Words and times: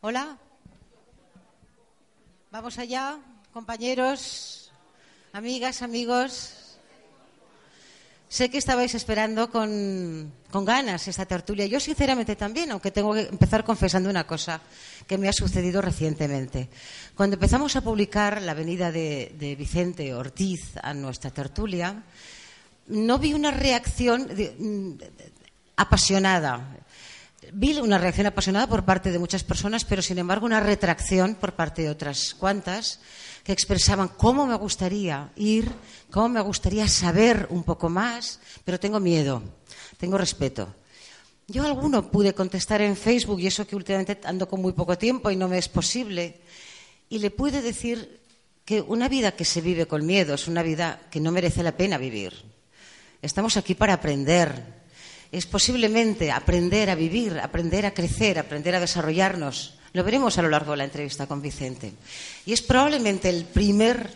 Hola. 0.00 0.38
Vamos 2.52 2.78
allá, 2.78 3.18
compañeros, 3.52 4.70
amigas, 5.32 5.82
amigos. 5.82 6.78
Sé 8.28 8.48
que 8.48 8.58
estabais 8.58 8.94
esperando 8.94 9.50
con, 9.50 10.32
ganas 10.52 11.08
esta 11.08 11.26
tertulia. 11.26 11.66
Yo, 11.66 11.80
sinceramente, 11.80 12.36
también, 12.36 12.70
aunque 12.70 12.92
tengo 12.92 13.12
que 13.12 13.22
empezar 13.22 13.64
confesando 13.64 14.08
una 14.08 14.24
cosa 14.24 14.60
que 15.08 15.18
me 15.18 15.28
ha 15.28 15.32
sucedido 15.32 15.82
recientemente. 15.82 16.68
Cuando 17.16 17.34
empezamos 17.34 17.74
a 17.74 17.80
publicar 17.80 18.40
la 18.40 18.54
venida 18.54 18.92
de, 18.92 19.56
Vicente 19.58 20.14
Ortiz 20.14 20.76
a 20.80 20.94
nuestra 20.94 21.32
tertulia, 21.32 22.04
no 22.86 23.18
vi 23.18 23.34
una 23.34 23.50
reacción 23.50 24.28
mm, 24.30 24.92
apasionada. 25.74 26.86
Vi 27.52 27.78
una 27.78 27.98
reacción 27.98 28.26
apasionada 28.26 28.66
por 28.66 28.84
parte 28.84 29.12
de 29.12 29.18
muchas 29.18 29.44
personas, 29.44 29.84
pero 29.84 30.02
sin 30.02 30.18
embargo 30.18 30.44
una 30.44 30.60
retracción 30.60 31.36
por 31.36 31.54
parte 31.54 31.82
de 31.82 31.90
otras 31.90 32.34
cuantas 32.34 33.00
que 33.44 33.52
expresaban 33.52 34.08
cómo 34.08 34.44
me 34.44 34.56
gustaría 34.56 35.30
ir, 35.36 35.70
cómo 36.10 36.28
me 36.28 36.40
gustaría 36.40 36.88
saber 36.88 37.46
un 37.50 37.62
poco 37.62 37.88
más, 37.88 38.40
pero 38.64 38.80
tengo 38.80 38.98
miedo, 38.98 39.42
tengo 39.98 40.18
respeto. 40.18 40.74
Yo 41.46 41.64
alguno 41.64 42.10
pude 42.10 42.34
contestar 42.34 42.82
en 42.82 42.96
Facebook, 42.96 43.40
y 43.40 43.46
eso 43.46 43.66
que 43.66 43.76
últimamente 43.76 44.20
ando 44.24 44.48
con 44.48 44.60
muy 44.60 44.72
poco 44.72 44.98
tiempo 44.98 45.30
y 45.30 45.36
no 45.36 45.48
me 45.48 45.58
es 45.58 45.68
posible, 45.68 46.40
y 47.08 47.20
le 47.20 47.30
pude 47.30 47.62
decir 47.62 48.20
que 48.64 48.82
una 48.82 49.08
vida 49.08 49.32
que 49.32 49.46
se 49.46 49.62
vive 49.62 49.86
con 49.86 50.04
miedo 50.04 50.34
es 50.34 50.48
una 50.48 50.62
vida 50.62 51.00
que 51.10 51.20
no 51.20 51.32
merece 51.32 51.62
la 51.62 51.76
pena 51.76 51.96
vivir. 51.96 52.34
Estamos 53.22 53.56
aquí 53.56 53.74
para 53.74 53.94
aprender. 53.94 54.77
Es 55.30 55.46
posiblemente 55.46 56.32
aprender 56.32 56.90
a 56.90 56.94
vivir, 56.94 57.38
aprender 57.38 57.84
a 57.86 57.92
crecer, 57.92 58.38
aprender 58.38 58.74
a 58.74 58.80
desarrollarnos. 58.80 59.74
Lo 59.92 60.04
veremos 60.04 60.38
a 60.38 60.42
lo 60.42 60.48
largo 60.48 60.72
de 60.72 60.78
la 60.78 60.84
entrevista 60.84 61.26
con 61.26 61.42
Vicente. 61.42 61.92
Y 62.46 62.52
es 62.52 62.62
probablemente 62.62 63.28
el 63.28 63.44
primer 63.44 64.10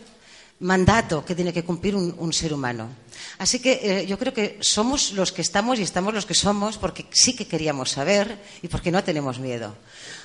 mandato 0.59 1.25
que 1.25 1.35
tiene 1.35 1.53
que 1.53 1.63
cumplir 1.63 1.95
un, 1.95 2.33
ser 2.33 2.53
humano. 2.53 2.89
Así 3.37 3.59
que 3.59 3.79
eh, 3.83 4.05
yo 4.07 4.17
creo 4.17 4.33
que 4.33 4.57
somos 4.61 5.11
los 5.11 5.31
que 5.31 5.41
estamos 5.41 5.79
y 5.79 5.83
estamos 5.83 6.13
los 6.13 6.25
que 6.25 6.33
somos 6.33 6.77
porque 6.77 7.05
sí 7.11 7.35
que 7.35 7.47
queríamos 7.47 7.91
saber 7.91 8.37
y 8.61 8.67
porque 8.67 8.91
no 8.91 9.03
tenemos 9.03 9.39
miedo. 9.39 9.75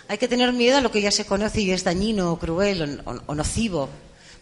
Hay 0.07 0.19
que 0.19 0.29
tener 0.29 0.53
miedo 0.53 0.79
a 0.79 0.81
lo 0.81 0.93
que 0.93 1.03
ya 1.03 1.11
se 1.11 1.27
conoce 1.27 1.61
y 1.61 1.73
es 1.73 1.85
dañino 1.85 2.33
o 2.33 2.39
cruel 2.39 3.03
o 3.05 3.35
nocivo 3.35 3.89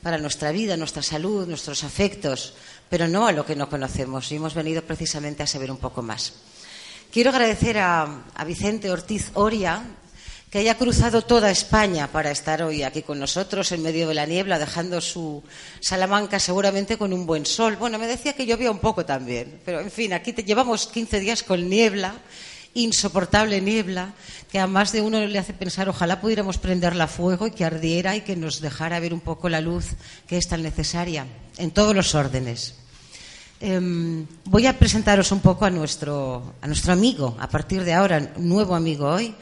para 0.02 0.18
nuestra 0.18 0.52
vida, 0.52 0.76
nuestra 0.76 1.02
salud, 1.02 1.48
nuestros 1.48 1.82
afectos, 1.82 2.54
pero 2.88 3.08
no 3.08 3.26
a 3.26 3.32
lo 3.32 3.44
que 3.44 3.56
no 3.56 3.68
conocemos. 3.68 4.30
Y 4.30 4.36
hemos 4.36 4.54
venido 4.54 4.82
precisamente 4.82 5.42
a 5.42 5.46
saber 5.46 5.70
un 5.70 5.78
poco 5.78 6.02
más. 6.02 6.32
Quiero 7.12 7.30
agradecer 7.30 7.78
a, 7.78 8.24
Vicente 8.46 8.90
Ortiz 8.90 9.30
Oria, 9.34 9.82
que 10.50 10.58
haya 10.58 10.76
cruzado 10.76 11.22
toda 11.22 11.50
España 11.50 12.12
para 12.12 12.30
estar 12.30 12.62
hoy 12.62 12.82
aquí 12.82 13.02
con 13.02 13.18
nosotros 13.18 13.72
en 13.72 13.82
medio 13.82 14.06
de 14.08 14.14
la 14.14 14.26
niebla, 14.26 14.58
dejando 14.58 15.00
su 15.00 15.42
Salamanca 15.80 16.38
seguramente 16.38 16.98
con 16.98 17.12
un 17.12 17.26
buen 17.26 17.46
sol. 17.46 17.76
Bueno, 17.76 17.98
me 17.98 18.06
decía 18.06 18.34
que 18.34 18.46
llovía 18.46 18.70
un 18.70 18.80
poco 18.80 19.04
también, 19.04 19.60
pero 19.64 19.80
en 19.80 19.90
fin, 19.90 20.12
aquí 20.12 20.32
te 20.32 20.44
llevamos 20.44 20.86
15 20.88 21.20
días 21.20 21.42
con 21.42 21.68
niebla, 21.68 22.14
insoportable 22.74 23.60
niebla, 23.60 24.12
que 24.56 24.60
a 24.60 24.66
más 24.66 24.90
de 24.90 25.02
uno 25.02 25.20
le 25.20 25.38
hace 25.38 25.52
pensar 25.52 25.86
ojalá 25.90 26.18
pudiéramos 26.18 26.56
prenderla 26.56 27.04
a 27.04 27.08
fuego 27.08 27.46
y 27.46 27.50
que 27.50 27.62
ardiera 27.62 28.16
y 28.16 28.22
que 28.22 28.36
nos 28.36 28.62
dejara 28.62 28.98
ver 29.00 29.12
un 29.12 29.20
poco 29.20 29.50
la 29.50 29.60
luz 29.60 29.84
que 30.26 30.38
es 30.38 30.48
tan 30.48 30.62
necesaria 30.62 31.26
en 31.58 31.72
todos 31.72 31.94
los 31.94 32.14
órdenes. 32.14 32.74
Em, 33.60 34.24
voy 34.46 34.66
a 34.66 34.78
presentaros 34.78 35.30
un 35.30 35.40
poco 35.40 35.66
a 35.66 35.70
nuestro, 35.70 36.54
a 36.62 36.66
nuestro 36.66 36.94
amigo, 36.94 37.36
a 37.38 37.50
partir 37.50 37.84
de 37.84 37.92
ahora, 37.92 38.32
nuevo 38.38 38.74
amigo 38.74 39.06
hoy, 39.06 39.34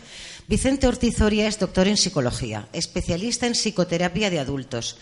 Vicente 0.48 0.88
Ortiz 0.88 1.20
Oria 1.20 1.46
es 1.46 1.60
doctor 1.60 1.86
en 1.86 1.96
psicología, 1.96 2.66
especialista 2.72 3.46
en 3.46 3.52
psicoterapia 3.52 4.30
de 4.30 4.40
adultos. 4.40 4.96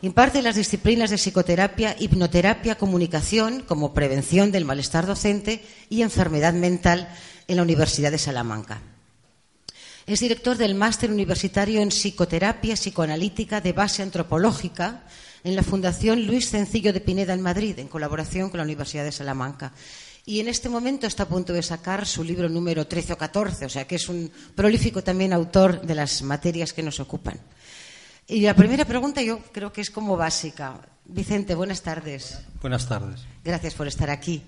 Imparte 0.00 0.40
las 0.40 0.56
disciplinas 0.56 1.10
de 1.10 1.18
psicoterapia, 1.18 1.94
hipnoterapia, 1.98 2.78
comunicación, 2.78 3.64
como 3.68 3.92
prevención 3.92 4.50
del 4.50 4.64
malestar 4.64 5.04
docente 5.04 5.62
y 5.90 6.00
enfermedad 6.00 6.54
mental 6.54 7.10
en 7.48 7.56
la 7.56 7.62
Universidad 7.64 8.10
de 8.10 8.16
Salamanca. 8.16 8.80
Es 10.08 10.20
director 10.20 10.56
del 10.56 10.74
máster 10.74 11.10
universitario 11.10 11.82
en 11.82 11.90
psicoterapia 11.90 12.76
psicoanalítica 12.76 13.60
de 13.60 13.74
base 13.74 14.02
antropológica 14.02 15.04
en 15.44 15.54
la 15.54 15.62
Fundación 15.62 16.26
Luis 16.26 16.48
Sencillo 16.48 16.94
de 16.94 17.00
Pineda 17.00 17.34
en 17.34 17.42
Madrid, 17.42 17.78
en 17.78 17.88
colaboración 17.88 18.48
con 18.48 18.56
la 18.56 18.64
Universidad 18.64 19.04
de 19.04 19.12
Salamanca 19.12 19.70
y 20.24 20.40
en 20.40 20.48
este 20.48 20.70
momento 20.70 21.06
está 21.06 21.24
a 21.24 21.28
punto 21.28 21.52
de 21.52 21.62
sacar 21.62 22.06
su 22.06 22.24
libro 22.24 22.48
número 22.48 22.86
13 22.86 23.12
o 23.12 23.18
14, 23.18 23.66
o 23.66 23.68
sea 23.68 23.86
que 23.86 23.96
es 23.96 24.08
un 24.08 24.32
prolífico 24.54 25.04
también 25.04 25.34
autor 25.34 25.82
de 25.82 25.94
las 25.94 26.22
materias 26.22 26.72
que 26.72 26.82
nos 26.82 27.00
ocupan. 27.00 27.38
Y 28.26 28.40
la 28.40 28.56
primera 28.56 28.86
pregunta 28.86 29.20
yo 29.20 29.40
creo 29.52 29.72
que 29.72 29.82
es 29.82 29.90
como 29.90 30.16
básica. 30.16 30.80
Vicente, 31.04 31.54
buenas 31.54 31.82
tardes. 31.82 32.40
Buenas 32.62 32.88
tardes. 32.88 33.20
Gracias 33.44 33.74
por 33.74 33.88
estar 33.88 34.08
aquí. 34.08 34.42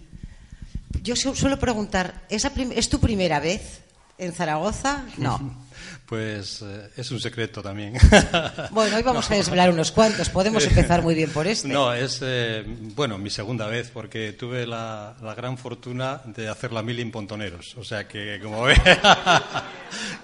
Yo 1.03 1.17
suelo 1.17 1.59
preguntar, 1.59 2.27
¿es, 2.31 2.45
¿es 2.45 2.89
tu 2.89 2.99
primera 2.99 3.41
vez 3.41 3.81
en 4.21 4.33
Zaragoza? 4.33 5.05
No. 5.17 5.59
Pues 6.11 6.61
eh, 6.63 6.91
es 6.97 7.09
un 7.13 7.21
secreto 7.21 7.63
también. 7.63 7.95
Bueno, 8.73 8.97
hoy 8.97 9.03
vamos 9.03 9.31
a 9.31 9.35
desvelar 9.37 9.71
unos 9.71 9.93
cuantos. 9.93 10.29
Podemos 10.29 10.67
empezar 10.67 11.03
muy 11.03 11.15
bien 11.15 11.31
por 11.31 11.47
este. 11.47 11.69
No, 11.69 11.95
es, 11.95 12.19
eh, 12.21 12.65
bueno, 12.67 13.17
mi 13.17 13.31
segunda 13.31 13.69
vez, 13.69 13.93
porque 13.95 14.33
tuve 14.33 14.67
la, 14.67 15.15
gran 15.37 15.57
fortuna 15.57 16.21
de 16.25 16.49
hacer 16.49 16.73
la 16.73 16.83
mil 16.83 16.99
en 16.99 17.13
Pontoneros. 17.13 17.77
O 17.77 17.85
sea 17.85 18.09
que, 18.09 18.41
como, 18.43 18.65
ve, 18.65 18.75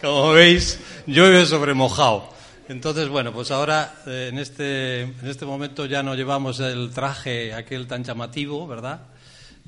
como 0.01 0.33
veis, 0.33 0.81
llueve 1.07 1.47
sobre 1.47 1.73
mojado. 1.73 2.31
Entonces, 2.69 3.09
bueno, 3.09 3.33
pues 3.33 3.53
ahora 3.53 3.95
eh, 4.09 4.31
en, 4.33 4.41
este, 4.41 5.03
en 5.03 5.27
este 5.29 5.47
momento 5.47 5.87
ya 5.87 6.03
no 6.03 6.17
llevamos 6.17 6.59
el 6.59 6.91
traje 6.91 7.55
aquel 7.55 7.87
tan 7.87 8.03
llamativo, 8.03 8.67
¿verdad? 8.67 9.03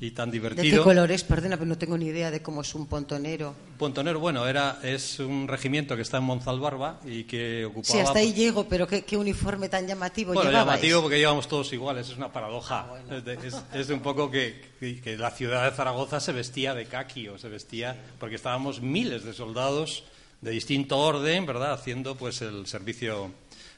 Y 0.01 0.11
tan 0.11 0.31
divertido. 0.31 0.63
¿De 0.63 0.71
qué 0.71 0.79
colores? 0.79 1.23
Perdona, 1.23 1.57
pero 1.57 1.67
no 1.67 1.77
tengo 1.77 1.97
ni 1.97 2.05
idea 2.05 2.31
de 2.31 2.41
cómo 2.41 2.61
es 2.61 2.73
un 2.73 2.87
pontonero. 2.87 3.53
Pontonero, 3.77 4.19
bueno, 4.19 4.47
era, 4.47 4.79
es 4.81 5.19
un 5.19 5.47
regimiento 5.47 5.95
que 5.95 6.03
está 6.03 6.17
en 6.17 6.23
Monzalbarba 6.23 6.99
y 7.05 7.25
que 7.25 7.65
ocupaba... 7.65 7.93
Sí, 7.93 7.99
hasta 7.99 8.19
ahí 8.19 8.33
llego, 8.33 8.65
pero 8.67 8.87
qué, 8.87 9.17
uniforme 9.17 9.67
tan 9.67 9.87
llamativo 9.87 10.33
Bueno, 10.33 10.51
llamativo 10.51 11.01
porque 11.01 11.17
llevamos 11.17 11.47
todos 11.47 11.71
iguales, 11.73 12.09
es 12.09 12.17
una 12.17 12.31
paradoja. 12.31 12.87
Ah, 12.89 13.21
es, 13.73 13.87
de 13.87 13.93
un 13.93 14.01
poco 14.01 14.31
que, 14.31 14.61
que, 14.79 15.17
la 15.17 15.31
ciudad 15.31 15.69
de 15.69 15.75
Zaragoza 15.75 16.19
se 16.19 16.31
vestía 16.31 16.73
de 16.73 16.85
caqui 16.85 17.27
o 17.27 17.37
se 17.37 17.49
vestía... 17.49 17.95
porque 18.19 18.35
estábamos 18.35 18.81
miles 18.81 19.23
de 19.23 19.33
soldados 19.33 20.05
de 20.41 20.51
distinto 20.51 20.97
orden, 20.97 21.45
¿verdad?, 21.45 21.73
haciendo 21.73 22.15
pues 22.15 22.41
el 22.41 22.65
servicio, 22.67 23.31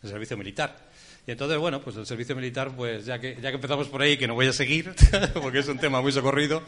el 0.04 0.10
servicio 0.10 0.38
militar. 0.38 0.91
Y 1.28 1.32
entonces, 1.32 1.58
bueno, 1.59 1.82
pues 1.82 1.96
el 1.98 2.06
servicio 2.06 2.36
militar, 2.36 2.72
pues 2.76 3.06
ya 3.06 3.20
que, 3.20 3.36
ya 3.42 3.50
que 3.50 3.56
empezamos 3.56 3.88
por 3.88 4.02
ahí, 4.02 4.18
que 4.18 4.28
no 4.28 4.34
voy 4.34 4.48
a 4.48 4.54
seguir, 4.54 4.92
porque 5.42 5.59
es 5.59 5.68
un 5.68 5.78
tema 5.78 6.02
muy 6.02 6.12
socorrido, 6.12 6.64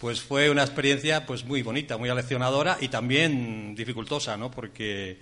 pues 0.00 0.20
fue 0.20 0.50
una 0.50 0.62
experiencia 0.62 1.26
pues 1.26 1.44
muy 1.44 1.62
bonita, 1.62 1.98
muy 1.98 2.08
aleccionadora 2.08 2.78
y 2.80 2.88
también 2.88 3.74
dificultosa, 3.74 4.36
¿no? 4.36 4.50
Porque, 4.50 5.18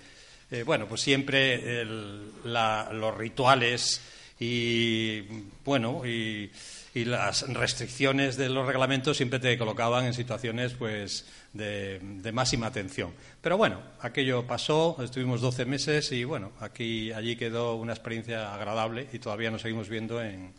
eh, 0.51 0.63
bueno, 0.63 0.87
pues 0.87 1.01
siempre 1.01 1.83
los 1.83 3.17
rituales 3.17 4.01
y, 4.39 5.21
bueno, 5.65 6.05
y 6.05 6.49
y 6.97 7.05
las 7.05 7.47
restricciones 7.53 8.37
de 8.37 8.49
los 8.49 8.65
reglamentos 8.65 9.17
siempre 9.17 9.37
te 9.39 9.55
colocaban 9.57 10.05
en 10.05 10.15
situaciones 10.15 10.73
pues 10.73 11.25
de, 11.57 12.31
máxima 12.31 12.67
atención. 12.67 13.11
Pero 13.41 13.57
bueno, 13.57 13.81
aquello 14.01 14.45
pasó, 14.45 14.95
estuvimos 15.03 15.41
12 15.41 15.65
meses 15.65 16.11
y 16.11 16.23
bueno, 16.23 16.51
aquí 16.59 17.11
allí 17.11 17.35
quedó 17.35 17.75
una 17.75 17.93
experiencia 17.93 18.53
agradable 18.53 19.07
y 19.11 19.19
todavía 19.19 19.51
nos 19.51 19.61
seguimos 19.61 19.89
viendo 19.89 20.21
en. 20.21 20.51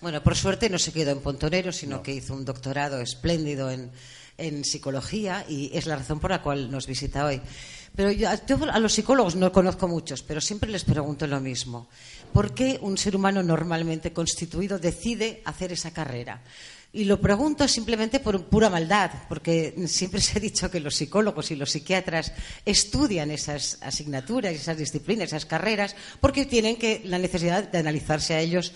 Bueno, 0.00 0.22
por 0.22 0.36
suerte 0.36 0.68
no 0.68 0.78
se 0.78 0.92
quedó 0.92 1.12
en 1.12 1.20
Pontonero, 1.20 1.72
sino 1.72 2.02
que 2.02 2.12
hizo 2.12 2.34
un 2.34 2.44
doctorado 2.44 3.00
espléndido 3.00 3.70
en, 3.70 3.90
en 4.38 4.64
psicología 4.64 5.44
y 5.48 5.70
es 5.76 5.86
la 5.86 5.96
razón 5.96 6.20
por 6.20 6.30
la 6.30 6.42
cual 6.42 6.70
nos 6.70 6.86
visita 6.86 7.24
hoy. 7.24 7.40
Pero 7.96 8.12
yo, 8.12 8.28
a 8.28 8.78
los 8.78 8.92
psicólogos 8.92 9.36
no 9.36 9.50
conozco 9.50 9.88
muchos, 9.88 10.22
pero 10.22 10.42
siempre 10.42 10.70
les 10.70 10.84
pregunto 10.84 11.26
lo 11.26 11.40
mismo. 11.40 11.88
¿Por 12.30 12.52
qué 12.52 12.78
un 12.82 12.98
ser 12.98 13.16
humano 13.16 13.42
normalmente 13.42 14.12
constituido 14.12 14.78
decide 14.78 15.40
hacer 15.46 15.72
esa 15.72 15.92
carrera? 15.92 16.42
Y 16.96 17.04
lo 17.04 17.20
pregunto 17.20 17.68
simplemente 17.68 18.20
por 18.20 18.44
pura 18.46 18.70
maldad, 18.70 19.10
porque 19.28 19.74
siempre 19.86 20.18
se 20.18 20.38
ha 20.38 20.40
dicho 20.40 20.70
que 20.70 20.80
los 20.80 20.94
psicólogos 20.94 21.50
y 21.50 21.56
los 21.56 21.70
psiquiatras 21.70 22.32
estudian 22.64 23.30
esas 23.30 23.76
asignaturas, 23.82 24.54
esas 24.54 24.78
disciplinas, 24.78 25.26
esas 25.26 25.44
carreras, 25.44 25.94
porque 26.22 26.46
tienen 26.46 26.76
que, 26.76 27.02
la 27.04 27.18
necesidad 27.18 27.68
de 27.68 27.76
analizarse 27.76 28.32
a 28.32 28.40
ellos 28.40 28.72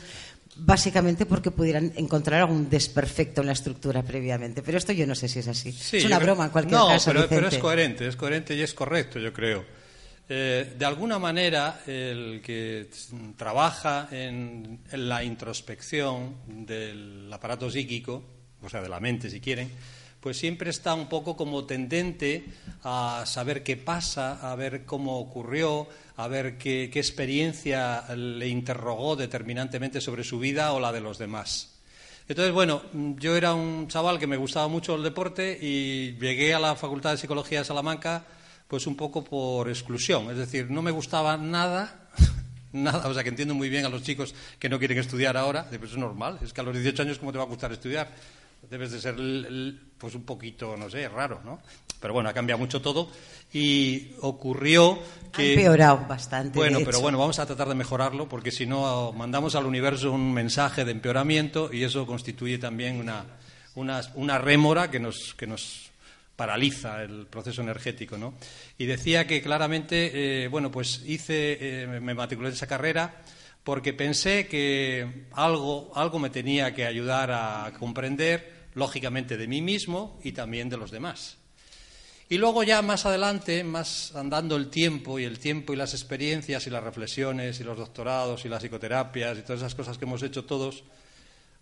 básicamente 0.55 1.25
porque 1.25 1.51
pudieran 1.51 1.95
encontrar 1.97 2.41
algún 2.43 2.69
desperfecto 2.69 3.41
en 3.41 3.47
la 3.47 3.55
estructura 3.55 4.03
previamente. 4.03 4.61
Pero 4.61 4.77
esto 4.77 4.93
yo 4.93 5.07
no 5.07 5.15
sé 5.15 5.27
si 5.27 5.39
es 5.39 5.49
así. 5.49 5.71
es 5.71 6.05
una 6.05 6.19
broma 6.19 6.45
en 6.45 6.51
cualquier 6.51 6.79
caso. 6.79 7.15
No, 7.15 7.27
pero, 7.27 7.49
es 7.49 7.57
coherente, 7.57 8.07
es 8.07 8.17
coherente 8.17 8.55
y 8.55 8.61
es 8.61 8.75
correcto, 8.75 9.19
yo 9.19 9.33
creo. 9.33 9.65
Eh, 10.33 10.75
de 10.79 10.85
alguna 10.85 11.19
manera, 11.19 11.81
el 11.89 12.41
que 12.41 12.89
trabaja 13.37 14.07
en, 14.13 14.79
la 14.93 15.25
introspección 15.25 16.37
del 16.47 17.29
aparato 17.33 17.69
psíquico, 17.69 18.23
o 18.63 18.69
sea, 18.69 18.81
de 18.81 18.89
la 18.89 19.01
mente, 19.01 19.29
si 19.29 19.41
quieren, 19.41 19.69
pues 20.21 20.39
siempre 20.39 20.71
está 20.71 20.95
un 20.95 21.09
poco 21.09 21.37
como 21.37 21.65
tendente 21.65 22.45
a 22.85 23.25
saber 23.27 23.65
qué 23.65 23.77
pasa, 23.77 24.53
a 24.53 24.55
ver 24.55 24.85
cómo 24.85 25.19
ocurrió, 25.19 25.89
a 26.17 26.29
ver 26.29 26.59
qué, 26.59 26.91
qué 26.93 27.01
experiencia 27.01 28.05
le 28.15 28.47
interrogó 28.47 29.17
determinantemente 29.17 30.01
sobre 30.01 30.23
su 30.23 30.39
vida 30.39 30.73
o 30.75 30.79
la 30.79 30.93
de 30.93 31.01
los 31.01 31.19
demás. 31.19 31.81
Entonces, 32.29 32.55
bueno, 32.55 32.83
yo 32.93 33.37
era 33.37 33.53
un 33.55 33.89
chaval 33.89 34.21
que 34.21 34.29
me 34.29 34.37
gustaba 34.37 34.69
mucho 34.69 34.95
el 34.95 35.03
deporte 35.03 35.59
y 35.61 36.13
llegué 36.21 36.55
a 36.55 36.61
la 36.61 36.77
Facultad 36.77 37.11
de 37.11 37.17
Psicología 37.17 37.59
de 37.59 37.65
Salamanca 37.65 38.25
pues 38.71 38.87
un 38.87 38.95
poco 38.95 39.25
por 39.25 39.69
exclusión, 39.69 40.31
es 40.31 40.37
decir, 40.37 40.71
no 40.71 40.81
me 40.81 40.93
gustaba 40.93 41.37
nada, 41.37 42.09
nada, 42.73 43.09
o 43.09 43.13
sea 43.13 43.25
que 43.25 43.31
entiendo 43.31 43.53
muy 43.53 43.69
bien 43.69 43.85
a 43.85 43.89
los 43.89 44.05
chicos 44.05 44.33
que 44.61 44.69
no 44.69 44.79
quieren 44.79 44.97
estudiar 44.97 45.37
ahora, 45.37 45.67
pues 45.69 45.91
es 45.91 45.97
normal, 45.97 46.39
es 46.41 46.53
que 46.53 46.61
a 46.61 46.65
los 46.65 46.75
18 46.75 47.03
años 47.03 47.19
cómo 47.19 47.33
te 47.33 47.39
va 47.39 47.45
a 47.45 47.49
gustar 47.49 47.73
estudiar, 47.73 48.09
debes 48.71 48.93
de 48.93 49.01
ser 49.01 49.17
pues 49.99 50.15
un 50.15 50.23
poquito, 50.23 50.77
no 50.77 50.89
sé, 50.89 51.09
raro, 51.09 51.41
¿no? 51.45 51.61
Pero 51.99 52.15
bueno, 52.15 52.29
ha 52.29 52.33
cambiado 52.33 52.61
mucho 52.61 52.81
todo 52.81 53.11
y 53.53 54.13
ocurrió 54.21 55.01
que... 55.33 55.43
Ha 55.43 55.53
empeorado 55.53 56.07
bastante. 56.09 56.57
Bueno, 56.57 56.79
pero 56.85 57.01
bueno, 57.01 57.19
vamos 57.19 57.41
a 57.41 57.47
tratar 57.47 57.69
de 57.69 57.75
mejorarlo 57.75 58.29
porque 58.29 58.53
si 58.53 58.67
no 58.67 59.13
mandamos 59.13 59.57
al 59.57 59.67
universo 59.67 60.13
un 60.13 60.33
mensaje 60.33 60.85
de 60.85 60.93
empeoramiento 60.93 61.71
y 61.73 61.83
eso 61.83 62.07
constituye 62.07 62.57
también 62.59 63.01
una, 63.01 63.25
una, 63.75 64.01
una 64.15 64.39
rémora 64.39 64.93
que 64.93 65.01
nos, 65.01 65.35
que 65.35 65.49
nos 65.49 65.90
paraliza 66.41 67.03
el 67.03 67.27
proceso 67.27 67.61
energético, 67.61 68.17
¿no? 68.17 68.33
Y 68.79 68.87
decía 68.87 69.27
que 69.27 69.43
claramente, 69.43 70.45
eh, 70.45 70.49
bueno, 70.49 70.71
pues 70.71 71.03
hice, 71.05 71.59
eh, 71.61 72.01
me 72.01 72.15
matriculé 72.15 72.49
en 72.49 72.55
esa 72.55 72.67
carrera 72.67 73.21
porque 73.63 73.93
pensé 73.93 74.49
que 74.49 75.27
algo, 75.33 75.93
algo 75.95 76.19
me 76.19 76.31
tenía 76.31 76.75
que 76.75 76.87
ayudar 76.87 77.31
a 77.31 77.75
comprender, 77.79 78.69
lógicamente, 78.73 79.37
de 79.37 79.49
mí 79.49 79.61
mismo 79.61 80.19
y 80.25 80.33
también 80.33 80.71
de 80.71 80.79
los 80.79 80.91
demás. 80.91 81.37
Y 82.31 82.39
luego 82.39 82.63
ya 82.63 82.81
más 82.81 83.05
adelante, 83.05 83.63
más 83.63 84.17
andando 84.17 84.57
el 84.57 84.71
tiempo 84.71 85.19
y 85.19 85.25
el 85.25 85.39
tiempo 85.39 85.75
y 85.75 85.77
las 85.77 85.93
experiencias 85.93 86.67
y 86.67 86.71
las 86.71 86.83
reflexiones 86.83 87.61
y 87.61 87.65
los 87.65 87.77
doctorados 87.77 88.47
y 88.47 88.49
las 88.49 88.63
psicoterapias 88.63 89.37
y 89.37 89.43
todas 89.43 89.61
esas 89.61 89.75
cosas 89.75 89.99
que 89.99 90.07
hemos 90.07 90.23
hecho 90.23 90.47
todos, 90.47 90.85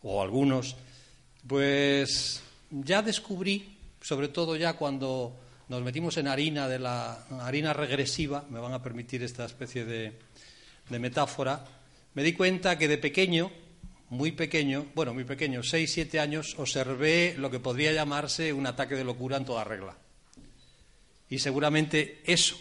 o 0.04 0.22
algunos, 0.22 0.76
pues 1.48 2.40
ya 2.70 3.02
descubrí 3.02 3.77
sobre 4.08 4.28
todo 4.28 4.56
ya 4.56 4.72
cuando 4.72 5.36
nos 5.68 5.82
metimos 5.82 6.16
en 6.16 6.28
harina 6.28 6.66
de 6.66 6.78
la 6.78 7.26
harina 7.42 7.74
regresiva, 7.74 8.42
me 8.48 8.58
van 8.58 8.72
a 8.72 8.82
permitir 8.82 9.22
esta 9.22 9.44
especie 9.44 9.84
de, 9.84 10.18
metáfora, 10.98 11.62
me 12.14 12.22
di 12.22 12.32
cuenta 12.32 12.78
que 12.78 12.88
de 12.88 12.96
pequeño, 12.96 13.50
muy 14.08 14.32
pequeño, 14.32 14.86
bueno, 14.94 15.12
muy 15.12 15.24
pequeño, 15.24 15.62
seis, 15.62 15.92
siete 15.92 16.20
años, 16.20 16.54
observé 16.56 17.34
lo 17.36 17.50
que 17.50 17.60
podría 17.60 17.92
llamarse 17.92 18.50
un 18.54 18.66
ataque 18.66 18.94
de 18.94 19.04
locura 19.04 19.36
en 19.36 19.44
toda 19.44 19.62
regla. 19.62 19.94
Y 21.28 21.40
seguramente 21.40 22.22
eso, 22.24 22.56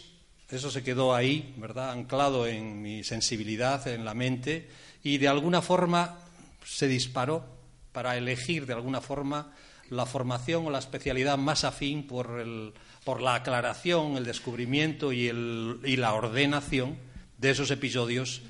eso 0.49 0.69
se 0.69 0.83
quedó 0.83 1.15
ahí, 1.15 1.55
¿verdad?, 1.55 1.91
anclado 1.91 2.45
en 2.45 2.81
mi 2.81 3.05
sensibilidad, 3.05 3.87
en 3.87 4.03
la 4.03 4.13
mente, 4.13 4.67
y 5.01 5.17
de 5.17 5.29
alguna 5.29 5.61
forma 5.61 6.19
se 6.65 6.89
disparó 6.89 7.45
para 7.93 8.17
elegir 8.17 8.65
de 8.65 8.73
alguna 8.73 8.99
forma 8.99 9.53
la 9.89 10.05
formación 10.05 10.65
o 10.65 10.69
la 10.69 10.79
especialidad 10.79 11.37
más 11.37 11.63
afín 11.63 12.07
por, 12.07 12.39
el, 12.39 12.73
por 13.03 13.21
la 13.21 13.35
aclaración, 13.35 14.17
el 14.17 14.25
descubrimiento 14.25 15.11
y, 15.11 15.27
el, 15.27 15.79
y, 15.83 15.95
la 15.97 16.13
ordenación 16.13 16.97
de 17.37 17.51
esos 17.51 17.71
episodios 17.71 18.41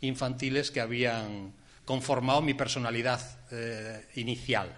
infantiles 0.00 0.70
que 0.70 0.80
habían 0.80 1.52
conformado 1.84 2.42
mi 2.42 2.54
personalidad 2.54 3.20
eh, 3.50 4.06
inicial. 4.16 4.74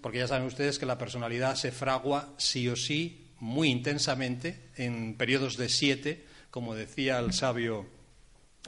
Porque 0.00 0.18
ya 0.18 0.28
saben 0.28 0.46
ustedes 0.46 0.78
que 0.78 0.86
la 0.86 0.98
personalidad 0.98 1.54
se 1.56 1.72
fragua 1.72 2.28
sí 2.36 2.68
o 2.68 2.76
sí 2.76 3.26
muy 3.40 3.68
intensamente 3.68 4.70
en 4.76 5.14
periodos 5.14 5.56
de 5.56 5.68
siete, 5.68 6.24
como 6.50 6.74
decía 6.74 7.18
el 7.18 7.32
sabio 7.32 7.86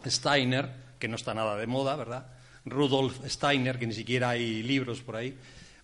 Steiner, 0.06 0.70
que 0.98 1.08
no 1.08 1.16
está 1.16 1.34
nada 1.34 1.56
de 1.56 1.66
moda, 1.66 1.96
¿verdad? 1.96 2.26
Rudolf 2.64 3.20
Steiner, 3.26 3.78
que 3.78 3.86
ni 3.86 3.94
siquiera 3.94 4.30
hay 4.30 4.62
libros 4.62 5.00
por 5.00 5.16
ahí, 5.16 5.36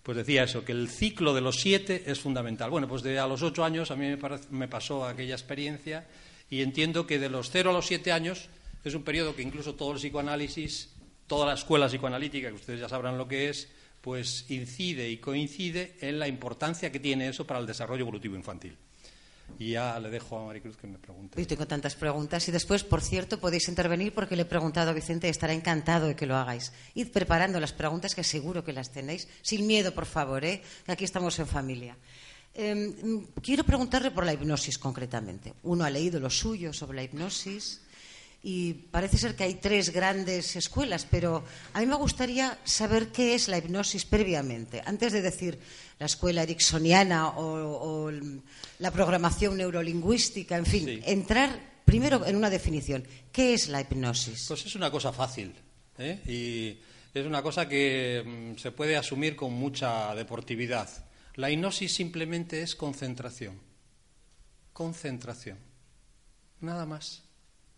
pues 0.05 0.17
decía 0.17 0.43
eso, 0.43 0.63
que 0.63 0.71
el 0.71 0.87
ciclo 0.87 1.33
de 1.33 1.41
los 1.41 1.55
siete 1.55 2.03
es 2.05 2.19
fundamental. 2.19 2.69
Bueno, 2.69 2.87
pues 2.87 3.01
de 3.01 3.17
a 3.17 3.25
los 3.25 3.41
ocho 3.41 3.65
años 3.65 3.89
a 3.89 3.95
mí 3.95 4.15
me, 4.51 4.67
pasó 4.67 5.03
aquella 5.03 5.33
experiencia 5.33 6.05
y 6.47 6.61
entiendo 6.61 7.07
que 7.07 7.17
de 7.17 7.27
los 7.27 7.49
cero 7.49 7.71
a 7.71 7.73
los 7.73 7.87
siete 7.87 8.11
años 8.11 8.47
es 8.83 8.93
un 8.93 9.01
periodo 9.01 9.35
que 9.35 9.41
incluso 9.41 9.73
todo 9.73 9.93
el 9.93 9.97
psicoanálisis, 9.97 10.93
toda 11.25 11.47
la 11.47 11.55
escuela 11.55 11.87
psicoanalítica, 11.87 12.49
que 12.49 12.53
ustedes 12.53 12.81
ya 12.81 12.87
sabrán 12.87 13.17
lo 13.17 13.27
que 13.27 13.49
es, 13.49 13.67
pues 14.01 14.45
incide 14.49 15.09
y 15.09 15.17
coincide 15.17 15.95
en 16.01 16.19
la 16.19 16.27
importancia 16.27 16.91
que 16.91 16.99
tiene 16.99 17.27
eso 17.27 17.47
para 17.47 17.59
el 17.59 17.65
desarrollo 17.65 18.01
evolutivo 18.01 18.35
infantil. 18.35 18.77
Y 19.57 19.71
ya 19.71 19.99
le 19.99 20.09
dejo 20.09 20.37
a 20.37 20.45
Maricruz 20.45 20.75
que 20.75 20.87
me 20.87 20.97
pregunte. 20.97 21.39
Yo 21.39 21.47
tengo 21.47 21.65
tantas 21.65 21.95
preguntas 21.95 22.47
y 22.47 22.51
después, 22.51 22.83
por 22.83 23.01
cierto, 23.01 23.39
podéis 23.39 23.69
intervenir 23.69 24.13
porque 24.13 24.35
le 24.35 24.41
he 24.41 24.45
preguntado 24.45 24.89
a 24.89 24.93
Vicente 24.93 25.27
y 25.27 25.29
estará 25.29 25.53
encantado 25.53 26.07
de 26.07 26.15
que 26.15 26.25
lo 26.25 26.35
hagáis. 26.35 26.73
Id 26.93 27.09
preparando 27.11 27.59
las 27.59 27.71
preguntas 27.71 28.15
que 28.15 28.23
seguro 28.23 28.63
que 28.63 28.73
las 28.73 28.91
tenéis. 28.91 29.27
Sin 29.41 29.65
miedo, 29.65 29.93
por 29.93 30.05
favor, 30.05 30.43
¿eh? 30.43 30.61
aquí 30.87 31.05
estamos 31.05 31.39
en 31.39 31.47
familia. 31.47 31.95
Em, 32.53 33.25
quiero 33.41 33.63
preguntarle 33.63 34.11
por 34.11 34.25
la 34.25 34.33
hipnosis 34.33 34.77
concretamente. 34.77 35.53
Uno 35.63 35.83
ha 35.83 35.89
leído 35.89 36.19
lo 36.19 36.29
suyo 36.29 36.71
sobre 36.71 36.95
la 36.95 37.03
hipnosis 37.03 37.81
y 38.47 38.73
parece 38.73 39.17
ser 39.17 39.35
que 39.35 39.43
hay 39.43 39.55
tres 39.55 39.89
grandes 39.89 40.55
escuelas, 40.55 41.07
pero 41.09 41.43
a 41.73 41.79
mí 41.79 41.87
me 41.87 41.95
gustaría 41.95 42.59
saber 42.63 43.07
qué 43.07 43.33
es 43.33 43.47
la 43.47 43.57
hipnosis 43.57 44.05
previamente, 44.05 44.83
antes 44.85 45.13
de 45.13 45.23
decir 45.23 45.57
la 45.97 46.05
escuela 46.05 46.43
ericksoniana 46.43 47.29
o, 47.29 48.11
la 48.77 48.91
programación 48.91 49.57
neurolingüística, 49.57 50.57
en 50.57 50.65
fin, 50.67 51.01
entrar 51.05 51.59
primero 51.85 52.23
en 52.23 52.35
una 52.35 52.51
definición. 52.51 53.03
¿Qué 53.31 53.55
es 53.55 53.67
la 53.67 53.81
hipnosis? 53.81 54.45
Pues 54.47 54.63
es 54.63 54.75
una 54.75 54.91
cosa 54.91 55.11
fácil 55.11 55.51
¿eh? 55.97 56.21
y 56.27 57.17
es 57.17 57.25
una 57.25 57.41
cosa 57.41 57.67
que 57.67 58.23
mm, 58.23 58.59
se 58.59 58.71
puede 58.71 58.95
asumir 58.95 59.35
con 59.35 59.53
mucha 59.53 60.13
deportividad. 60.13 60.87
La 61.33 61.49
hipnosis 61.49 61.95
simplemente 61.95 62.61
es 62.61 62.75
concentración. 62.75 63.59
Concentración. 64.71 65.57
Nada 66.61 66.85
más. 66.85 67.24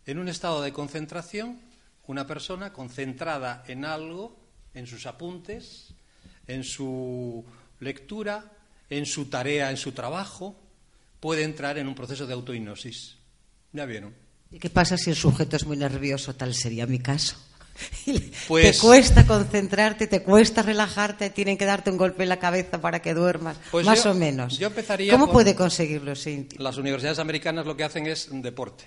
En 0.08 0.18
un 0.18 0.30
estado 0.30 0.62
de 0.62 0.72
concentración, 0.72 1.60
una 2.06 2.26
persona 2.26 2.72
concentrada 2.72 3.62
en 3.68 3.84
algo, 3.84 4.34
en 4.72 4.86
sus 4.86 5.04
apuntes, 5.04 5.88
en 6.46 6.64
su 6.64 7.44
lectura, 7.80 8.50
en 8.88 9.04
su 9.04 9.26
tarea, 9.26 9.70
en 9.70 9.76
su 9.76 9.92
trabajo, 9.92 10.56
puede 11.20 11.42
entrar 11.42 11.76
en 11.76 11.86
un 11.88 11.94
proceso 11.94 12.26
de 12.26 12.32
autohipnosis. 12.32 13.16
¿Ya 13.74 13.84
vieron? 13.84 14.14
¿Y 14.50 14.58
qué 14.58 14.70
pasa 14.70 14.96
si 14.96 15.10
el 15.10 15.16
sujeto 15.16 15.56
es 15.56 15.66
muy 15.66 15.76
nervioso? 15.76 16.34
Tal 16.34 16.54
sería 16.54 16.86
mi 16.86 17.00
caso. 17.00 17.36
Pues, 18.48 18.78
te 18.78 18.86
cuesta 18.86 19.26
concentrarte, 19.26 20.06
te 20.06 20.22
cuesta 20.22 20.62
relajarte, 20.62 21.28
tienen 21.28 21.58
que 21.58 21.66
darte 21.66 21.90
un 21.90 21.98
golpe 21.98 22.22
en 22.22 22.30
la 22.30 22.38
cabeza 22.38 22.80
para 22.80 23.02
que 23.02 23.12
duermas, 23.12 23.58
pues 23.70 23.84
más 23.84 24.06
o 24.06 24.14
menos. 24.14 24.58
¿Cómo 25.10 25.30
puede 25.30 25.54
conseguirlo? 25.54 26.16
Sí. 26.16 26.48
Las 26.56 26.78
universidades 26.78 27.18
americanas 27.18 27.66
lo 27.66 27.76
que 27.76 27.84
hacen 27.84 28.06
es 28.06 28.30
deporte 28.32 28.86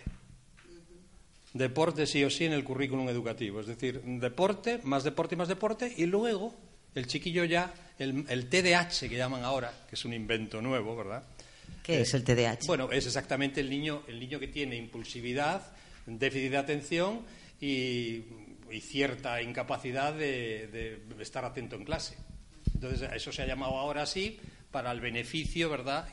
deporte 1.53 2.05
sí 2.05 2.23
o 2.23 2.29
sí 2.29 2.45
en 2.45 2.53
el 2.53 2.63
currículum 2.63 3.09
educativo. 3.09 3.59
Es 3.59 3.67
decir, 3.67 4.01
deporte, 4.01 4.79
más 4.83 5.03
deporte 5.03 5.35
y 5.35 5.37
más 5.37 5.47
deporte, 5.47 5.93
y 5.95 6.05
luego 6.05 6.53
el 6.95 7.07
chiquillo 7.07 7.43
ya, 7.45 7.73
el, 7.99 8.25
el 8.29 8.49
TDAH 8.49 9.09
que 9.09 9.17
llaman 9.17 9.43
ahora, 9.43 9.85
que 9.89 9.95
es 9.95 10.05
un 10.05 10.13
invento 10.13 10.61
nuevo, 10.61 10.95
¿verdad? 10.95 11.23
¿Qué 11.83 12.01
es 12.01 12.13
el 12.13 12.23
TDAH? 12.23 12.67
Bueno, 12.67 12.91
es 12.91 13.05
exactamente 13.05 13.61
el 13.61 13.69
niño, 13.69 14.03
el 14.07 14.19
niño 14.19 14.39
que 14.39 14.47
tiene 14.47 14.75
impulsividad, 14.75 15.61
déficit 16.05 16.51
de 16.51 16.57
atención 16.57 17.21
y, 17.59 18.23
cierta 18.79 19.41
incapacidad 19.41 20.13
de, 20.13 20.67
de, 20.67 21.21
estar 21.21 21.43
atento 21.43 21.75
en 21.75 21.83
clase. 21.83 22.15
Entonces, 22.73 23.09
eso 23.13 23.31
se 23.31 23.41
ha 23.41 23.45
llamado 23.45 23.77
ahora 23.77 24.03
así 24.03 24.39
para 24.71 24.91
el 24.91 25.01
beneficio, 25.01 25.69
¿verdad? 25.69 26.07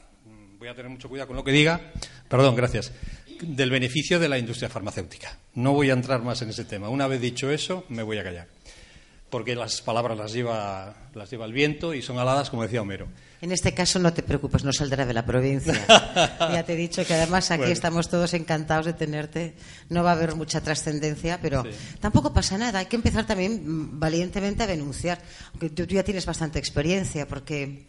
Voy 0.59 0.66
a 0.66 0.75
tener 0.75 0.90
mucho 0.90 1.09
cuidado 1.09 1.28
con 1.28 1.37
lo 1.37 1.45
que 1.45 1.52
diga. 1.52 1.92
Perdón, 2.28 2.57
gracias 2.57 2.92
del 3.40 3.71
beneficio 3.71 4.18
de 4.18 4.28
la 4.28 4.38
industria 4.38 4.68
farmacéutica. 4.68 5.38
No 5.54 5.73
voy 5.73 5.90
a 5.90 5.95
entrar 5.95 6.23
más 6.23 6.42
en 6.42 6.50
ese 6.50 6.64
tema. 6.64 6.88
Una 6.88 7.07
vez 7.07 7.21
dicho 7.21 7.50
eso, 7.50 7.85
me 7.88 8.02
voy 8.02 8.18
a 8.18 8.25
callar. 8.25 8.49
Porque 9.30 9.54
las 9.54 9.83
palabras 9.83 10.16
las 10.16 10.33
lleva, 10.33 10.95
las 11.14 11.30
lleva 11.30 11.45
el 11.45 11.52
viento 11.52 11.92
y 11.92 12.00
son 12.00 12.18
aladas, 12.18 12.49
como 12.49 12.62
decía 12.62 12.80
Homero. 12.80 13.09
En 13.40 13.52
este 13.52 13.73
caso 13.73 13.99
no 13.99 14.12
te 14.12 14.23
preocupes, 14.23 14.64
no 14.64 14.73
saldrá 14.73 15.07
de 15.07 15.12
la 15.12 15.25
provincia. 15.25 15.75
ya 16.40 16.64
te 16.64 16.73
he 16.73 16.76
dicho 16.76 17.04
que 17.07 17.14
además 17.14 17.50
aquí 17.50 17.71
estamos 17.71 18.09
todos 18.09 18.35
encantados 18.35 18.87
de 18.87 18.95
tenerte. 18.95 19.54
No 19.90 20.02
va 20.02 20.11
a 20.11 20.14
haber 20.14 20.35
mucha 20.35 20.61
trascendencia, 20.61 21.38
pero 21.40 21.62
tampoco 22.00 22.33
pasa 22.33 22.59
nada. 22.59 22.80
Hay 22.80 22.87
que 22.87 22.97
empezar 22.97 23.26
también 23.26 23.62
mm, 23.64 24.00
valientemente 24.00 24.64
a 24.64 24.66
denunciar. 24.66 25.21
Aunque 25.52 25.71
tú 25.71 25.85
ya 25.85 26.02
tienes 26.02 26.26
bastante 26.26 26.59
experiencia, 26.59 27.28
porque 27.28 27.87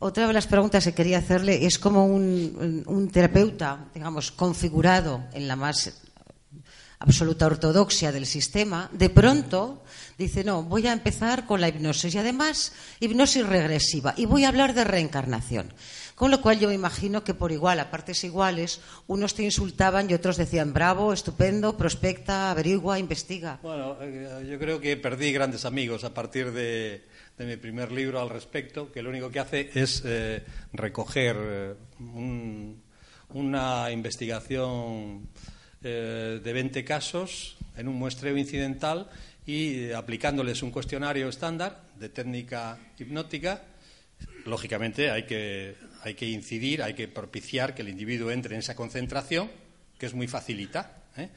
otra 0.00 0.26
de 0.26 0.32
las 0.32 0.46
preguntas 0.46 0.82
que 0.84 0.94
quería 0.94 1.18
hacerle 1.18 1.66
es 1.66 1.78
cómo 1.78 2.06
un, 2.06 3.10
terapeuta, 3.12 3.86
digamos, 3.94 4.32
configurado 4.32 5.24
en 5.34 5.46
la 5.46 5.56
más 5.56 5.92
absoluta 6.98 7.46
ortodoxia 7.46 8.10
del 8.10 8.24
sistema, 8.24 8.88
de 8.92 9.10
pronto 9.10 9.82
dice, 10.16 10.42
no, 10.42 10.62
voy 10.62 10.86
a 10.86 10.92
empezar 10.92 11.46
con 11.46 11.60
la 11.60 11.68
hipnosis 11.68 12.14
y 12.14 12.18
además 12.18 12.72
hipnosis 13.00 13.46
regresiva 13.46 14.14
y 14.16 14.24
voy 14.24 14.44
a 14.44 14.48
hablar 14.48 14.72
de 14.72 14.84
reencarnación. 14.84 15.72
Con 16.14 16.30
lo 16.30 16.40
cual 16.40 16.58
yo 16.58 16.68
me 16.68 16.74
imagino 16.74 17.24
que 17.24 17.32
por 17.32 17.52
igual, 17.52 17.80
a 17.80 17.90
partes 17.90 18.24
iguales, 18.24 18.80
unos 19.06 19.34
te 19.34 19.42
insultaban 19.42 20.10
y 20.10 20.14
otros 20.14 20.36
decían, 20.36 20.72
bravo, 20.72 21.12
estupendo, 21.12 21.76
prospecta, 21.76 22.50
averigua, 22.50 22.98
investiga. 22.98 23.58
Bueno, 23.62 23.96
eh, 24.00 24.46
yo 24.48 24.58
creo 24.58 24.80
que 24.80 24.98
perdí 24.98 25.32
grandes 25.32 25.64
amigos 25.64 26.04
a 26.04 26.12
partir 26.12 26.52
de, 26.52 27.06
mi 27.46 27.56
primer 27.56 27.92
libro 27.92 28.20
al 28.20 28.30
respecto, 28.30 28.90
que 28.92 29.02
lo 29.02 29.10
único 29.10 29.30
que 29.30 29.40
hace 29.40 29.70
es 29.74 30.02
eh, 30.04 30.42
recoger 30.72 31.36
eh, 31.38 31.74
una 33.30 33.90
investigación 33.90 35.28
de 35.80 36.52
20 36.52 36.84
casos 36.84 37.56
en 37.74 37.88
un 37.88 37.94
muestreo 37.94 38.36
incidental 38.36 39.08
y 39.46 39.92
aplicándoles 39.92 40.62
un 40.62 40.70
cuestionario 40.70 41.28
estándar 41.30 41.84
de 41.98 42.10
técnica 42.10 42.78
hipnótica, 42.98 43.62
lógicamente 44.44 45.10
hay 45.10 45.24
que 45.24 45.74
hay 46.02 46.14
que 46.14 46.26
incidir, 46.26 46.82
hay 46.82 46.94
que 46.94 47.08
propiciar 47.08 47.74
que 47.74 47.82
el 47.82 47.88
individuo 47.88 48.30
entre 48.30 48.54
en 48.54 48.60
esa 48.60 48.74
concentración, 48.74 49.50
que 49.98 50.06
es 50.06 50.14
muy 50.14 50.26
facilita. 50.28 51.02
¿eh? 51.16 51.28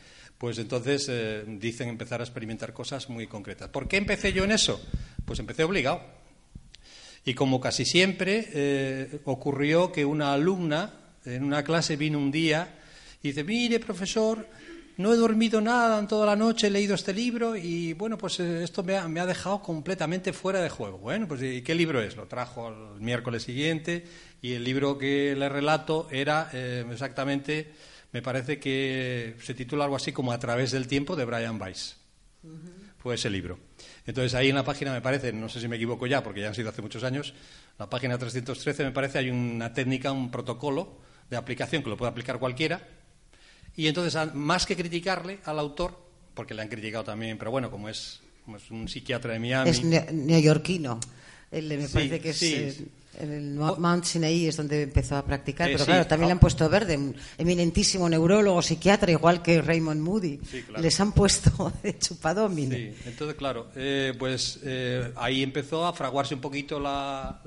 Pues 0.43 0.57
entonces 0.57 1.07
eh, 1.07 1.45
dicen 1.47 1.88
empezar 1.88 2.19
a 2.19 2.25
experimentar 2.25 2.73
cosas 2.73 3.07
muy 3.07 3.27
concretas. 3.27 3.69
¿Por 3.69 3.88
qué 3.88 3.95
empecé 3.95 4.33
yo 4.33 4.43
en 4.43 4.51
eso? 4.51 4.77
Pues 5.23 5.39
empecé 5.39 5.63
obligado. 5.63 6.01
Y 7.23 7.33
como 7.33 7.62
casi 7.62 7.85
siempre, 7.85 8.50
eh, 8.51 9.21
ocurrió 9.23 9.93
que 9.93 10.03
una 10.03 10.33
alumna 10.33 10.95
en 11.23 11.45
una 11.45 11.63
clase 11.63 11.95
vino 11.95 12.19
un 12.19 12.29
día 12.29 12.75
y 13.21 13.29
dice, 13.29 13.45
mire, 13.45 13.79
profesor, 13.79 14.45
no 14.97 15.13
he 15.13 15.15
dormido 15.15 15.62
nada 15.62 15.97
en 15.97 16.09
toda 16.09 16.25
la 16.25 16.35
noche, 16.35 16.67
he 16.67 16.71
leído 16.71 16.95
este 16.95 17.13
libro 17.13 17.55
y 17.55 17.93
bueno, 17.93 18.17
pues 18.17 18.41
eh, 18.41 18.65
esto 18.65 18.83
me 18.83 18.97
ha, 18.97 19.25
dejado 19.25 19.62
completamente 19.62 20.33
fuera 20.33 20.62
de 20.62 20.67
juego. 20.67 20.97
Bueno, 20.97 21.25
pues 21.25 21.41
¿y 21.41 21.62
qué 21.62 21.73
libro 21.73 22.01
es? 22.01 22.17
Lo 22.17 22.25
trajo 22.27 22.67
el 22.67 23.00
miércoles 23.00 23.43
siguiente 23.43 24.03
y 24.41 24.51
el 24.51 24.65
libro 24.65 24.97
que 24.97 25.38
le 25.38 25.47
relato 25.47 26.09
era 26.12 26.50
exactamente, 26.51 27.71
me 28.13 28.22
parece 28.22 28.60
que 28.60 29.36
se 29.41 29.53
titula 29.53 29.84
algo 29.84 29.98
así 29.98 30.12
como 30.12 30.32
A 30.32 30.39
través 30.39 30.72
del 30.72 30.88
tiempo 30.88 31.15
de 31.15 31.25
Brian 31.25 31.62
Weiss. 31.62 31.98
Fue 33.00 33.15
ese 33.15 33.29
libro. 33.29 33.60
Entonces 34.05 34.34
ahí 34.34 34.50
en 34.50 34.55
la 34.55 34.63
página 34.63 34.93
me 34.93 35.01
parece, 35.01 35.34
no 35.34 35.50
sé 35.50 35.60
si 35.60 35.67
me 35.67 35.75
equivoco 35.75 36.08
ya, 36.08 36.24
porque 36.24 36.41
ya 36.41 36.48
han 36.48 36.55
sido 36.55 36.70
hace 36.70 36.82
muchos 36.82 37.03
años, 37.03 37.34
la 37.77 37.89
página 37.89 38.17
313 38.17 38.86
me 38.86 38.91
parece 38.91 39.17
hay 39.17 39.29
una 39.29 39.74
técnica, 39.74 40.12
un 40.12 40.32
protocolo 40.32 40.98
de 41.29 41.36
aplicación 41.36 41.84
que 41.84 41.89
lo 41.89 41.98
puede 41.98 42.12
aplicar 42.12 42.39
cualquiera 42.39 42.82
y 43.75 43.88
entonces, 43.88 44.34
más 44.36 44.65
que 44.65 44.75
criticarle 44.75 45.39
al 45.46 45.58
autor, 45.60 45.98
porque 46.34 46.53
le 46.53 46.62
han 46.62 46.67
criticado 46.67 47.03
también, 47.03 47.38
pero 47.38 47.51
bueno, 47.51 47.72
como 47.72 47.89
es, 47.89 48.22
un 48.70 48.88
psiquiatra 48.88 49.34
de 49.34 49.39
Miami. 49.39 49.70
Es 49.70 49.84
neoyorquino. 49.84 51.00
Él, 51.50 51.70
me 51.70 51.88
parece 51.88 52.20
que 52.20 52.29
es. 52.29 52.43
Eh, 52.43 52.67
en 52.77 53.02
el 53.20 53.53
Mount 53.53 54.03
Sinai 54.05 54.48
es 54.48 54.58
donde 54.58 54.84
empezó 54.84 55.17
a 55.17 55.25
practicar, 55.25 55.70
eh, 55.70 55.74
pero 55.74 55.86
claro, 55.86 56.08
también 56.08 56.27
le 56.27 56.32
han 56.34 56.39
puesto 56.39 56.67
verde, 56.70 56.98
un 56.98 57.15
eminentísimo 57.38 58.10
neurólogo, 58.10 58.62
psiquiatra, 58.62 59.12
igual 59.12 59.41
que 59.41 59.62
Raymond 59.62 60.01
Moody. 60.01 60.39
Les 60.77 61.00
han 61.00 61.12
puesto 61.12 61.74
de 61.84 61.98
chupadomine. 61.98 62.75
Sí, 62.75 62.96
entonces, 63.05 63.36
claro, 63.36 63.70
eh, 63.75 64.13
pues 64.17 64.60
ahí 65.15 65.43
empezó 65.43 65.86
a 65.86 65.93
fraguarse 65.93 66.36
un 66.36 66.41
poquito 66.41 66.79
la, 66.79 67.41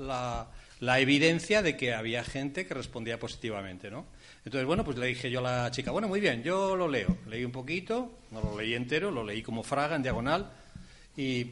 la 0.79 0.99
evidencia 0.99 1.61
de 1.61 1.75
que 1.75 1.93
había 1.93 2.23
gente 2.23 2.65
que 2.65 2.73
respondía 2.73 3.19
positivamente, 3.19 3.89
¿no? 3.89 4.05
Entonces, 4.45 4.65
bueno, 4.65 4.85
pues 4.85 4.97
le 4.97 5.07
dije 5.07 5.29
yo 5.29 5.39
a 5.39 5.41
la 5.41 5.71
chica, 5.71 5.91
bueno, 5.91 6.07
muy 6.07 6.21
bien, 6.21 6.41
yo 6.41 6.77
lo 6.77 6.87
leo. 6.87 7.17
Leí 7.27 7.43
un 7.43 7.51
poquito, 7.51 8.13
no 8.31 8.41
lo 8.41 8.57
leí 8.57 8.75
entero, 8.75 9.11
lo 9.11 9.25
leí 9.25 9.41
como 9.41 9.61
fraga 9.61 9.97
en 9.97 10.03
diagonal. 10.03 10.49
Y, 11.17 11.51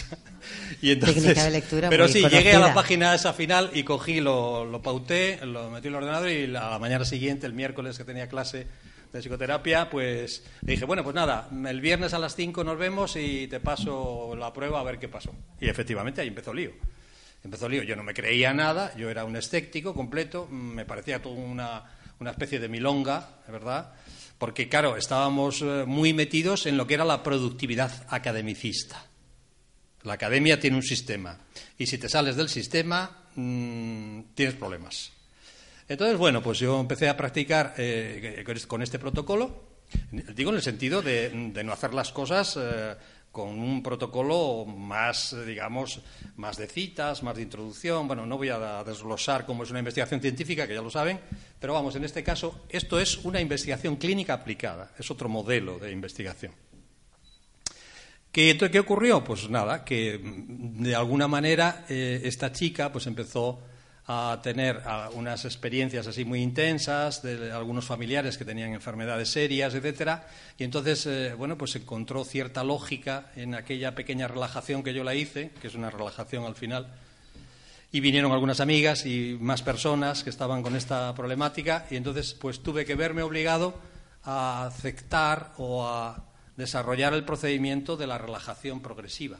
y 0.82 0.90
entonces, 0.90 1.22
de 1.22 1.50
lectura 1.50 1.90
pero 1.90 2.08
sí, 2.08 2.26
llegué 2.26 2.54
a 2.54 2.58
la 2.58 2.74
página 2.74 3.14
esa 3.14 3.34
final 3.34 3.70
y 3.74 3.82
cogí, 3.82 4.20
lo, 4.20 4.64
lo 4.64 4.80
pauté, 4.80 5.38
lo 5.44 5.70
metí 5.70 5.88
en 5.88 5.94
el 5.94 5.98
ordenador 5.98 6.30
y 6.30 6.46
la, 6.46 6.70
la 6.70 6.78
mañana 6.78 7.04
siguiente, 7.04 7.46
el 7.46 7.52
miércoles 7.52 7.98
que 7.98 8.04
tenía 8.04 8.26
clase 8.26 8.66
de 9.12 9.20
psicoterapia, 9.20 9.90
pues 9.90 10.44
le 10.62 10.72
dije, 10.72 10.86
bueno, 10.86 11.04
pues 11.04 11.14
nada, 11.14 11.48
el 11.68 11.80
viernes 11.82 12.14
a 12.14 12.18
las 12.18 12.34
5 12.34 12.64
nos 12.64 12.78
vemos 12.78 13.16
y 13.16 13.46
te 13.48 13.60
paso 13.60 14.34
la 14.34 14.52
prueba 14.52 14.80
a 14.80 14.82
ver 14.82 14.98
qué 14.98 15.08
pasó. 15.08 15.34
Y 15.60 15.68
efectivamente 15.68 16.22
ahí 16.22 16.28
empezó 16.28 16.52
el 16.52 16.56
lío. 16.56 16.72
Empezó 17.44 17.66
el 17.66 17.72
lío. 17.72 17.82
Yo 17.82 17.96
no 17.96 18.02
me 18.02 18.14
creía 18.14 18.54
nada, 18.54 18.96
yo 18.96 19.10
era 19.10 19.24
un 19.24 19.36
escéptico 19.36 19.94
completo, 19.94 20.48
me 20.48 20.86
parecía 20.86 21.20
todo 21.20 21.34
una 21.34 21.84
una 22.18 22.30
especie 22.30 22.58
de 22.58 22.68
milonga, 22.68 23.28
¿verdad? 23.48 23.92
Porque, 24.38 24.68
claro, 24.68 24.96
estábamos 24.96 25.62
eh, 25.62 25.84
muy 25.86 26.12
metidos 26.12 26.66
en 26.66 26.76
lo 26.76 26.86
que 26.86 26.94
era 26.94 27.04
la 27.04 27.22
productividad 27.22 28.06
academicista. 28.08 29.06
La 30.02 30.14
academia 30.14 30.60
tiene 30.60 30.76
un 30.76 30.82
sistema 30.82 31.38
y 31.78 31.86
si 31.86 31.98
te 31.98 32.08
sales 32.08 32.36
del 32.36 32.48
sistema 32.48 33.28
mm, 33.34 34.20
tienes 34.34 34.54
problemas. 34.54 35.12
Entonces, 35.88 36.16
bueno, 36.16 36.42
pues 36.42 36.58
yo 36.58 36.80
empecé 36.80 37.08
a 37.08 37.16
practicar 37.16 37.74
eh, 37.78 38.44
con 38.66 38.82
este 38.82 38.98
protocolo, 38.98 39.64
digo 40.10 40.50
en 40.50 40.56
el 40.56 40.62
sentido 40.62 41.02
de, 41.02 41.30
no 41.64 41.72
hacer 41.72 41.94
las 41.94 42.12
cosas 42.12 42.58
eh, 42.60 42.94
con 43.36 43.58
un 43.58 43.82
protocolo 43.82 44.64
más, 44.64 45.36
digamos, 45.44 46.00
más 46.36 46.56
de 46.56 46.66
citas, 46.66 47.22
más 47.22 47.36
de 47.36 47.42
introducción. 47.42 48.08
Bueno, 48.08 48.24
no 48.24 48.38
voy 48.38 48.48
a 48.48 48.82
desglosar 48.82 49.44
cómo 49.44 49.62
es 49.62 49.68
una 49.68 49.80
investigación 49.80 50.22
científica, 50.22 50.66
que 50.66 50.72
ya 50.72 50.80
lo 50.80 50.88
saben, 50.88 51.20
pero 51.60 51.74
vamos, 51.74 51.94
en 51.96 52.04
este 52.04 52.24
caso, 52.24 52.64
esto 52.70 52.98
es 52.98 53.18
una 53.26 53.38
investigación 53.38 53.96
clínica 53.96 54.32
aplicada, 54.32 54.92
es 54.98 55.10
otro 55.10 55.28
modelo 55.28 55.78
de 55.78 55.92
investigación. 55.92 56.52
¿Qué, 58.32 58.56
ocurrió? 58.80 59.22
Pues 59.22 59.50
nada, 59.50 59.84
que 59.84 60.18
de 60.18 60.94
alguna 60.94 61.28
manera 61.28 61.84
eh, 61.90 62.22
esta 62.24 62.52
chica 62.52 62.90
pues 62.90 63.06
empezó 63.06 63.60
a 64.08 64.38
tener 64.42 64.82
unas 65.14 65.44
experiencias 65.44 66.06
así 66.06 66.24
muy 66.24 66.40
intensas 66.40 67.22
de 67.22 67.50
algunos 67.50 67.84
familiares 67.84 68.38
que 68.38 68.44
tenían 68.44 68.72
enfermedades 68.72 69.30
serias, 69.30 69.74
etcétera, 69.74 70.28
y 70.56 70.64
entonces 70.64 71.06
eh, 71.06 71.34
bueno 71.34 71.58
pues 71.58 71.74
encontró 71.74 72.24
cierta 72.24 72.62
lógica 72.62 73.32
en 73.34 73.54
aquella 73.54 73.96
pequeña 73.96 74.28
relajación 74.28 74.84
que 74.84 74.94
yo 74.94 75.02
la 75.02 75.16
hice, 75.16 75.50
que 75.60 75.66
es 75.66 75.74
una 75.74 75.90
relajación 75.90 76.44
al 76.44 76.54
final, 76.54 76.86
y 77.90 77.98
vinieron 77.98 78.30
algunas 78.30 78.60
amigas 78.60 79.06
y 79.06 79.36
más 79.40 79.62
personas 79.62 80.22
que 80.22 80.30
estaban 80.30 80.62
con 80.62 80.76
esta 80.76 81.12
problemática, 81.14 81.86
y 81.90 81.96
entonces 81.96 82.34
pues 82.34 82.62
tuve 82.62 82.84
que 82.84 82.94
verme 82.94 83.22
obligado 83.22 83.74
a 84.22 84.66
aceptar 84.66 85.52
o 85.56 85.84
a 85.84 86.26
desarrollar 86.56 87.12
el 87.12 87.24
procedimiento 87.24 87.96
de 87.96 88.06
la 88.06 88.18
relajación 88.18 88.80
progresiva. 88.80 89.38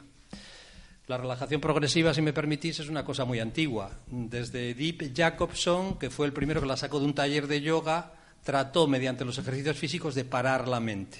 La 1.07 1.17
relajación 1.17 1.61
progresiva, 1.61 2.13
si 2.13 2.21
me 2.21 2.33
permitís, 2.33 2.79
es 2.79 2.89
una 2.89 3.05
cosa 3.05 3.23
muy 3.23 3.39
antigua. 3.39 3.91
Desde 4.07 4.73
Deep 4.73 5.13
Jacobson, 5.15 5.97
que 5.97 6.09
fue 6.09 6.25
el 6.25 6.33
primero 6.33 6.59
que 6.59 6.67
la 6.67 6.75
sacó 6.75 6.99
de 6.99 7.05
un 7.05 7.13
taller 7.13 7.47
de 7.47 7.61
yoga, 7.61 8.11
trató 8.43 8.87
mediante 8.87 9.23
los 9.23 9.37
ejercicios 9.37 9.77
físicos 9.77 10.15
de 10.15 10.25
parar 10.25 10.67
la 10.67 10.81
mente. 10.81 11.19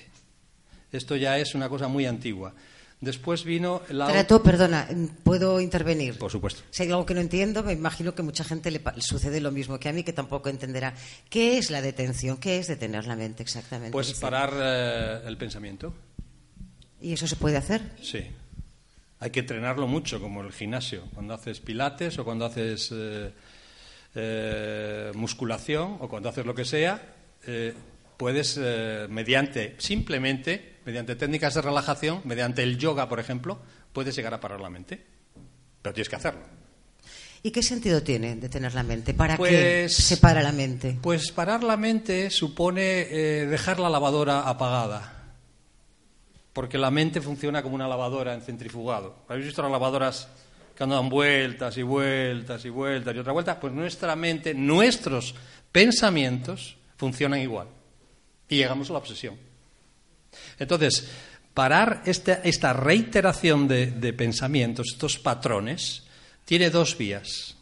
Esto 0.91 1.15
ya 1.15 1.37
es 1.37 1.55
una 1.55 1.69
cosa 1.69 1.87
muy 1.87 2.05
antigua. 2.05 2.53
Después 2.99 3.45
vino 3.45 3.81
la. 3.89 4.07
Trató, 4.07 4.43
perdona, 4.43 4.89
¿puedo 5.23 5.61
intervenir? 5.61 6.17
Por 6.17 6.31
supuesto. 6.31 6.63
Si 6.71 6.83
hay 6.83 6.89
algo 6.89 7.05
que 7.05 7.13
no 7.13 7.21
entiendo, 7.21 7.63
me 7.63 7.73
imagino 7.73 8.13
que 8.13 8.23
mucha 8.23 8.43
gente 8.43 8.71
le 8.71 8.81
sucede 8.97 9.39
lo 9.39 9.51
mismo 9.51 9.79
que 9.79 9.87
a 9.87 9.93
mí, 9.93 10.03
que 10.03 10.13
tampoco 10.13 10.49
entenderá. 10.49 10.95
¿Qué 11.29 11.59
es 11.59 11.69
la 11.69 11.81
detención? 11.81 12.37
¿Qué 12.37 12.57
es 12.57 12.67
detener 12.67 13.05
la 13.05 13.15
mente 13.15 13.43
exactamente? 13.43 13.91
Pues 13.91 14.13
parar 14.15 14.51
eh, 14.53 15.21
el 15.27 15.37
pensamiento. 15.37 15.93
¿Y 16.99 17.13
eso 17.13 17.27
se 17.27 17.35
puede 17.35 17.55
hacer? 17.55 17.81
Sí. 18.01 18.25
Hay 19.19 19.31
que 19.31 19.39
entrenarlo 19.39 19.87
mucho, 19.87 20.21
como 20.21 20.41
el 20.41 20.51
gimnasio. 20.51 21.03
Cuando 21.13 21.33
haces 21.33 21.59
pilates 21.59 22.19
o 22.19 22.25
cuando 22.25 22.45
haces 22.45 22.89
eh, 22.93 23.31
eh, 24.13 25.11
musculación 25.15 25.97
o 25.99 26.07
cuando 26.07 26.29
haces 26.29 26.45
lo 26.45 26.53
que 26.53 26.65
sea, 26.65 27.01
eh, 27.47 27.73
puedes, 28.15 28.57
mediante, 29.09 29.75
simplemente, 29.79 30.77
mediante 30.85 31.15
técnicas 31.15 31.55
de 31.55 31.61
relajación, 31.61 32.21
mediante 32.25 32.61
el 32.61 32.77
yoga, 32.77 33.09
por 33.09 33.19
ejemplo, 33.19 33.59
puedes 33.91 34.15
llegar 34.15 34.33
a 34.33 34.39
parar 34.39 34.59
la 34.59 34.69
mente. 34.69 35.03
Pero 35.81 35.93
tienes 35.93 36.09
que 36.09 36.15
hacerlo. 36.15 36.41
¿Y 37.41 37.51
qué 37.51 37.63
sentido 37.63 38.03
tiene 38.03 38.35
detener 38.35 38.73
la 38.73 38.83
mente? 38.83 39.13
¿Para 39.13 39.33
qué 39.33 39.37
pues 39.37 39.93
se 39.93 40.17
para 40.17 40.43
la 40.43 40.51
mente? 40.51 40.97
Pues 41.01 41.31
parar 41.31 41.63
la 41.63 41.77
mente 41.77 42.29
supone 42.29 43.05
dejar 43.45 43.79
la 43.79 43.89
lavadora 43.89 44.41
apagada 44.49 45.16
porque 46.57 46.79
la 46.79 46.89
mente 46.89 47.21
funciona 47.21 47.61
como 47.61 47.75
una 47.75 47.87
lavadora 47.87 48.33
en 48.33 48.41
centrifugado. 48.41 49.17
¿Habéis 49.27 49.45
visto 49.45 49.61
las 49.61 49.69
lavadoras 49.69 50.27
que 50.75 50.83
andan 50.83 51.07
vueltas 51.07 51.77
y 51.77 51.83
vueltas 51.83 52.65
y 52.65 52.69
vueltas 52.69 53.15
y 53.15 53.19
otra 53.19 53.31
vuelta? 53.31 53.59
Pues 53.59 53.73
nuestra 53.73 54.15
mente, 54.15 54.55
nuestros 54.55 55.35
pensamientos 55.71 56.75
funcionan 56.97 57.41
igual. 57.41 57.67
Y 58.49 58.55
llegamos 58.55 58.89
a 58.89 58.93
la 58.93 58.97
obsesión. 58.97 59.37
Entonces, 60.57 61.07
parar 61.53 62.01
esta, 62.05 62.73
reiteración 62.73 63.67
de, 63.67 63.91
de 63.91 64.13
pensamientos, 64.13 64.87
estos 64.93 65.19
patrones, 65.19 66.05
tiene 66.43 66.71
dos 66.71 66.97
vías. 66.97 67.55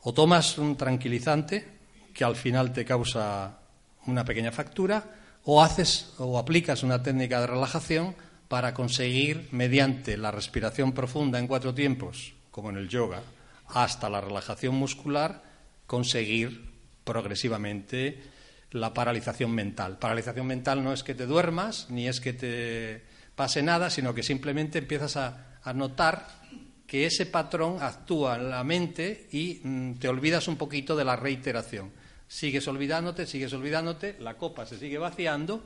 O 0.00 0.12
tomas 0.12 0.58
un 0.58 0.76
tranquilizante 0.76 1.68
que 2.12 2.24
al 2.24 2.34
final 2.34 2.72
te 2.72 2.84
causa 2.84 3.60
una 4.06 4.24
pequeña 4.24 4.50
factura, 4.50 5.21
o 5.44 5.62
haces 5.62 6.12
o 6.18 6.38
aplicas 6.38 6.82
una 6.82 7.02
técnica 7.02 7.40
de 7.40 7.46
relajación 7.46 8.14
para 8.48 8.74
conseguir, 8.74 9.48
mediante 9.50 10.16
la 10.16 10.30
respiración 10.30 10.92
profunda 10.92 11.38
en 11.38 11.46
cuatro 11.46 11.74
tiempos, 11.74 12.34
como 12.50 12.70
en 12.70 12.76
el 12.76 12.88
yoga, 12.88 13.22
hasta 13.68 14.10
la 14.10 14.20
relajación 14.20 14.74
muscular, 14.74 15.42
conseguir 15.86 16.70
progresivamente 17.04 18.22
la 18.72 18.94
paralización 18.94 19.52
mental. 19.52 19.98
Paralización 19.98 20.46
mental 20.46 20.84
no 20.84 20.92
es 20.92 21.02
que 21.02 21.14
te 21.14 21.26
duermas, 21.26 21.88
ni 21.90 22.08
es 22.08 22.20
que 22.20 22.32
te 22.32 23.02
pase 23.34 23.62
nada, 23.62 23.90
sino 23.90 24.14
que 24.14 24.22
simplemente 24.22 24.78
empiezas 24.78 25.16
a, 25.16 25.48
notar 25.74 26.26
que 26.86 27.06
ese 27.06 27.24
patrón 27.24 27.78
actúa 27.80 28.36
en 28.36 28.50
la 28.50 28.64
mente 28.64 29.28
y 29.32 29.60
mm, 29.62 29.94
te 29.94 30.08
olvidas 30.08 30.48
un 30.48 30.56
poquito 30.56 30.96
de 30.96 31.04
la 31.04 31.16
reiteración. 31.16 31.90
Sigues 32.32 32.66
olvidándote, 32.66 33.26
sigues 33.26 33.52
olvidándote, 33.52 34.16
la 34.18 34.38
copa 34.38 34.64
se 34.64 34.78
sigue 34.78 34.96
vaciando 34.96 35.62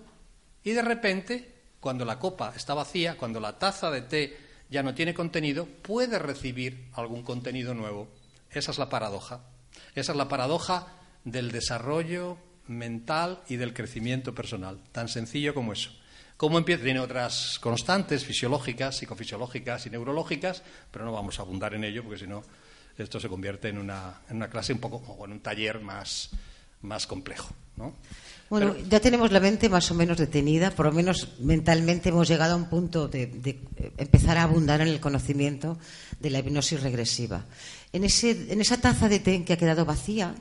y 0.64 0.72
de 0.72 0.82
repente, 0.82 1.54
cuando 1.78 2.04
la 2.04 2.18
copa 2.18 2.54
está 2.56 2.74
vacía, 2.74 3.16
cuando 3.16 3.38
la 3.38 3.56
taza 3.56 3.88
de 3.88 4.02
té 4.02 4.36
ya 4.68 4.82
no 4.82 4.92
tiene 4.92 5.14
contenido, 5.14 5.64
puede 5.64 6.18
recibir 6.18 6.88
algún 6.94 7.22
contenido 7.22 7.72
nuevo. 7.72 8.08
Esa 8.50 8.72
es 8.72 8.78
la 8.78 8.88
paradoja. 8.88 9.42
Esa 9.94 10.10
es 10.10 10.18
la 10.18 10.26
paradoja 10.26 10.88
del 11.22 11.52
desarrollo 11.52 12.36
mental 12.66 13.42
y 13.48 13.54
del 13.54 13.72
crecimiento 13.72 14.34
personal. 14.34 14.80
Tan 14.90 15.06
sencillo 15.06 15.54
como 15.54 15.72
eso. 15.72 15.92
¿Cómo 16.36 16.58
empieza? 16.58 16.82
Tiene 16.82 16.98
otras 16.98 17.60
constantes 17.60 18.24
fisiológicas, 18.24 18.96
psicofisiológicas 18.96 19.86
y 19.86 19.90
neurológicas, 19.90 20.64
pero 20.90 21.04
no 21.04 21.12
vamos 21.12 21.38
a 21.38 21.42
abundar 21.42 21.74
en 21.74 21.84
ello 21.84 22.02
porque 22.02 22.18
si 22.18 22.26
no 22.26 22.42
esto 22.98 23.20
se 23.20 23.28
convierte 23.28 23.68
en 23.68 23.78
una, 23.78 24.22
en 24.28 24.36
una 24.38 24.50
clase 24.50 24.72
un 24.72 24.80
poco, 24.80 24.96
o 24.96 25.24
en 25.26 25.30
un 25.32 25.40
taller 25.40 25.78
más, 25.80 26.30
más 26.86 27.06
complejo. 27.06 27.50
¿no? 27.76 27.92
Bueno, 28.48 28.76
ya 28.88 29.00
tenemos 29.00 29.32
la 29.32 29.40
mente 29.40 29.68
más 29.68 29.90
o 29.90 29.94
menos 29.94 30.18
detenida, 30.18 30.70
por 30.70 30.86
lo 30.86 30.92
menos 30.92 31.34
mentalmente 31.40 32.10
hemos 32.10 32.28
llegado 32.28 32.54
a 32.54 32.56
un 32.56 32.66
punto 32.66 33.08
de, 33.08 33.26
de 33.26 33.60
empezar 33.98 34.38
a 34.38 34.44
abundar 34.44 34.80
en 34.80 34.88
el 34.88 35.00
conocimiento 35.00 35.78
de 36.20 36.30
la 36.30 36.38
hipnosis 36.38 36.80
regresiva. 36.80 37.44
En, 37.92 38.04
ese, 38.04 38.52
en 38.52 38.60
esa 38.60 38.80
taza 38.80 39.08
de 39.08 39.18
té 39.18 39.44
que 39.44 39.54
ha 39.54 39.58
quedado 39.58 39.84
vacía, 39.84 40.34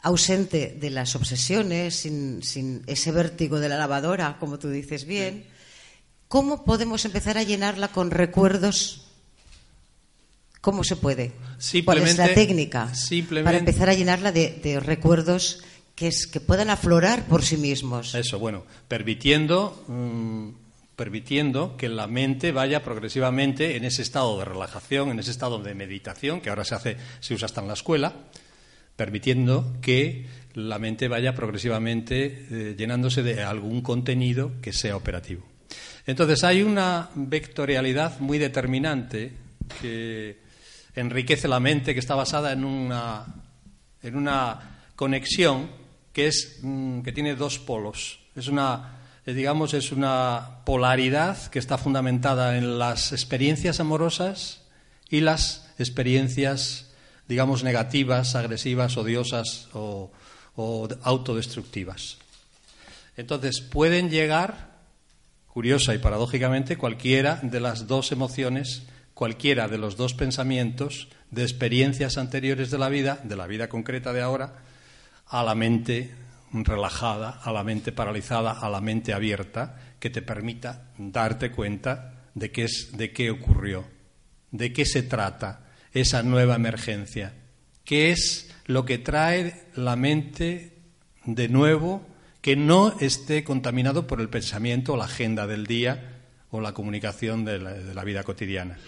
ausente 0.00 0.76
de 0.80 0.90
las 0.90 1.14
obsesiones, 1.14 1.94
sin, 1.96 2.42
sin, 2.42 2.82
ese 2.86 3.12
vértigo 3.12 3.60
de 3.60 3.68
la 3.68 3.76
lavadora, 3.76 4.38
como 4.40 4.58
tú 4.58 4.70
dices 4.70 5.04
bien, 5.04 5.44
¿cómo 6.28 6.64
podemos 6.64 7.04
empezar 7.04 7.36
a 7.36 7.42
llenarla 7.42 7.88
con 7.88 8.10
recuerdos? 8.10 9.09
¿Cómo 10.60 10.84
se 10.84 10.96
puede? 10.96 11.32
¿Cuál 11.84 11.98
es 11.98 12.18
la 12.18 12.34
técnica 12.34 12.92
para 13.44 13.56
empezar 13.56 13.88
a 13.88 13.94
llenarla 13.94 14.30
de, 14.30 14.60
de 14.62 14.78
recuerdos 14.78 15.62
que, 15.94 16.08
es, 16.08 16.26
que, 16.26 16.40
puedan 16.40 16.68
aflorar 16.68 17.24
por 17.26 17.42
sí 17.42 17.56
mismos? 17.56 18.14
Eso, 18.14 18.38
bueno, 18.38 18.64
permitiendo, 18.86 19.84
mmm, 19.88 20.50
permitiendo 20.96 21.78
que 21.78 21.88
la 21.88 22.06
mente 22.06 22.52
vaya 22.52 22.82
progresivamente 22.82 23.76
en 23.76 23.86
ese 23.86 24.02
estado 24.02 24.38
de 24.38 24.44
relajación, 24.44 25.08
en 25.08 25.18
ese 25.18 25.30
estado 25.30 25.62
de 25.62 25.74
meditación, 25.74 26.42
que 26.42 26.50
ahora 26.50 26.64
se 26.64 26.74
hace, 26.74 26.96
se 27.20 27.32
usa 27.32 27.46
hasta 27.46 27.62
en 27.62 27.68
la 27.68 27.74
escuela, 27.74 28.14
permitiendo 28.96 29.76
que 29.80 30.26
la 30.52 30.78
mente 30.78 31.08
vaya 31.08 31.34
progresivamente 31.34 32.46
eh, 32.50 32.74
llenándose 32.76 33.22
de 33.22 33.42
algún 33.42 33.80
contenido 33.80 34.52
que 34.60 34.74
sea 34.74 34.94
operativo. 34.94 35.42
Entonces 36.06 36.44
hay 36.44 36.62
una 36.62 37.08
vectorialidad 37.14 38.20
muy 38.20 38.36
determinante 38.36 39.32
que 39.80 40.49
enriquece 40.94 41.48
la 41.48 41.60
mente, 41.60 41.94
que 41.94 42.00
está 42.00 42.14
basada 42.14 42.52
en 42.52 42.64
una, 42.64 43.26
en 44.02 44.16
una 44.16 44.82
conexión 44.96 45.70
que, 46.12 46.26
es, 46.26 46.58
mm, 46.62 47.00
que 47.02 47.12
tiene 47.12 47.34
dos 47.34 47.58
polos. 47.58 48.20
Es 48.36 48.48
una, 48.48 49.00
eh, 49.26 49.34
digamos, 49.34 49.74
es 49.74 49.92
una 49.92 50.62
polaridad 50.64 51.46
que 51.48 51.58
está 51.58 51.78
fundamentada 51.78 52.56
en 52.56 52.78
las 52.78 53.12
experiencias 53.12 53.80
amorosas 53.80 54.62
y 55.08 55.20
las 55.20 55.72
experiencias 55.78 56.90
digamos, 57.30 57.62
negativas, 57.62 58.34
agresivas, 58.34 58.96
odiosas 58.96 59.68
o, 59.72 60.10
o 60.56 60.88
autodestructivas. 61.02 62.18
Entonces, 63.16 63.60
pueden 63.60 64.10
llegar, 64.10 64.70
curiosa 65.46 65.94
y 65.94 65.98
paradójicamente, 65.98 66.76
cualquiera 66.76 67.38
de 67.40 67.60
las 67.60 67.86
dos 67.86 68.10
emociones, 68.10 68.82
cualquiera 69.20 69.68
de 69.68 69.76
los 69.76 69.98
dos 69.98 70.14
pensamientos, 70.14 71.08
de 71.30 71.42
experiencias 71.42 72.16
anteriores 72.16 72.70
de 72.70 72.78
la 72.78 72.88
vida, 72.88 73.20
de 73.22 73.36
la 73.36 73.46
vida 73.46 73.68
concreta 73.68 74.14
de 74.14 74.22
ahora, 74.22 74.62
a 75.26 75.44
la 75.44 75.54
mente 75.54 76.10
relajada, 76.54 77.38
a 77.44 77.52
la 77.52 77.62
mente 77.62 77.92
paralizada, 77.92 78.52
a 78.52 78.70
la 78.70 78.80
mente 78.80 79.12
abierta, 79.12 79.78
que 79.98 80.08
te 80.08 80.22
permita 80.22 80.88
darte 80.96 81.50
cuenta 81.50 82.30
de 82.34 82.50
qué, 82.50 82.64
es, 82.64 82.92
de 82.96 83.12
qué 83.12 83.30
ocurrió, 83.30 83.84
de 84.52 84.72
qué 84.72 84.86
se 84.86 85.02
trata, 85.02 85.68
esa 85.92 86.22
nueva 86.22 86.54
emergencia? 86.54 87.34
¿Qué 87.84 88.12
es 88.12 88.50
lo 88.64 88.86
que 88.86 88.96
trae 88.96 89.66
la 89.74 89.96
mente 89.96 90.78
de 91.26 91.50
nuevo 91.50 92.06
que 92.40 92.56
no 92.56 92.98
esté 93.00 93.44
contaminado 93.44 94.06
por 94.06 94.22
el 94.22 94.30
pensamiento 94.30 94.94
o 94.94 94.96
la 94.96 95.04
agenda 95.04 95.46
del 95.46 95.66
día 95.66 96.22
o 96.50 96.62
la 96.62 96.72
comunicación 96.72 97.44
de 97.44 97.58
la, 97.58 97.74
de 97.74 97.92
la 97.92 98.02
vida 98.02 98.24
cotidiana? 98.24 98.78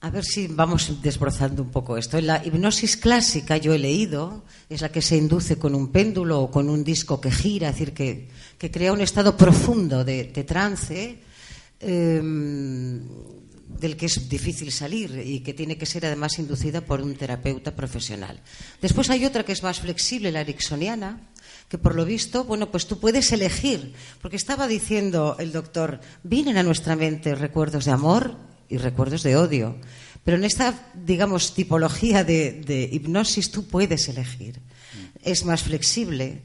A 0.00 0.10
ver 0.10 0.24
si 0.24 0.46
vamos 0.46 1.02
desbrozando 1.02 1.62
un 1.62 1.70
poco 1.70 1.96
esto. 1.96 2.18
En 2.18 2.28
la 2.28 2.44
hipnosis 2.44 2.96
clásica 2.96 3.56
yo 3.56 3.74
he 3.74 3.78
leído, 3.78 4.44
es 4.68 4.80
la 4.80 4.92
que 4.92 5.02
se 5.02 5.16
induce 5.16 5.58
con 5.58 5.74
un 5.74 5.90
péndulo 5.90 6.40
o 6.40 6.50
con 6.50 6.70
un 6.70 6.84
disco 6.84 7.20
que 7.20 7.32
gira, 7.32 7.70
es 7.70 7.74
decir, 7.74 7.94
que, 7.94 8.28
que 8.56 8.70
crea 8.70 8.92
un 8.92 9.00
estado 9.00 9.36
profundo 9.36 10.04
de, 10.04 10.24
trance. 10.46 11.18
Eh, 11.80 12.22
del 13.68 13.96
que 13.96 14.06
es 14.06 14.28
difícil 14.28 14.72
salir 14.72 15.22
y 15.24 15.40
que 15.40 15.54
tiene 15.54 15.76
que 15.76 15.86
ser 15.86 16.06
además 16.06 16.38
inducida 16.38 16.80
por 16.80 17.00
un 17.00 17.14
terapeuta 17.14 17.76
profesional. 17.76 18.40
Después 18.80 19.10
hay 19.10 19.24
otra 19.24 19.44
que 19.44 19.52
es 19.52 19.62
más 19.62 19.80
flexible, 19.80 20.32
la 20.32 20.40
ericksoniana, 20.40 21.20
que 21.68 21.78
por 21.78 21.94
lo 21.94 22.04
visto, 22.04 22.44
bueno, 22.44 22.70
pues 22.70 22.86
tú 22.86 22.98
puedes 22.98 23.30
elegir, 23.30 23.92
porque 24.22 24.36
estaba 24.36 24.66
diciendo 24.66 25.36
el 25.38 25.52
doctor, 25.52 26.00
vienen 26.24 26.56
a 26.56 26.62
nuestra 26.62 26.96
mente 26.96 27.34
recuerdos 27.34 27.84
de 27.84 27.92
amor 27.92 28.47
y 28.68 28.76
recuerdos 28.76 29.22
de 29.22 29.36
odio, 29.36 29.76
pero 30.24 30.36
en 30.36 30.44
esta, 30.44 30.74
digamos, 30.94 31.54
tipología 31.54 32.24
de, 32.24 32.88
hipnosis 32.92 33.50
tú 33.50 33.66
puedes 33.66 34.08
elegir. 34.08 34.60
Es 35.22 35.44
más 35.44 35.62
flexible, 35.62 36.42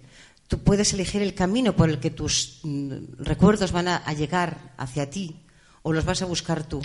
tú 0.47 0.59
puedes 0.59 0.93
elegir 0.93 1.21
el 1.21 1.33
camino 1.33 1.75
por 1.75 1.89
el 1.89 1.99
que 1.99 2.09
tus 2.09 2.59
mm, 2.63 3.19
recuerdos 3.19 3.71
van 3.71 3.87
a, 3.87 3.97
a 3.97 4.13
llegar 4.13 4.73
hacia 4.77 5.09
ti 5.09 5.41
o 5.81 5.91
los 5.93 6.05
vas 6.05 6.21
a 6.21 6.25
buscar 6.25 6.63
tú. 6.63 6.81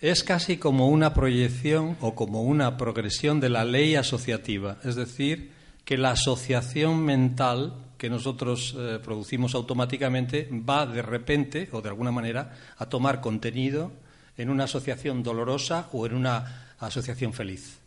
Es 0.00 0.24
casi 0.24 0.56
como 0.56 0.88
una 0.88 1.14
proyección 1.14 1.96
o 2.00 2.14
como 2.14 2.42
una 2.42 2.76
progresión 2.76 3.38
de 3.38 3.50
la 3.50 3.64
ley 3.64 3.94
asociativa, 3.94 4.78
es 4.84 4.96
decir, 4.96 5.52
que 5.84 5.96
la 5.96 6.12
asociación 6.12 7.04
mental 7.04 7.74
que 7.98 8.10
nosotros 8.10 8.74
eh, 8.76 8.98
producimos 9.00 9.54
automáticamente 9.54 10.48
va 10.50 10.86
de 10.86 11.02
repente 11.02 11.68
o 11.70 11.80
de 11.80 11.88
alguna 11.88 12.10
manera 12.10 12.52
a 12.76 12.86
tomar 12.86 13.20
contenido 13.20 13.92
en 14.36 14.50
una 14.50 14.64
asociación 14.64 15.22
dolorosa 15.22 15.88
o 15.92 16.06
en 16.06 16.14
una 16.14 16.74
asociación 16.78 17.32
feliz. 17.32 17.78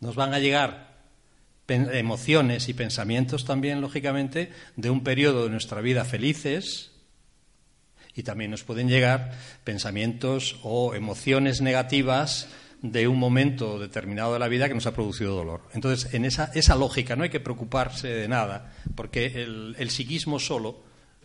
Nos 0.00 0.14
van 0.14 0.34
a 0.34 0.38
llegar 0.38 0.94
emociones 1.66 2.68
y 2.68 2.74
pensamientos 2.74 3.44
también, 3.44 3.80
lógicamente, 3.80 4.52
de 4.76 4.90
un 4.90 5.02
periodo 5.02 5.44
de 5.44 5.50
nuestra 5.50 5.80
vida 5.80 6.04
felices, 6.04 6.90
y 8.14 8.22
también 8.22 8.50
nos 8.50 8.62
pueden 8.62 8.88
llegar 8.88 9.32
pensamientos 9.64 10.56
o 10.62 10.94
emociones 10.94 11.60
negativas 11.60 12.48
de 12.80 13.08
un 13.08 13.18
momento 13.18 13.78
determinado 13.78 14.34
de 14.34 14.38
la 14.38 14.48
vida 14.48 14.68
que 14.68 14.74
nos 14.74 14.86
ha 14.86 14.94
producido 14.94 15.34
dolor. 15.34 15.62
Entonces, 15.72 16.12
en 16.14 16.24
esa, 16.24 16.50
esa 16.54 16.76
lógica 16.76 17.16
no 17.16 17.24
hay 17.24 17.30
que 17.30 17.40
preocuparse 17.40 18.08
de 18.08 18.28
nada, 18.28 18.72
porque 18.94 19.42
el, 19.42 19.74
el 19.78 19.90
psiquismo 19.90 20.38
solo, 20.38 20.82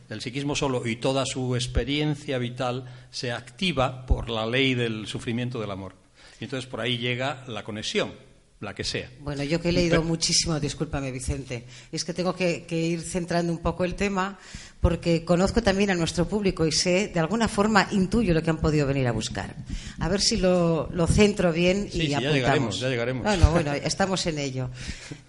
el 0.09 0.21
psiquismo 0.21 0.55
solo 0.55 0.85
y 0.87 0.95
toda 0.95 1.25
su 1.25 1.55
experiencia 1.55 2.37
vital 2.37 2.85
se 3.11 3.31
activa 3.31 4.05
por 4.05 4.29
la 4.29 4.45
ley 4.45 4.73
del 4.73 5.07
sufrimiento 5.07 5.59
del 5.59 5.71
amor. 5.71 5.93
Y 6.39 6.45
entonces 6.45 6.69
por 6.69 6.81
ahí 6.81 6.97
llega 6.97 7.43
la 7.47 7.63
conexión 7.63 8.13
la 8.59 8.75
que 8.75 8.83
sea. 8.83 9.09
Bueno, 9.21 9.43
yo 9.43 9.61
que 9.61 9.69
he 9.69 9.71
leído 9.71 9.97
Pero... 9.97 10.03
muchísimo, 10.03 10.59
discúlpame 10.59 11.11
Vicente, 11.11 11.65
es 11.91 12.03
que 12.03 12.13
tengo 12.13 12.35
que, 12.35 12.65
que, 12.65 12.75
ir 12.75 13.01
centrando 13.01 13.53
un 13.53 13.59
poco 13.59 13.85
el 13.85 13.95
tema 13.95 14.37
porque 14.81 15.25
conozco 15.25 15.61
también 15.61 15.89
a 15.91 15.95
nuestro 15.95 16.27
público 16.27 16.65
y 16.65 16.71
sé, 16.71 17.09
de 17.13 17.19
alguna 17.19 17.47
forma, 17.47 17.87
intuyo 17.91 18.33
lo 18.33 18.41
que 18.41 18.49
han 18.49 18.57
podido 18.57 18.87
venir 18.87 19.07
a 19.07 19.11
buscar. 19.11 19.55
A 19.99 20.07
ver 20.07 20.21
si 20.21 20.37
lo, 20.37 20.89
lo 20.93 21.05
centro 21.05 21.51
bien 21.51 21.89
sí, 21.91 22.03
y 22.03 22.07
sí, 22.07 22.13
apuntamos. 22.13 22.23
Ya 22.23 22.39
llegaremos, 22.39 22.79
ya 22.79 22.89
llegaremos. 22.89 23.23
Bueno, 23.23 23.51
bueno, 23.51 23.73
estamos 23.73 24.25
en 24.25 24.39
ello. 24.39 24.69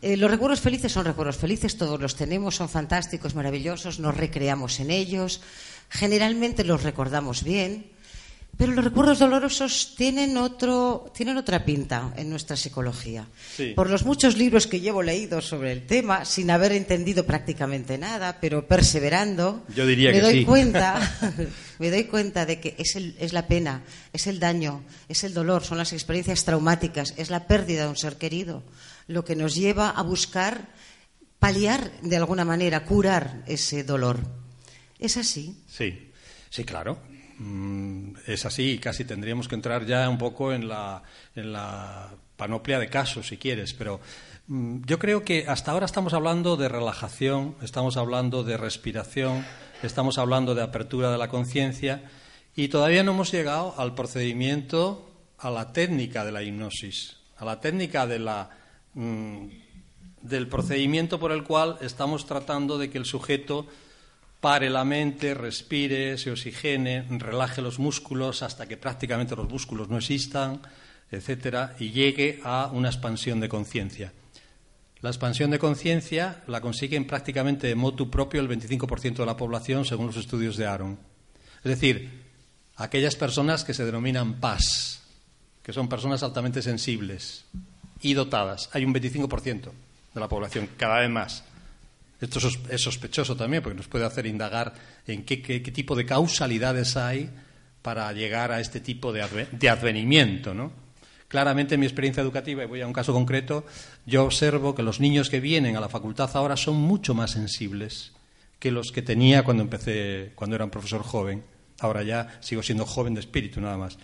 Eh, 0.02 0.16
los 0.16 0.30
recuerdos 0.30 0.60
felices 0.60 0.92
son 0.92 1.04
recuerdos 1.04 1.36
felices, 1.36 1.76
todos 1.76 2.00
los 2.00 2.14
tenemos, 2.14 2.54
son 2.56 2.68
fantásticos, 2.68 3.34
maravillosos, 3.34 3.98
nos 3.98 4.16
recreamos 4.16 4.78
en 4.78 4.90
ellos, 4.90 5.40
generalmente 5.88 6.62
los 6.64 6.82
recordamos 6.84 7.42
bien 7.42 7.86
Pero 8.61 8.73
los 8.75 8.85
recuerdos 8.85 9.18
dolorosos 9.18 9.94
tienen, 9.96 10.37
otro, 10.37 11.11
tienen 11.14 11.38
otra 11.38 11.64
pinta 11.64 12.12
en 12.14 12.29
nuestra 12.29 12.57
psicología. 12.57 13.27
Sí. 13.57 13.73
Por 13.75 13.88
los 13.88 14.05
muchos 14.05 14.37
libros 14.37 14.66
que 14.66 14.81
llevo 14.81 15.03
leídos 15.03 15.46
sobre 15.46 15.73
el 15.73 15.87
tema, 15.87 16.27
sin 16.27 16.51
haber 16.51 16.73
entendido 16.73 17.25
prácticamente 17.25 17.96
nada, 17.96 18.37
pero 18.38 18.66
perseverando, 18.68 19.64
Yo 19.75 19.87
diría 19.87 20.11
me 20.11 20.16
que 20.16 20.20
doy 20.20 20.38
sí. 20.40 20.44
cuenta, 20.44 21.01
me 21.79 21.90
doy 21.90 22.05
cuenta 22.05 22.44
de 22.44 22.61
que 22.61 22.75
es, 22.77 22.96
el- 22.96 23.16
es 23.18 23.33
la 23.33 23.46
pena, 23.46 23.83
es 24.12 24.27
el 24.27 24.38
daño, 24.38 24.85
es 25.09 25.25
el 25.25 25.33
dolor, 25.33 25.64
son 25.64 25.79
las 25.79 25.94
experiencias 25.94 26.44
traumáticas, 26.44 27.14
es 27.16 27.31
la 27.31 27.46
pérdida 27.46 27.85
de 27.85 27.88
un 27.88 27.96
ser 27.96 28.16
querido, 28.18 28.62
lo 29.07 29.25
que 29.25 29.37
nos 29.37 29.55
lleva 29.55 29.88
a 29.88 30.03
buscar 30.03 30.68
paliar 31.38 31.90
de 32.03 32.18
alguna 32.18 32.44
manera, 32.44 32.85
curar 32.85 33.42
ese 33.46 33.85
dolor. 33.85 34.18
¿Es 34.99 35.16
así? 35.16 35.57
Sí, 35.66 36.11
sí, 36.51 36.64
claro. 36.64 36.99
Mm, 37.40 38.16
Es 38.26 38.44
así, 38.44 38.79
casi 38.79 39.07
tendríamos 39.07 39.48
que 39.48 39.55
entrar 39.55 39.87
ya 39.87 40.07
un 40.11 40.18
poco 40.18 40.53
en 40.53 40.68
la, 40.68 41.03
en 41.35 41.53
la 41.53 42.11
panoplia 42.37 42.79
de 42.79 42.88
casos, 42.90 43.29
si 43.29 43.38
quieres, 43.38 43.72
pero 43.72 43.98
mm, 44.46 44.83
yo 44.85 44.98
creo 44.98 45.24
que 45.24 45.46
hasta 45.48 45.72
ahora 45.72 45.87
estamos 45.87 46.12
hablando 46.12 46.59
de 46.59 46.68
relajación, 46.68 47.57
estamos 47.62 47.96
hablando 47.96 48.44
de 48.44 48.59
respiración, 48.59 49.46
estamos 49.83 50.18
hablando 50.18 50.55
de 50.55 50.62
apertura 50.62 51.11
de 51.11 51.16
la 51.16 51.29
conciencia 51.29 52.03
y 52.55 52.68
todavía 52.68 53.03
no 53.05 53.12
hemos 53.12 53.33
llegado 53.33 53.74
al 53.79 53.94
procedimiento, 53.94 55.09
a 55.38 55.50
la 55.50 55.72
técnica 55.72 56.26
de 56.26 56.33
la 56.33 56.42
hipnosis, 56.42 57.16
a 57.38 57.46
la 57.46 57.59
técnica 57.59 58.07
de 58.07 58.18
la, 58.18 58.50
mm, 58.92 59.46
del 60.20 60.46
procedimiento 60.46 61.18
por 61.18 61.33
el 61.33 61.42
cual 61.42 61.79
estamos 61.81 62.26
tratando 62.26 62.76
de 62.76 62.90
que 62.90 62.98
el 62.98 63.07
sujeto 63.07 63.66
pare 64.40 64.70
la 64.70 64.85
mente, 64.85 65.35
respire, 65.35 66.16
se 66.16 66.31
oxigene, 66.31 67.05
relaje 67.18 67.61
los 67.61 67.79
músculos 67.79 68.42
hasta 68.42 68.66
que 68.66 68.76
prácticamente 68.76 69.37
los 69.37 69.48
músculos 69.48 69.88
no 69.88 69.98
existan, 69.98 70.62
etcétera, 71.11 71.76
y 71.79 71.90
llegue 71.90 72.40
a 72.42 72.70
una 72.72 72.88
expansión 72.88 73.40
de 73.40 73.48
conciencia. 73.48 74.12
La 75.03 75.11
expansión 75.11 75.50
de 75.50 75.59
conciencia 75.59 76.42
la 76.46 76.61
consiguen 76.61 77.07
prácticamente 77.07 77.66
de 77.66 77.74
motu 77.74 78.11
propio 78.11 78.40
el 78.40 78.48
25% 78.48 79.16
de 79.16 79.26
la 79.26 79.37
población, 79.37 79.85
según 79.85 80.07
los 80.07 80.16
estudios 80.16 80.57
de 80.57 80.66
Aaron. 80.66 80.98
Es 81.64 81.70
decir, 81.70 82.11
aquellas 82.76 83.16
personas 83.16 83.64
que 83.64 83.74
se 83.74 83.85
denominan 83.85 84.35
paz, 84.40 85.03
que 85.62 85.72
son 85.72 85.88
personas 85.88 86.22
altamente 86.22 86.62
sensibles 86.62 87.44
y 88.03 88.14
dotadas. 88.14 88.68
Hay 88.72 88.85
un 88.85 88.94
25% 88.94 89.70
de 90.14 90.20
la 90.20 90.29
población, 90.29 90.68
cada 90.76 91.00
vez 91.00 91.11
más. 91.11 91.44
Esto 92.20 92.38
es 92.68 92.80
sospechoso 92.80 93.35
también, 93.35 93.62
porque 93.62 93.76
nos 93.76 93.88
puede 93.88 94.04
hacer 94.04 94.26
indagar 94.26 94.74
en 95.06 95.24
qué, 95.24 95.38
tipo 95.61 95.96
de 95.96 96.04
causalidades 96.04 96.96
hay 96.96 97.30
para 97.80 98.12
llegar 98.12 98.52
a 98.52 98.61
este 98.61 98.80
tipo 98.80 99.12
de, 99.12 99.46
de 99.52 99.68
advenimiento, 99.68 100.52
¿no? 100.52 100.72
Claramente, 101.28 101.74
en 101.74 101.80
mi 101.80 101.87
experiencia 101.87 102.22
educativa, 102.22 102.64
y 102.64 102.66
voy 102.66 102.80
a 102.80 102.87
un 102.87 102.92
caso 102.92 103.12
concreto, 103.12 103.64
yo 104.04 104.24
observo 104.24 104.74
que 104.74 104.83
los 104.83 104.98
niños 104.98 105.30
que 105.30 105.38
vienen 105.38 105.76
a 105.76 105.80
la 105.80 105.88
facultad 105.88 106.28
ahora 106.35 106.56
son 106.56 106.76
mucho 106.76 107.14
más 107.14 107.30
sensibles 107.30 108.12
que 108.59 108.70
los 108.70 108.92
que 108.92 109.00
tenía 109.00 109.42
cuando 109.42 109.62
empecé, 109.62 110.33
cuando 110.35 110.56
era 110.56 110.64
un 110.64 110.70
profesor 110.70 111.02
joven. 111.02 111.42
Ahora 111.78 112.02
ya 112.02 112.38
sigo 112.40 112.62
siendo 112.62 112.85
joven 112.85 113.14
de 113.14 113.20
espíritu, 113.20 113.61
nada 113.61 113.78
más. 113.78 113.96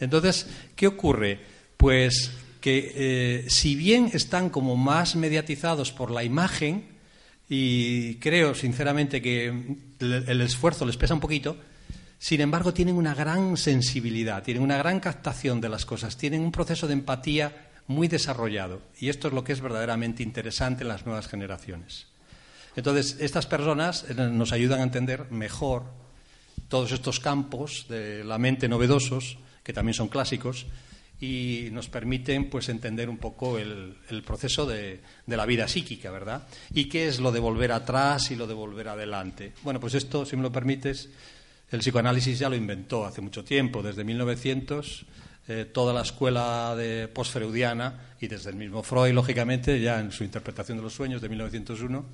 Entonces, 0.00 0.48
¿qué 0.74 0.86
ocurre? 0.88 1.40
Pues 1.76 2.32
que 2.60 2.92
eh, 2.94 3.50
si 3.50 3.76
bien 3.76 4.10
están 4.12 4.50
como 4.50 4.76
más 4.76 5.14
mediatizados 5.14 5.92
por 5.92 6.10
la 6.10 6.24
imagen, 6.24 6.91
y 7.54 8.14
creo 8.14 8.54
sinceramente 8.54 9.20
que 9.20 9.48
el, 10.00 10.40
esfuerzo 10.40 10.86
les 10.86 10.96
pesa 10.96 11.12
un 11.12 11.20
poquito, 11.20 11.54
sin 12.18 12.40
embargo 12.40 12.72
tienen 12.72 12.96
una 12.96 13.14
gran 13.14 13.58
sensibilidad, 13.58 14.42
tienen 14.42 14.62
una 14.62 14.78
gran 14.78 15.00
captación 15.00 15.60
de 15.60 15.68
las 15.68 15.84
cosas, 15.84 16.16
tienen 16.16 16.40
un 16.40 16.50
proceso 16.50 16.86
de 16.86 16.94
empatía 16.94 17.68
muy 17.88 18.08
desarrollado. 18.08 18.80
Y 18.98 19.10
esto 19.10 19.28
es 19.28 19.34
lo 19.34 19.44
que 19.44 19.52
es 19.52 19.60
verdaderamente 19.60 20.22
interesante 20.22 20.80
en 20.80 20.88
las 20.88 21.04
nuevas 21.04 21.28
generaciones. 21.28 22.06
Entonces, 22.74 23.18
estas 23.20 23.46
personas 23.46 24.06
eh, 24.08 24.14
nos 24.14 24.52
ayudan 24.52 24.80
a 24.80 24.84
entender 24.84 25.30
mejor 25.30 25.82
todos 26.68 26.90
estos 26.90 27.20
campos 27.20 27.84
de 27.86 28.24
la 28.24 28.38
mente 28.38 28.66
novedosos, 28.66 29.36
que 29.62 29.74
también 29.74 29.92
son 29.92 30.08
clásicos, 30.08 30.64
y 31.22 31.68
nos 31.70 31.88
permiten 31.88 32.50
pues 32.50 32.68
entender 32.68 33.08
un 33.08 33.16
poco 33.16 33.56
el, 33.56 33.94
proceso 34.26 34.66
de, 34.66 35.00
de 35.24 35.36
la 35.36 35.46
vida 35.46 35.68
psíquica, 35.68 36.10
¿verdad? 36.10 36.48
Y 36.74 36.86
qué 36.86 37.06
es 37.06 37.20
lo 37.20 37.30
de 37.30 37.38
volver 37.38 37.70
atrás 37.70 38.32
y 38.32 38.36
lo 38.36 38.48
de 38.48 38.54
volver 38.54 38.88
adelante. 38.88 39.52
Bueno, 39.62 39.78
pues 39.78 39.94
esto, 39.94 40.26
si 40.26 40.34
me 40.34 40.42
lo 40.42 40.50
permites, 40.50 41.08
el 41.70 41.78
psicoanálisis 41.78 42.40
ya 42.40 42.48
lo 42.48 42.56
inventó 42.56 43.06
hace 43.06 43.20
mucho 43.20 43.44
tiempo, 43.44 43.84
desde 43.84 44.02
1900, 44.02 45.06
eh, 45.46 45.64
toda 45.72 45.94
la 45.94 46.02
escuela 46.02 46.74
de 46.74 47.06
postfreudiana 47.06 48.14
y 48.20 48.26
desde 48.26 48.50
el 48.50 48.56
mismo 48.56 48.82
Freud, 48.82 49.12
lógicamente, 49.12 49.80
ya 49.80 50.00
en 50.00 50.10
su 50.10 50.24
interpretación 50.24 50.78
de 50.78 50.82
los 50.82 50.92
sueños 50.92 51.22
de 51.22 51.28
1901, 51.28 52.04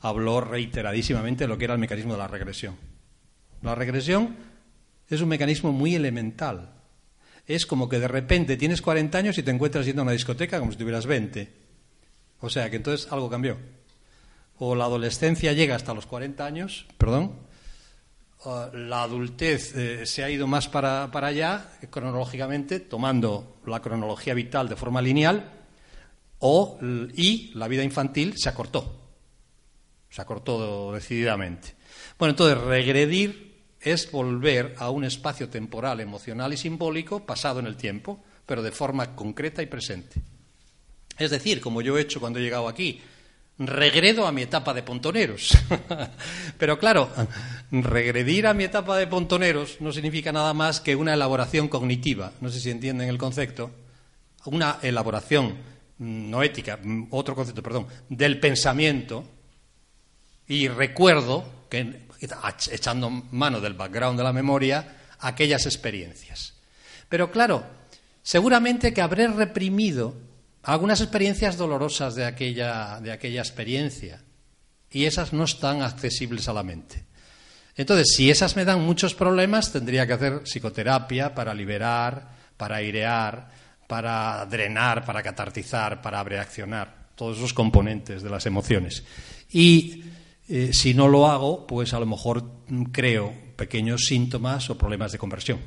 habló 0.00 0.40
reiteradísimamente 0.40 1.44
de 1.44 1.48
lo 1.48 1.56
que 1.56 1.66
era 1.66 1.74
el 1.74 1.80
mecanismo 1.80 2.14
de 2.14 2.18
la 2.18 2.26
regresión. 2.26 2.74
La 3.62 3.76
regresión 3.76 4.34
es 5.08 5.20
un 5.20 5.28
mecanismo 5.28 5.70
muy 5.70 5.94
elemental. 5.94 6.79
Es 7.50 7.66
como 7.66 7.88
que 7.88 7.98
de 7.98 8.06
repente 8.06 8.56
tienes 8.56 8.80
40 8.80 9.18
años 9.18 9.36
y 9.36 9.42
te 9.42 9.50
encuentras 9.50 9.84
yendo 9.84 10.02
a 10.02 10.04
una 10.04 10.12
discoteca 10.12 10.60
como 10.60 10.70
si 10.70 10.78
tuvieras 10.78 11.06
20. 11.06 11.52
O 12.38 12.48
sea 12.48 12.70
que 12.70 12.76
entonces 12.76 13.10
algo 13.10 13.28
cambió. 13.28 13.56
O 14.58 14.76
la 14.76 14.84
adolescencia 14.84 15.52
llega 15.52 15.74
hasta 15.74 15.92
los 15.92 16.06
40 16.06 16.46
años, 16.46 16.86
perdón, 16.96 17.32
o 18.44 18.70
la 18.72 19.02
adultez 19.02 19.74
eh, 19.74 20.06
se 20.06 20.22
ha 20.22 20.30
ido 20.30 20.46
más 20.46 20.68
para, 20.68 21.10
para 21.10 21.26
allá, 21.26 21.72
cronológicamente, 21.90 22.78
tomando 22.78 23.60
la 23.66 23.82
cronología 23.82 24.34
vital 24.34 24.68
de 24.68 24.76
forma 24.76 25.02
lineal, 25.02 25.50
o, 26.38 26.78
y 27.16 27.50
la 27.54 27.66
vida 27.66 27.82
infantil 27.82 28.34
se 28.36 28.48
acortó. 28.48 29.10
Se 30.08 30.22
acortó 30.22 30.92
decididamente. 30.92 31.74
Bueno, 32.16 32.30
entonces 32.30 32.58
regredir 32.58 33.49
es 33.80 34.10
volver 34.10 34.74
a 34.78 34.90
un 34.90 35.04
espacio 35.04 35.48
temporal, 35.48 36.00
emocional 36.00 36.52
y 36.52 36.56
simbólico 36.56 37.24
pasado 37.24 37.60
en 37.60 37.66
el 37.66 37.76
tiempo, 37.76 38.22
pero 38.46 38.62
de 38.62 38.72
forma 38.72 39.14
concreta 39.14 39.62
y 39.62 39.66
presente. 39.66 40.20
Es 41.18 41.30
decir, 41.30 41.60
como 41.60 41.82
yo 41.82 41.98
he 41.98 42.02
hecho 42.02 42.20
cuando 42.20 42.38
he 42.38 42.42
llegado 42.42 42.68
aquí, 42.68 43.00
regredo 43.60 44.26
a 44.26 44.32
mi 44.32 44.42
etapa 44.42 44.72
de 44.72 44.82
pontoneros. 44.82 45.56
Pero 46.58 46.78
claro, 46.78 47.10
regredir 47.70 48.46
a 48.46 48.54
mi 48.54 48.64
etapa 48.64 48.96
de 48.96 49.06
pontoneros 49.06 49.76
no 49.80 49.92
significa 49.92 50.32
nada 50.32 50.54
más 50.54 50.80
que 50.80 50.96
una 50.96 51.12
elaboración 51.12 51.68
cognitiva. 51.68 52.32
No 52.40 52.48
sé 52.48 52.58
si 52.58 52.70
entienden 52.70 53.08
el 53.08 53.18
concepto. 53.18 53.70
Una 54.46 54.78
elaboración 54.80 55.58
mm, 55.98 56.30
no 56.30 56.42
ética, 56.42 56.78
mm, 56.82 57.08
otro 57.10 57.34
concepto, 57.34 57.62
perdón, 57.62 57.86
del 58.08 58.40
pensamiento 58.40 59.24
y 60.48 60.66
recuerdo, 60.68 61.44
que, 61.68 62.00
echando 62.70 63.10
mano 63.10 63.60
del 63.60 63.74
background 63.74 64.18
de 64.18 64.24
la 64.24 64.32
memoria, 64.32 64.96
aquellas 65.20 65.66
experiencias. 65.66 66.54
Pero 67.08 67.30
claro, 67.30 67.64
seguramente 68.22 68.92
que 68.92 69.02
habré 69.02 69.28
reprimido 69.28 70.14
algunas 70.62 71.00
experiencias 71.00 71.56
dolorosas 71.56 72.14
de 72.14 72.24
aquella, 72.24 73.00
de 73.00 73.12
aquella 73.12 73.40
experiencia 73.40 74.22
y 74.90 75.04
esas 75.04 75.32
no 75.32 75.44
están 75.44 75.82
accesibles 75.82 76.48
a 76.48 76.52
la 76.52 76.62
mente. 76.62 77.04
Entonces, 77.76 78.14
si 78.14 78.30
esas 78.30 78.56
me 78.56 78.64
dan 78.64 78.82
muchos 78.82 79.14
problemas, 79.14 79.72
tendría 79.72 80.06
que 80.06 80.12
hacer 80.12 80.42
psicoterapia 80.42 81.34
para 81.34 81.54
liberar, 81.54 82.28
para 82.56 82.76
airear, 82.76 83.48
para 83.86 84.44
drenar, 84.46 85.04
para 85.04 85.22
catartizar, 85.22 86.02
para 86.02 86.22
reaccionar, 86.22 87.08
todos 87.14 87.38
esos 87.38 87.54
componentes 87.54 88.22
de 88.22 88.30
las 88.30 88.44
emociones. 88.46 89.04
Y 89.50 90.04
eh, 90.50 90.72
si 90.72 90.94
no 90.94 91.06
lo 91.06 91.28
hago, 91.28 91.64
pues 91.64 91.94
a 91.94 92.00
lo 92.00 92.06
mejor 92.06 92.44
creo 92.90 93.32
pequeños 93.54 94.06
síntomas 94.06 94.68
o 94.68 94.76
problemas 94.76 95.12
de 95.12 95.18
conversión. 95.18 95.60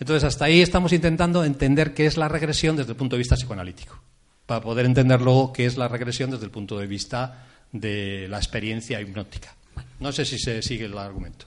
Entonces, 0.00 0.24
hasta 0.24 0.46
ahí 0.46 0.60
estamos 0.60 0.92
intentando 0.92 1.44
entender 1.44 1.94
qué 1.94 2.06
es 2.06 2.16
la 2.16 2.26
regresión 2.26 2.74
desde 2.74 2.90
el 2.90 2.96
punto 2.96 3.14
de 3.14 3.18
vista 3.18 3.36
psicoanalítico, 3.36 4.00
para 4.46 4.60
poder 4.62 4.86
entender 4.86 5.20
luego 5.20 5.52
qué 5.52 5.66
es 5.66 5.76
la 5.76 5.86
regresión 5.86 6.30
desde 6.30 6.44
el 6.44 6.50
punto 6.50 6.76
de 6.76 6.88
vista 6.88 7.46
de 7.70 8.26
la 8.28 8.38
experiencia 8.38 9.00
hipnótica. 9.00 9.54
No 10.00 10.10
sé 10.10 10.24
si 10.24 10.40
se 10.40 10.60
sigue 10.60 10.86
el 10.86 10.98
argumento. 10.98 11.46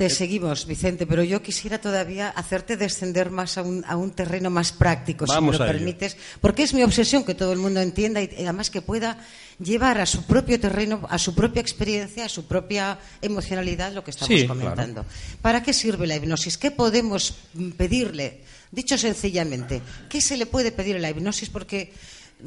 Te 0.00 0.08
seguimos, 0.08 0.64
Vicente, 0.64 1.06
pero 1.06 1.22
yo 1.22 1.42
quisiera 1.42 1.78
todavía 1.78 2.30
hacerte 2.30 2.78
descender 2.78 3.28
más 3.30 3.58
a 3.58 3.62
un, 3.62 3.84
a 3.86 3.96
un 3.98 4.12
terreno 4.12 4.48
más 4.48 4.72
práctico, 4.72 5.26
Vamos 5.28 5.56
si 5.56 5.60
me 5.60 5.66
lo 5.66 5.70
ello. 5.70 5.78
permites, 5.78 6.16
porque 6.40 6.62
es 6.62 6.72
mi 6.72 6.82
obsesión 6.82 7.22
que 7.22 7.34
todo 7.34 7.52
el 7.52 7.58
mundo 7.58 7.82
entienda 7.82 8.22
y 8.22 8.30
además 8.38 8.70
que 8.70 8.80
pueda 8.80 9.18
llevar 9.62 10.00
a 10.00 10.06
su 10.06 10.24
propio 10.24 10.58
terreno, 10.58 11.06
a 11.10 11.18
su 11.18 11.34
propia 11.34 11.60
experiencia, 11.60 12.24
a 12.24 12.28
su 12.30 12.46
propia 12.46 12.98
emocionalidad 13.20 13.92
lo 13.92 14.02
que 14.02 14.12
estamos 14.12 14.40
Sí, 14.40 14.46
comentando. 14.46 15.04
¿Para 15.42 15.62
qué 15.62 15.74
sirve 15.74 16.06
la 16.06 16.16
hipnosis? 16.16 16.56
¿Qué 16.56 16.70
podemos 16.70 17.34
pedirle? 17.76 18.40
Dicho 18.72 18.96
sencillamente, 18.96 19.82
¿qué 20.08 20.22
se 20.22 20.38
le 20.38 20.46
puede 20.46 20.72
pedir 20.72 20.96
a 20.96 20.98
la 20.98 21.10
hipnosis? 21.10 21.50
Porque 21.50 21.92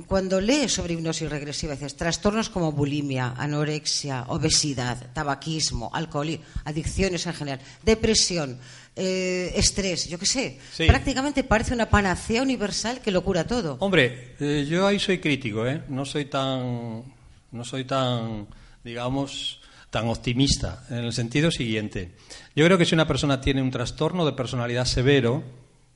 cuando 0.08 0.42
lees 0.42 0.74
sobre 0.74 0.94
hipnosis 0.94 1.30
regresiva, 1.30 1.74
dices 1.74 1.96
trastornos 1.96 2.50
como 2.50 2.72
bulimia, 2.72 3.34
anorexia, 3.38 4.26
obesidad, 4.28 5.12
tabaquismo, 5.14 5.90
alcoholismo, 5.94 6.46
adicciones 6.66 7.26
en 7.26 7.34
general, 7.34 7.60
depresión, 7.84 8.60
eh, 8.96 9.54
estrés, 9.56 10.08
yo 10.08 10.20
qué 10.20 10.26
sé. 10.26 10.60
Sí. 10.72 10.86
Prácticamente 10.86 11.44
parece 11.44 11.74
una 11.74 11.90
panacea 11.90 12.42
universal 12.42 13.02
que 13.02 13.12
lo 13.12 13.24
cura 13.24 13.46
todo. 13.46 13.78
Hombre, 13.80 14.36
eh, 14.40 14.66
yo 14.70 14.86
ahí 14.86 15.00
soy 15.00 15.20
crítico, 15.20 15.66
¿eh? 15.66 15.82
No 15.90 16.06
soy 16.06 16.26
tan, 16.26 17.04
no 17.52 17.64
soy 17.64 17.86
tan, 17.86 18.48
digamos, 18.84 19.62
tan 19.90 20.08
optimista 20.08 20.86
en 20.90 21.06
el 21.06 21.14
sentido 21.14 21.52
siguiente. 21.52 22.12
Yo 22.56 22.66
creo 22.66 22.78
que 22.78 22.86
si 22.86 22.96
una 22.96 23.08
persona 23.08 23.42
tiene 23.42 23.62
un 23.62 23.72
trastorno 23.72 24.26
de 24.26 24.34
personalidad 24.34 24.86
severo, 24.86 25.44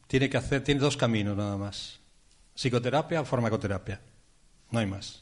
tiene 0.07 0.29
que 0.29 0.37
hacer, 0.37 0.63
tiene 0.63 0.81
dos 0.81 0.97
caminos 0.97 1.35
nada 1.35 1.57
más: 1.57 1.99
psicoterapia 2.57 3.21
o 3.21 3.25
farmacoterapia. 3.25 4.01
No 4.71 4.79
hay 4.79 4.87
más. 4.87 5.21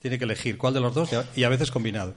Tiene 0.00 0.18
que 0.18 0.24
elegir 0.24 0.56
cuál 0.56 0.72
de 0.74 0.80
los 0.80 0.94
dos 0.94 1.10
y 1.36 1.44
a- 1.44 1.48
veces 1.48 1.70
combinado. 1.70 2.14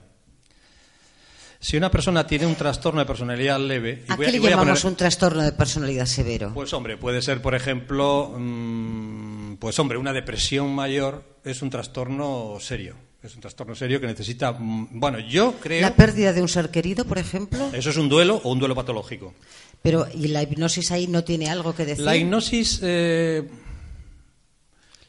Si 1.60 1.76
una 1.76 1.90
persona 1.90 2.28
tiene 2.28 2.46
un 2.46 2.56
trastorno 2.56 3.00
de 3.00 3.06
personalidad 3.08 3.60
leve, 3.60 4.04
y 4.08 4.12
¿A 4.12 4.16
voy 4.16 4.26
qué 4.28 4.32
le 4.32 4.40
voy 4.40 4.48
a 4.48 4.50
llamamos 4.52 4.80
poner- 4.84 4.92
un 4.92 4.96
trastorno 4.96 5.42
de 5.42 5.52
personalidad 5.54 6.06
severo? 6.06 6.52
pues 6.54 6.72
hombre, 6.74 6.98
puede 6.98 7.22
ser, 7.22 7.42
por 7.42 7.56
ejemplo, 7.56 8.32
mm, 8.38 9.56
pues 9.56 9.78
hombre, 9.80 9.98
una 9.98 10.14
depresión 10.14 10.74
mayor 10.74 11.24
es 11.44 11.62
un 11.64 11.70
trastorno 11.72 12.58
serio. 12.60 12.96
Es 13.24 13.34
un 13.34 13.42
trastorno 13.42 13.74
serio 13.74 14.00
que 14.00 14.06
necesita, 14.06 14.52
mm, 14.52 15.00
bueno, 15.00 15.18
yo 15.20 15.54
creo, 15.60 15.82
La 15.82 15.96
pérdida 15.96 16.32
de 16.32 16.42
un 16.44 16.48
ser 16.48 16.70
querido, 16.70 17.06
por 17.06 17.18
ejemplo. 17.18 17.72
eso 17.74 17.90
es 17.90 17.98
un 17.98 18.08
duelo 18.08 18.40
o 18.44 18.52
un 18.52 18.60
duelo 18.60 18.76
patológico. 18.76 19.34
Pero, 19.82 20.08
¿y 20.14 20.28
la 20.28 20.44
hipnosis 20.44 20.92
ahí 20.92 21.08
no 21.08 21.24
tiene 21.24 21.50
algo 21.50 21.74
que 21.74 21.86
decir? 21.86 22.06
La 22.06 22.16
hipnosis 22.16 22.80
eh, 22.84 23.50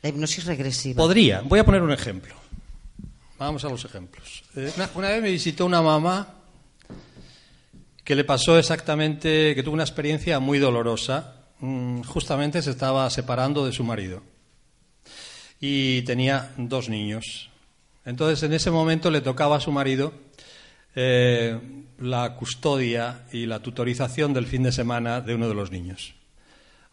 La 0.02 0.08
hipnosis 0.10 0.44
regresiva. 0.44 0.96
podría, 0.96 1.40
voy 1.40 1.58
a 1.58 1.64
poner 1.64 1.82
un 1.82 1.92
ejemplo. 1.92 2.34
Vamos 3.38 3.64
a 3.64 3.68
los 3.68 3.84
ejemplos. 3.84 4.42
Eh, 4.56 4.72
una, 4.76 4.90
una 4.94 5.08
vez 5.10 5.22
me 5.22 5.30
visitó 5.30 5.64
una 5.66 5.80
mamá 5.82 6.34
que 8.04 8.14
le 8.14 8.24
pasó 8.24 8.58
exactamente, 8.58 9.54
que 9.54 9.62
tuvo 9.62 9.74
una 9.74 9.84
experiencia 9.84 10.40
muy 10.40 10.58
dolorosa. 10.58 11.34
Mm, 11.60 12.02
Justamente 12.02 12.62
se 12.62 12.70
estaba 12.70 13.08
separando 13.10 13.66
de 13.66 13.72
su 13.72 13.84
marido 13.84 14.22
y 15.60 16.02
tenía 16.02 16.52
dos 16.56 16.88
niños. 16.88 17.50
Entonces, 18.04 18.42
en 18.44 18.52
ese 18.54 18.70
momento 18.70 19.10
le 19.10 19.20
tocaba 19.20 19.56
a 19.56 19.60
su 19.60 19.70
marido 19.72 20.14
eh, 20.94 21.58
la 21.98 22.34
custodia 22.36 23.26
y 23.32 23.46
la 23.46 23.60
tutorización 23.60 24.32
del 24.32 24.46
fin 24.46 24.62
de 24.62 24.72
semana 24.72 25.20
de 25.20 25.34
uno 25.34 25.48
de 25.48 25.54
los 25.54 25.70
niños. 25.70 26.14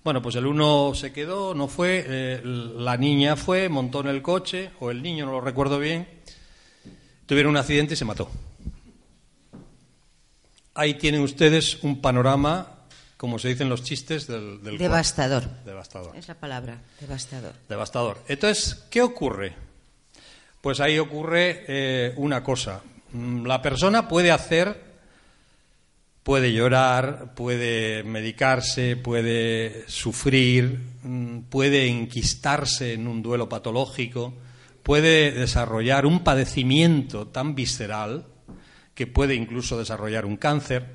Bueno, 0.05 0.21
pues 0.21 0.35
el 0.35 0.45
uno 0.45 0.93
se 0.93 1.11
quedó, 1.11 1.55
no 1.55 1.67
fue, 1.67 2.05
eh, 2.07 2.41
la 2.43 2.95
niña 2.95 3.35
fue, 3.35 3.69
montó 3.69 4.01
en 4.01 4.07
el 4.09 4.21
coche, 4.21 4.69
o 4.79 4.91
el 4.91 5.01
niño, 5.01 5.25
no 5.25 5.31
lo 5.31 5.41
recuerdo 5.41 5.79
bien, 5.79 6.07
tuvieron 7.25 7.49
un 7.49 7.57
accidente 7.57 7.95
y 7.95 7.97
se 7.97 8.05
mató. 8.05 8.29
Ahí 10.75 10.93
tienen 10.93 11.21
ustedes 11.21 11.83
un 11.83 12.01
panorama, 12.01 12.67
como 13.17 13.39
se 13.39 13.47
dicen 13.47 13.67
los 13.67 13.81
chistes, 13.81 14.27
del, 14.27 14.61
del 14.61 14.77
Devastador. 14.77 15.43
Devastador. 15.65 16.15
Es 16.15 16.27
la 16.27 16.35
palabra, 16.35 16.83
devastador. 17.01 17.53
Devastador. 17.67 18.21
Entonces, 18.27 18.85
¿qué 18.91 19.01
ocurre? 19.01 19.55
Pues 20.61 20.81
ahí 20.81 20.99
ocurre 20.99 21.65
eh, 21.67 22.13
una 22.17 22.43
cosa. 22.43 22.79
Mm, 23.11 23.47
La 23.47 23.59
persona 23.59 24.07
puede 24.07 24.29
hacer, 24.31 24.94
puede 26.25 26.53
llorar, 26.53 27.35
puede 27.35 28.03
medicarse, 28.03 28.95
puede 28.95 29.87
sufrir, 29.87 30.79
mm, 31.03 31.41
puede 31.51 31.85
enquistarse 31.85 32.93
en 32.93 33.07
un 33.07 33.21
duelo 33.21 33.47
patológico, 33.47 34.33
puede 34.81 35.31
desarrollar 35.31 36.07
un 36.07 36.23
padecimiento 36.23 37.27
tan 37.27 37.53
visceral 37.53 38.25
que 38.95 39.05
puede 39.05 39.35
incluso 39.35 39.77
desarrollar 39.77 40.25
un 40.25 40.37
cáncer 40.37 40.87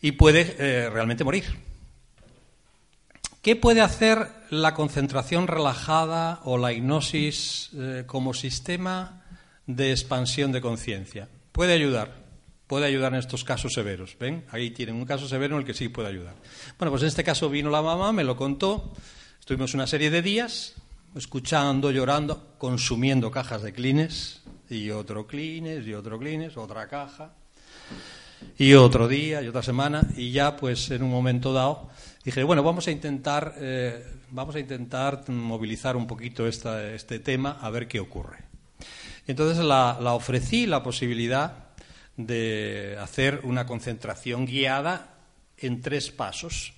y 0.00 0.12
puede 0.12 0.54
eh, 0.56 0.88
realmente 0.88 1.24
morir. 1.24 1.46
¿Qué 3.42 3.56
puede 3.56 3.80
hacer 3.80 4.28
la 4.50 4.74
concentración 4.74 5.48
relajada 5.48 6.40
o 6.44 6.56
la 6.56 6.72
hipnosis 6.72 7.70
eh, 7.74 8.04
como 8.06 8.32
sistema 8.32 9.24
de 9.66 9.90
expansión 9.90 10.52
de 10.52 10.60
conciencia? 10.60 11.28
Puede 11.50 11.72
ayudar, 11.72 12.19
puede 12.70 12.86
ayudar 12.86 13.12
en 13.12 13.18
estos 13.18 13.42
casos 13.42 13.72
severos. 13.74 14.16
¿Ven? 14.18 14.44
Ahí 14.52 14.70
tienen 14.70 14.94
un 14.94 15.04
caso 15.04 15.26
severo 15.28 15.56
en 15.56 15.60
el 15.62 15.66
que 15.66 15.74
sí 15.74 15.88
puede 15.88 16.08
ayudar. 16.08 16.36
Bueno, 16.78 16.92
pues 16.92 17.02
en 17.02 17.08
este 17.08 17.24
caso 17.24 17.50
vino 17.50 17.68
la 17.68 17.82
mamá, 17.82 18.12
me 18.12 18.22
lo 18.22 18.36
contó, 18.36 18.92
estuvimos 19.40 19.74
una 19.74 19.88
serie 19.88 20.08
de 20.08 20.22
días 20.22 20.74
escuchando, 21.16 21.90
llorando, 21.90 22.54
consumiendo 22.58 23.32
cajas 23.32 23.62
de 23.62 23.72
clines 23.72 24.42
y 24.70 24.90
otro 24.90 25.26
clines 25.26 25.84
y 25.84 25.94
otro 25.94 26.16
clines, 26.20 26.56
otra 26.56 26.86
caja 26.86 27.32
y 28.56 28.74
otro 28.74 29.08
día 29.08 29.42
y 29.42 29.48
otra 29.48 29.62
semana 29.64 30.02
y 30.16 30.30
ya 30.30 30.56
pues 30.56 30.90
en 30.92 31.02
un 31.02 31.10
momento 31.10 31.52
dado 31.52 31.90
dije 32.24 32.42
bueno 32.44 32.62
vamos 32.62 32.86
a 32.86 32.90
intentar 32.92 33.54
eh, 33.58 34.02
vamos 34.30 34.54
a 34.54 34.60
intentar 34.60 35.28
movilizar 35.28 35.96
un 35.96 36.06
poquito 36.06 36.46
esta- 36.46 36.92
este 36.94 37.18
tema 37.18 37.58
a 37.60 37.68
ver 37.70 37.86
qué 37.88 38.00
ocurre 38.00 38.38
entonces 39.26 39.62
la, 39.64 39.98
la 40.00 40.14
ofrecí 40.14 40.66
la 40.66 40.82
posibilidad 40.82 41.64
de 42.26 42.96
hacer 43.00 43.40
una 43.44 43.66
concentración 43.66 44.46
guiada 44.46 45.18
en 45.56 45.80
tres 45.80 46.10
pasos 46.10 46.74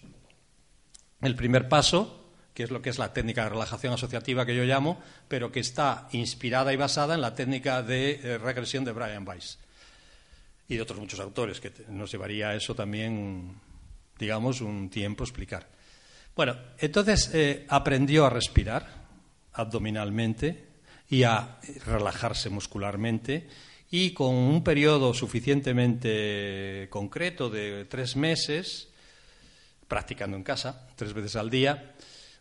el 1.21 1.37
primer 1.37 1.69
paso 1.69 2.19
que 2.55 2.65
es 2.65 2.71
lo 2.71 2.83
que 2.83 2.91
es 2.91 2.99
la 2.99 3.13
técnica 3.13 3.45
de 3.45 3.51
relajación 3.51 3.95
asociativa 3.95 4.45
que 4.45 4.57
yo 4.57 4.65
llamo 4.65 5.01
pero 5.29 5.53
que 5.53 5.61
está 5.61 6.09
inspirada 6.13 6.73
y 6.73 6.77
basada 6.77 7.15
en 7.15 7.21
la 7.21 7.35
técnica 7.35 7.83
de 7.83 8.21
eh, 8.23 8.39
regresión 8.39 8.85
de 8.85 8.93
Brian 8.93 9.27
Weiss 9.27 9.59
y 10.73 10.77
de 10.77 10.83
otros 10.83 10.99
muchos 10.99 11.21
autores, 11.21 11.61
que 11.61 11.73
nos 11.89 12.11
llevaría 12.11 12.55
eso 12.55 12.75
también, 12.75 13.61
digamos, 14.19 14.63
un 14.63 14.89
tiempo 14.89 15.23
explicar. 15.23 15.69
Bueno, 16.35 16.57
entonces 16.79 17.31
eh, 17.35 17.67
aprendió 17.69 18.25
a 18.25 18.31
respirar 18.31 18.89
abdominalmente 19.53 20.69
y 21.11 21.25
a 21.25 21.59
relajarse 21.85 22.49
muscularmente 22.49 23.49
y 23.93 24.13
con 24.13 24.35
un 24.35 24.65
periodo 24.65 25.13
suficientemente 25.13 26.89
concreto 26.89 27.51
de 27.51 27.85
tres 27.85 28.17
meses, 28.17 28.89
practicando 29.87 30.35
en 30.35 30.43
casa, 30.43 30.89
tres 30.97 31.13
veces 31.13 31.37
al 31.37 31.51
día, 31.51 31.95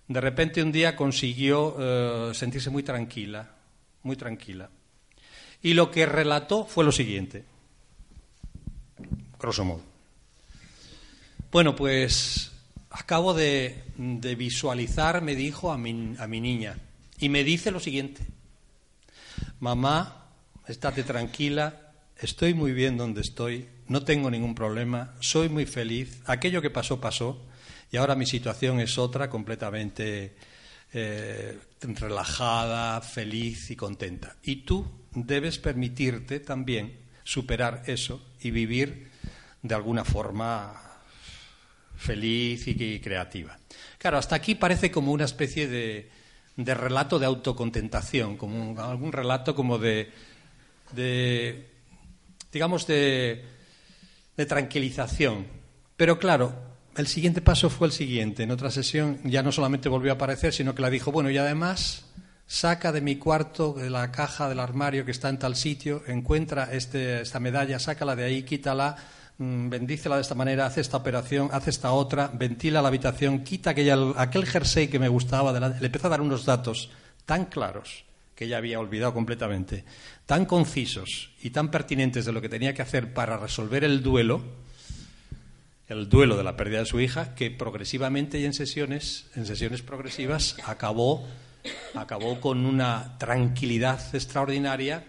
de 0.07 0.21
repente 0.21 0.63
un 0.63 0.71
día 0.71 0.95
consiguió 0.95 1.75
eh, 1.77 2.31
sentirse 2.33 2.69
muy 2.69 2.83
tranquila, 2.83 3.51
muy 4.03 4.15
tranquila. 4.15 4.69
Y 5.61 5.73
lo 5.73 5.91
que 5.91 6.05
relató 6.05 6.65
fue 6.65 6.85
lo 6.85 6.93
siguiente 6.93 7.43
grosso 9.37 9.65
modo. 9.65 9.81
Bueno, 11.51 11.75
pues 11.75 12.53
acabo 12.91 13.33
de, 13.33 13.83
de 13.97 14.35
visualizar, 14.35 15.21
me 15.21 15.35
dijo 15.35 15.73
a 15.73 15.77
mi, 15.77 16.15
a 16.17 16.27
mi 16.27 16.39
niña, 16.39 16.77
y 17.19 17.27
me 17.27 17.43
dice 17.43 17.71
lo 17.71 17.81
siguiente, 17.81 18.25
mamá, 19.59 20.20
estate 20.71 21.03
tranquila, 21.03 21.93
estoy 22.17 22.53
muy 22.53 22.71
bien 22.71 22.97
donde 22.97 23.21
estoy, 23.21 23.67
no 23.87 24.03
tengo 24.03 24.31
ningún 24.31 24.55
problema, 24.55 25.13
soy 25.19 25.49
muy 25.49 25.65
feliz, 25.65 26.21
aquello 26.25 26.61
que 26.61 26.69
pasó 26.69 26.99
pasó, 26.99 27.45
y 27.91 27.97
ahora 27.97 28.15
mi 28.15 28.25
situación 28.25 28.79
es 28.79 28.97
otra, 28.97 29.29
completamente 29.29 30.33
eh, 30.93 31.57
relajada, 31.81 33.01
feliz 33.01 33.69
y 33.69 33.75
contenta. 33.75 34.37
Y 34.43 34.57
tú 34.57 34.87
debes 35.13 35.57
permitirte 35.57 36.39
también 36.39 36.99
superar 37.23 37.83
eso 37.87 38.25
y 38.39 38.51
vivir 38.51 39.11
de 39.61 39.75
alguna 39.75 40.05
forma 40.05 40.73
feliz 41.97 42.67
y, 42.67 42.99
creativa. 42.99 43.57
Claro, 43.97 44.17
hasta 44.17 44.35
aquí 44.35 44.55
parece 44.55 44.89
como 44.89 45.11
una 45.11 45.25
especie 45.25 45.67
de, 45.67 46.09
relato 46.57 47.19
de 47.19 47.25
autocontentación, 47.25 48.37
como 48.37 48.79
algún 48.81 49.11
relato 49.11 49.53
como 49.53 49.77
de, 49.77 50.11
de 50.93 51.67
digamos, 52.51 52.85
de, 52.85 53.45
de 54.35 54.45
tranquilización. 54.45 55.45
Pero 55.95 56.19
claro, 56.19 56.53
el 56.97 57.07
siguiente 57.07 57.41
paso 57.41 57.69
fue 57.69 57.87
el 57.87 57.93
siguiente. 57.93 58.43
En 58.43 58.51
otra 58.51 58.69
sesión 58.71 59.19
ya 59.23 59.41
no 59.43 59.51
solamente 59.53 59.87
volvió 59.87 60.11
a 60.11 60.15
aparecer, 60.15 60.53
sino 60.53 60.75
que 60.75 60.81
la 60.81 60.89
dijo, 60.89 61.11
bueno, 61.13 61.29
y 61.29 61.37
además 61.37 62.05
saca 62.47 62.91
de 62.91 62.99
mi 62.99 63.15
cuarto, 63.15 63.71
de 63.73 63.89
la 63.89 64.11
caja 64.11 64.49
del 64.49 64.59
armario 64.59 65.05
que 65.05 65.11
está 65.11 65.29
en 65.29 65.39
tal 65.39 65.55
sitio, 65.55 66.03
encuentra 66.07 66.65
este, 66.73 67.21
esta 67.21 67.39
medalla, 67.39 67.79
sácala 67.79 68.17
de 68.17 68.25
ahí, 68.25 68.43
quítala, 68.43 68.97
mm, 69.37 69.69
bendícela 69.69 70.15
de 70.17 70.21
esta 70.23 70.35
manera, 70.35 70.65
hace 70.65 70.81
esta 70.81 70.97
operación, 70.97 71.47
hace 71.53 71.69
esta 71.69 71.93
otra, 71.93 72.29
ventila 72.33 72.81
la 72.81 72.89
habitación, 72.89 73.45
quita 73.45 73.69
aquella, 73.69 73.95
aquel 74.17 74.45
jersey 74.45 74.89
que 74.89 74.99
me 74.99 75.07
gustaba, 75.07 75.53
de 75.53 75.61
la- 75.61 75.69
le 75.69 75.85
empezó 75.85 76.07
a 76.07 76.09
dar 76.09 76.19
unos 76.19 76.43
datos 76.45 76.89
tan 77.25 77.45
claros 77.45 78.03
que 78.41 78.45
ella 78.45 78.57
había 78.57 78.79
olvidado 78.79 79.13
completamente, 79.13 79.85
tan 80.25 80.47
concisos 80.47 81.29
y 81.43 81.51
tan 81.51 81.69
pertinentes 81.69 82.25
de 82.25 82.31
lo 82.31 82.41
que 82.41 82.49
tenía 82.49 82.73
que 82.73 82.81
hacer 82.81 83.13
para 83.13 83.37
resolver 83.37 83.83
el 83.83 84.01
duelo, 84.01 84.41
el 85.87 86.09
duelo 86.09 86.35
de 86.35 86.43
la 86.43 86.57
pérdida 86.57 86.79
de 86.79 86.87
su 86.87 86.99
hija, 86.99 87.35
que 87.35 87.51
progresivamente 87.51 88.39
y 88.39 88.45
en 88.45 88.55
sesiones, 88.55 89.27
en 89.35 89.45
sesiones 89.45 89.83
progresivas, 89.83 90.57
acabó 90.65 91.23
acabó 91.93 92.41
con 92.41 92.65
una 92.65 93.15
tranquilidad 93.19 94.01
extraordinaria, 94.15 95.05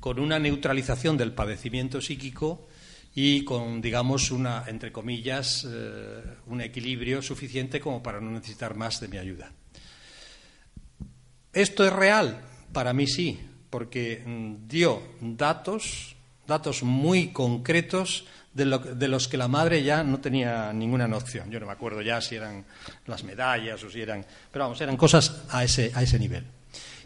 con 0.00 0.18
una 0.18 0.38
neutralización 0.38 1.18
del 1.18 1.32
padecimiento 1.34 2.00
psíquico 2.00 2.66
y 3.14 3.44
con, 3.44 3.82
digamos, 3.82 4.30
una, 4.30 4.64
entre 4.68 4.90
comillas, 4.90 5.66
eh, 5.68 6.22
un 6.46 6.62
equilibrio 6.62 7.20
suficiente 7.20 7.78
como 7.78 8.02
para 8.02 8.22
no 8.22 8.30
necesitar 8.30 8.74
más 8.74 9.00
de 9.00 9.08
mi 9.08 9.18
ayuda. 9.18 9.52
¿Esto 11.52 11.84
es 11.84 11.92
real? 11.92 12.46
Para 12.72 12.92
mí 12.92 13.06
sí, 13.06 13.40
porque 13.70 14.22
mm, 14.24 14.68
dio 14.68 15.02
datos, 15.20 16.16
datos 16.46 16.82
muy 16.82 17.28
concretos 17.28 18.26
de, 18.52 19.08
los 19.08 19.28
que 19.28 19.36
la 19.36 19.48
madre 19.48 19.82
ya 19.82 20.02
no 20.02 20.20
tenía 20.20 20.72
ninguna 20.72 21.06
noción. 21.06 21.50
Yo 21.50 21.60
no 21.60 21.66
me 21.66 21.72
acuerdo 21.72 22.02
ya 22.02 22.20
si 22.20 22.36
eran 22.36 22.64
las 23.06 23.22
medallas 23.24 23.82
o 23.84 23.90
si 23.90 24.00
eran... 24.00 24.24
Pero 24.52 24.64
vamos, 24.64 24.80
eran 24.80 24.96
cosas 24.96 25.42
a 25.50 25.64
ese, 25.64 25.92
a 25.94 26.02
ese 26.02 26.18
nivel. 26.18 26.44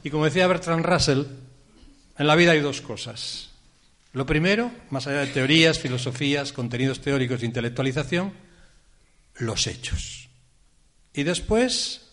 Y 0.03 0.11
como 0.11 0.25
decía 0.25 0.47
Bertrand 0.47 0.85
Russell, 0.85 1.23
en 2.19 2.27
la 2.27 2.35
vida 2.35 2.53
hay 2.53 2.61
dos 2.61 2.81
cosas. 2.81 3.51
Lo 4.13 4.27
primero, 4.27 4.71
más 4.91 5.07
allá 5.07 5.21
de 5.21 5.27
teorías, 5.27 5.79
filosofías, 5.79 6.53
contenidos 6.53 7.01
teóricos 7.01 7.43
e 7.43 7.47
intelectualización, 7.47 8.33
los 9.37 9.67
hechos. 9.67 10.29
Y 11.13 11.25
después, 11.25 12.13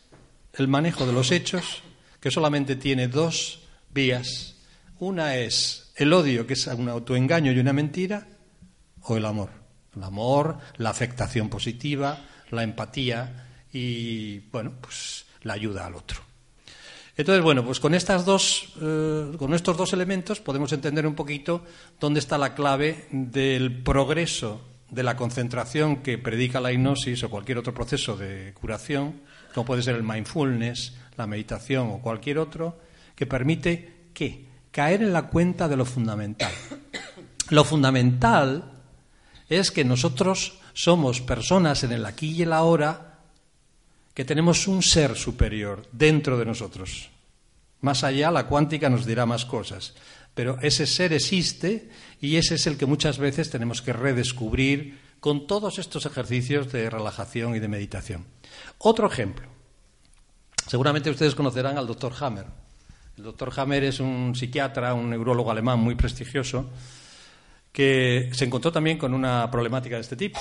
el 0.54 0.68
manejo 0.68 1.06
de 1.06 1.14
los 1.14 1.32
hechos, 1.32 1.84
que 2.22 2.32
solamente 2.32 2.78
tiene 2.78 3.10
dos 3.10 3.64
vías. 3.94 4.56
Una 5.00 5.36
es 5.36 5.92
el 5.96 6.14
odio, 6.14 6.48
que 6.48 6.54
es 6.54 6.68
un 6.68 6.88
autoengaño 6.88 7.52
y 7.52 7.60
una 7.60 7.74
mentira, 7.74 8.28
o 9.02 9.18
el 9.18 9.26
amor. 9.26 9.50
El 9.96 10.04
amor, 10.04 10.60
la 10.78 10.92
afectación 10.92 11.50
positiva, 11.50 12.24
la 12.52 12.64
empatía 12.64 13.48
y, 13.74 14.40
bueno, 14.52 14.72
pues 14.80 15.26
la 15.42 15.54
ayuda 15.54 15.88
al 15.88 15.96
otro. 15.96 16.22
Entonces, 17.18 17.44
bueno, 17.44 17.66
pues 17.66 17.80
con, 17.80 17.94
estas 17.94 18.24
dos, 18.24 18.74
eh, 18.82 19.34
con 19.38 19.54
estos 19.54 19.76
dos 19.76 19.92
elementos 19.92 20.40
podemos 20.40 20.72
entender 20.72 21.06
un 21.06 21.16
poquito 21.16 21.66
dónde 22.00 22.20
está 22.20 22.38
la 22.38 22.56
clave 22.56 23.08
del 23.12 23.84
progreso 23.84 24.62
de 24.90 25.04
la 25.04 25.16
concentración 25.16 25.98
que 25.98 26.18
predica 26.18 26.62
la 26.62 26.72
hipnosis 26.72 27.24
o 27.24 27.30
cualquier 27.30 27.58
otro 27.58 27.74
proceso 27.74 28.16
de 28.16 28.54
curación, 28.54 29.22
como 29.54 29.66
puede 29.66 29.82
ser 29.82 29.96
el 29.96 30.04
mindfulness, 30.04 30.94
la 31.18 31.28
meditación 31.28 31.90
o 31.90 32.02
cualquier 32.02 32.38
otro, 32.38 32.80
que 33.16 33.26
permite 33.26 34.10
¿qué? 34.14 34.46
caer 34.72 35.04
en 35.04 35.14
la 35.14 35.28
cuenta 35.28 35.68
de 35.68 35.78
lo 35.78 35.86
fundamental. 35.86 36.52
Lo 37.50 37.66
fundamental 37.66 38.72
es 39.50 39.72
que 39.72 39.84
nosotros 39.84 40.60
somos 40.74 41.20
personas 41.20 41.84
en 41.84 41.92
el 41.92 42.06
aquí 42.06 42.30
y 42.32 42.44
el 42.44 42.54
ahora 42.54 43.20
que 44.14 44.24
tenemos 44.24 44.70
un 44.70 44.82
ser 44.82 45.18
superior 45.18 45.86
dentro 45.92 46.38
de 46.38 46.46
nosotros. 46.46 47.10
Más 47.82 48.06
allá, 48.06 48.32
la 48.32 48.48
cuántica 48.48 48.90
nos 48.90 49.06
dirá 49.06 49.26
más 49.26 49.44
cosas. 49.44 49.96
Pero 50.34 50.58
ese 50.62 50.88
ser 50.88 51.12
existe 51.12 51.90
y 52.22 52.38
ese 52.38 52.56
es 52.56 52.68
el 52.68 52.78
que 52.78 52.86
muchas 52.86 53.18
veces 53.18 53.50
tenemos 53.50 53.82
que 53.82 53.92
redescubrir 53.92 55.00
con 55.20 55.46
todos 55.46 55.78
estos 55.78 56.06
ejercicios 56.06 56.72
de 56.72 56.90
relajación 56.90 57.56
y 57.56 57.60
de 57.60 57.68
meditación. 57.68 58.26
Otro 58.78 59.08
ejemplo. 59.08 59.51
Seguramente 60.72 61.10
ustedes 61.10 61.36
conocerán 61.36 61.78
al 61.78 61.86
doctor 61.86 62.14
Hammer. 62.22 62.46
El 63.18 63.26
doctor 63.26 63.52
Hammer 63.58 63.84
es 63.84 64.00
un 64.00 64.34
psiquiatra, 64.34 64.94
un 64.94 65.10
neurólogo 65.10 65.52
alemán 65.52 65.80
muy 65.80 65.96
prestigioso, 65.96 66.70
que 67.74 68.30
se 68.32 68.46
encontró 68.46 68.72
también 68.72 68.98
con 68.98 69.14
una 69.14 69.52
problemática 69.52 69.96
de 69.96 70.02
este 70.02 70.16
tipo. 70.16 70.40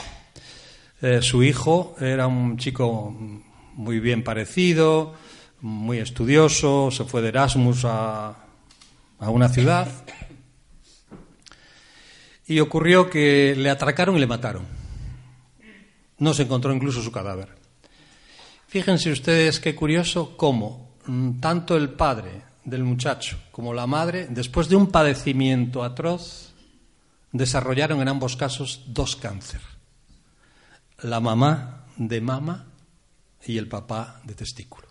Eh, 1.03 1.21
su 1.21 1.43
hijo 1.43 1.97
era 1.99 2.29
un 2.29 2.59
chico 2.59 3.11
muy 3.75 3.99
bien 3.99 4.23
parecido, 4.23 5.17
muy 5.63 5.99
estudioso, 5.99 6.93
se 6.93 7.03
fue 7.03 7.23
de 7.23 7.31
Erasmus 7.31 7.85
a, 7.85 8.37
a 9.19 9.31
una 9.31 9.49
ciudad 9.49 9.89
y 12.47 12.61
ocurrió 12.61 13.11
que 13.11 13.57
le 13.59 13.69
atracaron 13.69 14.17
y 14.17 14.21
le 14.21 14.29
mataron. 14.29 14.65
No 16.19 16.35
se 16.35 16.45
encontró 16.45 16.73
incluso 16.73 17.03
su 17.03 17.11
cadáver. 17.11 17.60
Fíjense 18.71 19.11
ustedes 19.11 19.59
qué 19.59 19.75
curioso 19.75 20.37
cómo 20.37 20.95
mm, 21.05 21.41
tanto 21.41 21.77
el 21.77 21.89
padre 21.91 22.43
del 22.65 22.85
muchacho 22.85 23.37
como 23.51 23.75
la 23.75 23.89
madre, 23.89 24.29
después 24.31 24.69
de 24.69 24.77
un 24.77 24.93
padecimiento 24.93 25.83
atroz, 25.83 26.53
desarrollaron 27.33 28.01
en 28.01 28.07
ambos 28.07 28.37
casos 28.37 28.85
dos 28.87 29.17
cánceres. 29.17 29.67
La 31.03 31.19
mamá 31.19 31.87
de 31.97 32.21
mama 32.21 32.67
y 33.45 33.59
el 33.59 33.67
papá 33.67 34.21
de 34.23 34.35
testículo. 34.35 34.87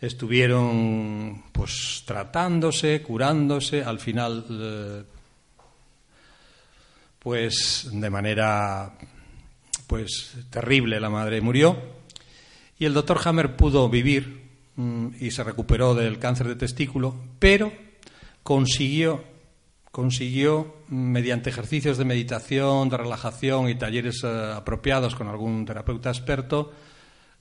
Estuvieron 0.00 1.46
pues 1.50 2.04
tratándose, 2.06 3.02
curándose, 3.02 3.82
al 3.82 3.98
final 3.98 4.46
eh, 4.48 5.04
pues 7.18 7.88
de 7.90 8.10
manera 8.10 8.96
pues 9.88 10.36
terrible 10.50 11.00
la 11.00 11.10
madre 11.10 11.40
murió 11.40 11.95
y 12.78 12.84
el 12.84 12.94
doctor 12.94 13.20
Hammer 13.24 13.56
pudo 13.56 13.88
vivir 13.88 14.48
mm, 14.76 15.08
y 15.20 15.30
se 15.30 15.44
recuperó 15.44 15.94
del 15.94 16.18
cáncer 16.18 16.48
de 16.48 16.56
testículo, 16.56 17.14
pero 17.38 17.72
consiguió 18.42 19.36
consiguió 19.96 20.74
mediante 20.88 21.48
ejercicios 21.48 21.96
de 21.96 22.04
meditación, 22.04 22.90
de 22.90 22.98
relajación 22.98 23.70
y 23.70 23.76
talleres 23.76 24.22
eh, 24.24 24.52
apropiados 24.54 25.14
con 25.14 25.26
algún 25.26 25.64
terapeuta 25.64 26.10
experto 26.10 26.70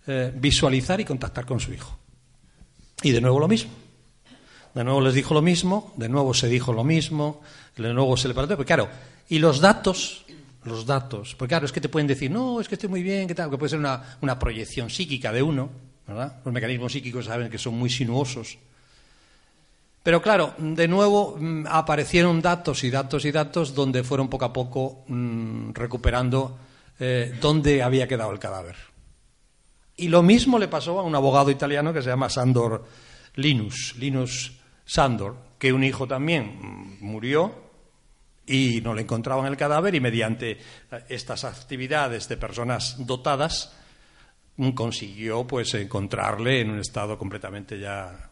eh, 0.07 0.31
visualizar 0.33 1.01
y 1.01 1.03
contactar 1.03 1.45
con 1.45 1.59
su 1.59 1.73
hijo. 1.73 1.97
Y 3.03 3.11
de 3.11 3.19
nuevo 3.19 3.41
lo 3.41 3.49
mismo. 3.49 3.71
De 4.73 4.85
nuevo 4.85 5.01
les 5.01 5.15
dijo 5.15 5.33
lo 5.33 5.41
mismo, 5.41 5.93
de 5.97 6.07
nuevo 6.07 6.33
se 6.33 6.47
dijo 6.47 6.71
lo 6.71 6.85
mismo, 6.85 7.41
de 7.75 7.93
nuevo 7.93 8.15
se 8.15 8.29
le 8.29 8.33
preguntó. 8.33 8.55
Pues 8.55 8.67
claro, 8.67 8.87
y 9.27 9.39
los 9.39 9.59
datos, 9.59 10.24
los 10.65 10.85
datos, 10.85 11.35
porque 11.35 11.49
claro, 11.49 11.65
es 11.65 11.71
que 11.71 11.81
te 11.81 11.89
pueden 11.89 12.07
decir, 12.07 12.29
no, 12.29 12.59
es 12.59 12.67
que 12.67 12.75
estoy 12.75 12.89
muy 12.89 13.03
bien, 13.03 13.27
que 13.27 13.35
tal, 13.35 13.49
que 13.49 13.57
puede 13.57 13.69
ser 13.69 13.79
una, 13.79 14.17
una 14.21 14.37
proyección 14.37 14.89
psíquica 14.89 15.31
de 15.31 15.41
uno, 15.41 15.69
¿verdad? 16.07 16.41
Los 16.43 16.53
mecanismos 16.53 16.91
psíquicos 16.91 17.25
saben 17.25 17.49
que 17.49 17.57
son 17.57 17.75
muy 17.75 17.89
sinuosos 17.89 18.57
pero 20.05 20.21
claro, 20.21 20.53
de 20.59 20.87
nuevo 20.87 21.35
mm, 21.35 21.65
aparecieron 21.67 22.39
datos 22.39 22.83
y 22.83 22.91
datos 22.91 23.25
y 23.25 23.31
datos 23.31 23.73
donde 23.73 24.03
fueron 24.03 24.27
poco 24.29 24.45
a 24.45 24.53
poco 24.53 25.03
mm, 25.07 25.71
recuperando 25.73 26.59
eh, 26.99 27.35
dónde 27.41 27.81
había 27.81 28.07
quedado 28.07 28.31
el 28.31 28.37
cadáver. 28.37 28.75
Y 29.97 30.09
lo 30.09 30.21
mismo 30.21 30.59
le 30.59 30.67
pasó 30.67 30.99
a 30.99 31.01
un 31.01 31.15
abogado 31.15 31.49
italiano 31.49 31.91
que 31.91 32.03
se 32.03 32.09
llama 32.09 32.29
Sandor 32.29 32.85
Linus, 33.33 33.95
Linus 33.97 34.53
Sandor, 34.85 35.37
que 35.57 35.73
un 35.73 35.83
hijo 35.83 36.05
también 36.05 36.59
mm, 36.61 36.97
murió 37.03 37.64
y 38.47 38.81
no 38.81 38.93
le 38.93 39.01
encontraban 39.01 39.45
el 39.47 39.57
cadáver 39.57 39.95
y 39.95 39.99
mediante 39.99 40.51
eh, 40.51 40.57
estas 41.09 41.43
actividades 41.43 42.27
de 42.29 42.37
personas 42.37 42.95
dotadas 42.99 43.73
consiguió 44.73 45.45
pues 45.45 45.73
encontrarle 45.73 46.61
en 46.61 46.69
un 46.69 46.79
estado 46.79 47.17
completamente 47.17 47.77
ya 47.77 48.29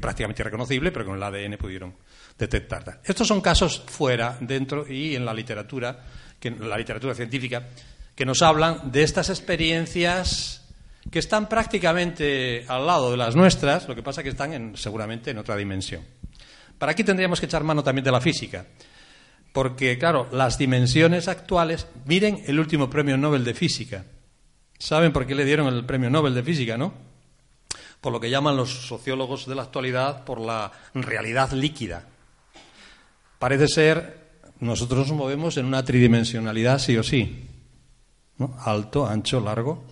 prácticamente 0.00 0.42
irreconocible, 0.42 0.92
pero 0.92 1.06
con 1.06 1.16
el 1.16 1.22
ADN 1.22 1.56
pudieron 1.56 1.94
detectarla. 2.38 3.00
Estos 3.04 3.26
son 3.26 3.40
casos 3.40 3.82
fuera, 3.86 4.36
dentro 4.40 4.86
y 4.86 5.16
en 5.16 5.24
la 5.24 5.32
literatura, 5.32 6.04
que, 6.38 6.50
la 6.50 6.76
literatura 6.76 7.14
científica, 7.14 7.68
que 8.14 8.26
nos 8.26 8.42
hablan 8.42 8.92
de 8.92 9.02
estas 9.02 9.30
experiencias 9.30 10.62
que 11.10 11.18
están 11.18 11.48
prácticamente 11.48 12.64
al 12.68 12.86
lado 12.86 13.10
de 13.10 13.16
las 13.16 13.34
nuestras, 13.34 13.88
lo 13.88 13.94
que 13.94 14.02
pasa 14.02 14.22
que 14.22 14.28
están 14.28 14.52
en, 14.52 14.76
seguramente 14.76 15.30
en 15.30 15.38
otra 15.38 15.56
dimensión. 15.56 16.04
Para 16.78 16.92
aquí 16.92 17.02
tendríamos 17.02 17.40
que 17.40 17.46
echar 17.46 17.64
mano 17.64 17.82
también 17.82 18.04
de 18.04 18.12
la 18.12 18.20
física, 18.20 18.66
porque 19.52 19.98
claro, 19.98 20.28
las 20.32 20.58
dimensiones 20.58 21.28
actuales, 21.28 21.86
miren 22.06 22.42
el 22.46 22.58
último 22.58 22.88
premio 22.88 23.16
Nobel 23.16 23.44
de 23.44 23.54
física, 23.54 24.04
¿Saben 24.82 25.12
por 25.12 25.28
qué 25.28 25.36
le 25.36 25.44
dieron 25.44 25.72
el 25.72 25.84
premio 25.84 26.10
Nobel 26.10 26.34
de 26.34 26.42
Física, 26.42 26.76
no? 26.76 26.92
Por 28.00 28.12
lo 28.12 28.18
que 28.18 28.30
llaman 28.30 28.56
los 28.56 28.88
sociólogos 28.88 29.46
de 29.46 29.54
la 29.54 29.62
actualidad 29.62 30.24
por 30.24 30.40
la 30.40 30.72
realidad 30.92 31.52
líquida. 31.52 32.04
Parece 33.38 33.68
ser, 33.68 34.30
nosotros 34.58 35.06
nos 35.06 35.16
movemos 35.16 35.56
en 35.56 35.66
una 35.66 35.84
tridimensionalidad 35.84 36.80
sí 36.80 36.96
o 36.96 37.04
sí, 37.04 37.46
¿no? 38.38 38.56
alto, 38.58 39.06
ancho, 39.06 39.40
largo. 39.40 39.84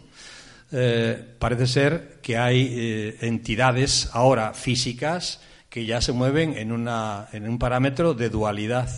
Eh, 0.73 1.37
parece 1.39 1.69
ser 1.69 2.19
que 2.21 2.37
hay 2.37 2.75
eh, 2.77 3.19
entidades 3.21 4.11
ahora 4.13 4.55
físicas 4.55 5.41
que 5.69 5.87
ya 5.87 6.01
se 6.01 6.11
mueven 6.11 6.57
en, 6.57 6.73
una, 6.73 7.29
en 7.33 7.49
un 7.49 7.61
parámetro 7.61 8.13
de 8.15 8.29
dualidad. 8.29 8.91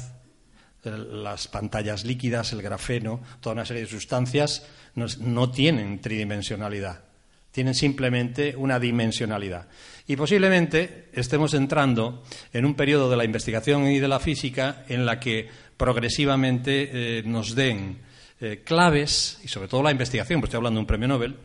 Las 0.85 1.47
pantallas 1.47 2.05
líquidas, 2.05 2.53
el 2.53 2.63
grafeno, 2.63 3.21
toda 3.41 3.55
una 3.55 3.65
serie 3.65 3.83
de 3.83 3.89
sustancias 3.89 4.67
no, 4.95 5.51
tienen 5.51 6.01
tridimensionalidad, 6.01 7.05
tienen 7.53 7.75
simplemente 7.75 8.57
una 8.57 8.81
dimensionalidad. 8.81 9.69
Y 10.09 10.17
posiblemente 10.17 11.09
estemos 11.13 11.55
entrando 11.55 12.25
en 12.53 12.65
un 12.65 12.75
periodo 12.75 13.09
de 13.09 13.17
la 13.17 13.25
investigación 13.25 13.87
y 13.87 14.01
de 14.01 14.09
la 14.09 14.19
física 14.19 14.85
en 14.89 15.07
la 15.07 15.21
que 15.21 15.49
progresivamente 15.77 17.19
eh, 17.19 17.23
nos 17.25 17.55
den 17.55 17.99
eh, 18.41 18.63
claves, 18.65 19.39
y 19.45 19.49
sobre 19.49 19.69
todo 19.69 19.85
la 19.85 19.93
investigación, 19.93 20.41
pues 20.41 20.49
estoy 20.49 20.59
hablando 20.59 20.79
de 20.79 20.83
un 20.83 20.87
premio 20.87 21.07
Nobel, 21.07 21.37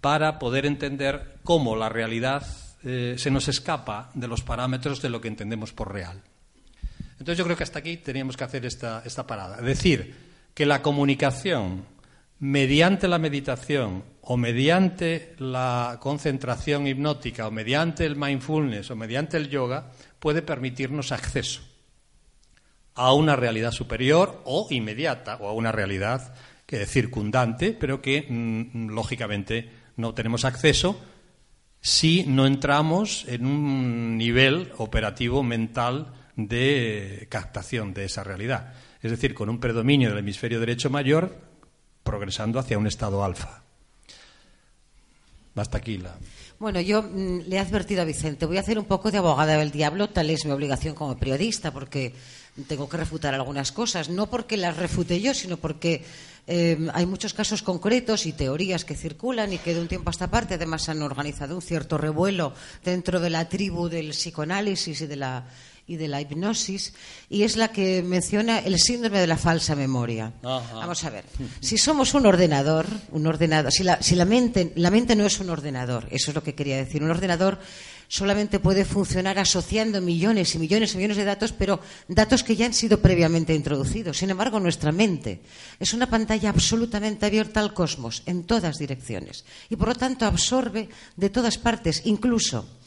para 0.00 0.38
poder 0.40 0.66
entender 0.66 1.38
cómo 1.44 1.76
la 1.76 1.88
realidad 1.88 2.44
eh, 2.84 3.14
se 3.18 3.30
nos 3.30 3.48
escapa 3.48 4.10
de 4.14 4.28
los 4.28 4.42
parámetros 4.42 5.00
de 5.02 5.10
lo 5.10 5.20
que 5.20 5.28
entendemos 5.28 5.72
por 5.72 5.92
real. 5.92 6.22
Entonces 7.18 7.36
yo 7.36 7.44
creo 7.44 7.56
que 7.56 7.64
hasta 7.64 7.80
aquí 7.80 7.96
teníamos 7.96 8.36
que 8.36 8.44
hacer 8.44 8.64
esta, 8.64 9.02
esta 9.04 9.26
parada. 9.26 9.60
Decir, 9.60 10.14
que 10.54 10.66
la 10.66 10.82
comunicación 10.82 11.84
mediante 12.40 13.08
la 13.08 13.18
meditación 13.18 14.04
o 14.22 14.36
mediante 14.36 15.34
la 15.38 15.98
concentración 16.00 16.86
hipnótica 16.86 17.48
o 17.48 17.50
mediante 17.50 18.06
el 18.06 18.16
mindfulness 18.16 18.90
o 18.90 18.96
mediante 18.96 19.36
el 19.36 19.48
yoga 19.48 19.90
puede 20.18 20.42
permitirnos 20.42 21.12
acceso 21.12 21.62
a 22.94 23.12
una 23.14 23.36
realidad 23.36 23.72
superior 23.72 24.42
o 24.44 24.66
inmediata 24.70 25.36
o 25.36 25.48
a 25.48 25.52
una 25.52 25.72
realidad 25.72 26.34
que 26.66 26.82
es 26.82 26.90
circundante, 26.90 27.72
pero 27.72 28.02
que 28.02 28.26
mm, 28.28 28.88
lógicamente 28.90 29.70
no 29.96 30.14
tenemos 30.14 30.44
acceso 30.44 31.00
si 31.80 32.24
no 32.24 32.46
entramos 32.46 33.24
en 33.28 33.46
un 33.46 34.18
nivel 34.18 34.72
operativo 34.78 35.42
mental 35.42 36.12
de 36.38 37.26
captación 37.28 37.92
de 37.92 38.04
esa 38.04 38.22
realidad. 38.22 38.72
Es 39.02 39.10
decir, 39.10 39.34
con 39.34 39.48
un 39.48 39.58
predominio 39.58 40.08
del 40.08 40.18
hemisferio 40.18 40.60
derecho 40.60 40.88
mayor 40.88 41.36
progresando 42.04 42.60
hacia 42.60 42.78
un 42.78 42.86
estado 42.86 43.24
alfa. 43.24 43.64
Hasta 45.56 45.78
aquí 45.78 45.98
la. 45.98 46.14
Bueno, 46.60 46.80
yo 46.80 47.02
mm, 47.02 47.48
le 47.48 47.56
he 47.56 47.58
advertido 47.58 48.02
a 48.02 48.04
Vicente, 48.04 48.46
voy 48.46 48.56
a 48.56 48.60
hacer 48.60 48.78
un 48.78 48.84
poco 48.84 49.10
de 49.10 49.18
abogada 49.18 49.56
del 49.56 49.72
diablo, 49.72 50.10
tal 50.10 50.30
es 50.30 50.44
mi 50.44 50.52
obligación 50.52 50.94
como 50.94 51.18
periodista, 51.18 51.72
porque 51.72 52.14
tengo 52.68 52.88
que 52.88 52.96
refutar 52.96 53.34
algunas 53.34 53.72
cosas, 53.72 54.08
no 54.08 54.30
porque 54.30 54.56
las 54.56 54.76
refute 54.76 55.20
yo, 55.20 55.34
sino 55.34 55.56
porque 55.56 56.04
eh, 56.46 56.88
hay 56.94 57.06
muchos 57.06 57.34
casos 57.34 57.62
concretos 57.62 58.26
y 58.26 58.32
teorías 58.32 58.84
que 58.84 58.94
circulan 58.94 59.52
y 59.52 59.58
que 59.58 59.74
de 59.74 59.80
un 59.80 59.88
tiempo 59.88 60.10
a 60.10 60.12
esta 60.12 60.30
parte 60.30 60.54
además 60.54 60.88
han 60.88 61.02
organizado 61.02 61.56
un 61.56 61.62
cierto 61.62 61.98
revuelo 61.98 62.54
dentro 62.84 63.18
de 63.20 63.30
la 63.30 63.48
tribu 63.48 63.88
del 63.88 64.10
psicoanálisis 64.10 65.00
y 65.00 65.06
de 65.06 65.16
la 65.16 65.44
y 65.88 65.96
de 65.96 66.06
la 66.06 66.20
hipnosis, 66.20 66.92
y 67.28 67.42
es 67.42 67.56
la 67.56 67.72
que 67.72 68.02
menciona 68.02 68.58
el 68.58 68.78
síndrome 68.78 69.18
de 69.18 69.26
la 69.26 69.36
falsa 69.36 69.74
memoria. 69.74 70.32
Vamos 70.42 71.02
a 71.02 71.10
ver, 71.10 71.24
si 71.60 71.78
somos 71.78 72.14
un 72.14 72.26
ordenador, 72.26 72.86
un 73.10 73.26
ordenador, 73.26 73.72
si, 73.72 73.82
la, 73.82 74.00
si 74.00 74.14
la, 74.14 74.26
mente, 74.26 74.72
la 74.76 74.90
mente 74.90 75.16
no 75.16 75.24
es 75.24 75.40
un 75.40 75.50
ordenador, 75.50 76.06
eso 76.10 76.30
es 76.30 76.34
lo 76.34 76.42
que 76.42 76.54
quería 76.54 76.76
decir, 76.76 77.02
un 77.02 77.10
ordenador 77.10 77.58
solamente 78.08 78.58
puede 78.58 78.84
funcionar 78.84 79.38
asociando 79.38 80.00
millones 80.00 80.54
y 80.54 80.58
millones 80.58 80.94
y 80.94 80.96
millones 80.96 81.18
de 81.18 81.24
datos, 81.24 81.52
pero 81.52 81.80
datos 82.08 82.42
que 82.42 82.56
ya 82.56 82.66
han 82.66 82.74
sido 82.74 83.00
previamente 83.00 83.54
introducidos. 83.54 84.16
Sin 84.18 84.30
embargo, 84.30 84.58
nuestra 84.58 84.92
mente 84.92 85.42
es 85.78 85.92
una 85.92 86.08
pantalla 86.08 86.48
absolutamente 86.48 87.26
abierta 87.26 87.60
al 87.60 87.74
cosmos, 87.74 88.22
en 88.26 88.44
todas 88.44 88.78
direcciones, 88.78 89.44
y 89.68 89.76
por 89.76 89.88
lo 89.88 89.94
tanto 89.94 90.24
absorbe 90.24 90.88
de 91.16 91.30
todas 91.30 91.58
partes, 91.58 92.02
incluso 92.06 92.77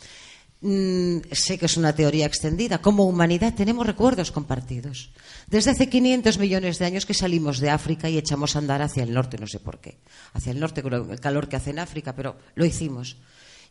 Mm, 0.61 1.21
sé 1.31 1.57
que 1.57 1.65
es 1.65 1.75
una 1.75 1.95
teoría 1.95 2.27
extendida, 2.27 2.81
como 2.81 3.07
humanidad 3.07 3.55
tenemos 3.55 3.87
recuerdos 3.87 4.31
compartidos. 4.31 5.09
Desde 5.47 5.71
hace 5.71 5.89
500 5.89 6.37
millones 6.37 6.77
de 6.77 6.85
años 6.85 7.07
que 7.07 7.15
salimos 7.15 7.59
de 7.59 7.71
África 7.71 8.09
y 8.09 8.17
echamos 8.19 8.55
a 8.55 8.59
andar 8.59 8.83
hacia 8.83 9.01
el 9.01 9.11
norte, 9.11 9.39
no 9.39 9.47
sé 9.47 9.59
por 9.59 9.79
qué, 9.79 9.97
hacia 10.33 10.51
el 10.51 10.59
norte 10.59 10.83
con 10.83 10.93
el 10.93 11.19
calor 11.19 11.49
que 11.49 11.55
hace 11.55 11.71
en 11.71 11.79
África, 11.79 12.13
pero 12.15 12.37
lo 12.53 12.63
hicimos. 12.63 13.17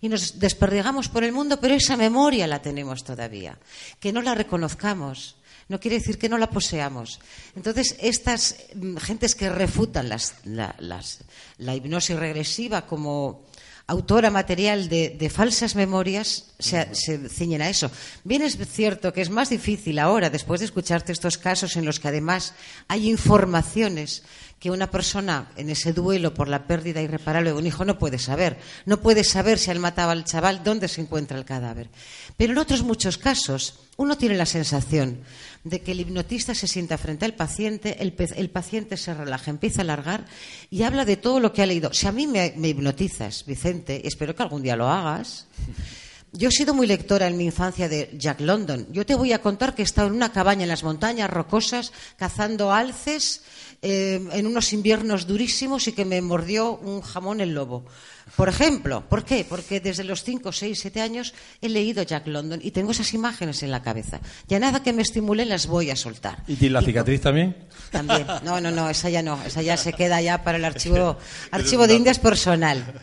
Y 0.00 0.08
nos 0.08 0.40
desperdigamos 0.40 1.08
por 1.08 1.22
el 1.22 1.30
mundo, 1.30 1.60
pero 1.60 1.74
esa 1.74 1.96
memoria 1.96 2.48
la 2.48 2.60
tenemos 2.60 3.04
todavía. 3.04 3.58
Que 4.00 4.12
no 4.12 4.20
la 4.20 4.34
reconozcamos 4.34 5.36
no 5.70 5.78
quiere 5.78 6.00
decir 6.00 6.18
que 6.18 6.28
no 6.28 6.36
la 6.36 6.50
poseamos. 6.50 7.20
Entonces, 7.54 7.96
estas 8.00 8.56
mm, 8.74 8.96
gentes 8.96 9.36
que 9.36 9.48
refutan 9.48 10.08
la 10.08 11.74
hipnosis 11.76 12.16
regresiva 12.16 12.86
como 12.86 13.46
autora 13.90 14.30
material 14.30 14.88
de, 14.88 15.32
falsas 15.34 15.74
memorias 15.74 16.54
se, 16.58 16.94
se, 16.94 17.28
ciñen 17.28 17.62
a 17.62 17.68
eso. 17.68 17.90
Bien 18.22 18.42
es 18.42 18.56
cierto 18.70 19.12
que 19.12 19.20
es 19.20 19.30
más 19.30 19.50
difícil 19.50 19.98
ahora, 19.98 20.30
después 20.30 20.60
de 20.60 20.66
escucharte 20.66 21.12
estos 21.12 21.38
casos 21.38 21.76
en 21.76 21.84
los 21.84 21.98
que 21.98 22.08
además 22.08 22.54
hay 22.86 23.10
informaciones 23.10 24.22
que 24.60 24.70
una 24.70 24.90
persona 24.90 25.50
en 25.56 25.70
ese 25.70 25.92
duelo 25.92 26.34
por 26.34 26.46
la 26.46 26.66
pérdida 26.66 27.00
irreparable 27.00 27.50
de 27.50 27.58
un 27.58 27.66
hijo 27.66 27.84
no 27.84 27.98
puede 27.98 28.18
saber. 28.18 28.58
No 28.84 29.00
puede 29.00 29.24
saber 29.24 29.58
si 29.58 29.70
él 29.70 29.80
mataba 29.80 30.12
al 30.12 30.24
chaval, 30.24 30.62
dónde 30.62 30.86
se 30.86 31.00
encuentra 31.00 31.38
el 31.38 31.46
cadáver. 31.46 31.88
Pero 32.36 32.52
en 32.52 32.58
otros 32.58 32.82
muchos 32.82 33.16
casos, 33.16 33.80
uno 33.96 34.18
tiene 34.18 34.36
la 34.36 34.46
sensación 34.46 35.22
de 35.64 35.80
que 35.80 35.92
el 35.92 36.00
hipnotista 36.00 36.54
se 36.54 36.66
sienta 36.66 36.96
frente 36.98 37.24
al 37.24 37.34
paciente, 37.34 37.96
el, 38.00 38.50
paciente 38.50 38.96
se 38.96 39.14
relaja, 39.14 39.50
empieza 39.50 39.80
a 39.80 39.84
alargar 39.84 40.24
y 40.70 40.82
habla 40.82 41.04
de 41.04 41.16
todo 41.16 41.40
lo 41.40 41.52
que 41.52 41.62
ha 41.62 41.66
leído. 41.66 41.92
Si 41.92 42.06
a 42.06 42.12
mí 42.12 42.26
me, 42.26 42.54
me 42.56 42.68
hipnotizas, 42.68 43.44
Vicente, 43.46 44.06
espero 44.06 44.34
que 44.34 44.42
algún 44.42 44.62
día 44.62 44.76
lo 44.76 44.88
hagas. 44.88 45.46
Yo 46.32 46.48
he 46.48 46.52
sido 46.52 46.74
muy 46.74 46.86
lectora 46.86 47.26
en 47.26 47.36
mi 47.36 47.44
infancia 47.44 47.88
de 47.88 48.14
Jack 48.16 48.40
London. 48.40 48.86
Yo 48.92 49.04
te 49.04 49.16
voy 49.16 49.32
a 49.32 49.42
contar 49.42 49.74
que 49.74 49.82
he 49.82 49.84
estado 49.84 50.06
en 50.08 50.14
una 50.14 50.32
cabaña 50.32 50.62
en 50.62 50.68
las 50.68 50.84
montañas 50.84 51.28
rocosas 51.28 51.92
cazando 52.16 52.72
alces 52.72 53.42
eh, 53.82 54.20
en 54.32 54.46
unos 54.46 54.72
inviernos 54.72 55.26
durísimos 55.26 55.88
y 55.88 55.92
que 55.92 56.04
me 56.04 56.22
mordió 56.22 56.76
un 56.76 57.00
jamón 57.00 57.40
el 57.40 57.54
lobo. 57.54 57.84
Por 58.36 58.48
ejemplo, 58.48 59.02
¿por 59.08 59.24
qué? 59.24 59.44
Porque 59.48 59.80
desde 59.80 60.04
los 60.04 60.22
5, 60.22 60.52
6, 60.52 60.78
7 60.78 61.00
años 61.00 61.34
he 61.60 61.68
leído 61.68 62.04
Jack 62.04 62.28
London 62.28 62.60
y 62.62 62.70
tengo 62.70 62.92
esas 62.92 63.12
imágenes 63.12 63.64
en 63.64 63.72
la 63.72 63.82
cabeza. 63.82 64.20
Ya 64.46 64.60
nada 64.60 64.84
que 64.84 64.92
me 64.92 65.02
estimule 65.02 65.44
las 65.46 65.66
voy 65.66 65.90
a 65.90 65.96
soltar. 65.96 66.44
¿Y 66.46 66.68
la 66.68 66.80
cicatriz 66.80 67.22
también? 67.22 67.56
También. 67.90 68.24
No, 68.44 68.60
no, 68.60 68.70
no, 68.70 68.88
esa 68.88 69.10
ya 69.10 69.22
no. 69.22 69.42
Esa 69.44 69.62
ya 69.62 69.76
se 69.76 69.92
queda 69.94 70.22
ya 70.22 70.44
para 70.44 70.58
el 70.58 70.64
archivo, 70.66 71.18
archivo 71.50 71.88
de 71.88 71.94
Indias 71.94 72.20
personal. 72.20 73.02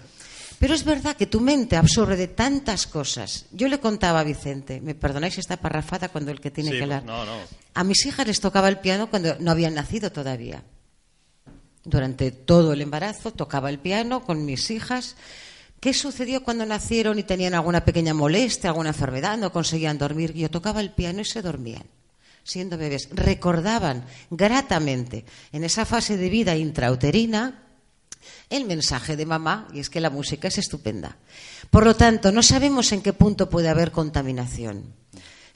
Pero 0.59 0.73
es 0.73 0.83
verdad 0.83 1.15
que 1.15 1.27
tu 1.27 1.39
mente 1.39 1.77
absorbe 1.77 2.15
de 2.15 2.27
tantas 2.27 2.87
cosas. 2.87 3.45
Yo 3.51 3.67
le 3.67 3.79
contaba 3.79 4.21
a 4.21 4.23
Vicente, 4.23 4.81
me 4.81 4.95
perdonáis 4.95 5.37
esta 5.37 5.57
parrafada 5.57 6.09
cuando 6.09 6.31
el 6.31 6.41
que 6.41 6.49
tiene 6.49 6.71
que 6.71 6.83
hablar. 6.83 7.03
A 7.75 7.83
mis 7.83 8.05
hijas 8.05 8.25
les 8.25 8.39
tocaba 8.39 8.67
el 8.67 8.79
piano 8.79 9.09
cuando 9.09 9.35
no 9.39 9.51
habían 9.51 9.75
nacido 9.75 10.11
todavía. 10.11 10.63
Durante 11.83 12.31
todo 12.31 12.73
el 12.73 12.81
embarazo 12.81 13.31
tocaba 13.31 13.69
el 13.69 13.77
piano 13.77 14.23
con 14.23 14.45
mis 14.45 14.71
hijas. 14.71 15.15
¿Qué 15.79 15.93
sucedió 15.93 16.43
cuando 16.43 16.65
nacieron 16.65 17.19
y 17.19 17.23
tenían 17.23 17.53
alguna 17.53 17.85
pequeña 17.85 18.15
molestia, 18.15 18.71
alguna 18.71 18.89
enfermedad, 18.89 19.37
no 19.37 19.51
conseguían 19.51 19.99
dormir? 19.99 20.33
Yo 20.33 20.49
tocaba 20.49 20.81
el 20.81 20.91
piano 20.91 21.21
y 21.21 21.25
se 21.25 21.43
dormían, 21.43 21.83
siendo 22.43 22.79
bebés. 22.79 23.09
Recordaban 23.11 24.05
gratamente 24.31 25.23
en 25.51 25.63
esa 25.63 25.85
fase 25.85 26.17
de 26.17 26.29
vida 26.29 26.55
intrauterina 26.55 27.66
el 28.49 28.65
mensaje 28.65 29.15
de 29.15 29.25
mamá, 29.25 29.67
y 29.73 29.79
es 29.79 29.89
que 29.89 30.01
la 30.01 30.09
música 30.09 30.47
es 30.47 30.57
estupenda. 30.57 31.17
Por 31.69 31.85
lo 31.85 31.95
tanto, 31.95 32.31
no 32.31 32.43
sabemos 32.43 32.91
en 32.91 33.01
qué 33.01 33.13
punto 33.13 33.49
puede 33.49 33.69
haber 33.69 33.91
contaminación. 33.91 34.95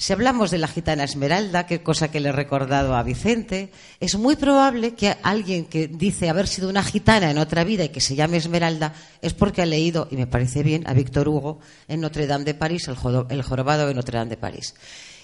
Si 0.02 0.14
hablamos 0.14 0.50
de 0.50 0.58
la 0.58 0.68
gitana 0.68 1.04
Esmeralda, 1.04 1.68
que 1.68 1.84
cosa 1.84 2.10
que 2.10 2.20
le 2.20 2.30
he 2.30 2.32
recordado 2.32 2.96
a 2.96 3.04
Vicente, 3.04 3.72
es 4.00 4.16
muy 4.16 4.36
probable 4.36 4.96
que 4.96 5.16
alguien 5.22 5.66
que 5.66 5.88
dice 5.88 6.28
haber 6.28 6.48
sido 6.48 6.70
una 6.70 6.82
gitana 6.82 7.30
en 7.30 7.38
otra 7.38 7.64
vida 7.64 7.84
y 7.84 7.89
que 7.89 8.02
se 8.02 8.16
llame 8.16 8.38
Esmeralda 8.38 8.96
es 9.22 9.36
porque 9.36 9.62
ha 9.62 9.66
leído, 9.68 10.08
y 10.10 10.16
me 10.16 10.26
parece 10.26 10.64
bien, 10.64 10.88
a 10.88 10.94
Víctor 10.96 11.30
Hugo 11.30 11.60
en 11.88 12.02
Notre 12.02 12.26
Dame 12.26 12.46
de 12.46 12.56
París, 12.56 12.88
el 12.88 13.44
jorobado 13.44 13.86
de 13.86 13.94
Notre 13.94 14.18
Dame 14.18 14.32
de 14.32 14.38
París. 14.38 14.74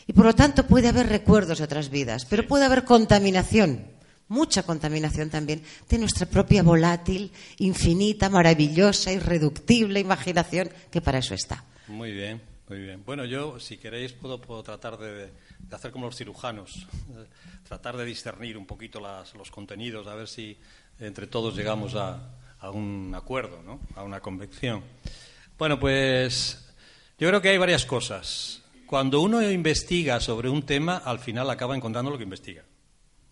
Y 0.06 0.14
por 0.14 0.26
lo 0.26 0.36
tanto 0.36 0.68
puede 0.68 0.90
haber 0.90 1.10
recuerdos 1.10 1.58
de 1.58 1.64
otras 1.64 1.90
vidas, 1.90 2.26
pero 2.26 2.48
puede 2.48 2.66
haber 2.66 2.84
contaminación 2.84 3.97
mucha 4.30 4.64
contaminación 4.64 5.30
también 5.30 5.64
de 5.90 5.98
nuestra 5.98 6.26
propia 6.26 6.64
volátil, 6.64 7.32
infinita, 7.60 8.30
maravillosa, 8.30 9.12
irreductible 9.12 10.00
imaginación, 10.00 10.70
que 10.92 11.02
para 11.02 11.20
eso 11.20 11.34
está. 11.34 11.64
Muy 11.88 12.12
bien, 12.12 12.42
muy 12.70 12.80
bien. 12.80 13.04
Bueno, 13.06 13.26
yo, 13.26 13.60
si 13.60 13.78
queréis, 13.78 14.14
puedo, 14.14 14.64
tratar 14.64 14.98
de, 14.98 15.32
hacer 15.72 15.92
como 15.92 16.08
los 16.08 16.16
cirujanos, 16.16 16.88
tratar 17.68 17.98
de 17.98 18.06
discernir 18.06 18.58
un 18.58 18.66
poquito 18.66 19.00
los 19.00 19.52
contenidos, 19.52 20.08
a 20.08 20.16
ver 20.16 20.28
si 20.28 20.58
entre 21.00 21.28
todos 21.28 21.56
llegamos 21.56 21.96
a, 21.96 22.32
a 22.60 22.72
un 22.72 23.14
acuerdo, 23.16 23.62
¿no? 23.64 23.80
a 23.96 24.04
una 24.04 24.20
convicción. 24.20 24.84
Bueno, 25.58 25.80
pues 25.80 26.74
yo 27.18 27.28
creo 27.28 27.42
que 27.42 27.50
hay 27.50 27.58
varias 27.58 27.86
cosas. 27.86 28.64
Cuando 28.86 29.22
uno 29.22 29.42
investiga 29.42 30.20
sobre 30.20 30.50
un 30.50 30.64
tema, 30.64 30.98
al 30.98 31.20
final 31.20 31.50
acaba 31.50 31.76
encontrando 31.76 32.12
lo 32.12 32.18
que 32.18 32.24
investiga. 32.24 32.64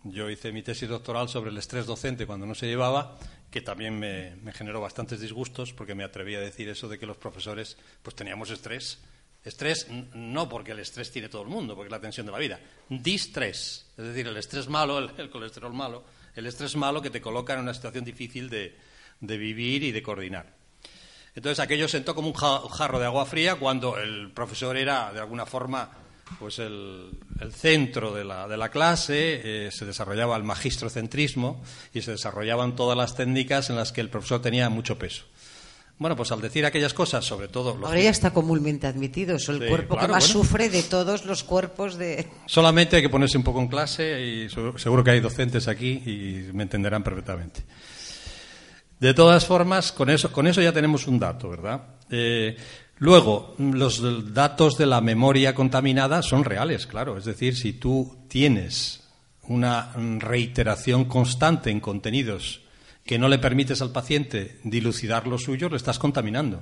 Yo 0.07 0.29
hice 0.29 0.51
mi 0.51 0.61
tesis 0.61 0.87
doctoral 0.87 1.27
sobre 1.29 1.49
el 1.49 1.57
estrés 1.57 1.87
docente 1.87 2.27
cuando 2.27 2.45
no 2.45 2.53
se 2.53 2.67
llevaba, 2.67 3.17
que 3.49 3.61
también 3.61 3.97
me, 3.97 4.35
generó 4.53 4.79
bastantes 4.79 5.19
disgustos 5.19 5.73
porque 5.73 5.95
me 5.95 6.03
atreví 6.03 6.35
a 6.35 6.39
decir 6.39 6.69
eso 6.69 6.87
de 6.87 6.99
que 6.99 7.07
los 7.07 7.17
profesores 7.17 7.75
pues 8.03 8.15
teníamos 8.15 8.51
estrés. 8.51 8.99
Estrés 9.43 9.87
no 10.13 10.47
porque 10.47 10.73
el 10.73 10.79
estrés 10.79 11.11
tiene 11.11 11.27
todo 11.27 11.41
el 11.41 11.47
mundo, 11.47 11.73
porque 11.73 11.87
es 11.87 11.91
la 11.91 11.99
tensión 11.99 12.27
de 12.27 12.31
la 12.31 12.37
vida. 12.37 12.59
Distrés, 12.87 13.87
es 13.97 14.05
decir, 14.05 14.27
el 14.27 14.37
estrés 14.37 14.69
malo, 14.69 14.99
el, 14.99 15.29
colesterol 15.31 15.73
malo, 15.73 16.03
el 16.35 16.45
estrés 16.45 16.75
malo 16.75 17.01
que 17.01 17.09
te 17.09 17.19
coloca 17.19 17.55
en 17.55 17.61
una 17.61 17.73
situación 17.73 18.05
difícil 18.05 18.47
de, 18.47 18.77
de 19.19 19.37
vivir 19.39 19.81
y 19.81 19.91
de 19.91 20.03
coordinar. 20.03 20.53
Entonces 21.33 21.59
aquello 21.59 21.87
sentó 21.87 22.13
como 22.13 22.27
un 22.27 22.35
jarro 22.35 22.99
de 22.99 23.05
agua 23.05 23.25
fría 23.25 23.55
cuando 23.55 23.97
el 23.97 24.31
profesor 24.31 24.77
era, 24.77 25.11
de 25.11 25.19
alguna 25.19 25.47
forma, 25.47 26.04
pues 26.39 26.59
el, 26.59 27.11
centro 27.51 28.13
de 28.13 28.23
la, 28.23 28.47
de 28.47 28.57
la 28.57 28.69
clase, 28.69 29.67
eh, 29.67 29.71
se 29.71 29.85
desarrollaba 29.85 30.35
el 30.37 30.43
magistrocentrismo 30.43 31.61
y 31.93 32.01
se 32.01 32.11
desarrollaban 32.11 32.75
todas 32.75 32.97
las 32.97 33.15
técnicas 33.15 33.69
en 33.69 33.75
las 33.75 33.91
que 33.91 34.01
el 34.01 34.09
profesor 34.09 34.41
tenía 34.41 34.69
mucho 34.69 34.97
peso. 34.97 35.25
Bueno, 35.97 36.17
pues 36.17 36.29
al 36.33 36.41
decir 36.41 36.65
aquellas 36.65 36.93
cosas, 36.93 37.23
sobre 37.23 37.47
todo... 37.47 37.79
Ahora 37.85 38.01
ya 38.01 38.09
está 38.09 38.31
comúnmente 38.31 38.85
admitido, 38.85 39.37
es 39.37 39.47
el 39.47 39.65
cuerpo 39.65 39.97
que 39.97 40.09
más 40.09 40.25
sufre 40.25 40.69
de 40.69 40.83
todos 40.83 41.25
los 41.25 41.45
cuerpos 41.45 41.97
de... 41.97 42.27
Solamente 42.47 42.97
hay 42.97 43.01
que 43.01 43.09
ponerse 43.09 43.37
un 43.37 43.45
poco 43.45 43.61
en 43.61 43.69
clase 43.69 44.21
y 44.21 44.49
seguro 44.49 45.03
que 45.05 45.11
hay 45.11 45.21
docentes 45.21 45.69
aquí 45.69 46.03
y 46.05 46.49
me 46.51 46.63
entenderán 46.63 47.01
perfectamente. 47.01 47.63
De 48.99 49.13
todas 49.13 49.45
formas, 49.45 49.93
con 49.93 50.09
eso, 50.09 50.31
con 50.33 50.47
eso 50.47 50.61
ya 50.61 50.73
tenemos 50.73 51.07
un 51.07 51.17
dato, 51.17 51.49
¿verdad? 51.49 51.81
Eh, 52.09 52.57
luego, 52.97 53.55
los 53.57 54.33
datos 54.33 54.77
de 54.77 54.85
la 54.85 55.01
memoria 55.01 55.55
contaminada 55.55 56.21
son 56.21 56.43
reales, 56.43 56.87
claro. 56.87 57.17
Es 57.17 57.25
decir, 57.25 57.55
si 57.55 57.73
tú 57.73 58.17
tienes 58.27 59.03
una 59.43 59.93
reiteración 59.93 61.05
constante 61.05 61.69
en 61.69 61.79
contenidos 61.79 62.61
que 63.05 63.19
no 63.19 63.29
le 63.29 63.37
permites 63.37 63.81
al 63.81 63.91
paciente 63.91 64.59
dilucidar 64.63 65.27
lo 65.27 65.37
suyo, 65.37 65.69
lo 65.69 65.75
estás 65.75 65.99
contaminando. 65.99 66.61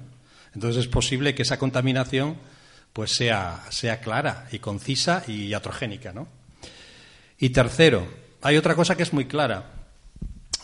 Entonces 0.54 0.86
es 0.86 0.88
posible 0.90 1.34
que 1.34 1.44
esa 1.44 1.58
contaminación 1.58 2.38
pues 2.92 3.12
sea, 3.12 3.64
sea 3.70 4.02
clara 4.02 4.48
y 4.52 4.60
concisa 4.60 5.24
y 5.28 5.54
atrogénica, 5.54 6.14
¿no? 6.14 6.28
Y 7.40 7.50
tercero, 7.50 8.08
hay 8.42 8.58
otra 8.58 8.76
cosa 8.76 8.96
que 8.96 9.04
es 9.04 9.14
muy 9.14 9.26
clara. 9.26 9.83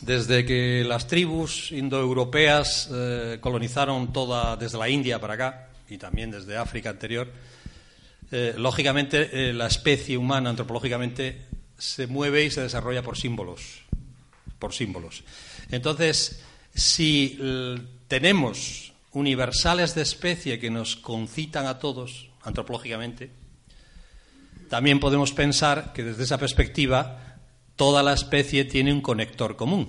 Desde 0.01 0.45
que 0.45 0.85
las 0.87 1.07
tribus 1.07 1.71
indoeuropeas 1.71 2.89
eh, 2.91 3.37
colonizaron 3.41 4.13
toda, 4.13 4.55
desde 4.55 4.77
la 4.77 4.87
India 4.87 5.19
para 5.19 5.33
acá, 5.33 5.69
y 5.89 5.97
también 5.97 6.31
desde 6.31 6.55
África 6.55 6.89
anterior, 6.89 7.29
eh, 8.31 8.53
lógicamente 8.57 9.49
eh, 9.49 9.53
la 9.53 9.67
especie 9.67 10.17
humana 10.17 10.51
antropológicamente 10.51 11.47
se 11.77 12.07
mueve 12.07 12.45
y 12.45 12.51
se 12.51 12.61
desarrolla 12.61 13.03
por 13.03 13.17
símbolos, 13.17 13.81
por 14.57 14.73
símbolos. 14.73 15.23
Entonces, 15.69 16.43
si 16.73 17.37
tenemos 18.07 18.93
universales 19.11 19.95
de 19.95 20.01
especie 20.01 20.59
que 20.59 20.69
nos 20.69 20.95
concitan 20.95 21.65
a 21.65 21.79
todos 21.79 22.29
antropológicamente, 22.43 23.31
también 24.69 24.99
podemos 24.99 25.31
pensar 25.31 25.93
que 25.93 26.03
desde 26.03 26.23
esa 26.23 26.37
perspectiva 26.37 27.28
toda 27.79 28.03
la 28.03 28.11
especie 28.11 28.65
tiene 28.65 28.91
un 28.91 28.99
conector 28.99 29.55
común. 29.55 29.87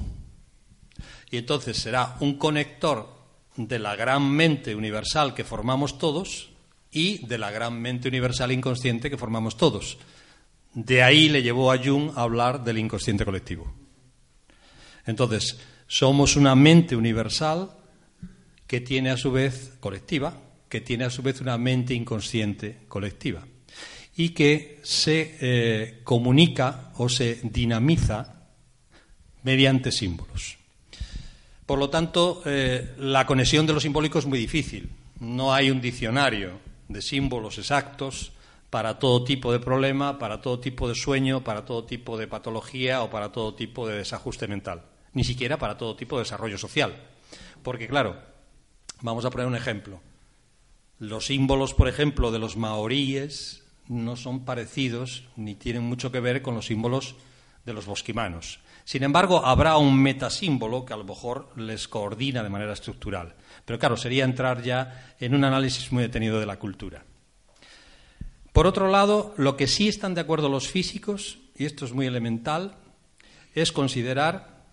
Y 1.29 1.39
entonces 1.39 1.77
será 1.77 2.17
un 2.21 2.39
conector 2.39 3.09
de 3.57 3.81
la 3.81 3.97
gran 3.97 4.31
mente 4.31 4.77
universal 4.77 5.35
que 5.35 5.43
formamos 5.43 5.99
todos 5.99 6.51
y 6.93 7.27
de 7.27 7.37
la 7.37 7.51
gran 7.51 7.83
mente 7.83 8.07
universal 8.07 8.53
inconsciente 8.53 9.11
que 9.11 9.19
formamos 9.19 9.57
todos. 9.57 9.99
De 10.73 11.03
ahí 11.03 11.29
le 11.29 11.43
llevó 11.43 11.73
a 11.73 11.79
Jung 11.79 12.13
a 12.15 12.23
hablar 12.23 12.63
del 12.63 12.79
inconsciente 12.79 13.25
colectivo. 13.25 13.75
Entonces, 15.05 15.59
somos 15.89 16.37
una 16.37 16.55
mente 16.55 16.95
universal 16.95 17.73
que 18.69 18.81
tiene 18.81 19.11
a 19.11 19.17
su 19.17 19.33
vez 19.33 19.73
colectiva, 19.81 20.41
que 20.69 20.81
tiene 20.81 21.07
a 21.07 21.11
su 21.11 21.23
vez 21.23 21.41
una 21.41 21.59
mente 21.59 21.93
inconsciente 21.93 22.85
colectiva 22.87 23.45
y 24.17 24.31
que 24.31 24.81
se 24.83 25.37
eh, 25.41 26.01
comunica 26.05 26.93
o 26.97 27.09
se 27.09 27.41
dinamiza 27.43 28.49
mediante 29.43 29.93
símbolos. 29.93 30.59
Por 31.67 31.79
lo 31.79 31.89
tanto, 31.89 32.43
eh, 32.45 32.95
la 32.99 33.27
conexión 33.27 33.67
de 33.67 33.73
lo 33.73 33.81
simbólico 33.81 34.19
es 34.19 34.27
muy 34.27 34.39
difícil. 34.39 34.91
No 35.21 35.55
hay 35.55 35.71
un 35.71 35.81
diccionario 35.81 36.59
de 36.89 37.01
símbolos 37.01 37.59
exactos 37.59 38.33
para 38.69 38.99
todo 38.99 39.25
tipo 39.25 39.53
de 39.53 39.61
problema, 39.61 40.19
para 40.19 40.41
todo 40.41 40.61
tipo 40.61 40.89
de 40.89 40.95
sueño, 40.95 41.43
para 41.43 41.65
todo 41.65 41.85
tipo 41.85 42.19
de 42.19 42.27
patología 42.27 43.03
o 43.03 43.11
para 43.11 43.31
todo 43.31 43.55
tipo 43.55 43.87
de 43.87 43.99
desajuste 43.99 44.49
mental 44.49 44.83
ni 45.13 45.25
siquiera 45.25 45.59
para 45.59 45.77
todo 45.77 45.97
tipo 45.97 46.17
de 46.17 46.25
desarrollo 46.25 46.59
social. 46.59 46.95
Porque, 47.63 47.89
claro, 47.89 48.17
vamos 49.01 49.25
a 49.25 49.31
poner 49.31 49.47
un 49.47 49.57
ejemplo. 49.57 50.01
Los 50.99 51.27
símbolos, 51.27 51.75
por 51.75 51.89
ejemplo, 51.89 52.31
de 52.31 52.39
los 52.39 52.57
maoríes 52.57 53.60
no 53.91 54.15
son 54.15 54.45
parecidos 54.45 55.25
ni 55.37 55.57
tienen 55.57 55.83
mucho 55.83 56.13
que 56.13 56.21
ver 56.21 56.43
con 56.43 56.55
los 56.55 56.67
símbolos 56.67 57.17
de 57.67 57.73
los 57.73 57.87
bosquimanos. 57.87 58.61
Sin 58.85 59.03
embargo, 59.03 59.45
habrá 59.45 59.77
un 59.77 60.01
metasímbolo 60.01 60.87
que 60.87 60.95
a 60.95 60.97
lo 60.97 61.05
mejor 61.05 61.51
les 61.57 61.89
coordina 61.89 62.43
de 62.43 62.49
manera 62.49 62.73
estructural. 62.73 63.35
Pero 63.65 63.79
claro, 63.79 63.97
sería 63.97 64.25
entrar 64.25 64.63
ya 64.63 65.15
en 65.19 65.35
un 65.35 65.45
análisis 65.45 65.91
muy 65.91 66.03
detenido 66.03 66.39
de 66.39 66.47
la 66.47 66.59
cultura. 66.59 67.05
Por 68.53 68.67
otro 68.67 68.89
lado, 68.89 69.35
lo 69.37 69.57
que 69.57 69.67
sí 69.67 69.89
están 69.89 70.15
de 70.15 70.21
acuerdo 70.21 70.49
los 70.49 70.69
físicos, 70.69 71.39
y 71.57 71.65
esto 71.65 71.85
es 71.85 71.93
muy 71.93 72.07
elemental, 72.07 72.77
es 73.55 73.73
considerar 73.73 74.65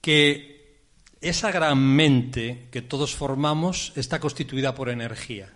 que 0.00 0.84
esa 1.20 1.50
gran 1.50 1.78
mente 1.78 2.68
que 2.70 2.82
todos 2.82 3.14
formamos 3.14 3.92
está 3.96 4.20
constituida 4.20 4.74
por 4.74 4.88
energía. 4.88 5.52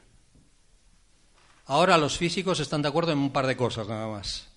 Ahora 1.69 1.99
los 1.99 2.17
físicos 2.17 2.61
están 2.61 2.81
de 2.81 2.89
acuerdo 2.89 3.13
en 3.13 3.19
un 3.19 3.31
par 3.31 3.47
de 3.47 3.57
cosas 3.57 3.87
nada 3.87 4.09
más. 4.09 4.49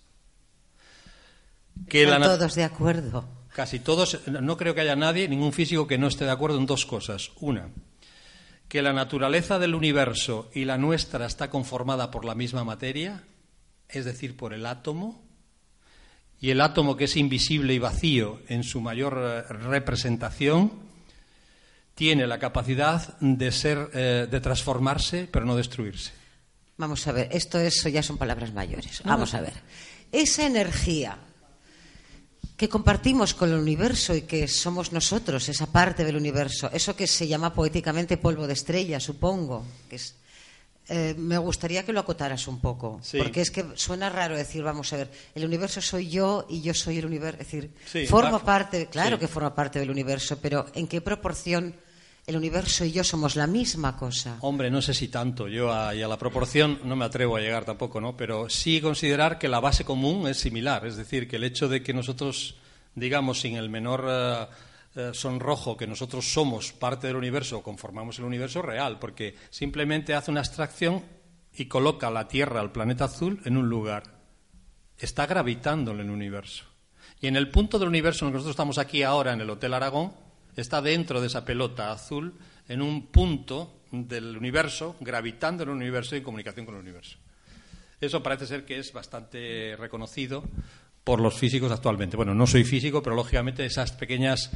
Que 1.90 2.08
todos 2.08 2.56
de 2.56 2.64
acuerdo. 2.64 3.26
Casi 3.54 3.80
todos, 3.80 4.26
no 4.28 4.56
creo 4.56 4.74
que 4.74 4.80
haya 4.80 4.96
nadie, 4.96 5.28
ningún 5.28 5.52
físico 5.52 5.88
que 5.88 5.98
no 5.98 6.08
esté 6.08 6.24
de 6.24 6.32
acuerdo 6.32 6.58
en 6.58 6.66
dos 6.66 6.86
cosas. 6.86 7.32
Una, 7.42 7.70
que 8.70 8.82
la 8.82 8.94
naturaleza 8.94 9.60
del 9.60 9.76
universo 9.76 10.50
y 10.54 10.64
la 10.64 10.78
nuestra 10.78 11.26
está 11.26 11.50
conformada 11.50 12.12
por 12.12 12.24
la 12.24 12.34
misma 12.34 12.64
materia, 12.64 13.24
es 13.90 14.06
decir, 14.06 14.38
por 14.38 14.54
el 14.54 14.66
átomo, 14.66 15.22
y 16.40 16.52
el 16.52 16.62
átomo 16.62 16.96
que 16.96 17.04
es 17.04 17.18
invisible 17.18 17.74
y 17.74 17.80
vacío 17.80 18.40
en 18.48 18.64
su 18.64 18.80
mayor 18.80 19.20
eh, 19.22 19.42
representación 19.54 20.72
tiene 21.94 22.26
la 22.26 22.40
capacidad 22.40 23.20
de 23.20 23.52
ser 23.52 23.90
eh, 23.94 24.28
de 24.32 24.40
transformarse 24.40 25.28
pero 25.30 25.46
no 25.46 25.58
destruirse. 25.58 26.21
Vamos 26.82 27.06
a 27.06 27.12
ver, 27.12 27.30
esto 27.32 27.60
eso 27.60 27.90
ya 27.90 28.02
son 28.02 28.18
palabras 28.18 28.52
mayores. 28.54 29.04
Vamos 29.06 29.36
a 29.36 29.42
ver. 29.42 29.54
Esa 30.12 30.48
energía 30.48 31.16
que 32.58 32.68
compartimos 32.68 33.36
con 33.36 33.50
el 33.50 33.60
universo 33.60 34.16
y 34.16 34.24
que 34.24 34.48
somos 34.48 34.92
nosotros, 34.92 35.48
esa 35.48 35.68
parte 35.68 36.04
del 36.04 36.16
universo, 36.16 36.72
eso 36.74 36.96
que 36.96 37.06
se 37.06 37.28
llama 37.28 37.54
poéticamente 37.54 38.18
polvo 38.18 38.48
de 38.48 38.54
estrella, 38.54 39.00
supongo, 39.00 39.64
que 39.88 39.98
es 39.98 40.16
eh, 40.90 41.14
me 41.16 41.38
gustaría 41.38 41.86
que 41.86 41.94
lo 41.94 42.00
acotaras 42.00 42.48
un 42.48 42.60
poco, 42.60 43.00
porque 43.16 43.42
es 43.42 43.52
que 43.52 43.64
suena 43.76 44.10
raro 44.10 44.36
decir, 44.36 44.64
vamos 44.64 44.92
a 44.92 44.98
ver, 44.98 45.12
el 45.36 45.46
universo 45.46 45.80
soy 45.82 46.10
yo 46.10 46.48
y 46.50 46.62
yo 46.62 46.74
soy 46.74 46.98
el 46.98 47.06
universo, 47.06 47.42
es 47.42 47.52
decir, 47.52 48.08
formo 48.10 48.40
parte, 48.40 48.88
claro 48.88 49.20
que 49.20 49.28
forma 49.28 49.54
parte 49.54 49.80
del 49.80 49.92
universo, 49.92 50.40
pero 50.42 50.66
¿en 50.74 50.88
qué 50.88 51.00
proporción 51.00 51.76
el 52.26 52.38
universo 52.38 52.86
y 52.86 52.92
yo 52.92 53.04
somos 53.04 53.36
la 53.36 53.48
misma 53.48 53.98
cosa? 53.98 54.38
Hombre, 54.42 54.70
no 54.70 54.82
sé 54.82 54.94
si 54.94 55.08
tanto, 55.08 55.48
yo 55.48 55.74
a, 55.74 55.96
y 55.96 56.02
a 56.02 56.08
la 56.08 56.18
proporción 56.18 56.80
no 56.84 56.96
me 56.96 57.06
atrevo 57.06 57.36
a 57.36 57.42
llegar 57.42 57.66
tampoco, 57.66 58.00
¿no? 58.00 58.16
Pero 58.16 58.50
sí 58.50 58.82
considerar 58.82 59.40
que 59.40 59.48
la 59.48 59.60
base 59.60 59.86
común 59.86 60.28
es 60.28 60.38
similar, 60.38 60.86
es 60.86 60.98
decir, 60.98 61.28
que 61.28 61.38
el 61.38 61.44
hecho 61.44 61.68
de 61.68 61.84
que 61.84 61.94
nosotros, 61.94 62.56
digamos, 62.96 63.42
sin 63.42 63.56
el 63.56 63.70
menor... 63.70 64.06
Eh, 64.08 64.46
eh, 64.94 65.12
sonrojo 65.14 65.78
que 65.78 65.88
nosotros 65.88 66.34
somos 66.34 66.74
parte 66.74 67.08
del 67.08 67.16
universo 67.16 67.64
conformamos 67.64 68.20
el 68.20 68.26
universo 68.26 68.62
real, 68.62 69.00
porque 69.00 69.38
simplemente 69.50 70.14
hace 70.14 70.32
una 70.32 70.42
abstracción 70.42 71.02
y 71.54 71.68
coloca 71.68 72.10
la 72.10 72.28
Tierra, 72.28 72.62
el 72.62 72.72
planeta 72.72 73.06
azul, 73.06 73.42
en 73.46 73.56
un 73.56 73.70
lugar. 73.70 74.04
Está 74.98 75.28
gravitando 75.28 75.92
en 75.92 76.02
el 76.02 76.10
universo. 76.10 76.66
Y 77.22 77.28
en 77.28 77.38
el 77.38 77.50
punto 77.50 77.80
del 77.80 77.88
universo 77.88 78.26
en 78.26 78.28
el 78.28 78.32
que 78.34 78.36
nosotros 78.36 78.54
estamos 78.54 78.78
aquí 78.78 79.04
ahora, 79.04 79.32
en 79.32 79.40
el 79.40 79.50
Hotel 79.50 79.74
Aragón, 79.74 80.14
está 80.56 80.82
dentro 80.82 81.22
de 81.22 81.28
esa 81.28 81.46
pelota 81.46 81.92
azul, 81.92 82.34
en 82.68 82.82
un 82.82 83.08
punto 83.08 83.82
del 83.92 84.38
universo, 84.38 84.96
gravitando 85.00 85.64
en 85.64 85.70
el 85.70 85.76
universo 85.76 86.16
y 86.16 86.20
en 86.20 86.24
comunicación 86.24 86.66
con 86.66 86.76
el 86.76 86.82
universo. 86.82 87.18
Eso 88.00 88.24
parece 88.24 88.48
ser 88.48 88.66
que 88.66 88.80
es 88.80 88.94
bastante 88.94 89.76
reconocido 89.78 90.44
por 91.04 91.20
los 91.20 91.36
físicos 91.36 91.72
actualmente. 91.72 92.18
Bueno, 92.18 92.34
no 92.34 92.48
soy 92.48 92.64
físico, 92.64 93.04
pero 93.04 93.16
lógicamente 93.16 93.66
esas 93.66 93.92
pequeñas 93.92 94.52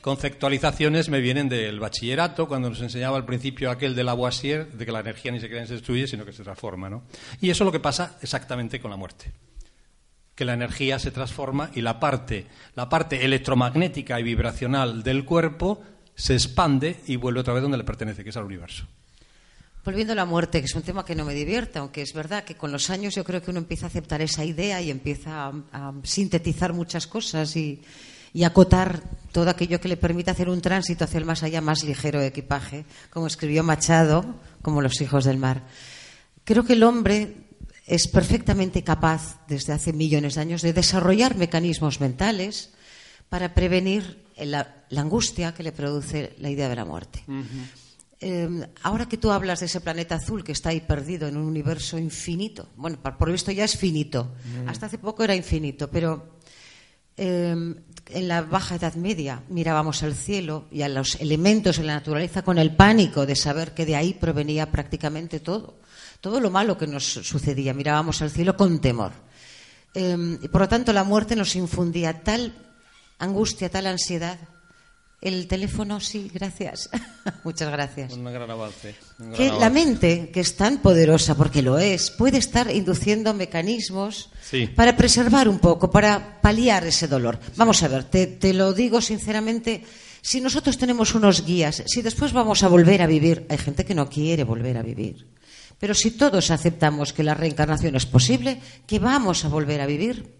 conceptualizaciones 0.00 1.08
me 1.08 1.20
vienen 1.20 1.48
del 1.48 1.80
bachillerato, 1.80 2.46
cuando 2.46 2.68
nos 2.68 2.80
enseñaba 2.82 3.16
al 3.16 3.24
principio 3.24 3.70
aquel 3.70 3.94
de 3.94 4.04
Lavoisier, 4.04 4.70
de 4.70 4.84
que 4.84 4.92
la 4.92 5.00
energía 5.00 5.32
ni 5.32 5.40
siquiera 5.40 5.66
se 5.66 5.74
destruye, 5.74 6.06
sino 6.06 6.24
que 6.24 6.32
se 6.32 6.42
transforma. 6.42 6.90
¿no? 6.90 7.04
Y 7.40 7.50
eso 7.50 7.64
es 7.64 7.66
lo 7.66 7.72
que 7.72 7.80
pasa 7.80 8.18
exactamente 8.20 8.80
con 8.80 8.90
la 8.90 8.96
muerte. 8.96 9.32
Que 10.34 10.44
la 10.44 10.54
energía 10.54 10.98
se 10.98 11.10
transforma 11.10 11.70
y 11.74 11.80
la 11.80 12.00
parte, 12.00 12.46
la 12.74 12.88
parte 12.88 13.24
electromagnética 13.24 14.18
y 14.18 14.24
vibracional 14.24 15.02
del 15.02 15.24
cuerpo 15.24 15.82
se 16.14 16.34
expande 16.34 17.00
y 17.06 17.16
vuelve 17.16 17.40
otra 17.40 17.54
vez 17.54 17.62
donde 17.62 17.78
le 17.78 17.84
pertenece, 17.84 18.24
que 18.24 18.30
es 18.30 18.36
al 18.36 18.44
universo. 18.44 18.86
Volviendo 19.84 20.14
a 20.14 20.16
la 20.16 20.24
muerte, 20.24 20.60
que 20.60 20.64
es 20.64 20.74
un 20.74 20.82
tema 20.82 21.04
que 21.04 21.14
no 21.14 21.26
me 21.26 21.34
divierte, 21.34 21.78
aunque 21.78 22.00
es 22.00 22.14
verdad 22.14 22.44
que 22.44 22.54
con 22.54 22.72
los 22.72 22.88
años 22.88 23.14
yo 23.14 23.22
creo 23.22 23.42
que 23.42 23.50
uno 23.50 23.58
empieza 23.58 23.84
a 23.84 23.88
aceptar 23.88 24.22
esa 24.22 24.42
idea 24.42 24.80
y 24.80 24.90
empieza 24.90 25.52
a, 25.72 25.92
sintetizar 26.04 26.72
muchas 26.72 27.06
cosas 27.06 27.54
y, 27.54 27.82
y, 28.32 28.44
acotar 28.44 29.02
todo 29.30 29.50
aquello 29.50 29.82
que 29.82 29.88
le 29.88 29.98
permite 29.98 30.30
hacer 30.30 30.48
un 30.48 30.62
tránsito 30.62 31.04
hacia 31.04 31.18
el 31.18 31.26
más 31.26 31.42
allá 31.42 31.60
más 31.60 31.84
ligero 31.84 32.22
equipaje, 32.22 32.86
como 33.10 33.26
escribió 33.26 33.62
Machado, 33.62 34.24
como 34.62 34.80
los 34.80 34.98
hijos 35.02 35.26
del 35.26 35.36
mar. 35.36 35.64
Creo 36.44 36.64
que 36.64 36.72
el 36.72 36.82
hombre 36.82 37.43
es 37.86 38.08
perfectamente 38.08 38.82
capaz, 38.82 39.40
desde 39.46 39.72
hace 39.72 39.92
millones 39.92 40.34
de 40.34 40.40
años, 40.40 40.62
de 40.62 40.72
desarrollar 40.72 41.36
mecanismos 41.36 42.00
mentales 42.00 42.72
para 43.28 43.54
prevenir 43.54 44.24
la, 44.36 44.84
angustia 44.96 45.54
que 45.54 45.62
le 45.62 45.72
produce 45.72 46.34
la 46.38 46.50
idea 46.50 46.68
de 46.68 46.76
la 46.76 46.84
muerte. 46.84 47.24
Eh, 48.20 48.66
ahora 48.82 49.06
que 49.06 49.18
tú 49.18 49.32
hablas 49.32 49.60
de 49.60 49.66
ese 49.66 49.80
planeta 49.80 50.14
azul 50.14 50.44
que 50.44 50.52
está 50.52 50.70
ahí 50.70 50.80
perdido 50.80 51.28
en 51.28 51.36
un 51.36 51.44
universo 51.44 51.98
infinito, 51.98 52.68
bueno, 52.76 52.98
por 53.02 53.28
lo 53.28 53.32
visto 53.32 53.52
ya 53.52 53.64
es 53.64 53.76
finito, 53.76 54.32
hasta 54.66 54.86
hace 54.86 54.98
poco 54.98 55.24
era 55.24 55.34
infinito, 55.34 55.90
pero 55.90 56.38
eh, 57.16 57.74
en 58.10 58.28
la 58.28 58.42
Baja 58.42 58.76
Edad 58.76 58.94
Media 58.94 59.42
mirábamos 59.48 60.02
al 60.02 60.14
cielo 60.14 60.66
y 60.70 60.82
a 60.82 60.88
los 60.88 61.20
elementos 61.20 61.78
en 61.78 61.86
la 61.86 61.94
naturaleza 61.94 62.42
con 62.42 62.58
el 62.58 62.74
pánico 62.74 63.26
de 63.26 63.36
saber 63.36 63.72
que 63.74 63.86
de 63.86 63.96
ahí 63.96 64.14
provenía 64.14 64.70
prácticamente 64.70 65.40
todo, 65.40 65.80
todo 66.24 66.40
lo 66.40 66.48
malo 66.48 66.78
que 66.78 66.86
nos 66.86 67.04
sucedía, 67.04 67.74
mirábamos 67.74 68.22
al 68.22 68.30
cielo 68.30 68.56
con 68.56 68.80
temor. 68.80 69.12
Eh, 69.92 70.38
y 70.40 70.48
por 70.48 70.62
lo 70.62 70.68
tanto 70.70 70.90
la 70.94 71.04
muerte 71.04 71.36
nos 71.36 71.54
infundía 71.54 72.24
tal 72.24 72.54
angustia, 73.18 73.68
tal 73.68 73.86
ansiedad. 73.86 74.38
El 75.20 75.46
teléfono, 75.46 76.00
sí, 76.00 76.30
gracias. 76.32 76.88
Muchas 77.44 77.70
gracias. 77.70 78.14
Un 78.14 78.24
gran 78.24 78.50
avance. 78.50 78.94
que 79.36 79.50
la 79.50 79.68
mente, 79.68 80.30
que 80.32 80.40
es 80.40 80.56
tan 80.56 80.78
poderosa, 80.78 81.34
porque 81.34 81.60
lo 81.60 81.76
es, 81.78 82.10
puede 82.10 82.38
estar 82.38 82.70
induciendo 82.70 83.34
mecanismos 83.34 84.30
para 84.74 84.96
preservar 84.96 85.46
un 85.46 85.58
poco, 85.58 85.90
para 85.90 86.40
paliar 86.40 86.86
ese 86.86 87.06
dolor. 87.06 87.38
Vamos 87.56 87.82
a 87.82 87.88
ver, 87.88 88.04
te, 88.04 88.26
te 88.28 88.54
lo 88.54 88.72
digo 88.72 89.02
sinceramente, 89.02 89.84
si 90.22 90.40
nosotros 90.40 90.78
tenemos 90.78 91.14
unos 91.14 91.44
guías, 91.44 91.82
si 91.84 92.00
después 92.00 92.32
vamos 92.32 92.62
a 92.62 92.68
volver 92.68 93.02
a 93.02 93.06
vivir, 93.06 93.44
hay 93.50 93.58
gente 93.58 93.84
que 93.84 93.94
no 93.94 94.08
quiere 94.08 94.44
volver 94.44 94.78
a 94.78 94.82
vivir. 94.82 95.34
Pero 95.84 95.92
si 95.92 96.12
todos 96.12 96.50
aceptamos 96.50 97.12
que 97.12 97.22
la 97.22 97.36
reencarnación 97.36 97.94
es 97.94 98.06
posible, 98.06 98.56
que 98.86 98.98
vamos 98.98 99.44
a 99.44 99.52
volver 99.52 99.82
a 99.82 99.86
vivir, 99.86 100.32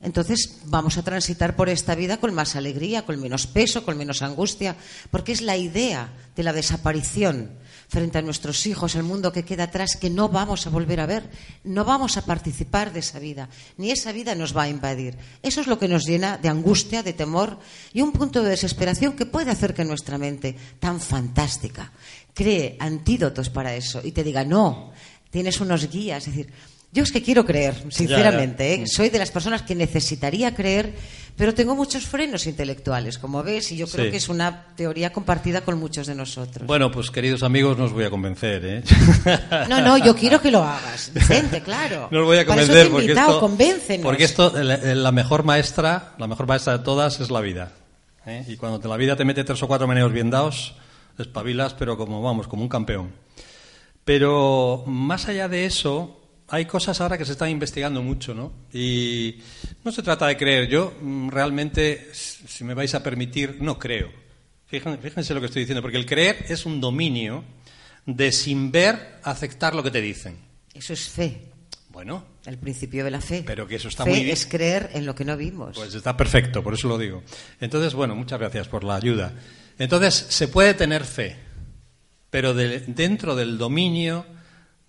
entonces 0.00 0.58
vamos 0.64 0.98
a 0.98 1.04
transitar 1.04 1.54
por 1.54 1.68
esta 1.68 1.94
vida 1.94 2.16
con 2.16 2.34
más 2.34 2.56
alegría, 2.56 3.06
con 3.06 3.20
menos 3.20 3.46
peso, 3.46 3.84
con 3.84 3.96
menos 3.96 4.22
angustia, 4.22 4.74
porque 5.12 5.30
es 5.30 5.40
la 5.40 5.56
idea 5.56 6.12
de 6.34 6.42
la 6.42 6.52
desaparición 6.52 7.52
frente 7.88 8.18
a 8.18 8.22
nuestros 8.22 8.66
hijos, 8.66 8.96
el 8.96 9.04
mundo 9.04 9.32
que 9.32 9.44
queda 9.44 9.64
atrás, 9.64 9.96
que 9.96 10.10
no 10.10 10.28
vamos 10.28 10.66
a 10.66 10.70
volver 10.70 10.98
a 10.98 11.06
ver, 11.06 11.30
no 11.62 11.84
vamos 11.84 12.16
a 12.16 12.26
participar 12.26 12.92
de 12.92 13.00
esa 13.00 13.20
vida, 13.20 13.48
ni 13.76 13.92
esa 13.92 14.10
vida 14.10 14.34
nos 14.34 14.56
va 14.56 14.64
a 14.64 14.68
invadir. 14.68 15.16
Eso 15.42 15.60
es 15.60 15.68
lo 15.68 15.78
que 15.78 15.86
nos 15.86 16.04
llena 16.04 16.38
de 16.38 16.48
angustia, 16.48 17.04
de 17.04 17.12
temor 17.12 17.60
y 17.92 18.02
un 18.02 18.10
punto 18.10 18.42
de 18.42 18.50
desesperación 18.50 19.12
que 19.14 19.26
puede 19.26 19.52
hacer 19.52 19.74
que 19.74 19.84
nuestra 19.84 20.18
mente, 20.18 20.56
tan 20.80 21.00
fantástica, 21.00 21.92
cree 22.34 22.76
antídotos 22.80 23.48
para 23.48 23.74
eso 23.74 24.00
y 24.04 24.12
te 24.12 24.24
diga, 24.24 24.44
no, 24.44 24.92
tienes 25.30 25.60
unos 25.60 25.90
guías, 25.90 26.26
es 26.26 26.34
decir, 26.34 26.52
yo 26.94 27.02
es 27.02 27.10
que 27.10 27.22
quiero 27.22 27.44
creer, 27.44 27.74
sinceramente. 27.88 28.72
¿eh? 28.72 28.84
Soy 28.86 29.10
de 29.10 29.18
las 29.18 29.32
personas 29.32 29.62
que 29.62 29.74
necesitaría 29.74 30.54
creer, 30.54 30.94
pero 31.36 31.52
tengo 31.52 31.74
muchos 31.74 32.06
frenos 32.06 32.46
intelectuales, 32.46 33.18
como 33.18 33.42
ves, 33.42 33.72
y 33.72 33.76
yo 33.76 33.88
creo 33.88 34.12
que 34.12 34.18
es 34.18 34.28
una 34.28 34.66
teoría 34.76 35.12
compartida 35.12 35.62
con 35.62 35.76
muchos 35.76 36.06
de 36.06 36.14
nosotros. 36.14 36.68
Bueno, 36.68 36.92
pues 36.92 37.10
queridos 37.10 37.42
amigos, 37.42 37.76
no 37.76 37.86
os 37.86 37.92
voy 37.92 38.04
a 38.04 38.10
convencer. 38.10 38.62
¿eh? 38.64 38.82
No, 39.68 39.80
no, 39.80 39.98
yo 39.98 40.14
quiero 40.14 40.40
que 40.40 40.52
lo 40.52 40.62
hagas, 40.62 41.10
Vicente, 41.12 41.62
claro. 41.62 42.06
No 42.12 42.20
os 42.20 42.26
voy 42.26 42.38
a 42.38 42.46
convencer 42.46 42.88
porque, 42.88 43.12
esto, 43.12 43.40
porque 44.00 44.24
esto, 44.24 44.52
la, 44.62 45.10
mejor 45.10 45.42
maestra, 45.42 46.14
la 46.18 46.28
mejor 46.28 46.46
maestra 46.46 46.78
de 46.78 46.84
todas 46.84 47.18
es 47.18 47.28
la 47.28 47.40
vida. 47.40 47.72
¿eh? 48.24 48.44
Y 48.46 48.56
cuando 48.56 48.88
la 48.88 48.96
vida 48.96 49.16
te 49.16 49.24
mete 49.24 49.42
tres 49.42 49.60
o 49.64 49.66
cuatro 49.66 49.88
meneos 49.88 50.12
bien 50.12 50.30
dados, 50.30 50.76
espabilas, 51.18 51.74
pero 51.74 51.96
como 51.96 52.22
vamos, 52.22 52.48
como 52.48 52.62
un 52.62 52.68
campeón. 52.68 53.12
Pero 54.04 54.84
más 54.86 55.28
allá 55.28 55.48
de 55.48 55.64
eso, 55.64 56.20
hay 56.48 56.66
cosas 56.66 57.00
ahora 57.00 57.16
que 57.16 57.24
se 57.24 57.32
están 57.32 57.50
investigando 57.50 58.02
mucho, 58.02 58.34
¿no? 58.34 58.52
Y 58.72 59.38
no 59.82 59.92
se 59.92 60.02
trata 60.02 60.26
de 60.26 60.36
creer. 60.36 60.68
Yo 60.68 60.94
mm, 61.00 61.28
realmente, 61.30 62.10
si 62.12 62.64
me 62.64 62.74
vais 62.74 62.94
a 62.94 63.02
permitir, 63.02 63.58
no 63.60 63.78
creo. 63.78 64.24
Fíjense, 64.66 65.34
lo 65.34 65.40
que 65.40 65.46
estoy 65.46 65.60
diciendo, 65.62 65.82
porque 65.82 65.96
el 65.96 66.06
creer 66.06 66.46
es 66.48 66.66
un 66.66 66.80
dominio 66.80 67.44
de 68.06 68.32
sin 68.32 68.72
ver 68.72 69.20
aceptar 69.22 69.74
lo 69.74 69.82
que 69.82 69.90
te 69.90 70.00
dicen. 70.00 70.36
Eso 70.72 70.92
es 70.92 71.08
fe. 71.08 71.52
Bueno. 71.90 72.24
El 72.44 72.58
principio 72.58 73.04
de 73.04 73.10
la 73.10 73.20
fe. 73.20 73.42
Pero 73.46 73.66
que 73.66 73.76
eso 73.76 73.88
está 73.88 74.04
fe 74.04 74.10
muy 74.10 74.20
bien. 74.20 74.32
es 74.32 74.46
creer 74.46 74.90
en 74.94 75.06
lo 75.06 75.14
que 75.14 75.24
no 75.24 75.36
vimos. 75.36 75.76
Pues 75.76 75.94
está 75.94 76.16
perfecto, 76.16 76.62
por 76.62 76.74
eso 76.74 76.88
lo 76.88 76.98
digo. 76.98 77.22
Entonces, 77.60 77.94
bueno, 77.94 78.14
muchas 78.14 78.38
gracias 78.38 78.68
por 78.68 78.84
la 78.84 78.96
ayuda. 78.96 79.32
Entonces, 79.78 80.14
se 80.14 80.48
puede 80.48 80.74
tener 80.74 81.04
fe, 81.04 81.36
pero 82.30 82.54
dentro 82.54 83.34
del 83.34 83.58
dominio 83.58 84.26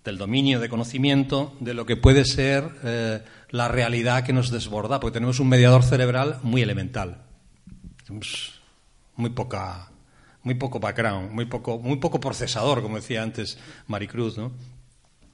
del 0.06 0.18
dominio 0.18 0.60
de 0.60 0.68
conocimiento 0.68 1.56
de 1.58 1.74
lo 1.74 1.84
que 1.84 1.96
puede 1.96 2.24
ser 2.24 2.70
eh, 2.84 3.24
la 3.50 3.66
realidad 3.66 4.24
que 4.24 4.32
nos 4.32 4.52
desborda, 4.52 5.00
porque 5.00 5.14
tenemos 5.14 5.40
un 5.40 5.48
mediador 5.48 5.82
cerebral 5.82 6.38
muy 6.44 6.62
elemental. 6.62 7.22
muy 9.16 9.30
poca 9.30 9.90
muy 10.44 10.54
poco 10.54 10.78
background, 10.78 11.32
muy 11.32 11.46
poco, 11.46 11.80
muy 11.80 11.96
poco 11.96 12.20
procesador, 12.20 12.80
como 12.80 12.96
decía 12.96 13.20
antes 13.20 13.58
Maricruz, 13.88 14.38
¿no? 14.38 14.52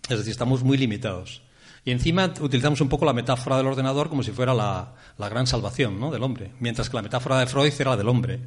Es 0.08 0.16
decir, 0.16 0.30
estamos 0.30 0.62
muy 0.62 0.78
limitados. 0.78 1.42
Y 1.84 1.90
encima 1.90 2.32
utilizamos 2.40 2.80
un 2.80 2.88
poco 2.88 3.04
la 3.04 3.12
metáfora 3.12 3.58
del 3.58 3.66
ordenador 3.66 4.08
como 4.08 4.22
si 4.22 4.30
fuera 4.30 4.54
la, 4.54 4.94
la 5.18 5.28
gran 5.28 5.46
salvación 5.46 6.00
¿no? 6.00 6.10
del 6.10 6.22
hombre, 6.22 6.52
mientras 6.60 6.88
que 6.88 6.96
la 6.96 7.02
metáfora 7.02 7.38
de 7.38 7.46
Freud 7.46 7.74
era 7.78 7.90
la 7.90 7.96
del 7.98 8.08
hombre. 8.08 8.40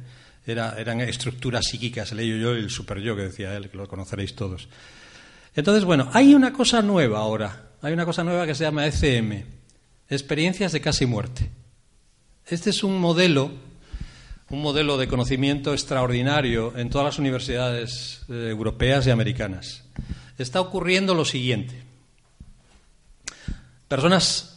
Era, 0.46 0.76
eran 0.78 1.00
estructuras 1.00 1.66
psíquicas, 1.66 2.12
el 2.12 2.40
yo 2.40 2.52
el 2.52 2.70
super 2.70 3.00
yo, 3.00 3.16
que 3.16 3.22
decía 3.22 3.56
él, 3.56 3.68
que 3.68 3.76
lo 3.76 3.88
conoceréis 3.88 4.34
todos. 4.34 4.68
Entonces, 5.54 5.84
bueno, 5.84 6.08
hay 6.12 6.34
una 6.34 6.52
cosa 6.52 6.82
nueva 6.82 7.18
ahora. 7.18 7.70
Hay 7.82 7.92
una 7.92 8.04
cosa 8.04 8.24
nueva 8.24 8.46
que 8.46 8.54
se 8.54 8.64
llama 8.64 8.86
ECM, 8.86 9.44
experiencias 10.08 10.72
de 10.72 10.80
casi 10.80 11.06
muerte. 11.06 11.50
Este 12.46 12.70
es 12.70 12.84
un 12.84 12.98
modelo, 12.98 13.50
un 14.50 14.62
modelo 14.62 14.96
de 14.96 15.08
conocimiento 15.08 15.72
extraordinario 15.72 16.76
en 16.76 16.90
todas 16.90 17.04
las 17.04 17.18
universidades 17.18 18.22
eh, 18.28 18.48
europeas 18.50 19.06
y 19.06 19.10
americanas. 19.10 19.84
Está 20.38 20.60
ocurriendo 20.60 21.14
lo 21.14 21.24
siguiente. 21.24 21.82
Personas 23.88 24.55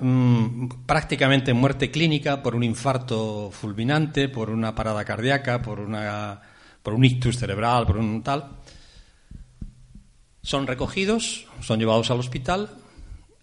mm, 0.00 0.84
prácticamente 0.86 1.50
en 1.50 1.56
muerte 1.56 1.90
clínica 1.90 2.42
por 2.42 2.54
un 2.54 2.62
infarto 2.62 3.50
fulminante, 3.50 4.28
por 4.28 4.50
una 4.50 4.74
parada 4.74 5.04
cardíaca, 5.04 5.62
por, 5.62 5.80
una, 5.80 6.40
por 6.82 6.94
un 6.94 7.04
ictus 7.04 7.38
cerebral, 7.38 7.86
por 7.86 7.96
un 7.96 8.22
tal. 8.22 8.58
Son 10.42 10.66
recogidos, 10.66 11.46
son 11.60 11.78
llevados 11.78 12.10
al 12.10 12.20
hospital 12.20 12.70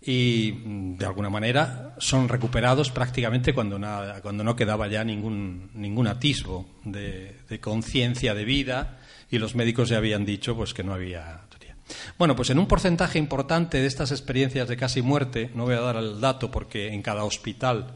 y 0.05 0.51
mm, 0.51 0.97
de 0.97 1.05
alguna 1.05 1.29
manera 1.29 1.95
son 1.97 2.27
recuperados 2.27 2.91
prácticamente 2.91 3.53
cuando, 3.53 3.79
cuando 4.21 4.43
no 4.43 4.55
quedaba 4.55 4.87
ya 4.87 5.03
ningún, 5.03 5.69
ningún 5.73 6.07
atisbo 6.07 6.65
de, 6.83 7.37
conciencia 7.61 8.33
de 8.33 8.43
vida 8.43 8.99
y 9.31 9.37
los 9.37 9.55
médicos 9.55 9.89
ya 9.89 9.97
habían 9.97 10.25
dicho 10.25 10.55
pues 10.55 10.73
que 10.73 10.83
no 10.83 10.93
había 10.93 11.42
bueno, 12.17 12.35
pues 12.35 12.49
en 12.49 12.59
un 12.59 12.67
porcentaje 12.67 13.19
importante 13.19 13.79
de 13.79 13.87
estas 13.87 14.11
experiencias 14.11 14.67
de 14.67 14.77
casi 14.77 15.01
muerte, 15.01 15.51
no 15.53 15.65
voy 15.65 15.75
a 15.75 15.81
dar 15.81 15.97
el 15.97 16.19
dato 16.19 16.51
porque 16.51 16.93
en 16.93 17.01
cada 17.01 17.23
hospital, 17.23 17.87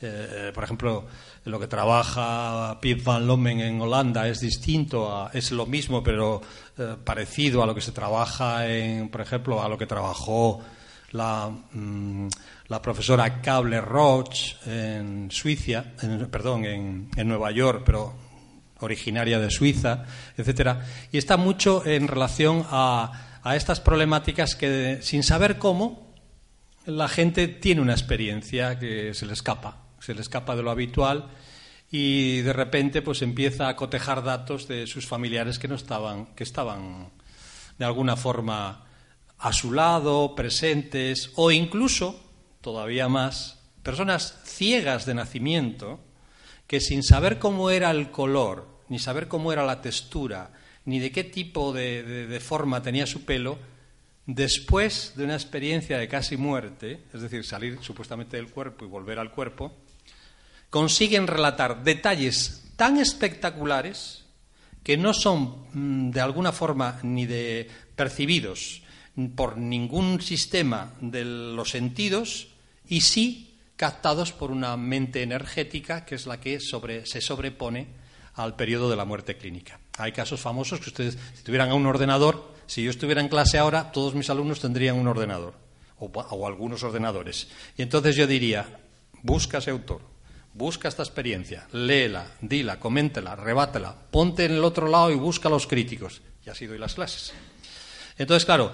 eh, 0.00 0.52
por 0.54 0.64
ejemplo, 0.64 1.06
lo 1.44 1.58
que 1.58 1.66
trabaja 1.66 2.78
Piet 2.80 3.02
van 3.02 3.26
Lomen 3.26 3.60
en 3.60 3.80
Holanda 3.80 4.28
es 4.28 4.40
distinto, 4.40 5.30
es 5.32 5.50
lo 5.50 5.66
mismo, 5.66 6.02
pero 6.02 6.40
eh, 6.76 6.96
parecido 7.02 7.62
a 7.62 7.66
lo 7.66 7.74
que 7.74 7.80
se 7.80 7.92
trabaja 7.92 8.68
en, 8.68 9.08
por 9.08 9.20
ejemplo, 9.20 9.62
a 9.62 9.68
lo 9.68 9.78
que 9.78 9.86
trabajó 9.86 10.60
la, 11.12 11.50
mm, 11.72 12.28
la 12.68 12.82
profesora 12.82 13.40
Cable 13.40 13.80
Roche 13.80 14.56
en 14.66 15.30
Suiza, 15.30 15.84
perdón, 16.30 16.64
en, 16.64 17.08
en 17.16 17.28
Nueva 17.28 17.50
York, 17.50 17.82
pero 17.84 18.27
originaria 18.80 19.38
de 19.38 19.50
Suiza, 19.50 20.04
etcétera, 20.36 20.86
y 21.12 21.18
está 21.18 21.36
mucho 21.36 21.84
en 21.84 22.08
relación 22.08 22.64
a, 22.70 23.40
a 23.42 23.56
estas 23.56 23.80
problemáticas 23.80 24.54
que, 24.54 24.98
sin 25.02 25.22
saber 25.22 25.58
cómo, 25.58 26.14
la 26.86 27.08
gente 27.08 27.48
tiene 27.48 27.80
una 27.80 27.92
experiencia 27.92 28.78
que 28.78 29.12
se 29.14 29.26
le 29.26 29.34
escapa 29.34 29.88
se 30.00 30.14
le 30.14 30.20
escapa 30.20 30.56
de 30.56 30.62
lo 30.62 30.70
habitual 30.70 31.28
y 31.90 32.40
de 32.42 32.52
repente 32.52 33.02
pues 33.02 33.22
empieza 33.22 33.68
a 33.68 33.76
cotejar 33.76 34.22
datos 34.22 34.68
de 34.68 34.86
sus 34.86 35.06
familiares 35.06 35.58
que 35.58 35.68
no 35.68 35.74
estaban 35.74 36.26
que 36.34 36.44
estaban 36.44 37.10
de 37.78 37.84
alguna 37.84 38.16
forma 38.16 38.84
a 39.38 39.52
su 39.52 39.72
lado, 39.72 40.34
presentes 40.34 41.30
o 41.36 41.50
incluso 41.50 42.20
todavía 42.60 43.08
más 43.08 43.60
personas 43.82 44.40
ciegas 44.44 45.06
de 45.06 45.14
nacimiento 45.14 46.00
que 46.68 46.80
sin 46.80 47.02
saber 47.02 47.40
cómo 47.40 47.70
era 47.70 47.90
el 47.90 48.12
color, 48.12 48.68
ni 48.88 49.00
saber 49.00 49.26
cómo 49.26 49.52
era 49.52 49.66
la 49.66 49.82
textura, 49.82 50.52
ni 50.84 51.00
de 51.00 51.10
qué 51.10 51.24
tipo 51.24 51.72
de 51.72 52.40
forma 52.40 52.80
tenía 52.80 53.06
su 53.06 53.24
pelo, 53.24 53.58
después 54.28 55.14
de 55.16 55.24
una 55.24 55.34
experiencia 55.34 55.96
de 55.98 56.06
casi 56.06 56.36
muerte, 56.36 57.00
es 57.14 57.22
decir, 57.22 57.44
salir 57.44 57.78
supuestamente 57.80 58.36
del 58.36 58.50
cuerpo 58.50 58.84
y 58.84 58.88
volver 58.88 59.18
al 59.18 59.32
cuerpo, 59.32 59.72
consiguen 60.68 61.26
relatar 61.26 61.82
detalles 61.82 62.70
tan 62.76 62.98
espectaculares 62.98 64.26
que 64.82 64.98
no 64.98 65.14
son 65.14 65.66
mm, 65.72 66.10
de 66.10 66.20
alguna 66.20 66.52
forma 66.52 67.00
ni 67.02 67.24
de 67.24 67.68
percibidos 67.96 68.82
por 69.34 69.56
ningún 69.56 70.20
sistema 70.20 70.94
de 71.00 71.24
los 71.24 71.70
sentidos 71.70 72.48
y 72.86 73.00
sí 73.00 73.47
captados 73.78 74.32
por 74.32 74.50
una 74.50 74.76
mente 74.76 75.22
energética 75.22 76.04
que 76.04 76.16
es 76.16 76.26
la 76.26 76.40
que 76.40 76.58
se 76.60 77.20
sobrepone 77.20 77.86
al 78.34 78.56
periodo 78.56 78.90
de 78.90 78.96
la 78.96 79.04
muerte 79.04 79.36
clínica. 79.36 79.78
Hay 79.96 80.10
casos 80.10 80.40
famosos 80.40 80.80
que 80.80 80.90
ustedes, 80.90 81.16
si 81.34 81.44
tuvieran 81.44 81.72
un 81.72 81.86
ordenador, 81.86 82.52
si 82.66 82.82
yo 82.82 82.90
estuviera 82.90 83.20
en 83.20 83.28
clase 83.28 83.56
ahora, 83.56 83.92
todos 83.92 84.14
mis 84.14 84.28
alumnos 84.30 84.60
tendrían 84.60 84.96
un 84.96 85.06
ordenador 85.06 85.54
o, 86.00 86.46
algunos 86.46 86.82
ordenadores. 86.82 87.48
Y 87.76 87.82
entonces 87.82 88.16
yo 88.16 88.26
diría, 88.26 88.66
busca 89.22 89.58
ese 89.58 89.70
autor, 89.70 90.00
busca 90.54 90.88
esta 90.88 91.04
experiencia, 91.04 91.68
léela, 91.72 92.26
dila, 92.40 92.80
coméntela, 92.80 93.36
rebátela, 93.36 93.94
ponte 94.10 94.44
en 94.44 94.52
el 94.52 94.64
otro 94.64 94.88
lado 94.88 95.12
y 95.12 95.14
busca 95.14 95.48
a 95.48 95.52
los 95.52 95.68
críticos. 95.68 96.20
Y 96.44 96.50
así 96.50 96.66
doy 96.66 96.78
las 96.78 96.94
clases. 96.94 97.32
Entonces, 98.16 98.44
claro, 98.44 98.72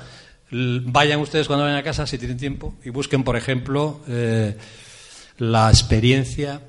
vayan 0.50 1.20
ustedes 1.20 1.46
cuando 1.46 1.64
vayan 1.64 1.78
a 1.78 1.82
casa, 1.82 2.06
si 2.06 2.16
tienen 2.16 2.38
tiempo, 2.38 2.76
y 2.84 2.88
busquen, 2.88 3.22
por 3.22 3.36
ejemplo, 3.36 4.00
eh, 4.08 4.56
la 5.38 5.68
experiencia 5.68 6.60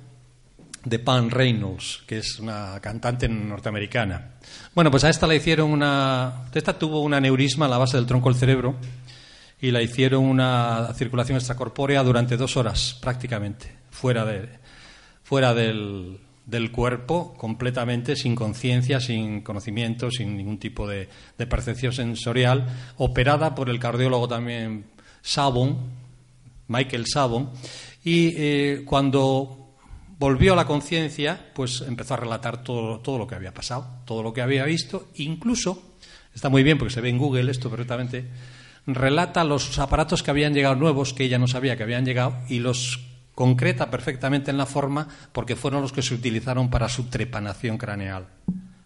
de 0.84 1.00
Pan 1.00 1.32
Reynolds, 1.32 2.04
que 2.08 2.20
es 2.20 2.40
una 2.40 2.80
cantante 2.80 3.28
norteamericana. 3.28 4.36
Bueno, 4.74 4.92
pues 4.92 5.04
a 5.04 5.10
esta 5.10 5.28
le 5.28 5.36
hicieron 5.36 5.72
una. 5.72 6.46
Esta 6.54 6.78
tuvo 6.78 7.02
un 7.02 7.14
aneurisma 7.14 7.66
en 7.66 7.72
la 7.72 7.78
base 7.78 7.98
del 7.98 8.06
tronco 8.06 8.30
del 8.30 8.40
cerebro 8.40 8.76
y 9.60 9.72
la 9.72 9.82
hicieron 9.82 10.24
una 10.24 10.94
circulación 10.94 11.38
extracorpórea 11.38 12.04
durante 12.04 12.38
dos 12.38 12.56
horas, 12.56 12.98
prácticamente, 13.02 13.72
fuera, 13.90 14.26
de, 14.26 14.50
fuera 15.24 15.54
del, 15.54 16.20
del 16.46 16.72
cuerpo, 16.72 17.34
completamente 17.36 18.16
sin 18.16 18.36
conciencia, 18.36 19.00
sin 19.00 19.42
conocimiento, 19.42 20.12
sin 20.12 20.38
ningún 20.38 20.60
tipo 20.60 20.88
de, 20.88 21.10
de, 21.38 21.48
percepción 21.48 21.94
sensorial, 21.94 22.68
operada 22.98 23.56
por 23.56 23.70
el 23.70 23.80
cardiólogo 23.80 24.28
también 24.28 24.86
Sabon, 25.22 25.78
Michael 26.68 27.06
Sabon, 27.08 27.52
y 28.06 28.34
eh, 28.38 28.84
cuando 28.86 29.74
volvió 30.20 30.54
a 30.54 30.56
la 30.56 30.66
conciencia, 30.66 31.52
pues 31.54 31.82
empezó 31.82 32.14
a 32.14 32.18
relatar 32.18 32.64
todo, 32.64 33.00
todo 33.00 33.18
lo 33.18 33.28
que 33.28 33.36
había 33.36 33.54
pasado, 33.54 34.04
todo 34.06 34.24
lo 34.24 34.32
que 34.32 34.42
había 34.42 34.64
visto, 34.64 35.10
incluso, 35.16 35.98
está 36.34 36.48
muy 36.48 36.64
bien 36.64 36.78
porque 36.78 36.94
se 36.94 37.02
ve 37.02 37.10
en 37.10 37.18
Google 37.18 37.52
esto 37.52 37.70
perfectamente, 37.70 38.26
relata 38.86 39.44
los 39.44 39.78
aparatos 39.80 40.22
que 40.22 40.30
habían 40.30 40.54
llegado 40.54 40.76
nuevos, 40.76 41.14
que 41.14 41.24
ella 41.24 41.40
no 41.40 41.48
sabía 41.48 41.76
que 41.76 41.84
habían 41.84 42.06
llegado, 42.06 42.38
y 42.48 42.60
los 42.60 43.00
concreta 43.34 43.90
perfectamente 43.90 44.52
en 44.52 44.58
la 44.58 44.68
forma 44.68 45.08
porque 45.34 45.56
fueron 45.56 45.82
los 45.82 45.92
que 45.92 46.04
se 46.04 46.14
utilizaron 46.14 46.70
para 46.70 46.88
su 46.88 47.06
trepanación 47.06 47.78
craneal. 47.80 48.28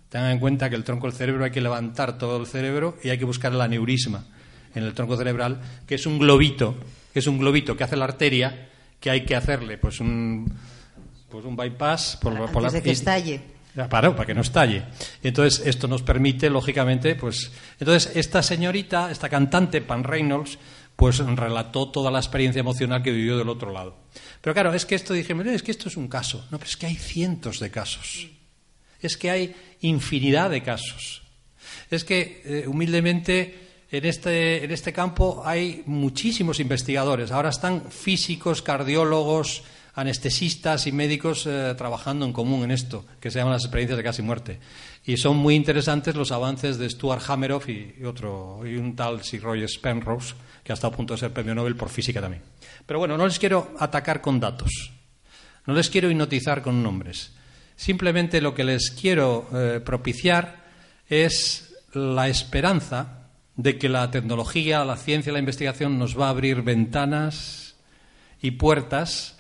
Tengan 0.07 0.31
en 0.31 0.39
cuenta 0.39 0.69
que 0.69 0.77
el 0.77 0.85
tronco 0.85 1.07
del 1.07 1.15
cerebro 1.15 1.43
hay 1.43 1.51
que 1.51 1.61
levantar 1.61 2.17
todo 2.17 2.37
el 2.37 2.47
cerebro 2.47 2.97
y 3.03 3.09
hay 3.09 3.19
que 3.19 3.25
buscar 3.25 3.51
el 3.51 3.61
aneurisma 3.61 4.25
en 4.73 4.83
el 4.83 4.93
tronco 4.93 5.17
cerebral, 5.17 5.59
que 5.85 5.95
es 5.95 6.05
un 6.05 6.17
globito, 6.17 6.75
que 7.13 7.19
es 7.19 7.27
un 7.27 7.37
globito 7.37 7.75
que 7.75 7.83
hace 7.83 7.97
la 7.97 8.05
arteria, 8.05 8.68
que 8.99 9.09
hay 9.09 9.25
que 9.25 9.35
hacerle 9.35 9.77
pues 9.77 9.99
un, 9.99 10.51
pues 11.29 11.45
un 11.45 11.55
bypass 11.55 12.17
por, 12.21 12.51
por 12.51 12.63
la, 12.63 12.81
que 12.81 12.91
estalle. 12.91 13.41
Para, 13.89 14.13
para 14.15 14.25
que 14.25 14.33
no 14.33 14.41
estalle. 14.41 14.83
Entonces, 15.23 15.65
esto 15.65 15.87
nos 15.87 16.01
permite, 16.01 16.49
lógicamente, 16.49 17.15
pues. 17.15 17.51
Entonces, 17.79 18.11
esta 18.15 18.43
señorita, 18.43 19.09
esta 19.11 19.29
cantante, 19.29 19.81
Pan 19.81 20.03
Reynolds, 20.03 20.57
pues 20.95 21.19
relató 21.19 21.89
toda 21.89 22.11
la 22.11 22.19
experiencia 22.19 22.59
emocional 22.59 23.01
que 23.01 23.11
vivió 23.11 23.37
del 23.37 23.47
otro 23.47 23.71
lado. 23.71 23.95
Pero 24.41 24.53
claro, 24.53 24.73
es 24.73 24.85
que 24.85 24.95
esto 24.95 25.13
dije, 25.13 25.33
es 25.53 25.63
que 25.63 25.71
esto 25.71 25.87
es 25.87 25.95
un 25.95 26.09
caso. 26.09 26.45
No, 26.51 26.57
pero 26.57 26.69
es 26.69 26.75
que 26.75 26.87
hay 26.87 26.95
cientos 26.95 27.59
de 27.59 27.71
casos. 27.71 28.27
Es 28.99 29.15
que 29.15 29.31
hay 29.31 29.55
infinidad 29.79 30.49
de 30.49 30.61
casos. 30.61 31.21
Es 31.89 32.03
que, 32.03 32.41
eh, 32.43 32.67
humildemente, 32.67 33.68
en 33.91 34.05
este, 34.05 34.63
en 34.63 34.71
este 34.71 34.93
campo 34.93 35.41
hay 35.45 35.83
muchísimos 35.85 36.59
investigadores. 36.59 37.31
Ahora 37.31 37.49
están 37.49 37.89
físicos, 37.89 38.61
cardiólogos, 38.61 39.63
anestesistas 39.95 40.87
y 40.87 40.91
médicos 40.91 41.45
eh, 41.45 41.73
trabajando 41.77 42.25
en 42.25 42.31
común 42.31 42.63
en 42.63 42.71
esto, 42.71 43.05
que 43.19 43.31
se 43.31 43.39
llaman 43.39 43.53
las 43.53 43.63
experiencias 43.63 43.97
de 43.97 44.03
casi 44.03 44.21
muerte. 44.21 44.59
Y 45.05 45.17
son 45.17 45.37
muy 45.37 45.55
interesantes 45.55 46.15
los 46.15 46.31
avances 46.31 46.77
de 46.77 46.89
Stuart 46.89 47.23
Hameroff 47.27 47.67
y, 47.67 48.03
otro, 48.05 48.61
y 48.65 48.75
un 48.75 48.95
tal 48.95 49.23
Sir 49.23 49.41
Roger 49.41 49.69
Penrose, 49.81 50.35
que 50.63 50.71
ha 50.71 50.75
estado 50.75 50.93
a 50.93 50.95
punto 50.95 51.15
de 51.15 51.19
ser 51.19 51.33
premio 51.33 51.55
Nobel 51.55 51.75
por 51.75 51.89
física 51.89 52.21
también. 52.21 52.43
Pero 52.85 52.99
bueno, 52.99 53.17
no 53.17 53.25
les 53.25 53.39
quiero 53.39 53.73
atacar 53.79 54.21
con 54.21 54.39
datos, 54.39 54.91
no 55.65 55.73
les 55.73 55.89
quiero 55.89 56.09
hipnotizar 56.09 56.61
con 56.61 56.81
nombres. 56.83 57.31
Simplemente 57.75 58.41
lo 58.41 58.53
que 58.53 58.63
les 58.63 58.91
quiero 58.91 59.49
eh, 59.53 59.81
propiciar 59.83 60.63
es 61.09 61.73
la 61.93 62.27
esperanza 62.27 63.18
de 63.59 63.77
que 63.77 63.89
la 63.89 64.09
tecnología, 64.09 64.85
la 64.85 64.95
ciencia 64.95 65.31
y 65.31 65.33
la 65.33 65.39
investigación 65.39 65.99
nos 65.99 66.17
va 66.17 66.27
a 66.27 66.29
abrir 66.29 66.61
ventanas 66.61 67.75
y 68.41 68.51
puertas 68.51 69.37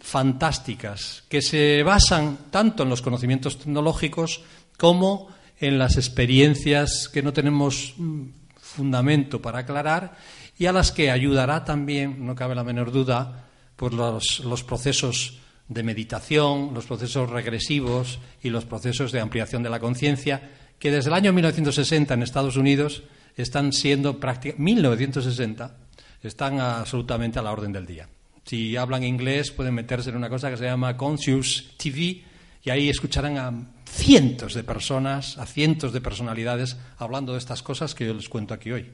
fantásticas 0.00 1.22
que 1.28 1.40
se 1.40 1.84
basan 1.84 2.50
tanto 2.50 2.82
en 2.82 2.88
los 2.88 3.00
conocimientos 3.00 3.60
tecnológicos 3.60 4.42
como 4.76 5.28
en 5.60 5.78
las 5.78 5.98
experiencias 5.98 7.08
que 7.08 7.22
no 7.22 7.32
tenemos 7.32 7.94
mm, 7.96 8.22
fundamento 8.56 9.40
para 9.40 9.60
aclarar 9.60 10.16
y 10.58 10.66
a 10.66 10.72
las 10.72 10.90
que 10.90 11.12
ayudará 11.12 11.64
también, 11.64 12.26
no 12.26 12.34
cabe 12.34 12.56
la 12.56 12.64
menor 12.64 12.90
duda, 12.90 13.46
pues 13.76 13.92
los, 13.92 14.40
los 14.40 14.64
procesos 14.64 15.38
de 15.68 15.84
meditación, 15.84 16.74
los 16.74 16.86
procesos 16.86 17.30
regresivos 17.30 18.18
y 18.42 18.50
los 18.50 18.64
procesos 18.64 19.12
de 19.12 19.20
ampliación 19.20 19.62
de 19.62 19.70
la 19.70 19.78
conciencia, 19.78 20.50
que 20.80 20.90
desde 20.90 21.10
el 21.10 21.14
año 21.14 21.32
1960 21.32 22.14
en 22.14 22.24
Estados 22.24 22.56
Unidos 22.56 23.04
están 23.36 23.72
siendo 23.72 24.18
prácticamente 24.18 24.62
1960 24.62 25.76
están 26.22 26.60
absolutamente 26.60 27.38
a 27.38 27.42
la 27.42 27.52
orden 27.52 27.72
del 27.72 27.86
día. 27.86 28.08
Si 28.44 28.76
hablan 28.76 29.04
inglés, 29.04 29.50
pueden 29.50 29.74
meterse 29.74 30.10
en 30.10 30.16
una 30.16 30.28
cosa 30.28 30.50
que 30.50 30.56
se 30.56 30.64
llama 30.64 30.96
Conscious 30.96 31.74
TV 31.76 32.22
y 32.62 32.70
ahí 32.70 32.88
escucharán 32.88 33.38
a 33.38 33.52
cientos 33.86 34.54
de 34.54 34.64
personas, 34.64 35.38
a 35.38 35.46
cientos 35.46 35.92
de 35.92 36.00
personalidades 36.00 36.76
hablando 36.98 37.32
de 37.32 37.38
estas 37.38 37.62
cosas 37.62 37.94
que 37.94 38.06
yo 38.06 38.14
les 38.14 38.28
cuento 38.28 38.54
aquí 38.54 38.70
hoy. 38.70 38.86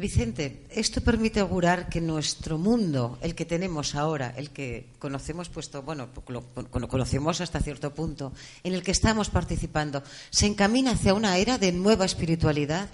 Vicente, 0.00 0.64
esto 0.70 1.00
permite 1.00 1.40
augurar 1.40 1.88
que 1.88 2.00
nuestro 2.00 2.56
mundo, 2.56 3.18
el 3.20 3.34
que 3.34 3.44
tenemos 3.44 3.96
ahora, 3.96 4.32
el 4.36 4.50
que 4.50 4.90
conocemos 5.00 5.48
puesto, 5.48 5.82
bueno, 5.82 6.10
conocemos 6.70 7.40
hasta 7.40 7.58
cierto 7.58 7.92
punto, 7.92 8.32
en 8.62 8.74
el 8.74 8.84
que 8.84 8.92
estamos 8.92 9.28
participando, 9.28 10.04
se 10.30 10.46
encamina 10.46 10.92
hacia 10.92 11.14
una 11.14 11.36
era 11.36 11.58
de 11.58 11.72
nueva 11.72 12.04
espiritualidad. 12.04 12.88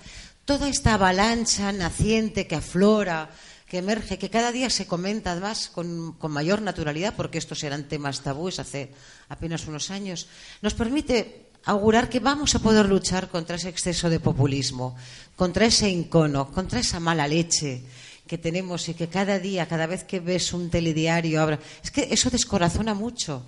Toda 0.44 0.68
esta 0.68 0.94
avalancha 0.94 1.72
naciente 1.72 2.46
que 2.46 2.56
aflora, 2.56 3.30
que 3.64 3.78
emerge, 3.78 4.20
que 4.20 4.28
cada 4.28 4.52
día 4.52 4.68
se 4.68 4.84
comenta 4.84 5.32
además 5.32 5.72
con, 5.72 6.20
mayor 6.28 6.60
naturalidad, 6.60 7.16
porque 7.16 7.38
estos 7.38 7.64
eran 7.64 7.88
temas 7.88 8.20
tabúes 8.20 8.60
hace 8.60 8.92
apenas 9.32 9.66
unos 9.66 9.90
años, 9.90 10.28
nos 10.60 10.74
permite 10.74 11.48
augurar 11.64 12.10
que 12.10 12.20
vamos 12.20 12.54
a 12.54 12.58
poder 12.60 12.84
luchar 12.84 13.32
contra 13.32 13.56
ese 13.56 13.70
exceso 13.70 14.10
de 14.10 14.20
populismo, 14.20 14.94
contra 15.34 15.64
ese 15.64 15.88
incono, 15.88 16.52
contra 16.52 16.80
esa 16.80 17.00
mala 17.00 17.26
leche 17.26 17.80
que 18.26 18.36
tenemos 18.36 18.86
y 18.90 18.94
que 18.94 19.08
cada 19.08 19.38
día, 19.38 19.66
cada 19.66 19.86
vez 19.86 20.04
que 20.04 20.20
ves 20.20 20.52
un 20.52 20.68
telediario, 20.68 21.40
ahora, 21.40 21.58
es 21.82 21.90
que 21.90 22.08
eso 22.12 22.28
descorazona 22.28 22.92
mucho. 22.92 23.46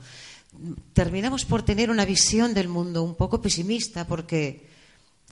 Terminamos 0.94 1.44
por 1.44 1.62
tener 1.62 1.90
una 1.90 2.06
visión 2.06 2.54
del 2.54 2.68
mundo 2.68 3.02
un 3.02 3.16
poco 3.16 3.42
pesimista 3.42 4.06
porque 4.06 4.64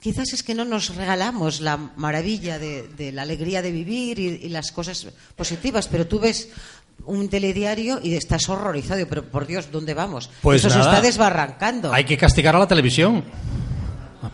quizás 0.05 0.33
es 0.33 0.43
que 0.43 0.53
no 0.53 0.65
nos 0.65 0.95
regalamos 0.95 1.61
la 1.61 1.77
maravilla 1.77 2.59
de, 2.59 3.11
la 3.11 3.23
alegría 3.23 3.63
de 3.63 3.71
vivir 3.71 4.19
y, 4.19 4.49
las 4.49 4.71
cosas 4.71 5.07
positivas, 5.35 5.87
pero 5.87 6.05
tú 6.05 6.19
ves 6.19 6.49
un 7.05 7.27
telediario 7.27 7.99
y 8.03 8.13
estás 8.13 8.47
horrorizado, 8.47 9.03
pero 9.07 9.23
por 9.23 9.47
Dios, 9.47 9.71
¿dónde 9.71 9.95
vamos? 9.95 10.29
Pues 10.43 10.63
Eso 10.63 10.69
se 10.69 10.79
está 10.79 11.01
desbarrancando. 11.01 11.91
Hay 11.91 12.03
que 12.03 12.19
castigar 12.19 12.55
a 12.55 12.59
la 12.59 12.67
televisión, 12.67 13.23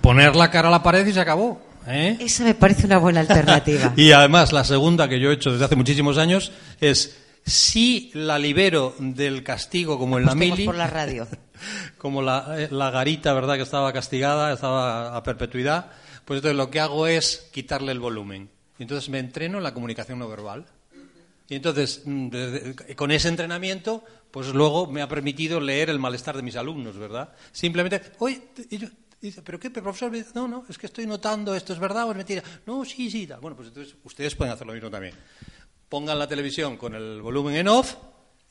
poner 0.01 0.35
la 0.35 0.51
cara 0.51 0.67
a 0.67 0.71
la 0.71 0.83
pared 0.83 1.07
y 1.07 1.13
se 1.13 1.21
acabó. 1.21 1.61
¿eh? 1.87 2.17
Esa 2.19 2.43
me 2.43 2.53
parece 2.53 2.85
una 2.85 2.97
buena 2.97 3.21
alternativa. 3.21 3.93
y 3.95 4.11
además, 4.11 4.51
la 4.51 4.65
segunda 4.65 5.07
que 5.07 5.21
yo 5.21 5.31
he 5.31 5.35
hecho 5.35 5.53
desde 5.53 5.63
hace 5.63 5.77
muchísimos 5.77 6.17
años 6.17 6.51
es 6.81 7.15
si 7.45 8.11
la 8.13 8.37
libero 8.39 8.95
del 8.99 9.43
castigo 9.43 9.97
como 9.97 10.17
en 10.17 10.25
la 10.25 10.35
mili. 10.35 10.65
por 10.65 10.75
la 10.75 10.87
radio. 10.87 11.27
como 11.97 12.21
eh, 12.21 12.67
la, 12.71 12.91
garita, 12.91 13.33
¿verdad?, 13.33 13.55
que 13.55 13.63
estaba 13.63 13.91
castigada, 13.93 14.53
estaba 14.53 15.15
a 15.15 15.23
perpetuidad, 15.23 15.91
pues 16.25 16.39
entonces 16.39 16.57
lo 16.57 16.69
que 16.69 16.79
hago 16.79 17.07
es 17.07 17.49
quitarle 17.51 17.91
el 17.91 17.99
volumen. 17.99 18.49
Y 18.79 18.83
entonces 18.83 19.09
me 19.09 19.19
entreno 19.19 19.57
en 19.57 19.63
la 19.63 19.73
comunicación 19.73 20.19
no 20.19 20.27
verbal. 20.27 20.65
Y 21.47 21.55
entonces, 21.55 22.03
mm, 22.05 22.29
con 22.95 23.11
ese 23.11 23.27
entrenamiento, 23.27 24.03
pues 24.31 24.47
luego 24.53 24.87
me 24.87 25.01
ha 25.01 25.09
permitido 25.09 25.59
leer 25.59 25.89
el 25.89 25.99
malestar 25.99 26.35
de 26.35 26.41
mis 26.41 26.55
alumnos, 26.55 26.97
¿verdad? 26.97 27.33
Simplemente, 27.51 28.01
oye, 28.19 28.41
y 28.69 28.77
yo, 28.77 28.87
dice, 29.21 29.41
¿pero 29.41 29.59
qué, 29.59 29.69
profesor? 29.69 30.11
No, 30.33 30.47
no, 30.47 30.65
es 30.69 30.77
que 30.77 30.87
estoy 30.87 31.05
notando 31.05 31.53
esto, 31.53 31.73
¿es 31.73 31.79
verdad 31.79 32.07
o 32.07 32.11
es 32.11 32.17
mentira? 32.17 32.41
No, 32.65 32.85
sí, 32.85 33.11
sí. 33.11 33.27
Bueno, 33.41 33.55
pues 33.55 33.67
entonces 33.67 33.95
ustedes 34.03 34.33
pueden 34.35 34.53
hacer 34.53 34.65
lo 34.65 34.73
mismo 34.73 34.89
también. 34.89 35.13
Pongan 35.91 36.17
la 36.17 36.25
televisión 36.25 36.77
con 36.77 36.95
el 36.95 37.21
volumen 37.21 37.53
en 37.57 37.67
off 37.67 37.97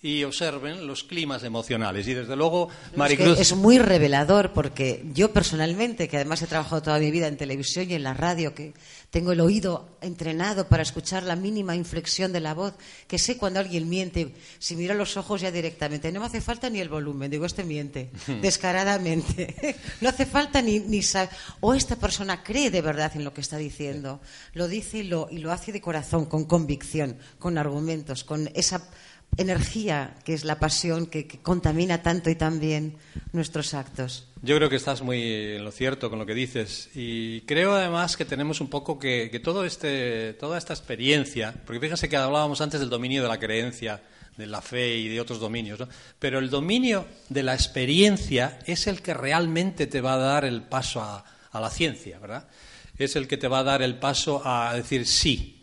y 0.03 0.25
observen 0.25 0.87
los 0.87 1.05
climas 1.05 1.45
emocionales. 1.45 2.09
Y 2.09 2.15
desde 2.15 2.35
luego, 2.35 2.69
Maricruz. 2.97 3.39
Es, 3.39 3.53
es, 3.53 3.57
muy 3.57 3.79
revelador 3.79 4.53
porque 4.53 5.05
yo 5.13 5.33
personalmente, 5.33 6.09
que 6.09 6.17
además 6.17 6.41
he 6.41 6.47
trabajado 6.47 6.83
toda 6.83 6.99
mi 6.99 7.11
vida 7.11 7.27
en 7.27 7.37
televisión 7.37 7.91
y 7.91 7.95
en 7.95 8.03
la 8.03 8.15
radio, 8.15 8.55
que 8.55 8.73
tengo 9.11 9.33
el 9.33 9.41
oído 9.41 9.89
entrenado 10.01 10.69
para 10.69 10.83
escuchar 10.83 11.25
la 11.25 11.37
mínima 11.37 11.77
inflexión 11.77 12.33
de 12.33 12.41
la 12.41 12.55
voz, 12.55 12.75
que 13.09 13.19
sé 13.19 13.37
cuando 13.37 13.61
alguien 13.61 13.89
miente, 13.89 14.35
si 14.59 14.77
miro 14.77 14.95
los 14.95 15.17
ojos 15.17 15.43
ya 15.43 15.51
directamente, 15.51 16.11
no 16.13 16.21
me 16.21 16.27
hace 16.27 16.41
falta 16.41 16.71
ni 16.71 16.81
el 16.81 16.89
volumen, 16.89 17.31
digo, 17.31 17.45
este 17.45 17.65
miente, 17.65 18.11
descaradamente. 18.41 19.77
no 20.01 20.09
hace 20.09 20.25
falta 20.25 20.63
ni, 20.63 20.79
ni 20.79 21.03
saber. 21.03 21.29
O 21.61 21.75
esta 21.75 21.97
persona 21.97 22.43
cree 22.43 22.71
de 22.71 22.81
verdad 22.81 23.13
en 23.17 23.25
lo 23.25 23.35
que 23.35 23.43
está 23.43 23.59
diciendo, 23.59 24.21
lo 24.55 24.67
dice 24.67 24.99
y 24.99 25.03
lo, 25.03 25.29
y 25.31 25.39
lo 25.39 25.53
hace 25.53 25.73
de 25.73 25.81
corazón, 25.83 26.25
con 26.25 26.45
convicción, 26.45 27.19
con 27.39 27.59
argumentos, 27.59 28.25
con 28.25 28.49
esa 28.55 28.89
energía 29.37 30.15
que 30.25 30.35
es 30.35 30.45
la 30.45 30.59
pasión 30.59 31.07
que, 31.07 31.27
contamina 31.43 32.03
tanto 32.03 32.31
y 32.31 32.35
tan 32.35 32.61
bien 32.61 32.97
nuestros 33.33 33.75
actos. 33.75 34.27
Yo 34.43 34.57
creo 34.57 34.69
que 34.69 34.77
estás 34.77 35.03
muy 35.03 35.23
en 35.23 35.65
lo 35.65 35.71
cierto 35.71 36.11
con 36.11 36.19
lo 36.19 36.27
que 36.27 36.35
dices 36.35 36.91
y 36.95 37.43
creo 37.43 37.75
además 37.75 38.17
que 38.17 38.25
tenemos 38.25 38.61
un 38.61 38.69
poco 38.69 38.99
que, 38.99 39.41
todo 39.43 39.65
este, 39.65 40.35
toda 40.35 40.59
esta 40.59 40.73
experiencia, 40.73 41.55
porque 41.67 41.81
fíjense 41.81 42.09
que 42.09 42.17
hablábamos 42.17 42.61
antes 42.61 42.81
del 42.81 42.91
dominio 42.91 43.23
de 43.23 43.29
la 43.29 43.39
creencia, 43.39 44.03
de 44.37 44.47
la 44.47 44.63
fe 44.63 44.97
y 44.97 45.09
de 45.09 45.21
otros 45.21 45.41
dominios, 45.41 45.79
¿no? 45.79 45.89
pero 46.19 46.39
el 46.39 46.49
dominio 46.49 47.07
de 47.29 47.43
la 47.43 47.55
experiencia 47.55 48.59
es 48.67 48.87
el 48.87 49.03
que 49.03 49.13
realmente 49.13 49.87
te 49.87 50.01
va 50.01 50.15
a 50.15 50.19
dar 50.19 50.45
el 50.45 50.63
paso 50.63 51.03
a, 51.03 51.25
a 51.53 51.61
la 51.61 51.71
ciencia, 51.71 52.19
¿verdad? 52.19 52.49
Es 52.97 53.17
el 53.17 53.27
que 53.27 53.37
te 53.37 53.49
va 53.49 53.61
a 53.61 53.65
dar 53.65 53.83
el 53.83 53.99
paso 53.99 54.43
a 54.45 54.75
decir 54.75 55.07
sí, 55.07 55.59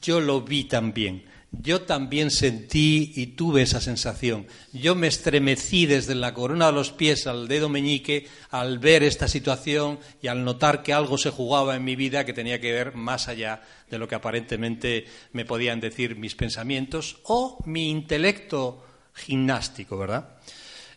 yo 0.00 0.20
lo 0.20 0.42
vi 0.42 0.64
también 0.64 1.29
yo 1.52 1.82
también 1.82 2.30
sentí 2.30 3.12
y 3.16 3.28
tuve 3.28 3.62
esa 3.62 3.80
sensación. 3.80 4.46
Yo 4.72 4.94
me 4.94 5.08
estremecí 5.08 5.86
desde 5.86 6.14
la 6.14 6.32
corona 6.32 6.66
de 6.66 6.72
los 6.72 6.92
pies 6.92 7.26
al 7.26 7.48
dedo 7.48 7.68
meñique 7.68 8.28
al 8.50 8.78
ver 8.78 9.02
esta 9.02 9.26
situación 9.26 9.98
y 10.22 10.28
al 10.28 10.44
notar 10.44 10.82
que 10.82 10.92
algo 10.92 11.18
se 11.18 11.30
jugaba 11.30 11.74
en 11.74 11.84
mi 11.84 11.96
vida 11.96 12.24
que 12.24 12.32
tenía 12.32 12.60
que 12.60 12.72
ver 12.72 12.94
más 12.94 13.28
allá 13.28 13.62
de 13.90 13.98
lo 13.98 14.06
que 14.06 14.14
aparentemente 14.14 15.06
me 15.32 15.44
podían 15.44 15.80
decir 15.80 16.16
mis 16.16 16.36
pensamientos 16.36 17.18
o 17.24 17.58
mi 17.66 17.90
intelecto 17.90 18.84
gimnástico, 19.14 19.98
¿verdad? 19.98 20.36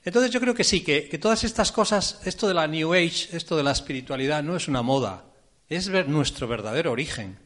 Entonces 0.06 0.32
yo 0.32 0.40
creo 0.40 0.54
que 0.54 0.64
sí, 0.64 0.82
que, 0.82 1.10
que 1.10 1.18
todas 1.18 1.44
estas 1.44 1.72
cosas, 1.72 2.22
esto 2.26 2.48
de 2.48 2.54
la 2.54 2.68
New 2.68 2.94
Age, 2.94 3.36
esto 3.36 3.58
de 3.58 3.64
la 3.64 3.72
espiritualidad, 3.72 4.44
no 4.44 4.56
es 4.56 4.68
una 4.68 4.84
moda, 4.84 5.26
es 5.68 5.90
ver 5.90 6.10
nuestro 6.10 6.48
verdadero 6.48 6.92
origen. 6.92 7.40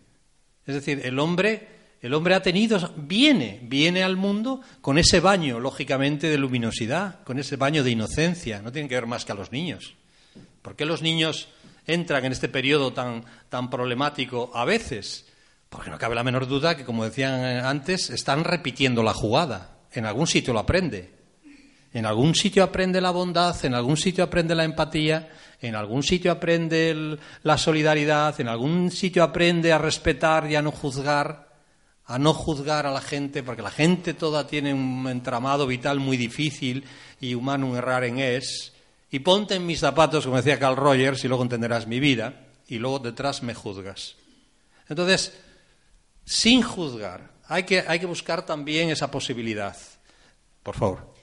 Es 0.65 0.75
decir, 0.75 1.01
el 1.05 1.19
hombre 1.19 1.76
el 2.01 2.13
hombre 2.13 2.35
ha 2.35 2.41
tenido, 2.41 2.93
viene, 2.95 3.59
viene 3.63 4.03
al 4.03 4.17
mundo 4.17 4.61
con 4.81 4.97
ese 4.97 5.19
baño, 5.19 5.59
lógicamente, 5.59 6.29
de 6.29 6.37
luminosidad, 6.37 7.23
con 7.23 7.39
ese 7.39 7.55
baño 7.55 7.83
de 7.83 7.91
inocencia. 7.91 8.61
No 8.61 8.71
tienen 8.71 8.87
que 8.87 8.95
ver 8.95 9.07
más 9.07 9.25
que 9.25 9.31
a 9.31 9.35
los 9.35 9.51
niños. 9.51 9.95
¿Por 10.61 10.75
qué 10.75 10.85
los 10.85 11.01
niños 11.01 11.47
entran 11.87 12.25
en 12.25 12.33
este 12.33 12.49
periodo 12.49 12.93
tan, 12.93 13.23
tan 13.49 13.69
problemático 13.69 14.51
a 14.53 14.63
veces? 14.63 15.25
Porque 15.69 15.89
no 15.89 15.97
cabe 15.97 16.13
la 16.13 16.23
menor 16.23 16.47
duda 16.47 16.77
que, 16.77 16.85
como 16.85 17.03
decían 17.03 17.65
antes, 17.65 18.11
están 18.11 18.43
repitiendo 18.43 19.01
la 19.01 19.13
jugada. 19.13 19.77
En 19.91 20.05
algún 20.05 20.27
sitio 20.27 20.53
lo 20.53 20.59
aprende. 20.59 21.17
En 21.93 22.05
algún 22.05 22.35
sitio 22.35 22.63
aprende 22.63 23.01
la 23.01 23.09
bondad, 23.09 23.55
en 23.65 23.73
algún 23.73 23.97
sitio 23.97 24.23
aprende 24.23 24.53
la 24.53 24.65
empatía, 24.65 25.29
en 25.59 25.73
algún 25.73 26.03
sitio 26.03 26.31
aprende 26.31 27.17
la 27.41 27.57
solidaridad, 27.57 28.39
en 28.39 28.49
algún 28.49 28.91
sitio 28.91 29.23
aprende 29.23 29.73
a 29.73 29.79
respetar 29.79 30.51
y 30.51 30.55
a 30.55 30.61
no 30.61 30.71
juzgar 30.71 31.46
a 32.07 32.17
no 32.17 32.33
juzgar 32.33 32.85
a 32.85 32.91
la 32.91 33.01
gente, 33.01 33.43
porque 33.43 33.61
la 33.61 33.69
gente 33.69 34.13
toda 34.13 34.47
tiene 34.47 34.73
un 34.73 35.07
entramado 35.09 35.67
vital 35.67 35.99
muy 35.99 36.15
difícil 36.15 36.85
y 37.19 37.35
humano 37.35 37.75
errar 37.75 38.05
en 38.05 38.17
es, 38.17 38.73
y 39.11 39.19
ponte 39.19 39.55
en 39.55 39.65
mis 39.65 39.79
zapatos, 39.79 40.23
como 40.23 40.37
decía 40.37 40.57
Carl 40.57 40.77
Rogers, 40.77 41.23
y 41.23 41.27
luego 41.27 41.43
entenderás 41.43 41.85
mi 41.85 41.99
vida, 41.99 42.47
y 42.67 42.79
luego 42.79 42.99
detrás 42.99 43.43
me 43.43 43.53
juzgas. 43.53 44.15
Entonces, 44.87 45.33
sin 46.25 46.61
juzgar, 46.61 47.29
hay 47.47 47.63
que, 47.63 47.83
hay 47.85 47.99
que 47.99 48.05
buscar 48.05 48.45
también 48.45 48.89
esa 48.89 49.11
posibilidad. 49.11 49.75
Por 50.63 50.75
favor. 50.75 51.13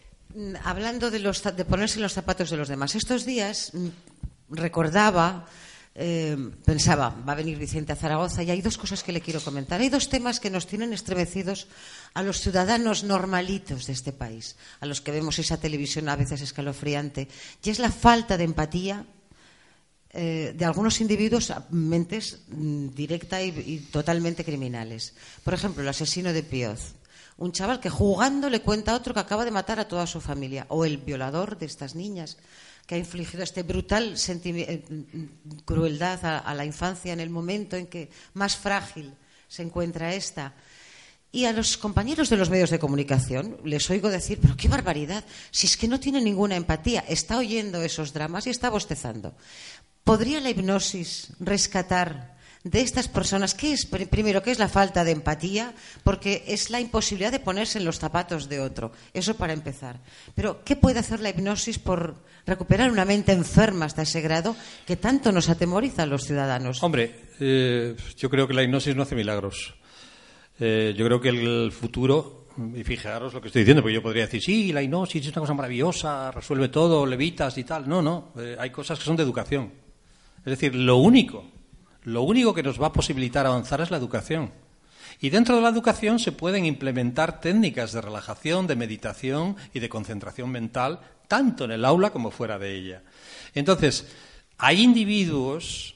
Hablando 0.64 1.10
de, 1.10 1.18
los, 1.18 1.42
de 1.42 1.64
ponerse 1.64 1.96
en 1.96 2.02
los 2.02 2.12
zapatos 2.12 2.50
de 2.50 2.56
los 2.56 2.68
demás, 2.68 2.94
estos 2.94 3.24
días 3.24 3.70
mm, 3.72 3.88
recordaba 4.50 5.46
eh, 5.96 6.36
pensaba, 6.64 7.14
va 7.26 7.32
a 7.32 7.36
venir 7.36 7.56
Vicente 7.56 7.92
a 7.92 7.96
Zaragoza 7.96 8.42
y 8.42 8.50
hay 8.50 8.60
dos 8.60 8.76
cosas 8.76 9.02
que 9.04 9.12
le 9.12 9.20
quiero 9.20 9.40
comentar. 9.40 9.80
Hay 9.80 9.90
dos 9.90 10.08
temas 10.08 10.40
que 10.40 10.50
nos 10.50 10.66
tienen 10.66 10.92
estremecidos 10.92 11.68
a 12.14 12.22
los 12.22 12.40
ciudadanos 12.40 13.04
normalitos 13.04 13.86
de 13.86 13.92
este 13.92 14.12
país, 14.12 14.56
a 14.80 14.86
los 14.86 15.00
que 15.00 15.12
vemos 15.12 15.38
esa 15.38 15.58
televisión 15.58 16.08
a 16.08 16.16
veces 16.16 16.40
escalofriante, 16.40 17.28
y 17.62 17.70
es 17.70 17.78
la 17.78 17.92
falta 17.92 18.36
de 18.36 18.44
empatía 18.44 19.06
eh, 20.16 20.54
de 20.56 20.64
algunos 20.64 21.00
individuos 21.00 21.50
a 21.50 21.66
mentes 21.70 22.42
mm, 22.48 22.88
directa 22.94 23.42
y, 23.42 23.78
totalmente 23.90 24.44
criminales. 24.44 25.14
Por 25.42 25.54
ejemplo, 25.54 25.82
el 25.82 25.88
asesino 25.88 26.32
de 26.32 26.42
Pioz. 26.42 26.94
Un 27.36 27.50
chaval 27.50 27.80
que 27.80 27.90
jugando 27.90 28.48
le 28.48 28.62
cuenta 28.62 28.92
a 28.92 28.94
otro 28.96 29.12
que 29.12 29.18
acaba 29.18 29.44
de 29.44 29.50
matar 29.50 29.80
a 29.80 29.88
toda 29.88 30.06
su 30.06 30.20
familia. 30.20 30.66
O 30.68 30.84
el 30.84 30.98
violador 30.98 31.58
de 31.58 31.66
estas 31.66 31.96
niñas 31.96 32.36
que 32.86 32.94
ha 32.94 32.98
infligido 32.98 33.42
este 33.42 33.62
brutal 33.62 34.14
eh, 34.16 34.82
crueldad 35.64 36.24
a, 36.24 36.54
la 36.54 36.64
infancia 36.64 37.12
en 37.12 37.20
el 37.20 37.30
momento 37.30 37.76
en 37.76 37.86
que 37.86 38.10
más 38.34 38.56
frágil 38.56 39.14
se 39.48 39.62
encuentra 39.62 40.14
esta. 40.14 40.54
Y 41.32 41.46
a 41.46 41.52
los 41.52 41.76
compañeros 41.76 42.30
de 42.30 42.36
los 42.36 42.50
medios 42.50 42.70
de 42.70 42.78
comunicación 42.78 43.58
les 43.64 43.88
oigo 43.90 44.08
decir, 44.08 44.38
pero 44.40 44.56
qué 44.56 44.68
barbaridad, 44.68 45.24
si 45.50 45.66
es 45.66 45.76
que 45.76 45.88
no 45.88 45.98
tiene 45.98 46.20
ninguna 46.20 46.56
empatía, 46.56 47.04
está 47.08 47.38
oyendo 47.38 47.82
esos 47.82 48.12
dramas 48.12 48.46
y 48.46 48.50
está 48.50 48.70
bostezando. 48.70 49.34
¿Podría 50.04 50.40
la 50.40 50.50
hipnosis 50.50 51.32
rescatar 51.40 52.33
de 52.64 52.80
estas 52.80 53.08
personas, 53.08 53.54
¿qué 53.54 53.74
es? 53.74 53.84
Primero, 53.84 54.42
¿qué 54.42 54.50
es 54.50 54.58
la 54.58 54.68
falta 54.68 55.04
de 55.04 55.12
empatía? 55.12 55.74
Porque 56.02 56.44
es 56.46 56.70
la 56.70 56.80
imposibilidad 56.80 57.30
de 57.30 57.38
ponerse 57.38 57.78
en 57.78 57.84
los 57.84 57.98
zapatos 57.98 58.48
de 58.48 58.58
otro. 58.60 58.90
Eso 59.12 59.36
para 59.36 59.52
empezar. 59.52 60.00
Pero, 60.34 60.64
¿qué 60.64 60.74
puede 60.74 60.98
hacer 60.98 61.20
la 61.20 61.28
hipnosis 61.28 61.78
por 61.78 62.16
recuperar 62.46 62.90
una 62.90 63.04
mente 63.04 63.32
enferma 63.32 63.84
hasta 63.84 64.02
ese 64.02 64.22
grado 64.22 64.56
que 64.86 64.96
tanto 64.96 65.30
nos 65.30 65.50
atemoriza 65.50 66.04
a 66.04 66.06
los 66.06 66.24
ciudadanos? 66.24 66.82
Hombre, 66.82 67.14
eh, 67.38 67.94
yo 68.16 68.30
creo 68.30 68.48
que 68.48 68.54
la 68.54 68.62
hipnosis 68.62 68.96
no 68.96 69.02
hace 69.02 69.14
milagros. 69.14 69.74
Eh, 70.58 70.94
yo 70.96 71.04
creo 71.04 71.20
que 71.20 71.28
el 71.28 71.70
futuro 71.70 72.46
y 72.74 72.82
fijaros 72.84 73.34
lo 73.34 73.42
que 73.42 73.48
estoy 73.48 73.62
diciendo, 73.62 73.82
porque 73.82 73.94
yo 73.94 74.02
podría 74.02 74.22
decir, 74.22 74.40
sí, 74.40 74.72
la 74.72 74.80
hipnosis 74.80 75.26
es 75.26 75.32
una 75.32 75.40
cosa 75.40 75.54
maravillosa, 75.54 76.30
resuelve 76.30 76.68
todo, 76.68 77.04
levitas 77.04 77.58
y 77.58 77.64
tal. 77.64 77.86
No, 77.86 78.00
no, 78.00 78.32
eh, 78.38 78.56
hay 78.58 78.70
cosas 78.70 78.98
que 78.98 79.04
son 79.04 79.16
de 79.16 79.22
educación. 79.22 79.70
Es 80.38 80.50
decir, 80.50 80.74
lo 80.74 80.96
único 80.96 81.53
lo 82.04 82.22
único 82.22 82.54
que 82.54 82.62
nos 82.62 82.80
va 82.80 82.88
a 82.88 82.92
posibilitar 82.92 83.46
avanzar 83.46 83.80
es 83.80 83.90
la 83.90 83.96
educación. 83.96 84.52
Y 85.20 85.30
dentro 85.30 85.56
de 85.56 85.62
la 85.62 85.68
educación 85.68 86.18
se 86.18 86.32
pueden 86.32 86.66
implementar 86.66 87.40
técnicas 87.40 87.92
de 87.92 88.00
relajación, 88.00 88.66
de 88.66 88.76
meditación 88.76 89.56
y 89.72 89.80
de 89.80 89.88
concentración 89.88 90.50
mental, 90.50 91.00
tanto 91.28 91.64
en 91.64 91.70
el 91.70 91.84
aula 91.84 92.10
como 92.10 92.30
fuera 92.30 92.58
de 92.58 92.74
ella. 92.74 93.02
Entonces, 93.54 94.06
hay 94.58 94.82
individuos 94.82 95.94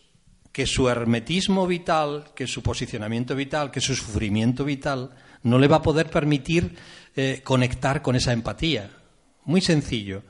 que 0.53 0.67
su 0.67 0.89
hermetismo 0.89 1.67
vital, 1.67 2.31
que 2.35 2.47
su 2.47 2.63
posicionamiento 2.63 3.37
vital, 3.37 3.71
que 3.71 3.81
su 3.81 3.95
sufrimiento 3.95 4.65
vital, 4.65 5.11
no 5.43 5.59
le 5.59 5.69
va 5.69 5.77
a 5.77 5.83
poder 5.83 6.11
permitir 6.11 6.77
eh, 7.15 7.43
conectar 7.45 8.03
con 8.03 8.17
esa 8.17 8.33
empatía. 8.33 8.91
Muy 9.45 9.61
sencillo. 9.61 10.23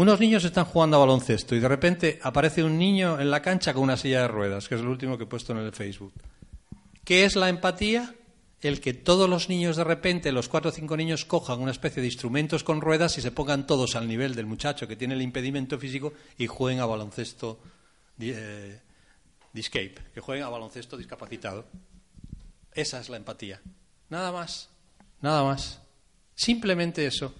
Unos 0.00 0.18
niños 0.18 0.42
están 0.44 0.64
jugando 0.64 0.96
a 0.96 1.00
baloncesto 1.00 1.54
y 1.54 1.60
de 1.60 1.68
repente 1.68 2.18
aparece 2.22 2.64
un 2.64 2.78
niño 2.78 3.20
en 3.20 3.30
la 3.30 3.42
cancha 3.42 3.74
con 3.74 3.82
una 3.82 3.98
silla 3.98 4.22
de 4.22 4.28
ruedas, 4.28 4.66
que 4.66 4.74
es 4.74 4.80
lo 4.80 4.90
último 4.90 5.18
que 5.18 5.24
he 5.24 5.26
puesto 5.26 5.52
en 5.52 5.58
el 5.58 5.72
Facebook. 5.72 6.14
¿Qué 7.04 7.26
es 7.26 7.36
la 7.36 7.50
empatía? 7.50 8.14
El 8.62 8.80
que 8.80 8.94
todos 8.94 9.28
los 9.28 9.50
niños 9.50 9.76
de 9.76 9.84
repente, 9.84 10.32
los 10.32 10.48
cuatro 10.48 10.70
o 10.70 10.72
cinco 10.72 10.96
niños, 10.96 11.26
cojan 11.26 11.60
una 11.60 11.70
especie 11.70 12.00
de 12.00 12.08
instrumentos 12.08 12.64
con 12.64 12.80
ruedas 12.80 13.18
y 13.18 13.20
se 13.20 13.30
pongan 13.30 13.66
todos 13.66 13.94
al 13.94 14.08
nivel 14.08 14.34
del 14.34 14.46
muchacho 14.46 14.88
que 14.88 14.96
tiene 14.96 15.12
el 15.12 15.20
impedimento 15.20 15.78
físico 15.78 16.14
y 16.38 16.46
jueguen 16.46 16.80
a 16.80 16.86
baloncesto 16.86 17.60
eh, 18.20 18.80
discape, 19.52 19.96
que 20.14 20.20
jueguen 20.22 20.46
a 20.46 20.48
baloncesto 20.48 20.96
discapacitado. 20.96 21.66
Esa 22.72 23.00
es 23.00 23.10
la 23.10 23.18
empatía. 23.18 23.60
Nada 24.08 24.32
más, 24.32 24.70
nada 25.20 25.44
más. 25.44 25.82
Simplemente 26.34 27.04
eso. 27.04 27.34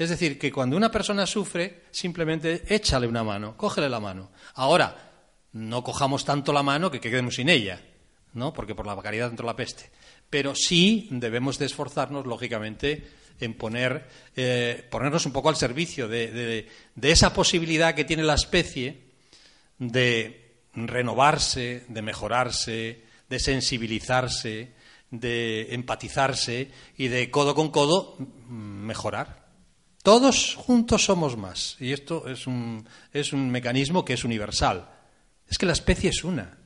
Es 0.00 0.08
decir, 0.08 0.38
que 0.38 0.50
cuando 0.50 0.78
una 0.78 0.90
persona 0.90 1.26
sufre, 1.26 1.82
simplemente 1.90 2.62
échale 2.74 3.06
una 3.06 3.22
mano, 3.22 3.54
cógele 3.54 3.86
la 3.86 4.00
mano. 4.00 4.30
Ahora, 4.54 4.96
no 5.52 5.84
cojamos 5.84 6.24
tanto 6.24 6.54
la 6.54 6.62
mano 6.62 6.90
que 6.90 7.00
quedemos 7.00 7.34
sin 7.34 7.50
ella, 7.50 7.82
¿no? 8.32 8.50
Porque 8.54 8.74
por 8.74 8.86
la 8.86 8.96
caridad 8.96 9.28
dentro 9.28 9.44
de 9.44 9.52
la 9.52 9.56
peste. 9.56 9.90
Pero 10.30 10.54
sí 10.54 11.06
debemos 11.10 11.58
de 11.58 11.66
esforzarnos, 11.66 12.24
lógicamente, 12.24 13.08
en 13.40 13.52
poner, 13.52 14.08
eh, 14.36 14.88
ponernos 14.90 15.26
un 15.26 15.32
poco 15.32 15.50
al 15.50 15.56
servicio 15.56 16.08
de, 16.08 16.66
de 16.94 17.10
esa 17.10 17.34
posibilidad 17.34 17.94
que 17.94 18.06
tiene 18.06 18.22
la 18.22 18.36
especie 18.36 19.02
de 19.78 20.62
renovarse, 20.72 21.84
de 21.88 22.00
mejorarse, 22.00 23.04
de 23.28 23.38
sensibilizarse, 23.38 24.72
de 25.10 25.74
empatizarse 25.74 26.70
y 26.96 27.08
de 27.08 27.30
codo 27.30 27.54
con 27.54 27.68
codo 27.68 28.16
mm, 28.18 28.86
mejorar. 28.86 29.49
Todos 30.02 30.54
juntos 30.54 31.04
somos 31.04 31.36
más. 31.36 31.76
Y 31.78 31.92
esto 31.92 32.26
es 32.26 32.46
un, 32.46 32.86
es 33.12 33.32
un 33.32 33.50
mecanismo 33.50 34.04
que 34.04 34.14
es 34.14 34.24
universal. 34.24 34.88
Es 35.48 35.58
que 35.58 35.66
la 35.66 35.72
especie 35.72 36.10
es 36.10 36.24
una. 36.24 36.56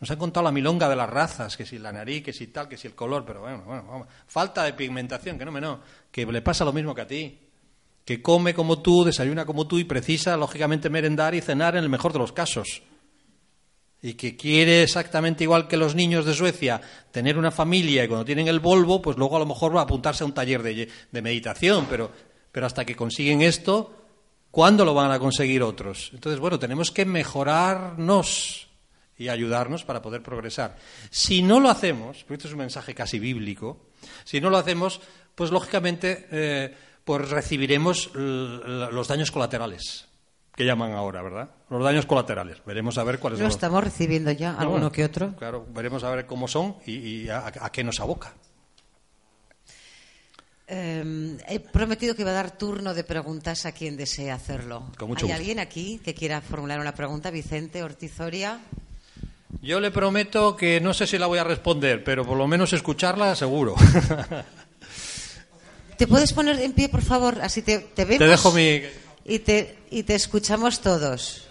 Nos 0.00 0.10
han 0.10 0.18
contado 0.18 0.44
la 0.44 0.52
milonga 0.52 0.88
de 0.88 0.96
las 0.96 1.10
razas, 1.10 1.56
que 1.56 1.66
si 1.66 1.78
la 1.78 1.92
nariz, 1.92 2.24
que 2.24 2.32
si 2.32 2.46
tal, 2.46 2.68
que 2.68 2.78
si 2.78 2.88
el 2.88 2.94
color, 2.94 3.24
pero 3.26 3.42
bueno, 3.42 3.62
bueno, 3.66 4.06
falta 4.26 4.64
de 4.64 4.72
pigmentación, 4.72 5.38
que 5.38 5.44
no 5.44 5.52
me 5.52 5.60
no, 5.60 5.80
que 6.10 6.24
le 6.24 6.40
pasa 6.40 6.64
lo 6.64 6.72
mismo 6.72 6.94
que 6.94 7.02
a 7.02 7.06
ti, 7.06 7.38
que 8.04 8.22
come 8.22 8.54
como 8.54 8.80
tú, 8.80 9.04
desayuna 9.04 9.44
como 9.44 9.66
tú 9.66 9.78
y 9.78 9.84
precisa, 9.84 10.38
lógicamente, 10.38 10.88
merendar 10.88 11.34
y 11.34 11.42
cenar 11.42 11.76
en 11.76 11.84
el 11.84 11.90
mejor 11.90 12.14
de 12.14 12.18
los 12.18 12.32
casos. 12.32 12.82
Y 14.00 14.14
que 14.14 14.38
quiere 14.38 14.82
exactamente 14.82 15.44
igual 15.44 15.68
que 15.68 15.76
los 15.76 15.94
niños 15.94 16.24
de 16.24 16.32
Suecia 16.32 16.80
tener 17.10 17.36
una 17.36 17.50
familia 17.50 18.02
y 18.02 18.08
cuando 18.08 18.24
tienen 18.24 18.48
el 18.48 18.58
Volvo, 18.58 19.02
pues 19.02 19.18
luego 19.18 19.36
a 19.36 19.40
lo 19.40 19.46
mejor 19.46 19.76
va 19.76 19.80
a 19.80 19.84
apuntarse 19.84 20.24
a 20.24 20.26
un 20.26 20.32
taller 20.32 20.62
de, 20.62 20.88
de 21.12 21.22
meditación, 21.22 21.86
pero, 21.90 22.10
pero 22.52 22.66
hasta 22.66 22.84
que 22.84 22.96
consiguen 22.96 23.42
esto, 23.42 23.94
¿cuándo 24.50 24.84
lo 24.84 24.94
van 24.94 25.10
a 25.10 25.18
conseguir 25.18 25.62
otros? 25.62 26.10
Entonces, 26.12 26.40
bueno, 26.40 26.58
tenemos 26.58 26.90
que 26.90 27.04
mejorarnos 27.04 28.68
y 29.16 29.28
ayudarnos 29.28 29.84
para 29.84 30.00
poder 30.00 30.22
progresar. 30.22 30.76
Si 31.10 31.42
no 31.42 31.60
lo 31.60 31.68
hacemos, 31.68 32.24
porque 32.24 32.34
esto 32.34 32.48
es 32.48 32.54
un 32.54 32.60
mensaje 32.60 32.94
casi 32.94 33.18
bíblico, 33.18 33.90
si 34.24 34.40
no 34.40 34.50
lo 34.50 34.56
hacemos, 34.56 35.00
pues 35.34 35.50
lógicamente 35.50 36.26
eh, 36.30 36.74
pues 37.04 37.28
recibiremos 37.28 38.10
los 38.14 39.08
daños 39.08 39.30
colaterales 39.30 40.10
que 40.60 40.66
llaman 40.66 40.92
ahora, 40.92 41.22
¿verdad? 41.22 41.48
Los 41.70 41.82
daños 41.82 42.04
colaterales. 42.04 42.58
Veremos 42.66 42.98
a 42.98 43.04
ver 43.04 43.18
cuáles 43.18 43.38
son. 43.38 43.48
Lo 43.48 43.50
estamos 43.50 43.82
recibiendo 43.82 44.30
ya, 44.30 44.54
alguno 44.56 44.92
que 44.92 45.04
otro. 45.04 45.34
Claro, 45.36 45.66
veremos 45.70 46.04
a 46.04 46.10
ver 46.10 46.26
cómo 46.26 46.48
son 46.48 46.76
y, 46.84 47.30
a, 47.30 47.50
qué 47.72 47.82
nos 47.82 47.98
aboca. 47.98 48.34
Em, 50.72 51.36
he 51.48 51.58
prometido 51.58 52.14
que 52.14 52.22
iba 52.22 52.30
a 52.30 52.38
dar 52.38 52.54
turno 52.54 52.94
de 52.94 53.02
preguntas 53.02 53.66
a 53.66 53.72
quien 53.72 53.96
desee 53.96 54.30
hacerlo. 54.30 54.86
¿Hay 55.20 55.32
alguien 55.32 55.58
aquí 55.58 56.00
que 56.04 56.14
quiera 56.14 56.40
formular 56.40 56.78
una 56.78 56.94
pregunta? 56.94 57.32
Vicente 57.32 57.82
Ortizoria. 57.82 58.60
Yo 59.62 59.80
le 59.80 59.90
prometo 59.90 60.54
que 60.54 60.80
no 60.80 60.94
sé 60.94 61.08
si 61.08 61.18
la 61.18 61.26
voy 61.26 61.40
a 61.40 61.44
responder, 61.44 62.04
pero 62.04 62.24
por 62.24 62.38
lo 62.38 62.46
menos 62.46 62.72
escucharla 62.72 63.34
seguro. 63.34 63.74
¿Te 65.98 66.06
puedes 66.06 66.32
poner 66.32 66.60
en 66.60 66.72
pie, 66.72 66.88
por 66.88 67.02
favor? 67.02 67.40
Así 67.42 67.62
te, 67.62 67.80
te 67.80 68.04
vemos. 68.04 68.18
Te 68.18 68.28
dejo 68.28 68.52
mi... 68.52 68.80
Y 69.24 69.40
te, 69.40 69.76
y 69.90 70.04
te 70.04 70.14
escuchamos 70.14 70.80
todos. 70.80 71.49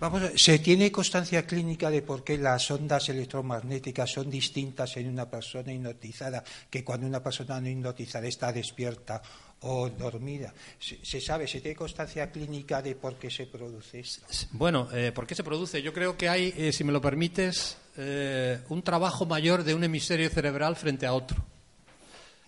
Vamos, 0.00 0.22
¿se 0.36 0.58
tiene 0.58 0.90
constancia 0.90 1.46
clínica 1.46 1.90
de 1.90 2.02
por 2.02 2.24
qué 2.24 2.36
las 2.38 2.70
ondas 2.70 3.08
electromagnéticas 3.08 4.10
son 4.10 4.30
distintas 4.30 4.96
en 4.96 5.08
una 5.08 5.28
persona 5.30 5.72
hipnotizada 5.72 6.42
que 6.68 6.84
cuando 6.84 7.06
una 7.06 7.22
persona 7.22 7.60
no 7.60 7.68
hipnotizada 7.68 8.26
está 8.26 8.52
despierta 8.52 9.22
o 9.66 9.88
dormida. 9.88 10.52
¿Se, 10.78 11.20
sabe, 11.20 11.46
se 11.48 11.60
tiene 11.60 11.74
constancia 11.74 12.30
clínica 12.30 12.82
de 12.82 12.94
por 12.94 13.16
qué 13.16 13.30
se 13.30 13.46
produce 13.46 14.00
esto? 14.00 14.26
Bueno, 14.52 14.88
eh, 14.92 15.12
¿por 15.12 15.26
qué 15.26 15.34
se 15.34 15.42
produce? 15.42 15.80
Yo 15.82 15.92
creo 15.92 16.16
que 16.16 16.28
hay, 16.28 16.52
eh, 16.56 16.72
si 16.72 16.84
me 16.84 16.92
lo 16.92 17.00
permites, 17.00 17.78
eh, 17.96 18.60
un 18.68 18.82
trabajo 18.82 19.24
mayor 19.24 19.64
de 19.64 19.74
un 19.74 19.84
hemisferio 19.84 20.28
cerebral 20.28 20.76
frente 20.76 21.06
a 21.06 21.14
otro. 21.14 21.44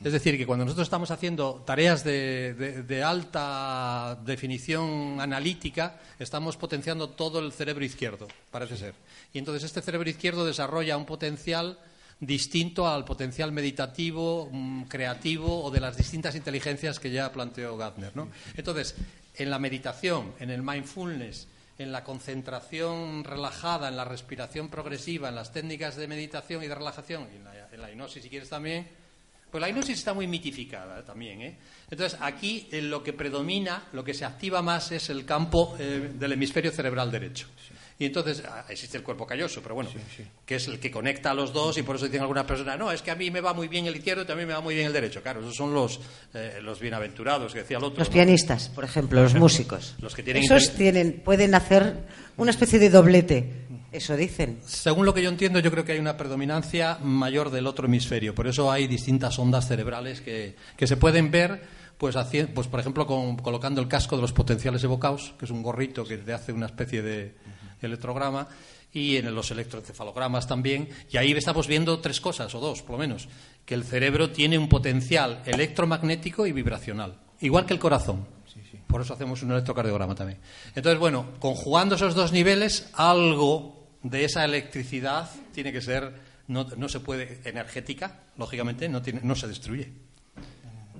Es 0.05 0.13
decir, 0.13 0.37
que 0.37 0.47
cuando 0.47 0.65
nosotros 0.67 0.87
estamos 0.87 1.11
haciendo 1.11 1.63
tareas 1.67 2.05
de, 2.05 3.03
alta 3.05 4.19
definición 4.25 5.21
analítica, 5.21 5.99
estamos 6.19 6.57
potenciando 6.57 7.11
todo 7.11 7.39
el 7.39 7.51
cerebro 7.53 7.85
izquierdo, 7.85 8.29
parece 8.51 8.77
ser. 8.77 8.95
Y 9.33 9.39
entonces 9.39 9.65
este 9.65 9.81
cerebro 9.81 10.09
izquierdo 10.09 10.45
desarrolla 10.45 10.99
un 10.99 11.07
potencial 11.07 11.79
distinto 12.21 12.89
al 12.89 13.05
potencial 13.05 13.53
meditativo, 13.53 14.49
mm, 14.53 14.83
creativo 14.85 15.65
o 15.65 15.71
de 15.71 15.81
las 15.81 15.97
distintas 15.97 16.35
inteligencias 16.35 17.01
que 17.01 17.11
ya 17.11 17.33
planteó 17.33 17.77
Gardner. 17.77 18.15
¿no? 18.17 18.29
Entonces, 18.57 18.95
en 19.35 19.51
la 19.51 19.59
meditación, 19.59 20.33
en 20.41 20.51
el 20.51 20.63
mindfulness, 20.63 21.49
en 21.79 21.93
la 21.93 22.05
concentración 22.05 23.25
relajada, 23.25 23.89
en 23.89 23.97
la 23.97 24.05
respiración 24.05 24.69
progresiva, 24.69 25.29
en 25.29 25.35
las 25.35 25.53
técnicas 25.53 25.97
de 25.97 26.09
meditación 26.09 26.63
y 26.63 26.69
de 26.69 26.75
relajación, 26.75 27.29
y 27.33 27.37
en 27.37 27.45
la, 27.45 27.69
en 27.71 27.81
la 27.81 27.91
hipnosis 27.91 28.23
si 28.23 28.31
quieres 28.31 28.49
también, 28.49 28.89
pues 29.51 29.61
la 29.61 29.69
hipnosis 29.69 29.99
está 29.99 30.13
muy 30.13 30.27
mitificada 30.27 31.05
también. 31.05 31.41
¿eh? 31.43 31.57
Entonces, 31.91 32.19
aquí 32.21 32.69
en 32.73 32.91
lo 32.91 33.03
que 33.03 33.13
predomina, 33.13 33.85
lo 33.93 34.05
que 34.05 34.15
se 34.15 34.25
activa 34.25 34.63
más 34.63 34.93
es 34.93 35.09
el 35.11 35.25
campo 35.25 35.77
eh, 35.79 36.13
del 36.15 36.33
hemisferio 36.33 36.71
cerebral 36.71 37.11
derecho. 37.11 37.47
Y 37.99 38.05
entonces 38.05 38.43
ah, 38.47 38.67
existe 38.69 38.99
el 38.99 39.03
cuerpo 39.03 39.27
calloso, 39.27 39.63
pero 39.63 39.75
bueno, 39.75 39.89
que 40.45 40.57
es 40.57 40.69
el 40.69 40.79
que 40.79 40.91
conecta 40.91 41.31
a 41.31 41.35
los 41.35 41.53
dos 41.55 41.79
y 41.79 41.83
por 41.83 41.97
eso 41.97 42.05
dicen 42.05 42.21
algunas 42.21 42.45
personas, 42.45 42.79
no, 42.79 42.93
es 42.93 43.01
que 43.01 43.11
a 43.11 43.15
mí 43.15 43.31
me 43.31 43.41
va 43.41 43.55
muy 43.55 43.69
bien 43.69 43.87
el 43.87 43.97
izquierdo 43.97 44.23
y 44.23 44.27
también 44.27 44.49
me 44.49 44.55
va 44.55 44.61
muy 44.61 44.75
bien 44.75 44.87
el 44.87 44.93
derecho. 44.93 45.23
Claro, 45.23 45.41
esos 45.41 45.57
son 45.57 45.73
los, 45.73 45.99
eh, 46.35 46.59
los 46.63 46.79
bienaventurados 46.79 47.55
que 47.55 47.61
decía 47.61 47.79
el 47.79 47.85
otro. 47.85 47.99
Los 47.99 48.11
pianistas, 48.11 48.69
por 48.69 48.85
ejemplo, 48.85 49.23
los 49.23 49.35
músicos. 49.35 49.95
Los 50.03 50.15
que 50.15 50.23
tienen 50.23 50.43
Esos 50.43 50.75
tienen, 50.75 51.23
pueden 51.25 51.55
hacer 51.55 52.05
una 52.37 52.51
especie 52.51 52.79
de 52.79 52.91
doblete. 52.91 53.66
Eso 53.97 54.15
dicen. 54.15 54.61
Según 54.67 55.07
lo 55.07 55.15
que 55.15 55.23
yo 55.23 55.31
entiendo, 55.31 55.59
yo 55.59 55.71
creo 55.71 55.85
que 55.85 55.93
hay 55.93 55.99
una 55.99 56.19
predominancia 56.19 56.99
mayor 57.03 57.49
del 57.49 57.67
otro 57.67 57.87
hemisferio. 57.87 58.35
Por 58.35 58.47
eso 58.47 58.71
hay 58.71 58.87
distintas 58.87 59.39
ondas 59.39 59.67
cerebrales 59.67 60.21
que, 60.21 60.55
que 60.77 60.87
se 60.87 60.99
pueden 60.99 61.31
ver 61.31 61.63
pues, 61.97 62.15
pues 62.55 62.67
por 62.69 62.81
ejemplo, 62.81 63.07
con, 63.07 63.37
colocando 63.37 63.81
el 63.81 63.89
casco 63.89 64.17
de 64.17 64.23
los 64.23 64.35
potenciales 64.35 64.85
evocados, 64.85 65.33
que 65.39 65.47
es 65.47 65.51
un 65.51 65.63
gorrito 65.63 66.05
que 66.05 66.19
te 66.19 66.35
hace 66.35 66.53
una 66.53 66.67
especie 66.67 67.01
de, 67.01 67.35
electrograma 67.81 68.49
y 68.93 69.17
en 69.17 69.35
los 69.35 69.51
electroencefalogramas 69.51 70.47
también. 70.47 70.91
Y 71.11 71.17
ahí 71.17 71.33
estamos 71.33 71.67
viendo 71.67 71.99
tres 72.01 72.21
cosas, 72.21 72.55
o 72.55 72.61
dos 72.61 72.83
por 72.83 72.93
lo 72.93 72.99
menos, 72.99 73.29
que 73.65 73.75
el 73.75 73.85
cerebro 73.85 74.31
tiene 74.31 74.59
un 74.59 74.69
potencial 74.69 75.43
electromagnético 75.47 76.47
y 76.47 76.53
vibracional, 76.53 77.19
igual 77.41 77.65
que 77.65 77.73
el 77.73 77.81
corazón. 77.81 78.27
Por 78.87 79.01
eso 79.01 79.15
hacemos 79.15 79.43
un 79.43 79.51
electrocardiograma 79.51 80.15
también. 80.15 80.39
Entonces, 80.75 80.99
bueno, 80.99 81.27
conjugando 81.39 81.97
esos 81.97 82.15
dos 82.15 82.33
niveles, 82.33 82.89
algo 82.95 83.76
de 84.03 84.25
esa 84.25 84.45
electricidad 84.45 85.31
tiene 85.53 85.73
que 85.73 85.81
ser, 85.81 86.13
no, 86.49 86.65
no 86.77 86.89
se 86.89 87.01
puede, 87.01 87.41
energética, 87.45 88.21
lógicamente, 88.37 88.89
no, 88.89 89.03
tiene, 89.03 89.21
no 89.23 89.35
se 89.35 89.49
destruye. 89.49 89.91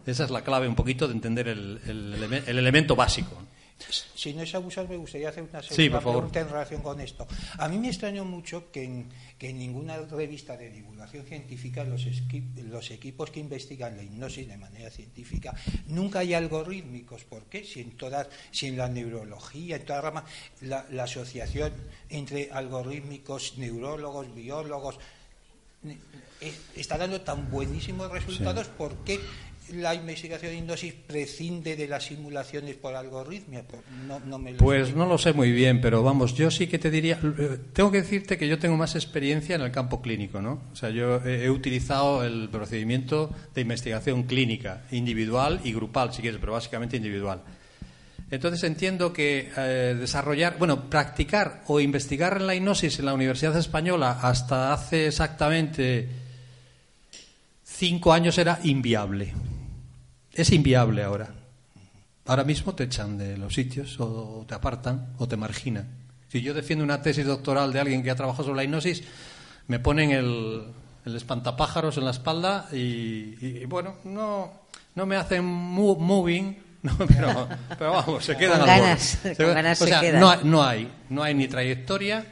Esa 0.07 0.25
es 0.25 0.31
la 0.31 0.43
clave 0.43 0.69
un 0.69 0.77
poquito 0.77 1.09
de 1.09 1.15
entender 1.15 1.49
el, 1.49 1.81
el 1.87 2.59
elemento 2.59 2.95
básico. 2.95 3.43
Si 3.79 4.33
no 4.33 4.43
es 4.43 4.55
abusar, 4.55 4.89
me 4.89 4.97
gustaría 4.97 5.29
hacer 5.29 5.45
una 5.45 5.63
segunda 5.63 6.01
pregunta 6.01 6.41
en 6.41 6.49
relación 6.49 6.83
con 6.83 7.01
esto. 7.01 7.27
A 7.59 7.69
mí 7.69 7.79
me 7.79 7.89
extrañó 7.89 8.25
mucho 8.25 8.71
que 8.73 8.85
en, 8.85 9.09
que 9.39 9.51
en 9.51 9.59
ninguna 9.59 9.99
revista 9.99 10.57
de 10.57 10.71
divulgación 10.71 11.25
científica 11.27 11.85
los, 11.85 12.07
los, 12.57 12.91
equipos 12.91 13.31
que 13.31 13.41
investigan 13.41 13.97
la 13.97 14.03
hipnosis 14.03 14.49
de 14.49 14.57
manera 14.57 14.91
científica 14.91 15.55
nunca 15.89 16.21
hay 16.21 16.33
algorítmicos. 16.35 17.25
¿Por 17.25 17.45
qué? 17.45 17.65
Si 17.65 17.81
en, 17.81 17.93
todas, 17.93 18.29
si 18.51 18.67
en 18.67 18.79
la 18.79 18.89
neurología, 18.89 19.77
en 19.77 19.85
toda 19.85 20.01
rama, 20.01 20.25
la, 20.63 20.87
la 20.91 21.05
asociación 21.05 21.73
entre 22.09 22.51
algorítmicos, 22.51 23.59
neurólogos, 23.59 24.35
biólogos, 24.35 24.99
eh, 26.41 26.55
está 26.75 26.99
dando 26.99 27.21
tan 27.21 27.51
buenísimos 27.51 28.11
resultados, 28.11 28.69
¿por 28.69 28.97
qué 29.05 29.21
la 29.75 29.95
investigación 29.95 30.53
de 30.53 30.59
hipnosis 30.59 30.95
prescinde 30.95 31.77
de 31.77 31.89
las 31.89 32.05
simulaciones 32.05 32.77
por 32.77 32.95
algoritmia? 32.95 33.65
Pues 33.67 33.83
no, 34.07 34.41
pues 34.59 34.95
no 34.95 35.07
lo 35.07 35.19
sé 35.19 35.33
muy 35.33 35.53
bien, 35.53 35.81
pero 35.81 36.03
vamos, 36.03 36.35
yo 36.35 36.51
sí 36.51 36.67
que 36.67 36.79
te 36.79 36.91
diría, 36.91 37.19
eh, 37.23 37.59
tengo 37.73 37.91
que 37.91 38.03
decirte 38.03 38.39
que 38.39 38.49
yo 38.49 38.59
tengo 38.59 38.77
más 38.77 38.95
experiencia 38.95 39.57
en 39.57 39.63
el 39.63 39.73
campo 39.73 40.01
clínico, 40.01 40.41
¿no? 40.41 40.61
O 40.73 40.77
sea, 40.77 40.91
yo 40.91 41.25
he, 41.25 41.51
utilizado 41.51 42.25
el 42.25 42.49
procedimiento 42.49 43.35
de 43.55 43.63
investigación 43.63 44.25
clínica, 44.25 44.85
individual 44.91 45.61
y 45.65 45.73
grupal, 45.73 46.13
si 46.13 46.23
quieres, 46.23 46.41
pero 46.41 46.53
básicamente 46.53 46.97
individual. 46.97 47.43
Entonces 48.31 48.63
entiendo 48.65 49.13
que 49.13 49.51
eh, 49.57 49.97
desarrollar, 49.99 50.59
bueno, 50.59 50.91
practicar 50.91 51.63
o 51.67 51.81
investigar 51.81 52.37
en 52.39 52.47
la 52.47 52.55
hipnosis 52.55 52.99
en 52.99 53.07
la 53.07 53.15
Universidad 53.15 53.57
Española 53.57 54.19
hasta 54.23 54.73
hace 54.73 55.07
exactamente 55.07 56.09
cinco 57.77 58.13
años 58.13 58.39
era 58.39 58.59
inviable. 58.65 59.33
Es 60.37 60.53
inviable 60.53 61.03
ahora. 61.03 61.31
Ahora 62.27 62.45
mismo 62.45 62.75
te 62.75 62.85
echan 62.85 63.17
de 63.17 63.39
los 63.39 63.55
sitios 63.55 63.99
o 64.01 64.45
te 64.47 64.55
apartan 64.55 65.15
o 65.17 65.27
te 65.27 65.39
marginan. 65.39 65.89
Si 66.29 66.43
yo 66.43 66.53
defiendo 66.53 66.85
una 66.85 67.01
tesis 67.01 67.25
doctoral 67.25 67.73
de 67.73 67.81
alguien 67.81 68.03
que 68.03 68.11
ha 68.11 68.17
trabajado 68.17 68.45
sobre 68.45 68.59
la 68.59 68.65
hipnosis, 68.65 69.03
me 69.67 69.79
ponen 69.79 70.11
el, 70.11 70.65
espantapájaros 71.07 71.97
en 71.97 72.05
la 72.05 72.11
espalda 72.11 72.69
y, 72.71 73.65
bueno, 73.65 73.97
no, 74.05 74.53
no 74.95 75.07
me 75.07 75.17
hacen 75.17 75.43
moving, 75.43 76.59
pero, 77.09 77.49
vamos, 77.81 78.23
se 78.23 78.37
quedan 78.37 78.59
con 78.59 78.67
ganas, 78.67 79.19
o 79.81 79.87
sea, 79.87 80.13
No, 80.13 80.37
no, 80.43 80.63
hay, 80.63 80.93
no 81.09 81.23
hay 81.23 81.35
ni 81.35 81.49
trayectoria, 81.49 82.27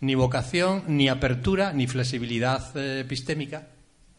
ni 0.00 0.16
vocación, 0.16 0.82
ni 0.88 1.08
apertura, 1.08 1.72
ni 1.72 1.86
flexibilidad 1.86 2.76
eh, 2.76 3.00
epistémica, 3.00 3.68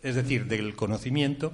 es 0.02 0.16
decir, 0.16 0.46
del 0.46 0.74
conocimiento 0.78 1.54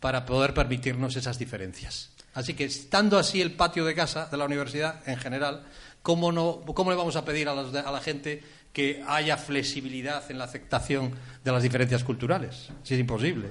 para 0.00 0.26
poder 0.26 0.54
permitirnos 0.54 1.16
esas 1.16 1.38
diferencias. 1.38 2.10
Así 2.34 2.54
que, 2.54 2.64
estando 2.64 3.18
así 3.18 3.40
el 3.40 3.52
patio 3.52 3.84
de 3.84 3.94
casa 3.94 4.26
de 4.26 4.36
la 4.36 4.44
universidad 4.44 5.00
en 5.08 5.16
general, 5.16 5.64
¿cómo, 6.02 6.32
no, 6.32 6.60
cómo 6.74 6.90
le 6.90 6.96
vamos 6.96 7.16
a 7.16 7.24
pedir 7.24 7.48
a, 7.48 7.54
la 7.54 8.00
gente 8.00 8.42
que 8.72 9.02
haya 9.06 9.38
flexibilidad 9.38 10.30
en 10.30 10.38
la 10.38 10.44
aceptación 10.44 11.12
de 11.42 11.50
las 11.50 11.62
diferencias 11.62 12.04
culturales. 12.04 12.68
Si 12.82 12.92
es 12.92 13.00
imposible. 13.00 13.48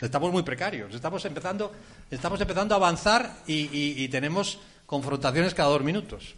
Estamos 0.00 0.32
muy 0.32 0.42
precarios. 0.42 0.94
Estamos 0.94 1.22
empezando, 1.26 1.70
estamos 2.10 2.40
empezando 2.40 2.74
a 2.74 2.78
avanzar 2.78 3.30
y, 3.46 3.68
y 4.02 4.08
tenemos 4.08 4.58
confrontaciones 4.86 5.52
cada 5.52 5.68
dos 5.68 5.82
minutos. 5.82 6.34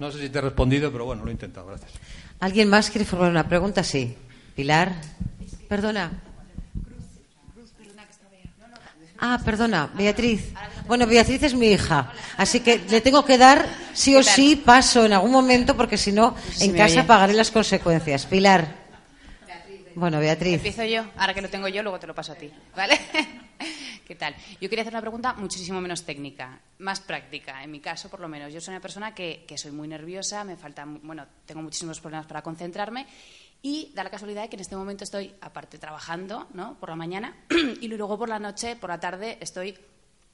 No 0.00 0.10
sé 0.10 0.20
si 0.20 0.28
te 0.28 0.38
he 0.38 0.42
respondido, 0.42 0.90
pero 0.90 1.04
bueno, 1.04 1.22
lo 1.22 1.28
he 1.28 1.32
intentado. 1.32 1.66
Gracias. 1.66 1.92
¿Alguien 2.40 2.68
más 2.68 2.90
quiere 2.90 3.04
formar 3.04 3.30
una 3.30 3.48
pregunta? 3.48 3.84
Sí. 3.84 4.16
Pilar. 4.56 4.92
Perdona. 5.68 6.33
Ah, 9.26 9.40
perdona, 9.42 9.88
Beatriz. 9.94 10.52
Bueno, 10.86 11.06
Beatriz 11.06 11.42
es 11.44 11.54
mi 11.54 11.68
hija, 11.68 12.12
así 12.36 12.60
que 12.60 12.76
le 12.90 13.00
tengo 13.00 13.24
que 13.24 13.38
dar 13.38 13.66
sí 13.94 14.14
o 14.14 14.22
sí 14.22 14.54
paso 14.54 15.06
en 15.06 15.14
algún 15.14 15.30
momento 15.30 15.74
porque 15.74 15.96
si 15.96 16.12
no, 16.12 16.36
en 16.60 16.76
casa 16.76 17.06
pagaré 17.06 17.32
las 17.32 17.50
consecuencias. 17.50 18.26
Pilar. 18.26 18.84
Bueno, 19.94 20.20
Beatriz. 20.20 20.56
Empiezo 20.56 20.84
yo, 20.84 21.06
ahora 21.16 21.32
que 21.32 21.40
lo 21.40 21.48
tengo 21.48 21.68
yo, 21.68 21.82
luego 21.82 21.98
te 21.98 22.06
lo 22.06 22.14
paso 22.14 22.32
a 22.32 22.34
ti, 22.34 22.50
¿vale? 22.76 23.00
¿Qué 24.06 24.14
tal? 24.14 24.36
Yo 24.60 24.68
quería 24.68 24.82
hacer 24.82 24.92
una 24.92 25.00
pregunta 25.00 25.32
muchísimo 25.32 25.80
menos 25.80 26.04
técnica, 26.04 26.60
más 26.80 27.00
práctica, 27.00 27.64
en 27.64 27.70
mi 27.70 27.80
caso 27.80 28.10
por 28.10 28.20
lo 28.20 28.28
menos. 28.28 28.52
Yo 28.52 28.60
soy 28.60 28.72
una 28.72 28.82
persona 28.82 29.14
que, 29.14 29.46
que 29.48 29.56
soy 29.56 29.72
muy 29.72 29.88
nerviosa, 29.88 30.44
me 30.44 30.58
falta, 30.58 30.84
bueno, 30.86 31.26
tengo 31.46 31.62
muchísimos 31.62 31.98
problemas 31.98 32.26
para 32.26 32.42
concentrarme 32.42 33.06
y 33.64 33.90
da 33.94 34.04
la 34.04 34.10
casualidad 34.10 34.42
de 34.42 34.50
que 34.50 34.56
en 34.56 34.60
este 34.60 34.76
momento 34.76 35.04
estoy, 35.04 35.34
aparte, 35.40 35.78
trabajando 35.78 36.48
¿no? 36.52 36.78
por 36.78 36.90
la 36.90 36.96
mañana 36.96 37.34
y 37.80 37.88
luego 37.88 38.18
por 38.18 38.28
la 38.28 38.38
noche, 38.38 38.76
por 38.76 38.90
la 38.90 39.00
tarde, 39.00 39.38
estoy 39.40 39.74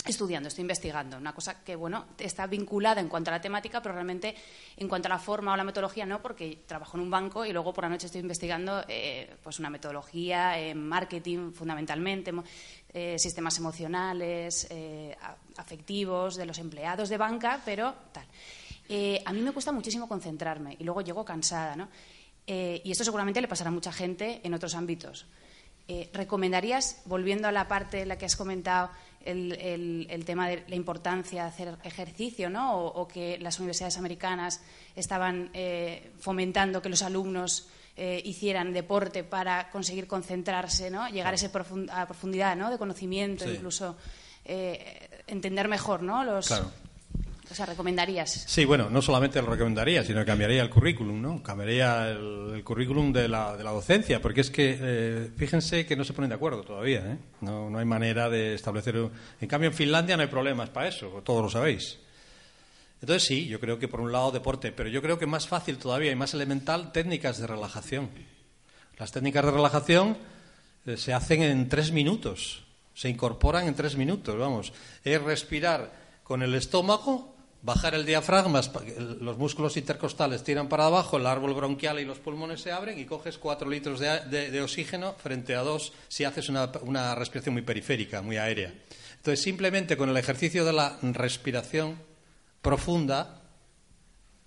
estudiando, 0.04 0.48
estoy 0.48 0.62
investigando. 0.62 1.16
Una 1.16 1.32
cosa 1.32 1.62
que, 1.62 1.76
bueno, 1.76 2.06
está 2.18 2.48
vinculada 2.48 3.00
en 3.00 3.08
cuanto 3.08 3.30
a 3.30 3.34
la 3.34 3.40
temática, 3.40 3.80
pero 3.80 3.94
realmente 3.94 4.34
en 4.76 4.88
cuanto 4.88 5.06
a 5.06 5.10
la 5.10 5.20
forma 5.20 5.52
o 5.52 5.56
la 5.56 5.62
metodología 5.62 6.04
no, 6.06 6.20
porque 6.20 6.64
trabajo 6.66 6.96
en 6.96 7.04
un 7.04 7.10
banco 7.10 7.46
y 7.46 7.52
luego 7.52 7.72
por 7.72 7.84
la 7.84 7.90
noche 7.90 8.06
estoy 8.06 8.20
investigando 8.20 8.82
eh, 8.88 9.36
pues 9.44 9.60
una 9.60 9.70
metodología, 9.70 10.58
en 10.58 10.88
marketing 10.88 11.52
fundamentalmente, 11.52 12.32
eh, 12.92 13.16
sistemas 13.16 13.56
emocionales, 13.58 14.66
eh, 14.70 15.16
afectivos 15.56 16.34
de 16.34 16.46
los 16.46 16.58
empleados 16.58 17.08
de 17.08 17.16
banca, 17.16 17.62
pero 17.64 17.94
tal. 18.10 18.26
a 19.24 19.32
mí 19.32 19.40
me 19.40 19.52
cuesta 19.52 19.70
muchísimo 19.70 20.08
concentrarme 20.08 20.74
y 20.80 20.82
luego 20.82 21.02
llego 21.02 21.24
cansada, 21.24 21.76
¿no? 21.76 21.88
Eh, 22.52 22.82
y 22.82 22.90
esto 22.90 23.04
seguramente 23.04 23.40
le 23.40 23.46
pasará 23.46 23.68
a 23.68 23.72
mucha 23.72 23.92
gente 23.92 24.40
en 24.42 24.54
otros 24.54 24.74
ámbitos. 24.74 25.24
Eh, 25.86 26.10
¿Recomendarías, 26.12 27.00
volviendo 27.04 27.46
a 27.46 27.52
la 27.52 27.68
parte 27.68 28.02
en 28.02 28.08
la 28.08 28.18
que 28.18 28.26
has 28.26 28.34
comentado, 28.34 28.90
el, 29.24 30.24
tema 30.26 30.48
de 30.48 30.64
la 30.66 30.74
importancia 30.74 31.44
de 31.44 31.48
hacer 31.48 31.78
ejercicio, 31.84 32.50
¿no? 32.50 32.76
o, 32.76 33.06
que 33.06 33.38
las 33.38 33.60
universidades 33.60 33.98
americanas 33.98 34.62
estaban 34.96 35.50
eh, 35.54 36.10
fomentando 36.18 36.82
que 36.82 36.88
los 36.88 37.02
alumnos 37.02 37.68
hicieran 37.96 38.72
deporte 38.72 39.24
para 39.24 39.70
conseguir 39.70 40.06
concentrarse, 40.06 40.90
¿no? 40.90 41.06
llegar 41.10 41.34
a 41.34 41.36
esa 41.36 41.52
profundidad 41.52 42.56
¿no? 42.56 42.70
de 42.70 42.78
conocimiento, 42.78 43.48
incluso 43.48 43.94
entender 45.26 45.68
mejor 45.68 46.02
¿no? 46.02 46.24
los, 46.24 46.50
o 47.50 47.54
sea, 47.54 47.66
¿recomendarías? 47.66 48.44
Sí, 48.46 48.64
bueno, 48.64 48.88
no 48.88 49.02
solamente 49.02 49.42
lo 49.42 49.48
recomendaría, 49.48 50.04
sino 50.04 50.20
que 50.20 50.26
cambiaría 50.26 50.62
el 50.62 50.70
currículum, 50.70 51.20
¿no? 51.20 51.42
Cambiaría 51.42 52.10
el, 52.10 52.62
currículum 52.62 53.12
de 53.12 53.28
la, 53.28 53.56
de 53.56 53.64
la, 53.64 53.72
docencia, 53.72 54.22
porque 54.22 54.42
es 54.42 54.50
que, 54.50 54.78
eh, 54.80 55.30
fíjense 55.36 55.84
que 55.84 55.96
no 55.96 56.04
se 56.04 56.12
ponen 56.12 56.28
de 56.28 56.36
acuerdo 56.36 56.62
todavía, 56.62 57.00
¿eh? 57.00 57.18
No, 57.40 57.68
no 57.68 57.78
hay 57.78 57.84
manera 57.84 58.30
de 58.30 58.54
establecer... 58.54 58.96
En 59.40 59.48
cambio, 59.48 59.70
en 59.70 59.74
Finlandia 59.74 60.16
no 60.16 60.22
hay 60.22 60.28
problemas 60.28 60.70
para 60.70 60.88
eso, 60.88 61.08
todos 61.24 61.42
lo 61.42 61.50
sabéis. 61.50 61.98
Entonces, 63.00 63.26
sí, 63.26 63.46
yo 63.46 63.58
creo 63.58 63.78
que 63.78 63.88
por 63.88 64.00
un 64.00 64.12
lado 64.12 64.30
deporte, 64.30 64.72
pero 64.72 64.88
yo 64.88 65.02
creo 65.02 65.18
que 65.18 65.26
más 65.26 65.48
fácil 65.48 65.78
todavía 65.78 66.12
y 66.12 66.16
más 66.16 66.34
elemental, 66.34 66.92
técnicas 66.92 67.38
de 67.38 67.46
relajación. 67.46 68.10
Las 68.98 69.10
técnicas 69.10 69.44
de 69.44 69.50
relajación 69.50 70.18
eh, 70.86 70.96
se 70.96 71.14
hacen 71.14 71.42
en 71.42 71.68
tres 71.68 71.90
minutos, 71.90 72.64
se 72.94 73.08
incorporan 73.08 73.66
en 73.66 73.74
tres 73.74 73.96
minutos, 73.96 74.38
vamos. 74.38 74.72
Es 75.02 75.20
respirar 75.20 75.92
con 76.22 76.42
el 76.42 76.54
estómago 76.54 77.34
bajar 77.62 77.94
el 77.94 78.06
diafragma, 78.06 78.60
los 79.20 79.36
músculos 79.36 79.76
intercostales 79.76 80.42
tiran 80.42 80.68
para 80.68 80.86
abajo, 80.86 81.18
el 81.18 81.26
árbol 81.26 81.54
bronquial 81.54 82.00
y 82.00 82.04
los 82.04 82.18
pulmones 82.18 82.60
se 82.60 82.72
abren 82.72 82.98
y 82.98 83.04
coges 83.04 83.38
cuatro 83.38 83.68
litros 83.68 84.00
de, 84.00 84.60
oxígeno 84.62 85.14
frente 85.14 85.54
a 85.54 85.60
dos 85.60 85.92
si 86.08 86.24
haces 86.24 86.48
una, 86.48 86.70
una, 86.82 87.14
respiración 87.14 87.54
muy 87.54 87.62
periférica, 87.62 88.22
muy 88.22 88.38
aérea. 88.38 88.72
Entonces, 89.16 89.42
simplemente 89.42 89.96
con 89.96 90.08
el 90.08 90.16
ejercicio 90.16 90.64
de 90.64 90.72
la 90.72 90.98
respiración 91.02 91.98
profunda, 92.62 93.42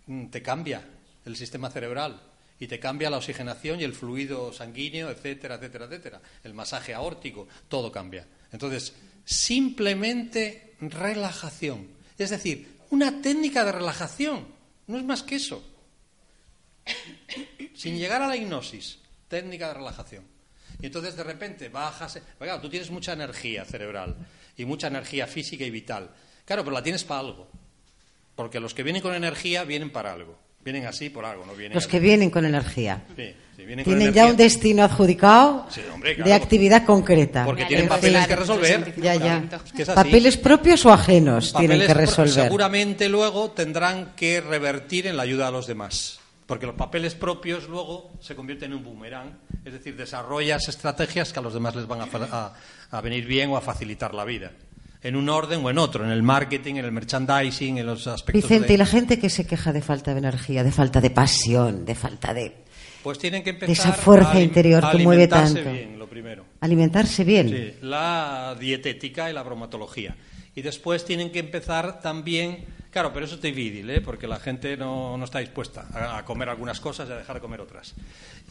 mm, 0.07 0.27
te 0.27 0.41
cambia 0.41 0.83
el 1.25 1.35
sistema 1.35 1.69
cerebral 1.69 2.19
y 2.59 2.67
te 2.67 2.79
cambia 2.79 3.09
la 3.09 3.17
oxigenación 3.17 3.79
y 3.79 3.83
el 3.83 3.93
fluido 3.93 4.51
sanguíneo, 4.53 5.09
etcétera, 5.09 5.55
etcétera, 5.55 5.85
etcétera. 5.85 6.21
El 6.43 6.53
masaje 6.53 6.93
aórtico, 6.93 7.47
todo 7.67 7.91
cambia. 7.91 8.25
Entonces, 8.51 8.93
simplemente 9.25 10.75
relajación. 10.79 11.87
Es 12.17 12.29
decir, 12.29 12.73
una 12.93 13.23
técnica 13.23 13.65
de 13.65 13.71
relajación, 13.71 14.47
no 14.85 14.97
es 14.97 15.03
más 15.03 15.23
que 15.23 15.37
eso. 15.37 15.63
Sin 17.73 17.97
llegar 17.97 18.21
a 18.21 18.27
la 18.27 18.37
hipnosis, 18.37 18.99
técnica 19.27 19.69
de 19.69 19.73
relajación. 19.73 20.23
Y 20.79 20.85
entonces 20.85 21.15
de 21.15 21.23
repente 21.23 21.69
bajas. 21.69 22.19
Tú 22.61 22.69
tienes 22.69 22.91
mucha 22.91 23.13
energía 23.13 23.65
cerebral 23.65 24.15
y 24.55 24.65
mucha 24.65 24.87
energía 24.87 25.25
física 25.25 25.63
y 25.65 25.71
vital. 25.71 26.11
Claro, 26.45 26.63
pero 26.63 26.75
la 26.75 26.83
tienes 26.83 27.03
para 27.03 27.21
algo. 27.21 27.47
Porque 28.35 28.59
los 28.59 28.75
que 28.75 28.83
vienen 28.83 29.01
con 29.01 29.15
energía 29.15 29.63
vienen 29.63 29.91
para 29.91 30.13
algo. 30.13 30.37
Vienen 30.63 30.85
así 30.85 31.09
por 31.09 31.25
algo, 31.25 31.45
no 31.45 31.53
vienen. 31.53 31.75
Los 31.75 31.87
que 31.87 31.99
vienen 31.99 32.29
con 32.29 32.45
energía. 32.45 33.03
Sí, 33.17 33.33
tienen 33.83 34.13
ya 34.13 34.27
un 34.27 34.37
destino 34.37 34.83
adjudicado 34.83 35.67
de 36.23 36.33
actividad 36.33 36.85
concreta. 36.85 37.43
Porque 37.43 37.65
tienen 37.65 37.87
papeles 37.87 38.27
que 38.27 38.35
resolver. 38.35 38.95
Ya, 39.01 39.15
ya. 39.15 39.43
papeles 39.93 40.37
propios 40.37 40.85
o 40.85 40.93
ajenos 40.93 41.53
tienen 41.53 41.85
que 41.85 41.93
resolver. 41.93 42.45
Seguramente 42.45 43.09
luego 43.09 43.51
tendrán 43.51 44.13
que 44.15 44.39
revertir 44.39 45.07
en 45.07 45.17
la 45.17 45.23
ayuda 45.23 45.49
a 45.49 45.51
los 45.51 45.67
demás. 45.67 46.19
Porque 46.45 46.65
los 46.65 46.75
papeles 46.75 47.15
propios 47.15 47.67
luego 47.67 48.11
se 48.21 48.35
convierten 48.35 48.71
en 48.71 48.77
un 48.77 48.83
boomerang. 48.83 49.37
Es 49.65 49.73
decir, 49.73 49.95
desarrollas 49.95 50.67
estrategias 50.67 51.33
que 51.33 51.39
a 51.39 51.41
los 51.41 51.53
demás 51.53 51.75
les 51.75 51.87
van 51.87 52.07
a 52.11 53.01
venir 53.01 53.25
bien 53.25 53.49
o 53.49 53.57
a 53.57 53.61
facilitar 53.61 54.13
la 54.13 54.23
vida 54.23 54.51
en 55.03 55.15
un 55.15 55.29
orden 55.29 55.63
o 55.63 55.69
en 55.69 55.77
otro, 55.77 56.05
en 56.05 56.11
el 56.11 56.23
marketing, 56.23 56.75
en 56.75 56.85
el 56.85 56.91
merchandising, 56.91 57.77
en 57.77 57.85
los 57.85 58.07
aspectos. 58.07 58.49
Vicente, 58.49 58.73
¿y 58.73 58.77
la 58.77 58.85
gente 58.85 59.19
que 59.19 59.29
se 59.29 59.45
queja 59.45 59.73
de 59.73 59.81
falta 59.81 60.13
de 60.13 60.19
energía, 60.19 60.63
de 60.63 60.71
falta 60.71 61.01
de 61.01 61.09
pasión, 61.09 61.85
de 61.85 61.95
falta 61.95 62.33
de. 62.33 62.63
Pues 63.03 63.19
tienen 63.19 63.43
que 63.43 63.49
empezar 63.49 63.73
esa 63.73 63.93
fuerza 63.93 64.39
interior 64.39 64.89
que 64.89 64.97
mueve 64.99 65.27
tanto. 65.27 65.59
Alimentarse 65.59 65.85
bien, 65.85 65.99
lo 65.99 66.07
primero. 66.07 66.45
Alimentarse 66.61 67.23
bien. 67.25 67.49
Sí, 67.49 67.73
la 67.81 68.55
dietética 68.57 69.29
y 69.29 69.33
la 69.33 69.43
bromatología. 69.43 70.15
Y 70.55 70.61
después 70.61 71.03
tienen 71.03 71.31
que 71.31 71.39
empezar 71.39 71.99
también 71.99 72.65
Claro, 72.93 73.11
pero 73.11 73.25
eso 73.25 73.33
es 73.33 73.41
difícil, 73.41 73.89
¿eh? 73.89 74.01
porque 74.01 74.27
la 74.27 74.39
gente 74.39 74.77
no, 74.77 75.19
está 75.23 75.39
dispuesta 75.39 75.87
a, 75.95 76.23
comer 76.25 76.47
algunas 76.47 76.79
cosas 76.79 77.09
y 77.09 77.11
a 77.11 77.15
dejar 77.15 77.37
de 77.37 77.41
comer 77.41 77.59
otras. 77.59 77.95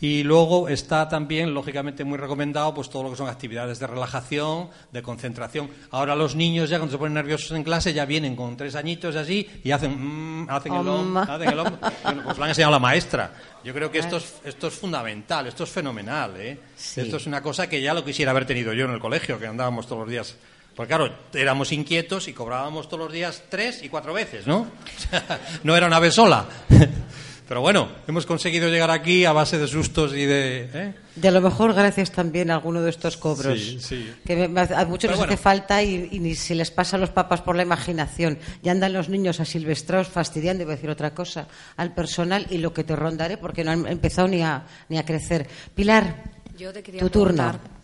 Y 0.00 0.24
luego 0.24 0.68
está 0.68 1.08
también, 1.08 1.54
lógicamente, 1.54 2.02
muy 2.02 2.18
recomendado 2.18 2.74
pues 2.74 2.90
todo 2.90 3.04
lo 3.04 3.10
que 3.10 3.16
son 3.16 3.28
actividades 3.28 3.78
de 3.78 3.86
relajación, 3.86 4.68
de 4.90 5.00
concentración. 5.00 5.70
Ahora 5.92 6.16
los 6.16 6.34
niños 6.34 6.70
ya 6.70 6.78
cuando 6.78 6.90
se 6.90 6.98
ponen 6.98 7.14
nerviosos 7.14 7.52
en 7.52 7.62
clase 7.62 7.94
ya 7.94 8.04
vienen 8.04 8.34
con 8.34 8.56
tres 8.56 8.74
añitos 8.74 9.14
y 9.14 9.18
así 9.18 9.60
y 9.62 9.70
hacen, 9.70 10.42
mm, 10.42 10.50
hacen 10.50 10.74
el 10.74 10.88
om, 10.88 11.16
hacen 11.18 11.48
el 11.48 11.58
om. 11.60 11.76
pues 12.24 12.36
lo 12.36 12.42
han 12.42 12.50
enseñado 12.50 12.72
la 12.72 12.80
maestra. 12.80 13.32
Yo 13.62 13.72
creo 13.72 13.92
que 13.92 14.00
esto 14.00 14.16
es, 14.16 14.40
esto 14.42 14.66
es 14.66 14.74
fundamental, 14.74 15.46
esto 15.46 15.62
es 15.62 15.70
fenomenal. 15.70 16.32
¿eh? 16.36 16.58
Esto 16.96 17.16
es 17.16 17.26
una 17.28 17.40
cosa 17.40 17.68
que 17.68 17.80
ya 17.80 17.94
lo 17.94 18.04
quisiera 18.04 18.32
haber 18.32 18.44
tenido 18.44 18.72
yo 18.72 18.86
en 18.86 18.90
el 18.90 18.98
colegio, 18.98 19.38
que 19.38 19.46
andábamos 19.46 19.86
todos 19.86 20.00
los 20.00 20.10
días 20.10 20.36
porque 20.74 20.88
claro, 20.88 21.12
éramos 21.34 21.72
inquietos 21.72 22.28
y 22.28 22.32
cobrábamos 22.32 22.88
todos 22.88 23.04
los 23.04 23.12
días 23.12 23.44
tres 23.48 23.82
y 23.82 23.88
cuatro 23.88 24.14
veces, 24.14 24.46
¿no? 24.46 24.66
no 25.64 25.76
era 25.76 25.86
una 25.86 25.98
vez 25.98 26.14
sola. 26.14 26.46
Pero 27.52 27.60
bueno, 27.60 27.88
hemos 28.08 28.24
conseguido 28.24 28.70
llegar 28.70 28.90
aquí 28.90 29.26
a 29.26 29.32
base 29.32 29.58
de 29.58 29.68
sustos 29.68 30.14
y 30.14 30.24
de... 30.24 30.70
¿eh? 30.72 30.94
De 31.16 31.28
a 31.28 31.30
lo 31.30 31.42
mejor 31.42 31.74
gracias 31.74 32.10
también 32.10 32.50
a 32.50 32.54
alguno 32.54 32.80
de 32.80 32.88
estos 32.88 33.18
cobros. 33.18 33.58
Sí, 33.58 33.78
sí. 33.78 34.14
Que 34.24 34.44
a 34.44 34.84
muchos 34.86 35.10
les 35.10 35.20
hace 35.20 35.36
falta 35.36 35.82
y, 35.82 36.18
ni 36.18 36.34
se 36.34 36.54
les 36.54 36.70
pasa 36.70 36.96
a 36.96 36.98
los 36.98 37.10
papás 37.10 37.42
por 37.42 37.54
la 37.54 37.62
imaginación. 37.62 38.38
Ya 38.62 38.72
andan 38.72 38.94
los 38.94 39.10
niños 39.10 39.38
a 39.40 39.44
silvestrados 39.44 40.08
fastidiando, 40.08 40.62
iba 40.62 40.72
a 40.72 40.76
decir 40.76 40.88
otra 40.88 41.12
cosa, 41.12 41.46
al 41.76 41.92
personal 41.92 42.46
y 42.48 42.56
lo 42.56 42.72
que 42.72 42.84
te 42.84 42.96
rondaré 42.96 43.36
porque 43.36 43.64
no 43.64 43.72
han 43.72 43.86
empezado 43.86 44.28
ni 44.28 44.42
a, 44.42 44.64
ni 44.88 44.96
a 44.96 45.04
crecer. 45.04 45.46
Pilar, 45.74 46.22
Yo 46.56 46.72
te 46.72 46.82
quería 46.82 47.00
tu 47.00 47.10
turno. 47.10 47.81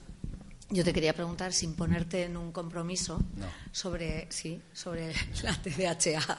Yo 0.70 0.85
te 0.85 0.93
quería 0.93 1.15
preguntar, 1.15 1.55
sin 1.55 1.73
ponerte 1.73 2.24
en 2.24 2.36
un 2.36 2.53
compromiso, 2.53 3.19
sobre, 3.73 4.27
sí, 4.28 4.61
sobre 4.74 5.15
la 5.43 5.55
TDHA, 5.55 6.39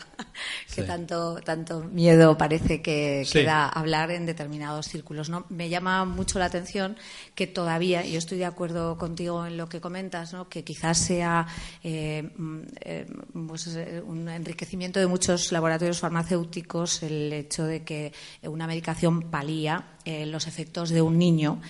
que 0.76 0.84
tanto, 0.84 1.42
tanto 1.42 1.84
miedo 1.86 2.38
parece 2.38 2.80
que, 2.84 3.26
da 3.44 3.68
hablar 3.68 4.12
en 4.12 4.28
determinados 4.28 4.88
círculos. 4.88 5.30
¿no? 5.30 5.48
Me 5.50 5.70
llama 5.70 6.06
mucho 6.06 6.38
la 6.38 6.46
atención 6.46 6.96
que 7.34 7.48
todavía, 7.48 8.06
y 8.06 8.12
yo 8.12 8.20
estoy 8.20 8.38
de 8.38 8.46
acuerdo 8.46 9.00
contigo 9.00 9.48
en 9.48 9.58
lo 9.58 9.68
que 9.68 9.82
comentas, 9.82 10.32
¿no? 10.32 10.48
que 10.48 10.64
quizás 10.64 11.00
sea 11.00 11.48
eh, 11.84 12.30
mm, 12.38 12.60
eh, 12.82 13.08
pues, 13.48 13.66
eh, 13.76 14.00
un 14.06 14.30
enriquecimiento 14.30 15.00
de 15.00 15.08
muchos 15.08 15.52
laboratorios 15.52 16.00
farmacéuticos 16.00 17.02
el 17.02 17.34
hecho 17.34 17.66
de 17.66 17.84
que 17.84 18.14
una 18.44 18.68
medicación 18.68 19.32
palía 19.32 19.96
los 20.06 20.48
efectos 20.48 20.90
de 20.90 21.04
un 21.04 21.20
niño 21.20 21.62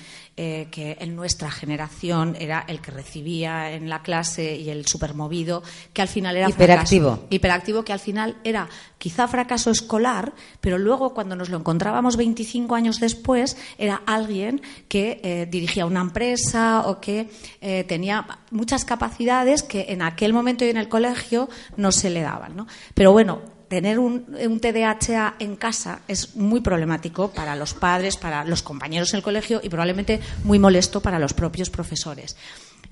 eh, 0.41 0.69
que 0.71 0.95
en 1.01 1.17
nuestra 1.17 1.51
generación 1.51 2.37
era 2.39 2.63
el 2.65 2.79
que 2.79 2.91
recibía 2.91 3.73
en 3.73 3.89
la 3.89 4.01
clase 4.01 4.55
y 4.55 4.69
el 4.69 4.85
supermovido, 4.85 5.63
que 5.91 6.01
al 6.01 6.07
final 6.07 6.37
era 6.37 6.49
hiperactivo. 6.49 7.27
Hiperactivo, 7.29 7.83
que 7.83 7.91
al 7.91 7.99
final 7.99 8.37
era 8.45 8.69
quizá 8.97 9.27
fracaso 9.27 9.69
escolar, 9.69 10.31
pero 10.61 10.77
luego 10.77 11.13
cuando 11.13 11.35
nos 11.35 11.49
lo 11.49 11.57
encontrábamos 11.57 12.15
25 12.15 12.73
años 12.73 13.01
después, 13.01 13.57
era 13.77 14.01
alguien 14.05 14.61
que 14.87 15.19
eh, 15.23 15.45
dirigía 15.51 15.85
una 15.85 15.99
empresa 15.99 16.87
o 16.87 17.01
que 17.01 17.29
eh, 17.59 17.83
tenía 17.83 18.25
muchas 18.49 18.85
capacidades 18.85 19.61
que 19.61 19.87
en 19.89 20.01
aquel 20.01 20.31
momento 20.31 20.63
y 20.63 20.69
en 20.69 20.77
el 20.77 20.87
colegio 20.87 21.49
no 21.75 21.91
se 21.91 22.09
le 22.09 22.21
daban. 22.21 22.55
¿no? 22.55 22.65
Pero 22.93 23.11
bueno, 23.11 23.41
tener 23.69 23.99
un, 23.99 24.25
TDAH 24.59 25.35
en 25.39 25.55
casa 25.55 26.01
es 26.07 26.35
muy 26.35 26.59
problemático 26.59 27.31
para 27.31 27.55
los 27.55 27.73
padres, 27.73 28.17
para 28.17 28.43
los 28.43 28.63
compañeros 28.63 29.13
en 29.13 29.17
el 29.17 29.23
colegio 29.23 29.61
y 29.63 29.69
probablemente 29.69 30.19
muy 30.43 30.59
molesto 30.59 31.01
para 31.01 31.19
los 31.19 31.33
propios 31.33 31.69
profesores. 31.69 32.35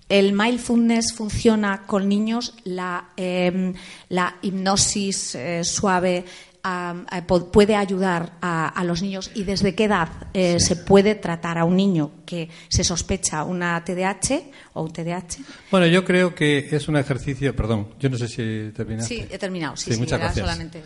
El 0.08 0.32
mindfulness 0.32 1.12
funciona 1.14 1.84
con 1.86 2.08
niños, 2.08 2.54
la, 2.64 3.10
em, 3.18 3.74
hipnosis 4.42 5.36
eh, 5.36 5.64
suave 5.66 6.24
puede 7.52 7.76
ayudar 7.76 8.34
a, 8.42 8.84
los 8.84 9.02
niños 9.02 9.32
y 9.34 9.44
desde 9.44 9.76
qué 9.76 9.86
edad 9.86 10.10
eh, 10.34 10.60
se 10.60 10.76
puede 10.76 11.16
tratar 11.16 11.58
a 11.58 11.66
un 11.66 11.76
niño 11.76 12.12
que 12.26 12.50
se 12.68 12.84
sospecha 12.84 13.44
una 13.44 13.84
TDAH 13.84 14.44
o 14.74 14.84
un 14.84 14.92
TDAH? 14.92 15.38
Bueno, 15.72 15.88
yo 15.88 16.04
creo 16.04 16.36
que 16.36 16.68
es 16.72 16.88
un 16.88 16.98
ejercicio, 16.98 17.56
perdón, 17.56 17.90
yo 18.00 18.10
no 18.10 18.18
sé 18.18 18.28
si 18.28 18.72
terminaste. 18.76 19.16
Sí, 19.16 19.28
he 19.30 19.38
terminado, 19.38 19.76
sí, 19.78 19.94
sí, 19.94 20.00
muchas 20.00 20.20
gracias. 20.20 20.46
Solamente... 20.46 20.84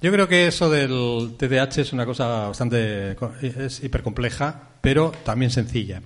Yo 0.00 0.12
creo 0.12 0.28
que 0.28 0.48
eso 0.48 0.68
del 0.68 1.34
TDAH 1.38 1.80
es 1.80 1.92
una 1.92 2.04
cosa 2.04 2.48
bastante 2.48 3.16
es 3.40 3.82
hipercompleja, 3.82 4.68
pero 4.80 5.12
también 5.24 5.50
sencilla. 5.50 6.02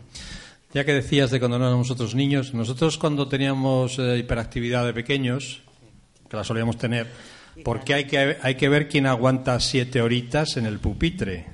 Ya 0.73 0.85
que 0.85 0.93
decías 0.93 1.31
de 1.31 1.41
cuando 1.41 1.59
no 1.59 1.67
éramos 1.67 1.89
nosotros 1.89 2.15
niños, 2.15 2.55
nosotros 2.55 2.99
cuando 2.99 3.27
teníamos 3.27 3.99
eh, 3.99 4.19
hiperactividad 4.19 4.85
de 4.85 4.93
pequeños, 4.93 5.63
que 6.29 6.37
la 6.37 6.45
solíamos 6.45 6.77
tener, 6.77 7.09
porque 7.65 7.95
hay 7.95 8.05
que, 8.05 8.37
hay 8.41 8.55
que 8.55 8.69
ver 8.69 8.89
quién 8.89 9.07
aguanta 9.07 9.61
siete 9.61 10.01
horitas 10.03 10.57
en 10.57 10.67
el 10.67 10.79
pupitre. 10.79 11.47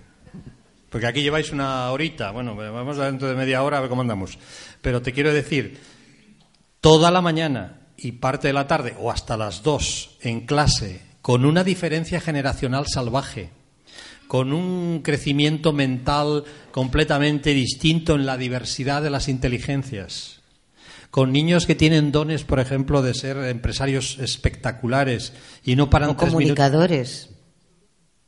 Porque 0.91 1.07
aquí 1.07 1.23
lleváis 1.23 1.53
una 1.53 1.91
horita. 1.91 2.31
Bueno, 2.31 2.55
vamos 2.55 2.97
dentro 2.97 3.29
de 3.29 3.35
media 3.35 3.63
hora 3.63 3.79
a 3.79 3.81
ver 3.81 3.91
cómo 3.91 4.03
andamos. 4.03 4.39
Pero 4.81 5.03
te 5.03 5.13
quiero 5.13 5.33
decir, 5.33 5.79
toda 6.81 7.11
la 7.11 7.21
mañana 7.21 7.81
y 7.97 8.13
parte 8.13 8.49
de 8.49 8.55
la 8.55 8.67
tarde, 8.67 8.95
o 8.99 9.11
hasta 9.11 9.37
las 9.37 9.63
dos, 9.63 10.17
en 10.21 10.43
clase, 10.47 11.01
con 11.21 11.45
una 11.45 11.65
diferencia 11.65 12.21
generacional 12.21 12.87
salvaje, 12.87 13.51
con 14.29 14.53
un 14.53 15.01
crecimiento 15.03 15.73
mental 15.73 16.45
completamente 16.71 17.55
distinto 17.55 18.15
en 18.15 18.27
la 18.27 18.37
diversidad 18.37 19.03
de 19.03 19.11
las 19.11 19.29
inteligencias 19.29 20.44
con 21.15 21.31
niños 21.31 21.65
que 21.65 21.77
tienen 21.77 22.11
dones, 22.11 22.43
por 22.43 22.59
ejemplo, 22.59 23.01
de 23.01 23.15
ser 23.15 23.37
empresarios 23.37 24.19
espectaculares 24.19 25.33
y 25.63 25.77
no 25.77 25.89
paran 25.89 26.11
o 26.11 26.17
comunicadores. 26.17 27.31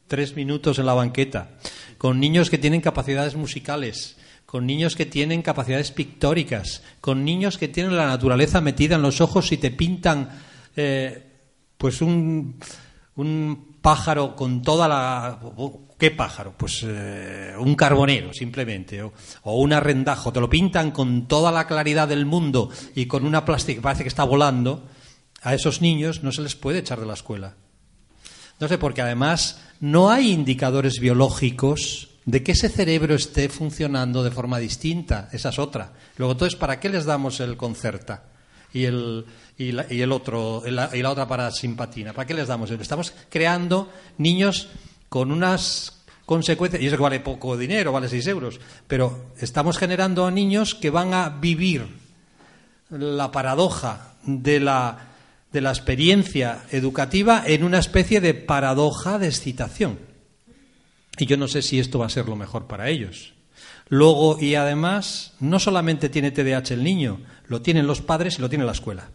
tres 0.07 0.37
minutos 0.37 0.79
en 0.79 0.87
la 0.87 0.95
banqueta, 0.95 1.51
con 1.99 2.21
niños 2.21 2.49
que 2.49 2.59
tienen 2.59 2.81
capacidades 2.81 3.35
musicales, 3.35 4.17
con 4.47 4.67
niños 4.67 4.95
que 4.95 5.05
tienen 5.05 5.43
capacidades 5.43 5.91
pictóricas, 5.91 6.85
con 7.01 7.25
niños 7.25 7.59
que 7.59 7.67
tienen 7.67 7.97
la 7.97 8.07
naturaleza 8.07 8.61
metida 8.61 8.95
en 8.95 9.03
los 9.03 9.21
ojos 9.21 9.51
y 9.51 9.57
te 9.57 9.73
pintan 9.73 10.29
eh, 10.77 11.27
pues 11.79 12.01
un, 12.01 12.61
un 13.17 13.66
pájaro 13.87 14.35
con 14.35 14.63
toda 14.63 14.89
la 14.89 15.39
¿Qué 15.97 16.11
pájaro? 16.11 16.53
Pues 16.57 16.85
eh, 16.85 17.55
un 17.57 17.77
carbonero, 17.77 18.33
simplemente, 18.33 19.01
o, 19.01 19.13
un 19.45 19.73
arrendajo. 19.73 20.33
Te 20.33 20.41
lo 20.41 20.51
pintan 20.51 20.91
con 20.91 21.29
toda 21.29 21.53
la 21.53 21.69
claridad 21.69 22.09
del 22.09 22.27
mundo 22.27 22.69
y 22.97 23.07
con 23.07 23.25
una 23.25 23.45
plástica 23.45 23.79
que 23.79 23.83
parece 23.83 24.03
que 24.03 24.09
está 24.09 24.25
volando. 24.25 24.89
A 25.43 25.55
esos 25.55 25.81
niños 25.81 26.25
no 26.25 26.33
se 26.33 26.43
les 26.43 26.57
puede 26.57 26.81
echar 26.81 26.99
de 26.99 27.07
la 27.07 27.15
escuela. 27.15 27.55
No 28.59 28.67
sé, 28.67 28.77
porque 28.77 29.03
además 29.03 29.61
no 29.79 30.11
hay 30.11 30.33
indicadores 30.33 30.99
biológicos 30.99 32.09
de 32.25 32.43
que 32.43 32.53
ese 32.53 32.69
cerebro 32.69 33.15
esté 33.15 33.49
funcionando 33.49 34.25
de 34.25 34.33
forma 34.33 34.59
distinta. 34.59 35.29
Esa 35.31 35.51
es 35.51 35.61
otra. 35.61 35.93
Luego, 36.17 36.33
entonces, 36.33 36.59
¿para 36.59 36.81
qué 36.81 36.89
les 36.89 37.05
damos 37.05 37.39
el 37.39 37.57
concerta? 37.57 38.25
Y 38.73 38.85
el, 38.85 39.25
y, 39.59 39.71
el 40.01 40.13
otro, 40.13 40.63
y 40.67 40.71
la, 40.71 40.91
y 40.95 41.03
la 41.03 41.11
otra 41.11 41.27
para 41.27 41.51
simpatina. 41.51 42.13
¿Para 42.13 42.27
qué 42.27 42.35
les 42.35 42.49
damos? 42.49 42.71
Estamos 42.71 43.13
creando 43.31 43.91
niños 44.19 44.69
con 45.09 45.33
unas 45.33 46.05
consecuencias, 46.27 46.83
y 46.83 46.87
eso 46.89 46.99
vale 46.99 47.21
poco 47.21 47.57
dinero, 47.57 47.93
vale 47.93 48.09
6 48.09 48.27
euros, 48.27 48.61
pero 48.87 49.27
estamos 49.39 49.79
generando 49.79 50.31
niños 50.31 50.75
que 50.75 50.91
van 50.91 51.15
a 51.15 51.29
vivir 51.29 51.87
la 52.91 53.31
paradoja 53.31 54.15
de 54.25 54.61
la, 54.61 55.09
de 55.53 55.61
la 55.61 55.71
experiencia 55.71 56.65
educativa 56.71 57.45
en 57.47 57.65
una 57.65 57.79
especie 57.79 58.21
de 58.21 58.35
paradoja 58.35 59.19
de 59.19 59.29
excitación. 59.29 59.99
Y 61.19 61.27
yo 61.27 61.37
no 61.37 61.49
sé 61.49 61.63
si 61.63 61.79
esto 61.79 62.01
va 62.01 62.07
a 62.07 62.11
ser 62.11 62.29
lo 62.29 62.37
mejor 62.37 62.67
para 62.67 62.91
ellos. 62.91 63.36
Luego, 63.89 64.39
y 64.41 64.57
además, 64.57 65.35
no 65.39 65.61
solamente 65.61 66.09
tiene 66.09 66.33
TDAH 66.33 66.75
el 66.75 66.83
niño, 66.83 67.21
lo 67.47 67.63
tienen 67.63 67.87
los 67.87 68.01
padres 68.01 68.39
y 68.39 68.43
lo 68.43 68.49
tiene 68.49 68.65
la 68.65 68.73
escuela. 68.73 69.11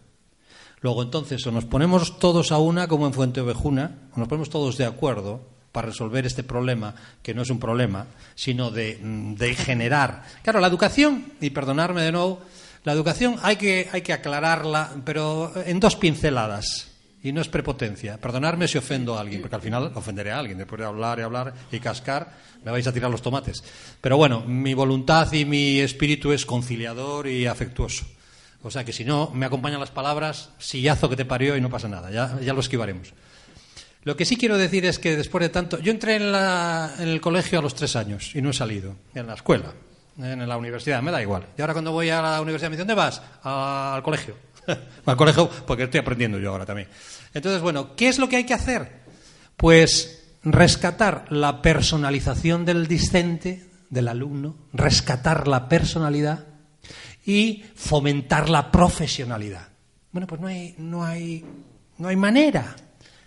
Luego, 0.80 1.02
entonces, 1.02 1.46
o 1.46 1.52
nos 1.52 1.66
ponemos 1.66 2.18
todos 2.18 2.52
a 2.52 2.58
una, 2.58 2.88
como 2.88 3.06
en 3.06 3.12
Fuente 3.12 3.40
Ovejuna, 3.40 4.08
o 4.14 4.18
nos 4.18 4.28
ponemos 4.28 4.50
todos 4.50 4.78
de 4.78 4.86
acuerdo, 4.86 5.40
para 5.72 5.88
resolver 5.88 6.26
este 6.26 6.42
problema, 6.42 6.94
que 7.22 7.34
no 7.34 7.42
es 7.42 7.50
un 7.50 7.58
problema, 7.58 8.06
sino 8.34 8.70
de, 8.70 8.98
de 9.02 9.54
generar. 9.54 10.24
Claro, 10.42 10.60
la 10.60 10.66
educación, 10.68 11.32
y 11.40 11.50
perdonarme 11.50 12.02
de 12.02 12.12
nuevo, 12.12 12.40
la 12.84 12.92
educación 12.92 13.36
hay 13.42 13.56
que, 13.56 13.88
hay 13.92 14.02
que 14.02 14.12
aclararla, 14.12 14.90
pero 15.04 15.52
en 15.64 15.80
dos 15.80 15.96
pinceladas. 15.96 16.91
Y 17.24 17.32
no 17.32 17.40
es 17.40 17.48
prepotencia. 17.48 18.18
Perdonarme 18.18 18.66
si 18.66 18.78
ofendo 18.78 19.16
a 19.16 19.20
alguien, 19.20 19.40
porque 19.40 19.56
al 19.56 19.62
final 19.62 19.92
ofenderé 19.94 20.32
a 20.32 20.38
alguien. 20.38 20.58
Después 20.58 20.80
de 20.80 20.86
hablar 20.86 21.20
y 21.20 21.22
hablar 21.22 21.54
y 21.70 21.78
cascar, 21.78 22.32
me 22.64 22.72
vais 22.72 22.86
a 22.86 22.92
tirar 22.92 23.10
los 23.10 23.22
tomates. 23.22 23.62
Pero 24.00 24.16
bueno, 24.16 24.40
mi 24.40 24.74
voluntad 24.74 25.32
y 25.32 25.44
mi 25.44 25.78
espíritu 25.78 26.32
es 26.32 26.44
conciliador 26.44 27.28
y 27.28 27.46
afectuoso. 27.46 28.06
O 28.62 28.70
sea 28.70 28.84
que 28.84 28.92
si 28.92 29.04
no 29.04 29.30
me 29.34 29.46
acompañan 29.46 29.80
las 29.80 29.90
palabras, 29.90 30.50
sillazo 30.58 31.08
que 31.08 31.16
te 31.16 31.24
parió 31.24 31.56
y 31.56 31.60
no 31.60 31.70
pasa 31.70 31.88
nada. 31.88 32.10
Ya, 32.10 32.52
lo 32.52 32.60
esquivaremos. 32.60 33.12
Lo 34.04 34.16
que 34.16 34.24
sí 34.24 34.36
quiero 34.36 34.58
decir 34.58 34.84
es 34.84 34.98
que 34.98 35.16
después 35.16 35.42
de 35.42 35.48
tanto. 35.48 35.78
Yo 35.78 35.92
entré 35.92 36.16
en, 36.16 36.34
el 37.08 37.20
colegio 37.20 37.60
a 37.60 37.62
los 37.62 37.74
tres 37.74 37.94
años 37.94 38.34
y 38.34 38.42
no 38.42 38.50
he 38.50 38.52
salido. 38.52 38.96
En 39.14 39.28
la 39.28 39.34
escuela, 39.34 39.72
en 40.18 40.48
la 40.48 40.56
universidad, 40.56 41.00
me 41.02 41.12
da 41.12 41.22
igual. 41.22 41.46
Y 41.56 41.60
ahora 41.60 41.72
cuando 41.72 41.92
voy 41.92 42.10
a 42.10 42.20
la 42.20 42.40
universidad 42.40 42.70
me 42.70 42.76
dicen, 42.76 42.88
¿dónde 42.88 43.00
vas? 43.00 43.22
al 43.42 44.02
colegio. 44.02 44.34
al 45.06 45.16
colegio, 45.16 45.48
porque 45.66 45.84
estoy 45.84 46.00
aprendiendo 46.00 46.38
yo 46.38 46.50
ahora 46.50 46.66
también. 46.66 46.88
Entonces, 47.34 47.60
bueno, 47.60 47.94
¿qué 47.96 48.08
es 48.08 48.18
lo 48.18 48.28
que 48.28 48.36
hay 48.36 48.44
que 48.44 48.54
hacer? 48.54 49.02
Pues 49.56 50.22
rescatar 50.42 51.26
la 51.30 51.62
personalización 51.62 52.64
del 52.64 52.86
discente, 52.86 53.64
del 53.90 54.08
alumno, 54.08 54.56
rescatar 54.72 55.48
la 55.48 55.68
personalidad 55.68 56.46
y 57.24 57.64
fomentar 57.74 58.48
la 58.48 58.70
profesionalidad. 58.70 59.68
Bueno, 60.10 60.26
pues 60.26 60.40
no 60.40 60.46
hay, 60.46 60.74
no 60.78 61.04
hay, 61.04 61.44
no 61.98 62.08
hay 62.08 62.16
manera. 62.16 62.74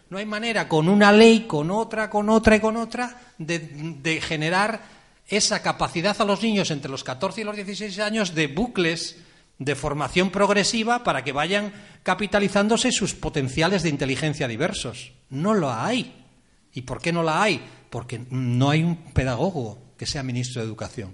No 0.09 0.19
hay 0.19 0.25
manera 0.25 0.67
con 0.67 0.87
una 0.87 1.11
ley, 1.11 1.41
con 1.47 1.71
otra, 1.71 2.09
con 2.09 2.29
otra 2.29 2.55
y 2.55 2.59
con 2.59 2.77
otra, 2.77 3.19
de, 3.39 4.21
generar 4.21 4.81
esa 5.27 5.61
capacidad 5.63 6.15
a 6.21 6.25
los 6.25 6.43
niños 6.43 6.69
entre 6.69 6.91
los 6.91 7.03
14 7.03 7.41
y 7.41 7.43
los 7.43 7.55
16 7.55 7.99
años 7.99 8.35
de 8.35 8.47
bucles 8.47 9.17
de 9.57 9.75
formación 9.75 10.29
progresiva 10.29 11.03
para 11.03 11.23
que 11.23 11.31
vayan 11.31 11.73
capitalizándose 12.03 12.91
sus 12.91 13.13
potenciales 13.13 13.83
de 13.83 13.89
inteligencia 13.89 14.47
diversos. 14.47 15.13
No 15.29 15.53
lo 15.53 15.71
hay. 15.71 16.25
¿Y 16.73 16.81
por 16.81 17.01
qué 17.01 17.13
no 17.13 17.23
la 17.23 17.41
hay? 17.41 17.61
Porque 17.89 18.25
no 18.29 18.69
hay 18.69 18.83
un 18.83 18.97
pedagogo 19.13 19.79
que 19.97 20.05
sea 20.05 20.23
ministro 20.23 20.61
de 20.61 20.67
Educación. 20.67 21.13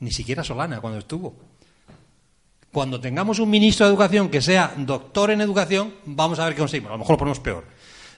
Ni 0.00 0.10
siquiera 0.10 0.44
Solana 0.44 0.80
cuando 0.80 0.98
estuvo. 0.98 1.36
Cuando 2.72 3.00
tengamos 3.00 3.38
un 3.38 3.48
ministro 3.48 3.86
de 3.86 3.92
Educación 3.92 4.28
que 4.28 4.42
sea 4.42 4.74
doctor 4.76 5.30
en 5.30 5.40
educación, 5.40 5.94
vamos 6.04 6.38
a 6.38 6.44
ver 6.44 6.54
qué 6.54 6.60
conseguimos. 6.60 6.90
A 6.90 6.94
lo 6.94 6.98
mejor 6.98 7.14
lo 7.14 7.18
ponemos 7.18 7.40
peor 7.40 7.76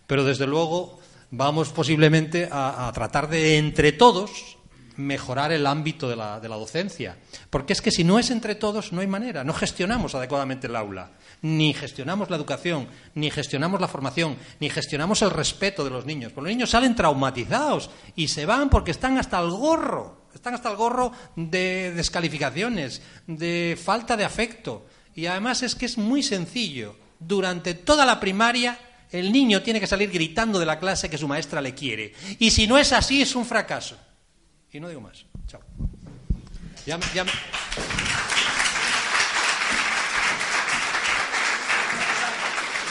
pero 0.08 0.24
desde 0.24 0.46
luego 0.46 0.98
vamos 1.30 1.68
posiblemente 1.68 2.48
a, 2.50 2.90
tratar 2.94 3.28
de, 3.28 3.58
entre 3.58 3.92
todos, 3.92 4.56
mejorar 4.98 5.52
el 5.52 5.66
ámbito 5.66 6.08
de 6.08 6.16
la, 6.16 6.40
de 6.40 6.48
la 6.48 6.56
docencia. 6.56 7.16
Porque 7.50 7.72
es 7.72 7.80
que 7.80 7.92
si 7.92 8.04
no 8.04 8.18
es 8.18 8.30
entre 8.30 8.56
todos, 8.56 8.92
no 8.92 9.00
hay 9.00 9.06
manera. 9.06 9.44
No 9.44 9.54
gestionamos 9.54 10.14
adecuadamente 10.14 10.66
el 10.66 10.76
aula. 10.76 11.12
Ni 11.40 11.72
gestionamos 11.72 12.30
la 12.30 12.36
educación, 12.36 12.88
ni 13.14 13.30
gestionamos 13.30 13.80
la 13.80 13.88
formación, 13.88 14.36
ni 14.58 14.68
gestionamos 14.68 15.22
el 15.22 15.30
respeto 15.30 15.84
de 15.84 15.90
los 15.90 16.04
niños. 16.04 16.32
Porque 16.32 16.50
los 16.50 16.56
niños 16.56 16.70
salen 16.70 16.96
traumatizados 16.96 17.90
y 18.16 18.28
se 18.28 18.44
van 18.44 18.68
porque 18.68 18.90
están 18.90 19.18
hasta 19.18 19.40
el 19.40 19.50
gorro. 19.50 20.26
Están 20.34 20.54
hasta 20.54 20.70
el 20.70 20.76
gorro 20.76 21.12
de 21.36 21.92
descalificaciones, 21.92 23.00
de 23.26 23.78
falta 23.82 24.16
de 24.16 24.24
afecto. 24.24 24.86
Y 25.14 25.26
además 25.26 25.62
es 25.62 25.76
que 25.76 25.86
es 25.86 25.96
muy 25.96 26.24
sencillo. 26.24 26.96
Durante 27.20 27.74
toda 27.74 28.04
la 28.04 28.18
primaria 28.18 28.78
el 29.10 29.32
niño 29.32 29.62
tiene 29.62 29.80
que 29.80 29.86
salir 29.86 30.10
gritando 30.10 30.58
de 30.58 30.66
la 30.66 30.78
clase 30.78 31.08
que 31.08 31.18
su 31.18 31.28
maestra 31.28 31.60
le 31.60 31.74
quiere. 31.74 32.12
Y 32.38 32.50
si 32.50 32.66
no 32.66 32.78
es 32.78 32.92
así, 32.92 33.22
es 33.22 33.34
un 33.34 33.46
fracaso. 33.46 33.96
Y 34.72 34.80
no 34.80 34.88
digo 34.88 35.00
más. 35.00 35.24
Chao. 35.46 35.60
Ya, 36.86 36.98
ya 37.14 37.24
me... 37.24 37.30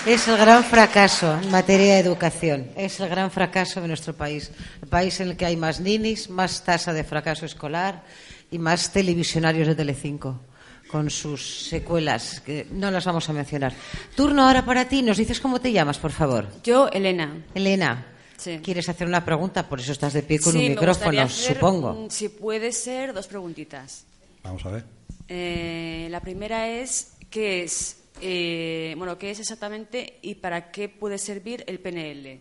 Es 0.05 0.25
el 0.29 0.37
gran 0.37 0.63
fracaso 0.63 1.37
en 1.43 1.51
materia 1.51 1.95
de 1.95 1.99
educación. 1.99 2.67
Es 2.77 2.99
el 3.01 3.09
gran 3.09 3.29
fracaso 3.29 3.81
de 3.81 3.89
nuestro 3.89 4.13
país. 4.15 4.51
El 4.81 4.87
país 4.87 5.19
en 5.19 5.29
el 5.29 5.35
que 5.37 5.45
hay 5.45 5.57
más 5.57 5.81
ninis, 5.81 6.29
más 6.29 6.63
tasa 6.63 6.93
de 6.93 7.03
fracaso 7.03 7.45
escolar 7.45 8.03
y 8.49 8.57
más 8.57 8.93
televisionarios 8.93 9.67
de 9.67 9.75
Telecinco 9.75 10.39
con 10.87 11.09
sus 11.09 11.67
secuelas, 11.67 12.39
que 12.39 12.65
no 12.71 12.89
las 12.89 13.03
vamos 13.03 13.29
a 13.29 13.33
mencionar. 13.33 13.73
Turno 14.15 14.43
ahora 14.47 14.63
para 14.63 14.87
ti. 14.87 15.01
¿Nos 15.01 15.17
dices 15.17 15.41
cómo 15.41 15.59
te 15.59 15.73
llamas, 15.73 15.97
por 15.97 16.11
favor? 16.11 16.47
Yo, 16.63 16.87
Elena. 16.87 17.43
Elena. 17.53 18.05
Sí. 18.37 18.59
¿Quieres 18.63 18.87
hacer 18.87 19.07
una 19.07 19.25
pregunta? 19.25 19.67
Por 19.67 19.79
eso 19.79 19.91
estás 19.91 20.13
de 20.13 20.23
pie 20.23 20.39
con 20.39 20.53
Sí, 20.53 20.59
un 20.59 20.69
micrófono, 20.69 21.21
hacer, 21.21 21.55
supongo. 21.55 22.07
Si 22.09 22.29
puede 22.29 22.71
ser, 22.71 23.13
dos 23.13 23.27
preguntitas. 23.27 24.05
Vamos 24.43 24.65
a 24.65 24.69
ver. 24.69 24.83
Eh, 25.27 26.07
la 26.11 26.21
primera 26.21 26.69
es, 26.69 27.13
¿qué 27.29 27.63
es? 27.63 27.97
eh, 28.21 28.95
bueno, 28.97 29.17
¿qué 29.17 29.29
es 29.31 29.39
exactamente 29.39 30.17
y 30.21 30.35
para 30.35 30.71
qué 30.71 30.89
puede 30.89 31.17
servir 31.17 31.63
el 31.67 31.79
PNL? 31.79 32.39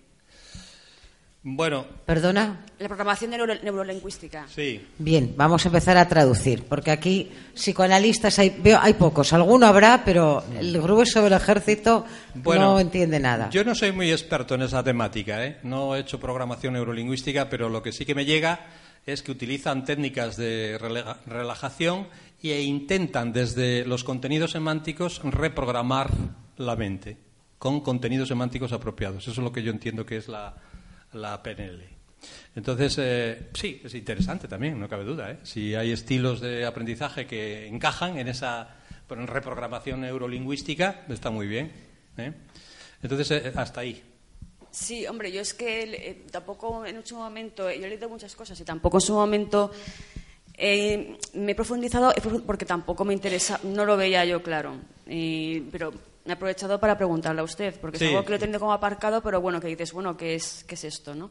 Bueno, 1.49 1.87
¿Perdona? 2.05 2.65
La 2.81 2.89
programación 2.89 3.31
neuro- 3.31 3.55
neurolingüística. 3.63 4.47
sí. 4.49 4.85
Bien, 4.99 5.33
vamos 5.37 5.65
a 5.65 5.69
empezar 5.69 5.97
a 5.97 6.09
traducir, 6.09 6.65
porque 6.65 6.91
aquí 6.91 7.31
psicoanalistas 7.55 8.41
hay, 8.41 8.57
veo, 8.59 8.81
hay 8.83 8.95
pocos. 8.95 9.33
Alguno 9.33 9.67
habrá, 9.67 10.03
pero 10.05 10.43
el 10.59 10.81
grueso 10.83 11.23
del 11.23 11.35
ejército 11.35 12.05
Bueno, 12.35 12.73
no 12.73 12.81
entiende 12.81 13.21
nada. 13.21 13.49
Yo 13.51 13.63
no 13.63 13.77
soy 13.77 13.93
muy 13.93 14.11
experto 14.11 14.57
en 14.57 14.63
esa 14.63 14.83
temática, 14.83 15.45
¿eh? 15.47 15.59
No 15.63 15.95
he 15.95 16.01
hecho 16.01 16.19
programación 16.19 16.73
neurolingüística, 16.75 17.49
pero 17.49 17.69
lo 17.69 17.81
que 17.81 17.93
sí 17.93 18.05
que 18.05 18.17
me 18.17 18.25
llega 18.25 18.67
es 19.07 19.23
que 19.23 19.31
utilizan 19.31 19.85
técnicas 19.85 20.37
de 20.37 20.79
relega- 20.81 21.19
relajación 21.27 22.09
e 22.43 22.61
intentan 22.63 23.33
desde 23.33 23.85
los 23.87 24.03
contenidos 24.03 24.51
semánticos 24.51 25.21
reprogramar 25.23 26.11
la 26.57 26.75
mente 26.75 27.19
con 27.59 27.81
contenidos 27.83 28.27
semánticos 28.29 28.73
apropiados. 28.73 29.23
Eso 29.23 29.31
es 29.31 29.39
lo 29.39 29.53
que 29.53 29.63
yo 29.63 29.71
entiendo 29.71 30.05
que 30.05 30.17
es 30.17 30.27
la, 30.29 30.55
la 31.13 31.43
PNL. 31.43 31.97
Entonces, 32.55 32.97
eh, 32.99 33.51
sí, 33.55 33.81
es 33.85 33.95
interesante 33.95 34.49
también, 34.49 34.81
no 34.81 34.89
cabe 34.89 35.05
duda. 35.05 35.31
¿eh? 35.31 35.39
Si 35.43 35.75
hay 35.75 35.93
estilos 35.93 36.41
de 36.41 36.65
aprendizaje 36.65 37.27
que 37.27 37.67
encajan 37.67 38.19
en 38.19 38.29
esa 38.29 38.77
reprogramación 39.09 40.01
neurolingüística, 40.01 41.05
está 41.09 41.31
muy 41.31 41.47
bien. 41.47 41.71
¿eh? 42.17 42.33
Entonces, 43.03 43.31
eh, 43.31 43.53
hasta 43.55 43.81
ahí. 43.81 44.03
Sí, 44.71 45.07
hombre, 45.07 45.31
yo 45.33 45.41
es 45.41 45.55
que 45.55 46.25
tampoco 46.31 46.85
en 46.85 47.05
su 47.07 47.17
momento, 47.17 47.71
yo 47.71 47.87
he 47.87 47.89
leído 47.89 48.09
muchas 48.09 48.35
cosas 48.35 48.59
y 48.61 48.65
tampoco 48.65 48.99
en 48.99 49.03
su 49.03 49.15
momento 49.15 49.71
me 50.59 51.53
he 51.53 51.55
profundizado 51.55 52.13
porque 52.47 52.65
tampoco 52.65 53.05
me 53.05 53.13
interesa, 53.13 53.61
no 53.63 53.85
lo 53.85 53.97
veía 53.97 54.25
yo 54.25 54.43
claro. 54.43 54.77
Pero 55.07 55.93
he 56.31 56.33
aprovechado 56.35 56.79
para 56.81 56.97
preguntarle 56.97 57.41
a 57.41 57.45
usted, 57.45 57.79
porque 57.81 57.99
Sí. 57.99 58.05
es 58.07 58.11
algo 58.11 58.25
que 58.25 58.31
lo 58.31 58.37
he 58.37 58.39
tenido 58.39 58.59
como 58.61 58.73
aparcado, 58.73 59.23
pero 59.23 59.41
bueno, 59.41 59.61
que 59.61 59.69
dices, 59.69 59.93
bueno, 59.93 60.17
¿qué 60.17 60.35
es, 60.35 60.65
qué 60.67 60.75
es 60.75 60.85
esto? 60.85 61.15
¿no? 61.15 61.31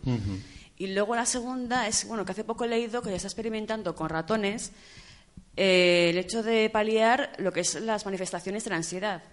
Y 0.78 0.88
luego 0.88 1.16
la 1.16 1.26
segunda 1.26 1.88
es, 1.88 2.06
bueno, 2.08 2.26
que 2.26 2.32
hace 2.34 2.44
poco 2.44 2.66
he 2.66 2.68
leído 2.68 3.02
que 3.02 3.10
ya 3.10 3.16
está 3.16 3.28
experimentando 3.28 3.96
con 3.96 4.10
ratones 4.10 4.72
eh, 5.58 6.08
el 6.10 6.18
hecho 6.18 6.44
de 6.44 6.70
paliar 6.70 7.32
lo 7.38 7.52
que 7.54 7.62
es 7.62 7.76
las 7.82 8.06
manifestaciones 8.06 8.64
de 8.66 8.70
la 8.72 8.76
ansiedad. 8.76 9.24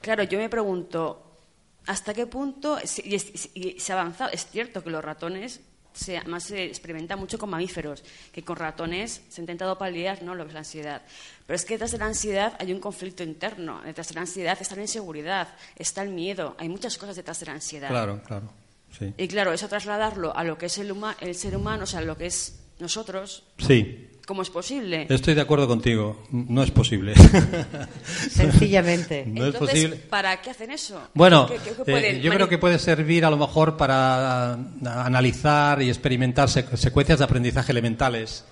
Claro, 0.00 0.22
yo 0.24 0.38
me 0.38 0.48
pregunto, 0.50 1.38
¿hasta 1.86 2.12
qué 2.14 2.26
punto 2.26 2.78
si- 2.84 3.02
y, 3.04 3.14
es- 3.14 3.50
y 3.54 3.80
se 3.80 3.92
ha 3.92 4.00
avanzado? 4.00 4.30
Es 4.32 4.46
cierto 4.46 4.82
que 4.84 4.90
los 4.90 5.02
ratones, 5.04 5.60
se, 5.96 6.18
además 6.18 6.44
se 6.44 6.64
experimenta 6.64 7.16
mucho 7.16 7.38
con 7.38 7.50
mamíferos, 7.50 8.04
que 8.32 8.42
con 8.44 8.56
ratones 8.56 9.22
se 9.28 9.40
ha 9.40 9.42
intentado 9.42 9.76
paliar 9.78 10.22
¿no? 10.22 10.34
lo 10.34 10.44
que 10.44 10.48
es 10.48 10.54
la 10.54 10.60
ansiedad. 10.60 11.02
Pero 11.46 11.54
es 11.56 11.64
que 11.64 11.74
detrás 11.74 11.92
de 11.92 11.98
la 11.98 12.06
ansiedad 12.06 12.54
hay 12.60 12.72
un 12.72 12.80
conflicto 12.80 13.22
interno, 13.22 13.80
detrás 13.82 14.08
de 14.08 14.14
la 14.14 14.20
ansiedad 14.22 14.56
está 14.60 14.76
la 14.76 14.82
inseguridad, 14.82 15.48
está 15.76 16.02
el 16.02 16.10
miedo, 16.10 16.54
hay 16.58 16.68
muchas 16.68 16.98
cosas 16.98 17.16
detrás 17.16 17.40
de 17.40 17.46
la 17.46 17.52
ansiedad. 17.52 17.88
Claro, 17.88 18.22
claro. 18.24 18.52
Sí. 18.98 19.12
Y 19.16 19.28
claro, 19.28 19.52
eso 19.52 19.68
trasladarlo 19.68 20.34
a 20.36 20.44
lo 20.44 20.56
que 20.56 20.66
es 20.66 20.78
el, 20.78 20.92
huma- 20.92 21.16
el 21.20 21.34
ser 21.34 21.56
humano, 21.56 21.84
o 21.84 21.86
sea, 21.86 22.00
lo 22.00 22.16
que 22.16 22.26
es 22.26 22.60
nosotros, 22.78 23.44
Sí, 23.58 24.10
¿cómo 24.26 24.42
es 24.42 24.50
posible? 24.50 25.06
estoy 25.08 25.32
de 25.34 25.40
acuerdo 25.40 25.66
contigo. 25.66 26.22
No 26.30 26.62
es 26.62 26.70
posible. 26.70 27.14
Sencillamente. 28.28 29.24
no 29.26 29.46
es 29.46 29.54
Entonces, 29.54 29.84
posible. 29.84 29.96
¿para 30.10 30.40
qué 30.42 30.50
hacen 30.50 30.70
eso? 30.70 31.00
Bueno, 31.14 31.46
¿Qué- 31.46 31.56
qué- 31.56 31.84
qué 31.84 32.10
eh, 32.10 32.20
yo 32.20 32.30
creo 32.32 32.48
que 32.48 32.58
puede 32.58 32.78
servir 32.78 33.24
a 33.24 33.30
lo 33.30 33.36
mejor 33.36 33.76
para 33.76 34.52
analizar 34.84 35.80
y 35.82 35.88
experimentar 35.88 36.48
sec- 36.48 36.76
secuencias 36.76 37.18
de 37.18 37.24
aprendizaje 37.24 37.72
elementales 37.72 38.44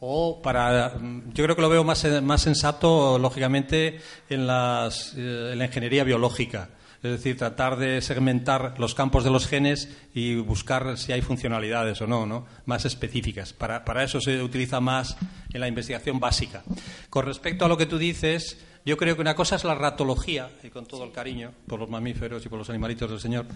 o 0.00 0.40
para 0.42 0.90
mm, 0.98 1.32
yo 1.32 1.44
creo 1.44 1.56
que 1.56 1.62
lo 1.62 1.68
veo 1.68 1.84
más, 1.84 2.04
eh, 2.04 2.20
más 2.20 2.42
sensato 2.42 3.18
lógicamente 3.18 4.00
en, 4.28 4.46
las, 4.46 5.14
eh, 5.16 5.50
en 5.52 5.58
la 5.58 5.64
ingeniería 5.66 6.04
biológica 6.04 6.68
es 7.02 7.10
decir 7.10 7.36
tratar 7.36 7.76
de 7.76 8.00
segmentar 8.00 8.74
los 8.78 8.94
campos 8.94 9.24
de 9.24 9.30
los 9.30 9.46
genes 9.46 9.88
y 10.14 10.36
buscar 10.36 10.96
si 10.98 11.12
hay 11.12 11.22
funcionalidades 11.22 12.00
o 12.00 12.06
no, 12.06 12.26
¿no? 12.26 12.46
más 12.66 12.84
específicas 12.84 13.52
para, 13.52 13.84
para 13.84 14.04
eso 14.04 14.20
se 14.20 14.42
utiliza 14.42 14.80
más 14.80 15.16
en 15.52 15.60
la 15.60 15.68
investigación 15.68 16.20
básica 16.20 16.62
con 17.10 17.26
respecto 17.26 17.64
a 17.64 17.68
lo 17.68 17.76
que 17.76 17.86
tú 17.86 17.98
dices 17.98 18.58
yo 18.84 18.96
creo 18.96 19.14
que 19.14 19.20
una 19.20 19.36
cosa 19.36 19.54
es 19.54 19.62
la 19.62 19.76
ratología, 19.76 20.50
y 20.64 20.68
con 20.68 20.86
todo 20.86 21.04
el 21.04 21.12
cariño 21.12 21.52
por 21.68 21.78
los 21.78 21.88
mamíferos 21.88 22.44
y 22.44 22.48
por 22.48 22.58
los 22.58 22.68
animalitos 22.68 23.08
del 23.08 23.20
Señor, 23.20 23.46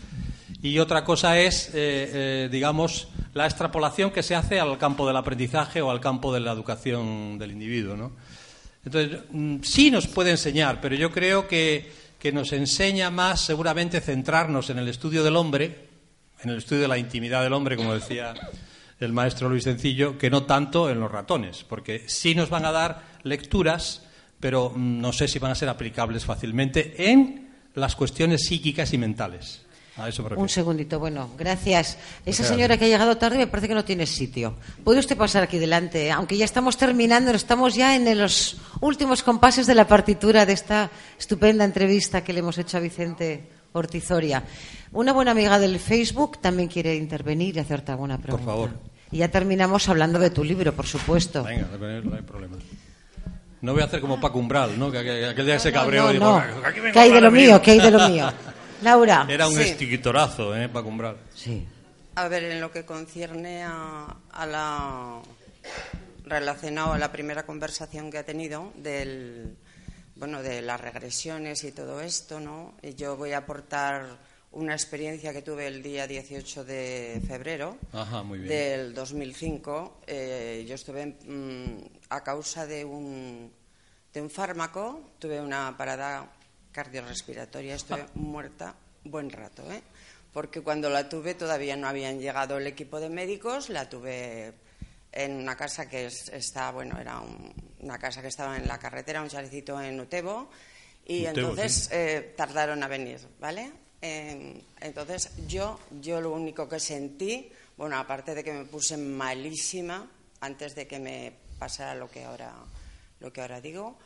y 0.62 0.78
otra 0.78 1.04
cosa 1.04 1.40
es, 1.40 1.68
eh, 1.68 1.72
eh, 1.74 2.48
digamos, 2.50 3.08
la 3.34 3.44
extrapolación 3.44 4.12
que 4.12 4.22
se 4.22 4.36
hace 4.36 4.60
al 4.60 4.78
campo 4.78 5.06
del 5.06 5.16
aprendizaje 5.16 5.82
o 5.82 5.90
al 5.90 6.00
campo 6.00 6.32
de 6.32 6.40
la 6.40 6.52
educación 6.52 7.38
del 7.38 7.52
individuo. 7.52 7.96
¿no? 7.96 8.12
Entonces, 8.84 9.20
mm, 9.30 9.56
sí 9.62 9.90
nos 9.90 10.06
puede 10.06 10.30
enseñar, 10.30 10.80
pero 10.80 10.94
yo 10.94 11.10
creo 11.10 11.48
que, 11.48 11.90
que 12.26 12.32
nos 12.32 12.52
enseña 12.52 13.08
más 13.08 13.40
seguramente 13.40 14.00
centrarnos 14.00 14.68
en 14.70 14.80
el 14.80 14.88
estudio 14.88 15.22
del 15.22 15.36
hombre, 15.36 15.86
en 16.42 16.50
el 16.50 16.58
estudio 16.58 16.82
de 16.82 16.88
la 16.88 16.98
intimidad 16.98 17.44
del 17.44 17.52
hombre, 17.52 17.76
como 17.76 17.94
decía 17.94 18.34
el 18.98 19.12
maestro 19.12 19.48
Luis 19.48 19.62
Sencillo, 19.62 20.18
que 20.18 20.28
no 20.28 20.42
tanto 20.42 20.90
en 20.90 20.98
los 20.98 21.08
ratones, 21.08 21.62
porque 21.62 22.02
sí 22.08 22.34
nos 22.34 22.50
van 22.50 22.64
a 22.64 22.72
dar 22.72 23.04
lecturas, 23.22 24.08
pero 24.40 24.72
mm, 24.74 25.00
no 25.00 25.12
sé 25.12 25.28
si 25.28 25.38
van 25.38 25.52
a 25.52 25.54
ser 25.54 25.68
aplicables 25.68 26.24
fácilmente 26.24 27.12
en 27.12 27.48
las 27.74 27.94
cuestiones 27.94 28.44
psíquicas 28.44 28.92
y 28.92 28.98
mentales. 28.98 29.64
Eso. 30.06 30.22
Un 30.36 30.48
segundito, 30.50 30.98
bueno, 30.98 31.30
gracias. 31.38 31.96
Esa 32.26 32.44
señora 32.44 32.76
que 32.76 32.84
ha 32.84 32.88
llegado 32.88 33.16
tarde 33.16 33.38
me 33.38 33.46
parece 33.46 33.68
que 33.68 33.74
no 33.74 33.84
tiene 33.84 34.04
sitio. 34.04 34.54
¿Puede 34.84 35.00
usted 35.00 35.16
pasar 35.16 35.42
aquí 35.42 35.58
delante? 35.58 36.10
Aunque 36.12 36.36
ya 36.36 36.44
estamos 36.44 36.76
terminando, 36.76 37.30
estamos 37.32 37.74
ya 37.74 37.96
en 37.96 38.18
los 38.18 38.58
últimos 38.80 39.22
compases 39.22 39.66
de 39.66 39.74
la 39.74 39.86
partitura 39.88 40.44
de 40.44 40.52
esta 40.52 40.90
estupenda 41.18 41.64
entrevista 41.64 42.22
que 42.22 42.34
le 42.34 42.40
hemos 42.40 42.58
hecho 42.58 42.76
a 42.76 42.80
Vicente 42.80 43.48
Ortizoria. 43.72 44.42
Una 44.92 45.12
buena 45.14 45.30
amiga 45.30 45.58
del 45.58 45.78
Facebook 45.78 46.38
también 46.42 46.68
quiere 46.68 46.94
intervenir 46.94 47.56
y 47.56 47.60
hacerte 47.60 47.92
alguna 47.92 48.18
pregunta. 48.18 48.44
favor. 48.46 48.70
Y 49.10 49.18
ya 49.18 49.28
terminamos 49.30 49.88
hablando 49.88 50.18
de 50.18 50.28
tu 50.30 50.44
libro, 50.44 50.74
por 50.74 50.86
supuesto. 50.86 51.42
Venga, 51.42 51.68
no 52.04 52.14
hay 52.14 52.22
problema. 52.22 52.56
No 53.62 53.72
voy 53.72 53.82
a 53.82 53.86
hacer 53.86 54.00
como 54.00 54.20
Paco 54.20 54.38
Umbral, 54.38 54.78
¿no? 54.78 54.90
Que 54.92 54.98
aquel, 55.26 55.46
día 55.46 55.58
se 55.58 55.72
No, 55.72 55.80
cabreó 55.80 56.04
no, 56.04 56.10
y 56.10 56.12
dijo, 56.14 56.24
no. 56.24 56.36
"Aquí 56.66 56.80
vengo 56.80 56.92
¿Qué 56.92 56.98
hay 57.00 57.12
de 57.12 57.20
lo 57.20 57.30
mío? 57.30 57.62
¿Qué 57.62 57.70
hay 57.72 57.80
de 57.80 57.90
lo 57.90 58.08
mío? 58.08 58.32
Laura. 58.82 59.26
Era 59.28 59.48
un 59.48 59.54
Sí. 59.54 59.62
estigitorazo, 59.62 60.56
¿eh? 60.56 60.68
Paco 60.68 60.88
Umbral. 60.88 61.16
Sí. 61.34 61.66
A 62.14 62.28
ver, 62.28 62.44
en 62.44 62.60
lo 62.60 62.70
que 62.70 62.84
concierne 62.84 63.62
a, 63.64 64.16
a 64.32 64.46
la 64.46 65.20
relacionado 66.24 66.92
a 66.92 66.98
la 66.98 67.12
primera 67.12 67.44
conversación 67.46 68.10
que 68.10 68.18
ha 68.18 68.24
tenido 68.24 68.72
del 68.76 69.56
bueno 70.16 70.42
de 70.42 70.62
las 70.62 70.80
regresiones 70.80 71.62
y 71.64 71.72
todo 71.72 72.00
esto, 72.00 72.40
¿no? 72.40 72.74
Y 72.82 72.94
Yo 72.94 73.16
voy 73.16 73.32
a 73.32 73.38
aportar 73.38 74.18
una 74.52 74.72
experiencia 74.72 75.32
que 75.34 75.42
tuve 75.42 75.66
el 75.66 75.82
día 75.82 76.06
18 76.06 76.64
de 76.64 77.22
febrero 77.26 77.76
Ajá, 77.92 78.22
muy 78.22 78.38
bien. 78.38 78.48
del 78.48 78.94
2005. 78.94 80.00
Eh, 80.06 80.64
yo 80.66 80.74
estuve 80.74 81.06
mm, 81.26 81.84
a 82.08 82.22
causa 82.24 82.66
de 82.66 82.84
un 82.84 83.52
de 84.14 84.22
un 84.22 84.30
fármaco, 84.30 85.10
tuve 85.18 85.38
una 85.42 85.76
parada 85.76 86.26
cardiorrespiratoria, 86.76 87.74
estuve 87.74 88.04
muerta 88.14 88.74
buen 89.04 89.30
rato, 89.30 89.62
¿eh? 89.72 89.82
porque 90.32 90.60
cuando 90.60 90.90
la 90.90 91.08
tuve 91.08 91.34
todavía 91.34 91.74
no 91.74 91.88
habían 91.88 92.20
llegado 92.20 92.58
el 92.58 92.66
equipo 92.66 93.00
de 93.00 93.08
médicos, 93.08 93.70
la 93.70 93.88
tuve 93.88 94.52
en 95.10 95.32
una 95.36 95.56
casa 95.56 95.88
que 95.88 96.04
es- 96.06 96.28
está, 96.28 96.70
bueno, 96.72 97.00
era 97.00 97.20
un- 97.20 97.54
una 97.80 97.98
casa 97.98 98.20
que 98.20 98.28
estaba 98.28 98.58
en 98.58 98.68
la 98.68 98.78
carretera, 98.78 99.22
un 99.22 99.28
chalecito 99.30 99.80
en 99.80 99.98
Utebo, 99.98 100.50
y 101.06 101.22
Utebo, 101.22 101.28
entonces 101.48 101.72
sí. 101.84 101.88
eh, 101.92 102.34
tardaron 102.36 102.82
a 102.82 102.88
venir, 102.88 103.20
¿vale? 103.40 103.72
Eh, 104.02 104.60
entonces 104.82 105.30
yo, 105.48 105.80
yo 106.02 106.20
lo 106.20 106.32
único 106.32 106.68
que 106.68 106.78
sentí, 106.78 107.50
bueno, 107.78 107.96
aparte 107.96 108.34
de 108.34 108.44
que 108.44 108.52
me 108.52 108.66
puse 108.66 108.98
malísima 108.98 110.06
antes 110.40 110.74
de 110.74 110.86
que 110.86 110.98
me 110.98 111.32
pasara 111.58 111.94
lo 111.94 112.10
que 112.10 112.24
ahora, 112.24 112.52
lo 113.20 113.32
que 113.32 113.40
ahora 113.40 113.62
digo, 113.62 113.96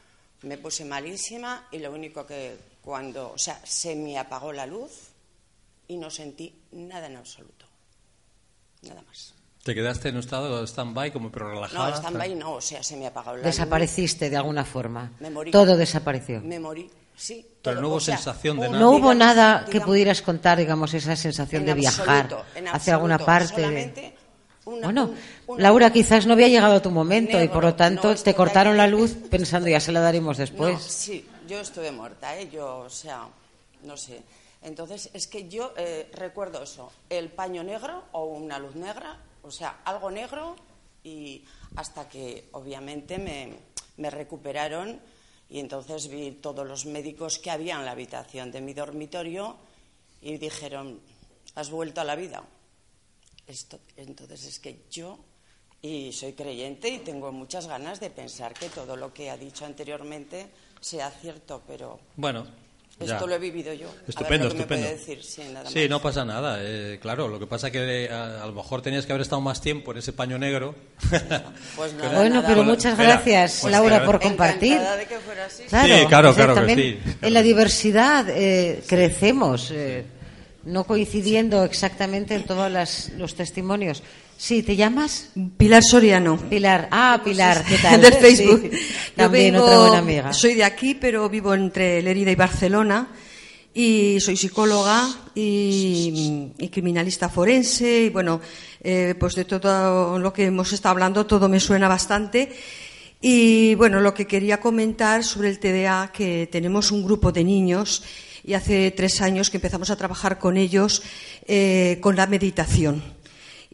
me 0.42 0.58
puse 0.58 0.84
malísima 0.84 1.66
y 1.70 1.78
lo 1.78 1.92
único 1.92 2.26
que 2.26 2.56
cuando, 2.82 3.32
o 3.32 3.38
sea, 3.38 3.60
se 3.64 3.94
me 3.94 4.18
apagó 4.18 4.52
la 4.52 4.66
luz 4.66 4.90
y 5.88 5.96
no 5.96 6.10
sentí 6.10 6.54
nada 6.72 7.06
en 7.06 7.16
absoluto, 7.16 7.66
nada 8.82 9.02
más. 9.02 9.34
¿Te 9.62 9.74
quedaste 9.74 10.08
en 10.08 10.14
un 10.14 10.20
estado 10.20 10.60
de 10.60 10.66
stand-by 10.66 11.12
como 11.12 11.30
pero 11.30 11.50
relajada? 11.50 11.90
No, 11.90 11.96
stand-by 11.96 12.34
no, 12.34 12.52
o 12.54 12.60
sea, 12.62 12.82
se 12.82 12.96
me 12.96 13.06
apagó 13.06 13.36
la 13.36 13.42
Desapareciste 13.42 14.30
de 14.30 14.36
alguna 14.38 14.64
forma. 14.64 15.12
Me 15.20 15.28
morí. 15.30 15.50
Todo 15.50 15.76
desapareció. 15.76 16.38
luz. 16.38 16.46
Me 16.48 16.58
morí, 16.58 16.90
sí. 17.14 17.46
Pero 17.62 17.74
todo, 17.76 17.82
no 17.82 17.88
hubo 17.88 17.96
o 17.96 18.00
sea, 18.00 18.16
sensación 18.16 18.58
de 18.58 18.68
nada. 18.68 18.78
No 18.80 18.88
hubo 18.92 18.96
digamos- 18.96 19.16
nada 19.16 19.64
que 19.66 19.72
digamos- 19.72 19.86
pudieras 19.86 20.22
contar, 20.22 20.56
digamos, 20.58 20.94
esa 20.94 21.14
sensación 21.14 21.60
en 21.62 21.66
de 21.66 21.74
viajar 21.74 22.24
absoluto, 22.32 22.44
hacia 22.72 22.94
alguna 22.94 23.18
parte. 23.18 23.56
de- 23.60 23.62
solamente 23.66 24.16
una- 24.64 24.86
Bueno, 24.88 25.14
una- 25.46 25.62
Laura, 25.62 25.92
quizás 25.92 26.26
no 26.26 26.34
había 26.34 26.48
llegado 26.48 26.80
tu 26.82 26.90
momento 26.90 27.42
y 27.42 27.48
por 27.48 27.62
lo 27.64 27.74
tanto 27.74 28.08
no, 28.14 28.14
te 28.22 28.34
cortaron 28.34 28.76
la 28.76 28.86
luz 28.86 29.16
pensando 29.30 29.68
ya 29.68 29.80
se 29.80 29.92
la 29.92 30.00
daremos 30.00 30.36
después. 30.36 30.72
No, 30.74 30.78
sí, 30.80 31.26
yo 31.48 31.60
estuve 31.60 31.90
muerta, 31.90 32.38
¿eh? 32.38 32.48
Yo, 32.50 32.78
o 32.80 32.90
sea, 32.90 33.26
no 33.84 33.96
sé. 33.96 34.22
Entonces, 34.62 35.08
es 35.14 35.26
que 35.26 35.48
yo 35.48 35.72
eh, 35.76 36.10
recuerdo 36.14 36.62
eso, 36.62 36.92
el 37.08 37.30
paño 37.30 37.64
negro 37.64 38.04
o 38.12 38.24
una 38.26 38.58
luz 38.58 38.74
negra, 38.74 39.16
o 39.42 39.50
sea, 39.50 39.78
algo 39.84 40.10
negro 40.10 40.54
y 41.02 41.42
hasta 41.76 42.08
que 42.08 42.48
obviamente 42.52 43.16
me, 43.18 43.54
me 43.96 44.10
recuperaron 44.10 45.00
y 45.48 45.60
entonces 45.60 46.08
vi 46.08 46.32
todos 46.32 46.66
los 46.68 46.84
médicos 46.84 47.38
que 47.38 47.50
había 47.50 47.76
en 47.76 47.86
la 47.86 47.92
habitación 47.92 48.52
de 48.52 48.60
mi 48.60 48.74
dormitorio 48.74 49.56
y 50.20 50.36
dijeron, 50.36 51.00
has 51.54 51.70
vuelto 51.70 52.02
a 52.02 52.04
la 52.04 52.14
vida. 52.14 52.42
Esto, 53.50 53.80
entonces 53.96 54.44
es 54.46 54.58
que 54.60 54.82
yo, 54.92 55.18
y 55.82 56.12
soy 56.12 56.34
creyente 56.34 56.88
y 56.88 56.98
tengo 56.98 57.32
muchas 57.32 57.66
ganas 57.66 57.98
de 57.98 58.08
pensar 58.10 58.54
que 58.54 58.68
todo 58.68 58.94
lo 58.96 59.12
que 59.12 59.28
ha 59.28 59.36
dicho 59.36 59.64
anteriormente 59.64 60.46
sea 60.80 61.10
cierto, 61.10 61.60
pero 61.66 61.98
Bueno, 62.14 62.46
ya. 63.00 63.14
esto 63.14 63.26
lo 63.26 63.34
he 63.34 63.38
vivido 63.40 63.72
yo. 63.74 63.88
A 63.88 63.92
ver 63.92 64.04
Estupendo, 64.06 64.44
lo 64.44 64.50
que 64.52 64.56
me 64.56 64.60
estupendo. 64.62 64.86
puede 64.86 64.96
decir, 64.98 65.24
sí, 65.24 65.42
nada 65.52 65.68
Sí, 65.68 65.80
más. 65.80 65.90
no 65.90 66.00
pasa 66.00 66.24
nada. 66.24 66.58
eh, 66.60 66.98
claro, 67.02 67.26
lo 67.26 67.40
que 67.40 67.46
pasa 67.48 67.66
es 67.66 67.72
que 67.72 68.04
eh, 68.04 68.08
a, 68.08 68.40
a 68.44 68.46
lo 68.46 68.52
mejor 68.52 68.82
tenías 68.82 69.04
que 69.04 69.12
haber 69.12 69.22
estado 69.22 69.40
más 69.40 69.60
tiempo 69.60 69.90
en 69.90 69.98
ese 69.98 70.12
paño 70.12 70.38
negro. 70.38 70.76
Pues 71.74 71.92
nada, 71.94 72.14
Bueno, 72.18 72.36
nada. 72.36 72.48
pero 72.48 72.62
muchas 72.62 72.92
espera, 72.92 73.14
gracias, 73.14 73.58
pues 73.62 73.72
Laura, 73.72 74.04
por 74.04 74.20
compartir. 74.20 74.78
De 74.78 75.06
que 75.06 75.18
fuera 75.18 75.46
así. 75.46 75.64
Claro, 75.64 75.98
Sí, 75.98 76.06
claro, 76.06 76.30
o 76.30 76.34
sea, 76.34 76.44
claro 76.52 76.66
que 76.68 76.74
sí. 76.76 76.98
En 77.20 77.34
la 77.34 77.42
diversidad 77.42 78.26
eh, 78.28 78.84
crecemos, 78.86 79.70
eh, 79.72 80.04
no 80.64 80.84
coincidiendo 80.84 81.64
exactamente 81.64 82.34
en 82.34 82.44
todos 82.44 82.70
las- 82.70 83.10
los 83.16 83.34
testimonios. 83.34 84.02
Sí, 84.36 84.62
¿te 84.62 84.74
llamas? 84.76 85.30
Pilar 85.58 85.82
Soriano. 85.82 86.38
Pilar. 86.48 86.88
Ah, 86.90 87.20
Pilar, 87.24 87.64
¿qué 87.66 87.76
tal? 87.78 88.00
Del 88.00 88.14
Facebook. 88.14 88.70
Sí, 88.72 88.78
También 89.14 89.54
vengo- 89.54 89.64
otra 89.66 89.78
buena 89.80 89.98
amiga. 89.98 90.32
Soy 90.32 90.54
de 90.54 90.64
aquí, 90.64 90.94
pero 90.94 91.28
vivo 91.28 91.52
entre 91.54 92.00
Lerida 92.02 92.30
y 92.30 92.36
Barcelona. 92.36 93.08
Y 93.72 94.18
soy 94.20 94.36
psicóloga 94.36 95.08
y, 95.34 96.52
y 96.58 96.68
criminalista 96.70 97.28
forense. 97.28 98.04
Y 98.04 98.08
bueno, 98.08 98.40
eh, 98.82 99.14
pues 99.18 99.34
de 99.34 99.44
todo 99.44 100.18
lo 100.18 100.32
que 100.32 100.46
hemos 100.46 100.72
estado 100.72 100.92
hablando, 100.92 101.26
todo 101.26 101.48
me 101.48 101.60
suena 101.60 101.86
bastante. 101.86 102.50
Y 103.20 103.74
bueno, 103.74 104.00
lo 104.00 104.14
que 104.14 104.26
quería 104.26 104.58
comentar 104.60 105.22
sobre 105.22 105.50
el 105.50 105.58
TDA, 105.58 106.10
que 106.12 106.48
tenemos 106.50 106.90
un 106.90 107.04
grupo 107.04 107.30
de 107.30 107.44
niños 107.44 108.02
y 108.50 108.54
hace 108.54 108.90
tres 108.90 109.20
años 109.20 109.48
que 109.48 109.58
empezamos 109.58 109.90
a 109.90 109.96
trabajar 109.96 110.40
con 110.40 110.56
ellos 110.56 111.04
eh, 111.46 111.98
con 112.00 112.16
la 112.16 112.26
meditación. 112.26 113.00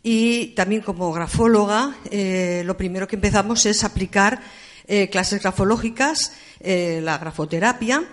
Y 0.02 0.48
también 0.48 0.82
como 0.82 1.10
grafóloga, 1.14 1.96
eh, 2.10 2.62
lo 2.66 2.76
primero 2.76 3.08
que 3.08 3.16
empezamos 3.16 3.64
es 3.64 3.84
aplicar 3.84 4.38
eh, 4.86 5.08
clases 5.08 5.40
grafológicas, 5.40 6.34
la 6.60 7.16
grafoterapia, 7.16 8.04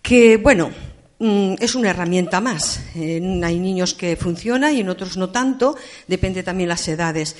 que, 0.00 0.38
bueno, 0.38 0.70
mm, 1.18 1.56
es 1.58 1.74
una 1.74 1.90
herramienta 1.90 2.40
más. 2.40 2.80
Hay 2.94 3.58
niños 3.58 3.92
que 3.92 4.16
funciona 4.16 4.72
y 4.72 4.80
en 4.80 4.88
otros 4.88 5.18
no 5.18 5.28
tanto, 5.28 5.76
depende 6.06 6.42
también 6.42 6.70
las 6.70 6.88
edades. 6.88 7.36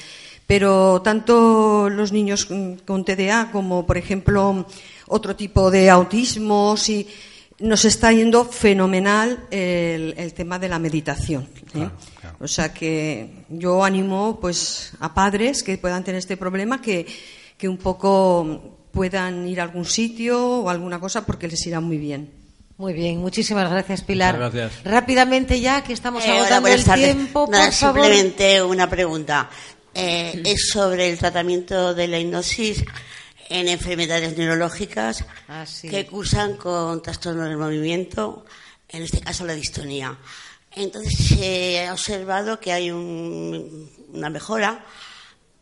Pero 0.47 1.01
tanto 1.01 1.89
los 1.89 2.12
niños 2.12 2.51
mm, 2.51 2.85
con 2.85 3.07
TDA 3.07 3.51
como, 3.51 3.86
por 3.86 3.97
ejemplo, 3.97 4.66
otro 5.07 5.35
tipo 5.36 5.70
de 5.70 5.89
autismos 5.89 6.90
y 6.90 7.09
nos 7.61 7.85
está 7.85 8.13
yendo 8.13 8.45
fenomenal 8.45 9.47
el, 9.51 10.15
el 10.17 10.33
tema 10.35 10.59
de 10.59 10.69
la 10.69 10.79
meditación. 10.79 11.43
¿eh? 11.43 11.65
Claro, 11.73 11.93
claro. 12.21 12.37
O 12.41 12.49
sea 12.49 12.73
que 12.73 13.45
yo 13.49 13.85
animo 13.85 14.39
pues 14.41 14.93
a 15.01 15.13
padres 15.15 15.63
que 15.63 15.77
puedan 15.79 16.05
tener 16.05 16.19
este 16.21 16.37
problema 16.37 16.81
que, 16.81 17.07
que 17.57 17.69
un 17.69 17.79
poco 17.79 18.79
puedan 18.93 19.47
ir 19.49 19.61
a 19.61 19.65
algún 19.65 19.85
sitio 19.85 20.41
o 20.61 20.69
alguna 20.71 21.01
cosa 21.01 21.27
porque 21.27 21.49
les 21.49 21.67
irá 21.67 21.81
muy 21.81 21.99
bien. 21.99 22.31
Muy 22.77 22.93
bien, 22.93 23.19
muchísimas 23.19 23.69
gracias, 23.69 24.03
Pilar. 24.03 24.37
Muchas 24.37 24.55
gracias. 24.55 24.85
Rápidamente 24.85 25.61
ya, 25.61 25.83
que 25.83 25.93
estamos 25.93 26.25
Eh, 26.25 26.29
hola, 26.31 26.39
agotando 26.43 26.69
el 26.69 26.85
tardes. 26.85 27.05
tiempo, 27.13 27.49
Nada, 27.51 27.65
por 27.65 27.73
favor. 27.75 28.05
simplemente 28.05 28.63
una 28.63 28.89
pregunta. 28.89 29.51
Eh, 29.95 30.43
es 30.47 30.69
sobre 30.69 31.11
el 31.11 31.19
tratamiento 31.19 31.93
de 31.93 32.07
la 32.07 32.21
hipnosis 32.21 32.85
en 33.49 33.69
enfermedades 33.69 34.37
neurológicas 34.37 35.25
Ah, 35.49 35.65
sí. 35.66 35.89
que 35.89 36.07
cursan 36.07 36.57
con 36.57 37.03
trastorno 37.03 37.45
del 37.45 37.57
movimiento, 37.57 38.45
en 38.89 39.03
este 39.03 39.20
caso 39.20 39.45
la 39.47 39.55
distonía. 39.55 40.16
Entonces 40.73 41.15
se 41.16 41.87
ha 41.87 41.93
observado 41.93 42.61
que 42.61 42.73
hay 42.73 42.91
un- 42.91 43.91
una 44.12 44.31
mejora 44.31 44.85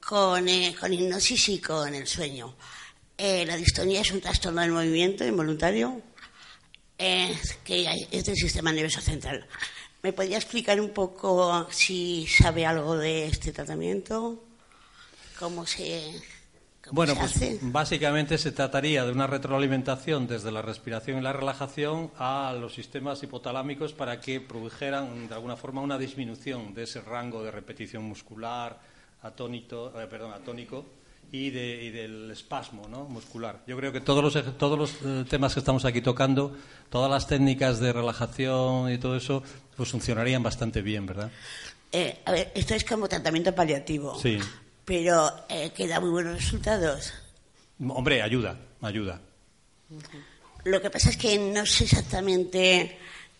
con, 0.05 0.49
eh, 0.49 0.75
con 0.79 0.93
hipnosis 0.93 1.49
y 1.49 1.59
con 1.61 1.95
el 1.95 2.07
sueño. 2.07 2.55
Eh, 3.19 3.45
la 3.47 3.57
distonía 3.57 4.01
es 4.03 4.11
un 4.11 4.21
trastorno 4.21 4.61
del 4.61 4.73
movimiento 4.73 5.25
involuntario 5.27 6.03
eh, 6.99 7.39
que 7.65 8.07
es 8.11 8.25
del 8.25 8.37
sistema 8.37 8.73
nervioso 8.73 9.01
central. 9.01 9.47
¿Me 10.03 10.13
podría 10.13 10.37
explicar 10.39 10.81
un 10.81 10.91
poco 10.91 11.67
si 11.71 12.27
sabe 12.27 12.65
algo 12.67 12.97
de 12.97 13.27
este 13.27 13.53
tratamiento? 13.53 14.43
¿Cómo 15.39 15.67
se, 15.67 16.13
Bueno, 16.91 17.15
se 17.15 17.19
pues 17.21 17.37
hace? 17.37 17.59
básicamente 17.63 18.39
se 18.39 18.53
trataría 18.53 19.05
de 19.05 19.13
una 19.13 19.27
retroalimentación 19.27 20.27
desde 20.27 20.53
la 20.53 20.63
respiración 20.63 21.19
y 21.19 21.23
la 21.23 21.33
relajación 21.33 22.11
a 22.19 22.55
los 22.59 22.75
sistemas 22.75 23.23
hipotalámicos 23.23 23.93
para 23.93 24.21
que 24.21 24.41
produjeran 24.41 25.29
de 25.29 25.35
alguna 25.35 25.57
forma 25.57 25.81
una 25.81 25.99
disminución 25.99 26.75
de 26.75 26.85
ese 26.85 27.01
rango 27.01 27.43
de 27.43 27.51
repetición 27.51 28.05
muscular 28.05 28.79
atónito, 29.23 29.93
eh, 30.01 30.07
perdón, 30.07 30.33
atónico 30.33 30.85
y, 31.33 31.51
de- 31.51 31.85
y 31.85 31.91
del 31.91 32.31
espasmo 32.31 32.87
¿no? 32.89 33.05
muscular. 33.05 33.63
Yo 33.67 33.77
creo 33.77 33.93
que 33.93 34.01
todos 34.01 34.23
los, 34.23 34.57
todos 34.59 34.79
los 34.79 34.93
eh, 35.05 35.25
temas 35.29 35.55
que 35.55 35.61
estamos 35.61 35.85
aquí 35.85 36.01
tocando, 36.01 36.57
todas 36.91 37.11
las 37.11 37.27
técnicas 37.27 37.81
de 37.81 37.93
relajación 37.93 38.93
y 38.93 38.99
todo 38.99 39.17
eso, 39.17 39.43
pues 39.77 39.91
funcionarían 39.91 40.43
bastante 40.43 40.83
bien, 40.83 41.07
¿verdad? 41.07 41.31
Eh, 41.91 42.21
a 42.25 42.33
ver, 42.33 42.53
esto 42.55 42.75
es 42.75 42.85
como 42.85 43.09
tratamiento 43.09 43.53
paliativo, 43.55 44.19
Sí. 44.21 44.39
Pero 44.87 45.31
eh, 45.51 45.71
que 45.77 45.87
da 45.87 46.01
muy 46.01 46.09
buenos 46.11 46.37
resultados. 46.37 47.13
Hombre, 47.87 48.23
ayuda, 48.23 48.57
ayuda. 48.81 49.21
Lo 50.65 50.81
que 50.81 50.89
pasa 50.91 51.11
es 51.11 51.17
que 51.17 51.37
no 51.39 51.67
sé 51.67 51.85
exactamente 51.85 52.97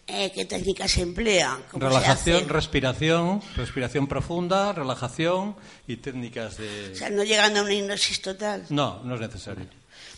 eh, 0.07 0.33
qué 0.35 0.45
técnica 0.45 0.87
se 0.89 1.03
emplea. 1.03 1.59
cómo 1.71 1.83
se 1.83 1.89
Relajación, 1.89 2.37
hace. 2.45 2.53
respiración, 2.53 3.43
respiración 3.57 4.07
profunda, 4.09 4.73
relajación 4.73 5.57
y 5.87 5.97
técnicas 5.97 6.59
de... 6.59 6.91
O 6.93 6.97
sea, 6.97 7.11
no 7.11 7.25
llegando 7.25 7.61
a 7.61 7.63
una 7.63 7.73
hipnosis 7.75 8.21
total. 8.21 8.65
No, 8.69 9.03
no 9.05 9.15
es 9.15 9.21
necesario. 9.21 9.67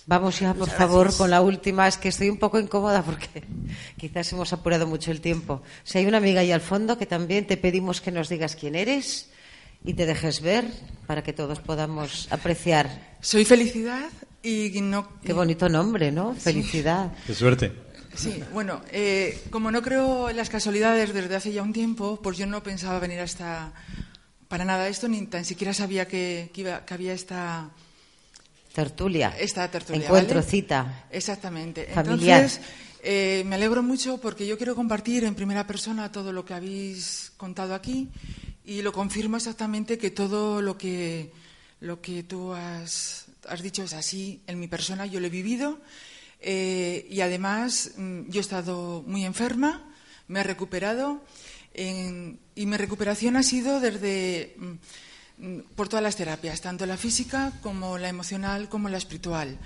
Vamos 0.06 0.40
ya, 0.40 0.54
por 0.54 0.70
favor, 0.70 1.14
con 1.14 1.28
la 1.30 1.42
última. 1.42 1.86
Es 1.86 1.98
que 1.98 2.08
estoy 2.08 2.30
un 2.30 2.38
poco 2.38 2.58
incómoda 2.58 3.02
porque 3.02 3.44
quizás 3.98 4.32
hemos 4.32 4.52
apurado 4.54 4.86
mucho 4.86 5.10
el 5.10 5.20
tiempo. 5.20 5.62
Si 5.84 5.98
hay 5.98 6.06
una 6.06 6.16
amiga 6.16 6.40
ahí 6.40 6.52
al 6.52 6.62
fondo 6.62 6.96
que 6.96 7.04
también 7.04 7.46
te 7.46 7.58
pedimos 7.58 8.00
que 8.00 8.10
nos 8.10 8.30
digas 8.30 8.56
quién 8.56 8.74
eres 8.74 9.28
y 9.84 9.94
te 9.94 10.06
dejes 10.06 10.40
ver 10.40 10.66
para 11.06 11.22
que 11.22 11.32
todos 11.32 11.60
podamos 11.60 12.28
apreciar. 12.30 13.16
Soy 13.20 13.44
Felicidad 13.44 14.08
y 14.42 14.80
no... 14.82 15.08
Qué 15.24 15.32
bonito 15.32 15.68
nombre, 15.68 16.12
¿no? 16.12 16.34
Felicidad. 16.34 17.12
Qué 17.26 17.34
suerte. 17.34 17.72
Sí, 18.14 18.42
bueno, 18.52 18.82
eh, 18.90 19.40
como 19.50 19.70
no 19.70 19.80
creo 19.82 20.28
en 20.28 20.36
las 20.36 20.48
casualidades 20.50 21.14
desde 21.14 21.36
hace 21.36 21.52
ya 21.52 21.62
un 21.62 21.72
tiempo, 21.72 22.18
pues 22.22 22.36
yo 22.36 22.46
no 22.46 22.62
pensaba 22.62 22.98
venir 22.98 23.20
hasta 23.20 23.72
para 24.48 24.64
nada 24.64 24.88
esto, 24.88 25.08
ni 25.08 25.26
tan 25.26 25.44
siquiera 25.44 25.72
sabía 25.74 26.08
que, 26.08 26.50
que 26.52 26.62
iba- 26.62 26.84
que 26.84 26.94
había 26.94 27.12
esta, 27.12 27.70
Tertulia. 28.74 29.34
esta 29.38 29.70
tertulia. 29.70 30.04
Encuentro, 30.06 30.36
¿vale? 30.40 30.48
cita. 30.50 31.06
Exactamente. 31.10 31.88
Familiar. 31.92 32.40
Entonces, 32.42 32.60
eh, 33.02 33.42
me 33.46 33.56
alegro 33.56 33.82
mucho 33.82 34.18
porque 34.18 34.46
yo 34.46 34.56
quiero 34.56 34.74
compartir 34.74 35.24
en 35.24 35.34
primera 35.34 35.66
persona 35.66 36.10
todo 36.10 36.32
lo 36.32 36.44
que 36.44 36.54
habéis 36.54 37.32
contado 37.36 37.74
aquí 37.74 38.08
y 38.68 38.82
lo 38.82 38.92
confirmo 38.92 39.38
exactamente 39.38 39.96
que 39.96 40.10
todo 40.10 40.60
lo 40.60 40.76
que, 40.76 41.32
lo 41.80 42.02
que 42.02 42.22
tú 42.22 42.52
has, 42.52 43.24
has 43.48 43.62
dicho 43.62 43.82
es 43.82 43.94
así 43.94 44.42
en 44.46 44.60
mi 44.60 44.68
persona, 44.68 45.06
yo 45.06 45.20
lo 45.20 45.26
he 45.26 45.30
vivido 45.30 45.80
eh, 46.42 47.06
y 47.08 47.22
además 47.22 47.92
mm, 47.96 48.28
yo 48.28 48.40
he 48.40 48.42
estado 48.42 49.02
muy 49.06 49.24
enferma, 49.24 49.90
me 50.28 50.40
he 50.40 50.42
recuperado 50.42 51.24
y 51.74 52.66
mi 52.66 52.76
recuperación 52.76 53.36
ha 53.36 53.42
sido 53.42 53.80
desde 53.80 54.54
mm, 54.58 55.46
mm, 55.46 55.60
por 55.74 55.88
todas 55.88 56.02
las 56.02 56.16
terapias, 56.16 56.60
tanto 56.60 56.84
la 56.84 56.98
física 56.98 57.54
como 57.62 57.96
la 57.96 58.10
emocional 58.10 58.68
como 58.68 58.90
la 58.90 58.98
espiritual. 58.98 59.58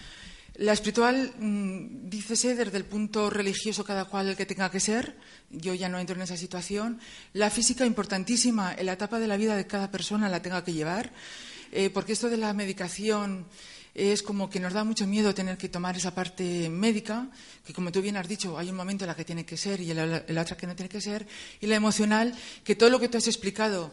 La 0.57 0.75
espiritual, 0.75 1.33
mm, 1.39 2.11
dícese 2.11 2.55
desde 2.55 2.77
el 2.77 2.85
punto 2.85 3.31
religioso 3.31 3.85
cada 3.85 4.05
cual 4.05 4.29
el 4.29 4.37
que 4.37 4.45
tenga 4.45 4.71
que 4.71 4.81
ser, 4.81 5.17
yo 5.51 5.73
ya 5.73 5.89
no 5.89 5.99
entro 5.99 6.15
en 6.15 6.23
esa 6.23 6.37
situación. 6.37 7.01
La 7.33 7.49
física, 7.49 7.87
importantísima, 7.87 8.75
en 8.75 8.87
la 8.87 8.93
etapa 8.93 9.19
de 9.19 9.29
la 9.29 9.39
vida 9.39 9.57
de 9.57 9.67
cada 9.67 9.91
persona 9.91 10.29
la 10.29 10.43
tenga 10.43 10.63
que 10.63 10.75
llevar, 10.75 11.11
eh, 11.73 11.89
porque 11.89 12.13
esto 12.13 12.29
de 12.29 12.37
la 12.37 12.53
medicación 12.53 13.47
es 13.95 14.23
como 14.23 14.51
que 14.51 14.61
nos 14.61 14.75
da 14.75 14.85
mucho 14.85 15.07
miedo 15.07 15.35
tener 15.35 15.57
que 15.57 15.71
tomar 15.71 15.97
esa 15.97 16.15
parte 16.15 16.69
médica, 16.69 17.29
que 17.65 17.73
como 17.73 17.91
tú 17.91 18.03
bien 18.03 18.19
has 18.19 18.29
dicho, 18.29 18.59
hay 18.59 18.69
un 18.69 18.77
momento 18.77 19.05
en 19.05 19.09
la 19.09 19.17
que 19.17 19.25
tiene 19.25 19.47
que 19.47 19.57
ser 19.57 19.81
y 19.81 19.91
en 19.91 19.97
la, 19.97 20.25
en 20.27 20.35
la 20.35 20.43
otra 20.43 20.57
que 20.57 20.67
no 20.67 20.77
tiene 20.77 20.89
que 20.89 21.01
ser, 21.01 21.27
y 21.61 21.67
la 21.67 21.77
emocional, 21.77 22.35
que 22.63 22.75
todo 22.75 22.91
lo 22.91 23.01
que 23.01 23.09
tú 23.09 23.17
has 23.17 23.27
explicado, 23.27 23.93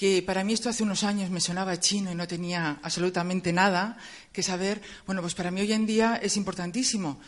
que 0.00 0.22
para 0.22 0.44
mí 0.44 0.54
esto 0.54 0.70
hace 0.70 0.82
unos 0.82 1.04
años 1.04 1.28
me 1.28 1.42
sonaba 1.42 1.78
chino 1.78 2.10
y 2.10 2.14
no 2.14 2.26
tenía 2.26 2.80
absolutamente 2.82 3.52
nada 3.52 3.98
que 4.32 4.42
saber, 4.42 4.80
bueno, 5.04 5.20
pues 5.20 5.34
para 5.34 5.50
mí 5.50 5.60
hoy 5.60 5.74
en 5.74 5.84
día 5.84 6.18
es 6.22 6.38
importantísimo. 6.38 7.20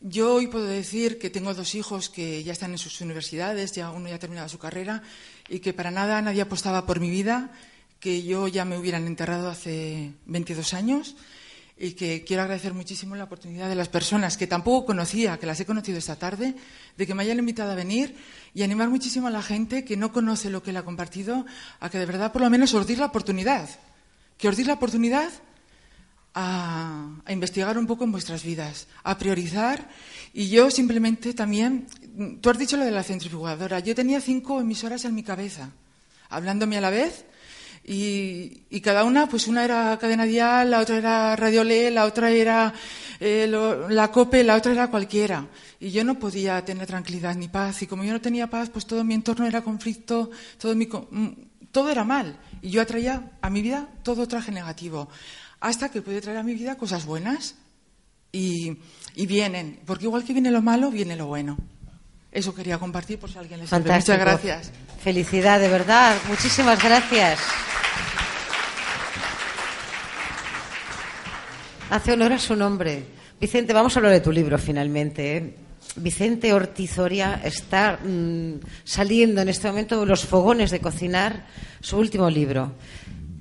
Yo 0.00 0.34
hoy 0.34 0.46
puedo 0.46 0.66
decir 0.66 1.18
que 1.18 1.30
tengo 1.30 1.52
dos 1.52 1.74
hijos 1.74 2.08
que 2.08 2.44
ya 2.44 2.52
están 2.52 2.70
en 2.70 2.78
sus 2.78 3.00
universidades, 3.00 3.72
ya 3.72 3.90
uno 3.90 4.08
ya 4.08 4.14
ha 4.14 4.18
terminado 4.20 4.48
su 4.48 4.60
carrera 4.60 5.02
y 5.48 5.58
que 5.58 5.72
para 5.72 5.90
nada 5.90 6.22
nadie 6.22 6.42
apostaba 6.42 6.86
por 6.86 7.00
mi 7.00 7.10
vida, 7.10 7.50
que 7.98 8.22
yo 8.22 8.46
ya 8.46 8.64
me 8.64 8.78
hubieran 8.78 9.08
enterrado 9.08 9.50
hace 9.50 10.12
22 10.26 10.74
años 10.74 11.16
y 11.82 11.94
que 11.94 12.22
quiero 12.22 12.44
agradecer 12.44 12.74
muchísimo 12.74 13.16
la 13.16 13.24
oportunidad 13.24 13.68
de 13.68 13.74
las 13.74 13.88
personas 13.88 14.36
que 14.36 14.46
tampoco 14.46 14.86
conocía, 14.86 15.36
que 15.40 15.46
las 15.46 15.58
he 15.58 15.66
conocido 15.66 15.98
esta 15.98 16.14
tarde, 16.14 16.54
de 16.96 17.06
que 17.08 17.12
me 17.12 17.24
hayan 17.24 17.40
invitado 17.40 17.72
a 17.72 17.74
venir 17.74 18.14
y 18.54 18.62
animar 18.62 18.88
muchísimo 18.88 19.26
a 19.26 19.30
la 19.30 19.42
gente 19.42 19.84
que 19.84 19.96
no 19.96 20.12
conoce 20.12 20.48
lo 20.48 20.62
que 20.62 20.70
él 20.70 20.76
ha 20.76 20.84
compartido 20.84 21.44
a 21.80 21.90
que 21.90 21.98
de 21.98 22.06
verdad 22.06 22.30
por 22.30 22.40
lo 22.40 22.50
menos 22.50 22.72
os 22.72 22.88
la 22.88 23.06
oportunidad, 23.06 23.68
que 24.38 24.48
os 24.48 24.56
la 24.60 24.74
oportunidad 24.74 25.28
a 26.34 27.10
investigar 27.28 27.76
un 27.76 27.88
poco 27.88 28.04
en 28.04 28.12
vuestras 28.12 28.44
vidas, 28.44 28.86
a 29.02 29.18
priorizar. 29.18 29.88
Y 30.32 30.50
yo 30.50 30.70
simplemente 30.70 31.34
también, 31.34 31.88
tú 32.40 32.48
has 32.48 32.58
dicho 32.58 32.76
lo 32.76 32.84
de 32.84 32.92
la 32.92 33.02
centrifugadora, 33.02 33.80
yo 33.80 33.96
tenía 33.96 34.20
cinco 34.20 34.60
emisoras 34.60 35.04
en 35.04 35.16
mi 35.16 35.24
cabeza, 35.24 35.72
hablándome 36.28 36.78
a 36.78 36.80
la 36.80 36.90
vez 36.90 37.24
y, 37.84 38.62
y 38.70 38.80
cada 38.80 39.04
una, 39.04 39.28
pues 39.28 39.48
una 39.48 39.64
era 39.64 39.98
Cadena 39.98 40.24
Dial, 40.24 40.70
la 40.70 40.80
otra 40.80 40.98
era 40.98 41.34
Radio 41.34 41.64
Le, 41.64 41.90
la 41.90 42.04
otra 42.04 42.30
era 42.30 42.72
eh, 43.18 43.48
la 43.88 44.10
COPE, 44.12 44.44
la 44.44 44.56
otra 44.56 44.72
era 44.72 44.88
cualquiera. 44.88 45.48
Y 45.80 45.90
yo 45.90 46.04
no 46.04 46.18
podía 46.18 46.64
tener 46.64 46.86
tranquilidad 46.86 47.34
ni 47.34 47.48
paz. 47.48 47.82
Y 47.82 47.86
como 47.88 48.04
yo 48.04 48.12
no 48.12 48.20
tenía 48.20 48.48
paz, 48.48 48.70
pues 48.70 48.86
todo 48.86 49.02
mi 49.02 49.14
entorno 49.14 49.46
era 49.46 49.62
conflicto, 49.62 50.30
todo, 50.58 50.76
mi, 50.76 50.86
mm, 50.86 51.28
todo 51.72 51.90
era 51.90 52.04
mal. 52.04 52.38
Y 52.62 52.70
yo 52.70 52.80
atraía 52.80 53.32
a 53.40 53.50
mi 53.50 53.62
vida 53.62 53.88
todo 54.04 54.28
traje 54.28 54.52
negativo. 54.52 55.08
Hasta 55.58 55.90
que 55.90 56.02
pude 56.02 56.20
traer 56.20 56.38
a 56.38 56.42
mi 56.44 56.54
vida 56.54 56.76
cosas 56.76 57.04
buenas. 57.04 57.56
Y, 58.30 58.78
y 59.14 59.26
vienen, 59.26 59.80
porque 59.84 60.04
igual 60.04 60.24
que 60.24 60.32
viene 60.32 60.50
lo 60.50 60.62
malo, 60.62 60.90
viene 60.90 61.16
lo 61.16 61.26
bueno. 61.26 61.58
Eso 62.32 62.54
quería 62.54 62.78
compartir 62.78 63.18
por 63.18 63.30
si 63.30 63.38
alguien 63.38 63.60
le 63.60 63.66
sirve. 63.66 63.92
Muchas 63.92 64.18
gracias. 64.18 64.70
Felicidad, 65.02 65.60
de 65.60 65.68
verdad. 65.68 66.16
Muchísimas 66.28 66.82
gracias. 66.82 67.38
Hace 71.90 72.12
honor 72.12 72.32
a 72.32 72.38
su 72.38 72.56
nombre. 72.56 73.04
Vicente, 73.38 73.74
vamos 73.74 73.94
a 73.94 73.98
hablar 73.98 74.12
de 74.12 74.20
tu 74.20 74.32
libro 74.32 74.56
finalmente. 74.56 75.36
¿eh? 75.36 75.54
Vicente 75.96 76.54
Ortiz 76.54 76.98
Oria 76.98 77.42
está 77.44 77.98
mm, 78.02 78.60
saliendo 78.82 79.42
en 79.42 79.50
este 79.50 79.68
momento 79.68 80.00
de 80.00 80.06
los 80.06 80.24
fogones 80.24 80.70
de 80.70 80.80
cocinar 80.80 81.44
su 81.80 81.98
último 81.98 82.30
libro. 82.30 82.72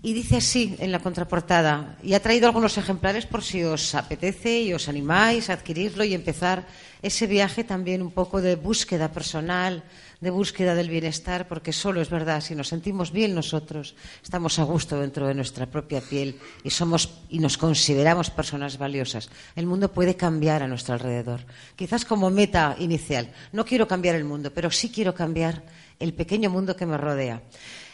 Y 0.04 0.14
dice 0.14 0.38
así 0.38 0.76
en 0.80 0.92
la 0.92 0.98
contraportada, 0.98 1.96
y 2.02 2.16
ha 2.16 2.20
traído 2.20 2.48
algunos 2.48 2.76
ejemplares 2.80 3.28
por 3.28 3.44
si 3.44 3.64
os 3.64 3.94
apetece 3.94 4.62
y 4.62 4.74
os 4.74 4.90
animáis 4.90 5.50
a 5.50 5.54
adquirirlo 5.54 6.04
y 6.04 6.16
empezar 6.16 6.66
ese 7.04 7.28
viaje 7.28 7.64
también 7.64 8.02
un 8.02 8.10
poco 8.10 8.42
de 8.42 8.56
búsqueda 8.56 9.12
personal, 9.12 9.84
de 10.20 10.32
búsqueda 10.32 10.74
del 10.74 10.90
bienestar, 10.90 11.48
porque 11.48 11.72
solo 11.72 12.02
es 12.02 12.10
verdad, 12.10 12.42
si 12.42 12.56
nos 12.56 12.70
sentimos 12.70 13.12
bien 13.12 13.36
nosotros, 13.36 13.94
estamos 14.24 14.58
a 14.58 14.64
gusto 14.64 15.00
dentro 15.00 15.28
de 15.28 15.36
nuestra 15.36 15.68
propia 15.68 16.02
piel 16.02 16.36
y 16.64 16.72
somos 16.72 17.22
y 17.30 17.38
nos 17.38 17.60
consideramos 17.60 18.32
personas 18.32 18.80
valiosas. 18.80 19.30
El 19.56 19.68
mundo 19.68 19.92
puede 19.92 20.16
cambiar 20.16 20.64
a 20.64 20.68
nuestro 20.68 20.96
alrededor. 20.96 21.42
Quizás 21.76 22.06
como 22.06 22.32
meta 22.32 22.76
inicial, 22.80 23.32
no 23.52 23.66
quiero 23.66 23.88
cambiar 23.88 24.16
el 24.16 24.26
mundo, 24.26 24.52
pero 24.52 24.72
sí 24.72 24.90
quiero 24.90 25.14
cambiar 25.14 25.62
el 26.00 26.16
pequeño 26.16 26.50
mundo 26.50 26.76
que 26.76 26.88
me 26.88 26.98
rodea. 26.98 27.44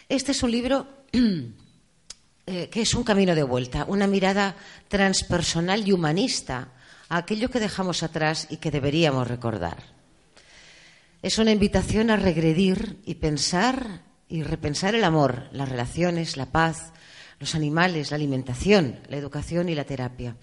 Este 0.07 0.31
es 0.31 0.41
un 0.41 0.51
libro 0.51 0.87
eh, 2.49 2.69
que 2.69 2.79
es 2.79 2.93
un 2.93 3.03
camino 3.03 3.35
de 3.35 3.43
vuelta, 3.43 3.83
una 3.89 4.07
mirada 4.07 4.55
transpersonal 4.87 5.85
y 5.85 5.91
humanista 5.91 6.69
a 7.09 7.17
aquello 7.17 7.51
que 7.51 7.59
dejamos 7.59 8.03
atrás 8.03 8.47
y 8.49 8.55
que 8.55 8.71
deberíamos 8.71 9.27
recordar. 9.27 9.83
Es 11.21 11.39
una 11.39 11.51
invitación 11.51 12.09
a 12.09 12.15
regredir 12.15 12.99
y 13.05 13.15
pensar 13.15 14.01
y 14.29 14.43
repensar 14.43 14.95
el 14.95 15.03
amor, 15.03 15.49
las 15.51 15.67
relaciones, 15.67 16.37
la 16.37 16.45
paz, 16.45 16.93
los 17.41 17.53
animales, 17.53 18.11
la 18.11 18.15
alimentación, 18.15 19.01
la 19.09 19.17
educación 19.17 19.67
y 19.67 19.75
la 19.75 19.83
terapia. 19.83 20.37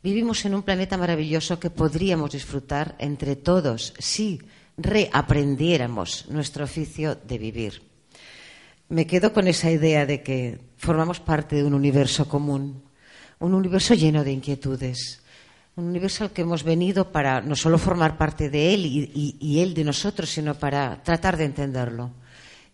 Vivimos 0.00 0.44
en 0.44 0.54
un 0.54 0.62
planeta 0.62 0.96
maravilloso 0.96 1.58
que 1.58 1.70
podríamos 1.70 2.30
disfrutar 2.30 2.94
entre 3.00 3.34
todos 3.34 3.94
si 3.98 4.40
reaprendiéramos 4.76 6.26
nuestro 6.28 6.66
oficio 6.66 7.16
de 7.16 7.38
vivir. 7.38 7.82
Me 8.88 9.08
quedo 9.08 9.32
con 9.32 9.48
esa 9.48 9.72
idea 9.72 10.06
de 10.06 10.22
que 10.22 10.67
formamos 10.78 11.20
parte 11.20 11.56
de 11.56 11.64
un 11.64 11.74
universo 11.74 12.28
común, 12.28 12.82
un 13.40 13.54
universo 13.54 13.94
lleno 13.94 14.24
de 14.24 14.32
inquietudes, 14.32 15.20
un 15.76 15.86
universo 15.86 16.24
al 16.24 16.30
que 16.30 16.42
hemos 16.42 16.64
venido 16.64 17.12
para 17.12 17.40
no 17.40 17.54
solo 17.54 17.78
formar 17.78 18.16
parte 18.16 18.48
de 18.48 18.74
él 18.74 18.86
y, 18.86 19.60
él 19.60 19.74
de 19.74 19.84
nosotros, 19.84 20.28
sino 20.30 20.54
para 20.54 21.02
tratar 21.02 21.36
de 21.36 21.44
entenderlo 21.44 22.10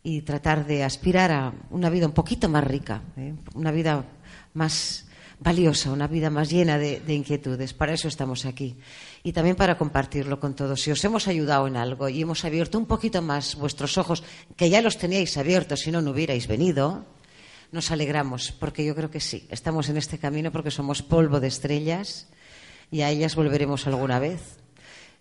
y 0.02 0.22
tratar 0.22 0.66
de 0.66 0.84
aspirar 0.84 1.32
a 1.32 1.52
una 1.70 1.90
vida 1.90 2.06
un 2.06 2.12
poquito 2.12 2.48
más 2.48 2.64
rica, 2.64 3.02
¿eh? 3.16 3.34
una 3.54 3.72
vida 3.72 4.04
más 4.54 5.06
valiosa, 5.40 5.90
una 5.90 6.06
vida 6.06 6.30
más 6.30 6.50
llena 6.50 6.78
de, 6.78 7.00
de 7.00 7.14
inquietudes. 7.14 7.74
Para 7.74 7.92
eso 7.92 8.08
estamos 8.08 8.46
aquí 8.46 8.76
y 9.22 9.32
también 9.32 9.56
para 9.56 9.76
compartirlo 9.76 10.40
con 10.40 10.54
todos. 10.54 10.80
Si 10.80 10.90
os 10.90 11.04
hemos 11.04 11.28
ayudado 11.28 11.66
en 11.66 11.76
algo 11.76 12.08
y 12.08 12.22
hemos 12.22 12.44
abierto 12.44 12.78
un 12.78 12.86
poquito 12.86 13.20
más 13.20 13.54
vuestros 13.56 13.98
ojos, 13.98 14.22
que 14.56 14.70
ya 14.70 14.80
los 14.80 14.98
teníais 14.98 15.36
abiertos, 15.36 15.80
si 15.80 15.90
no, 15.90 16.00
no 16.00 16.12
hubierais 16.12 16.46
venido, 16.46 17.04
nos 17.74 17.90
alegramos, 17.90 18.52
porque 18.52 18.84
yo 18.86 18.94
creo 18.94 19.10
que 19.10 19.20
sí, 19.20 19.46
estamos 19.50 19.88
en 19.90 19.98
este 19.98 20.16
camino 20.18 20.50
porque 20.52 20.70
somos 20.70 21.02
polvo 21.02 21.40
de 21.40 21.48
estrellas 21.48 22.28
y 22.90 23.02
a 23.02 23.10
ellas 23.10 23.34
volveremos 23.36 23.86
alguna 23.86 24.18
vez, 24.18 24.40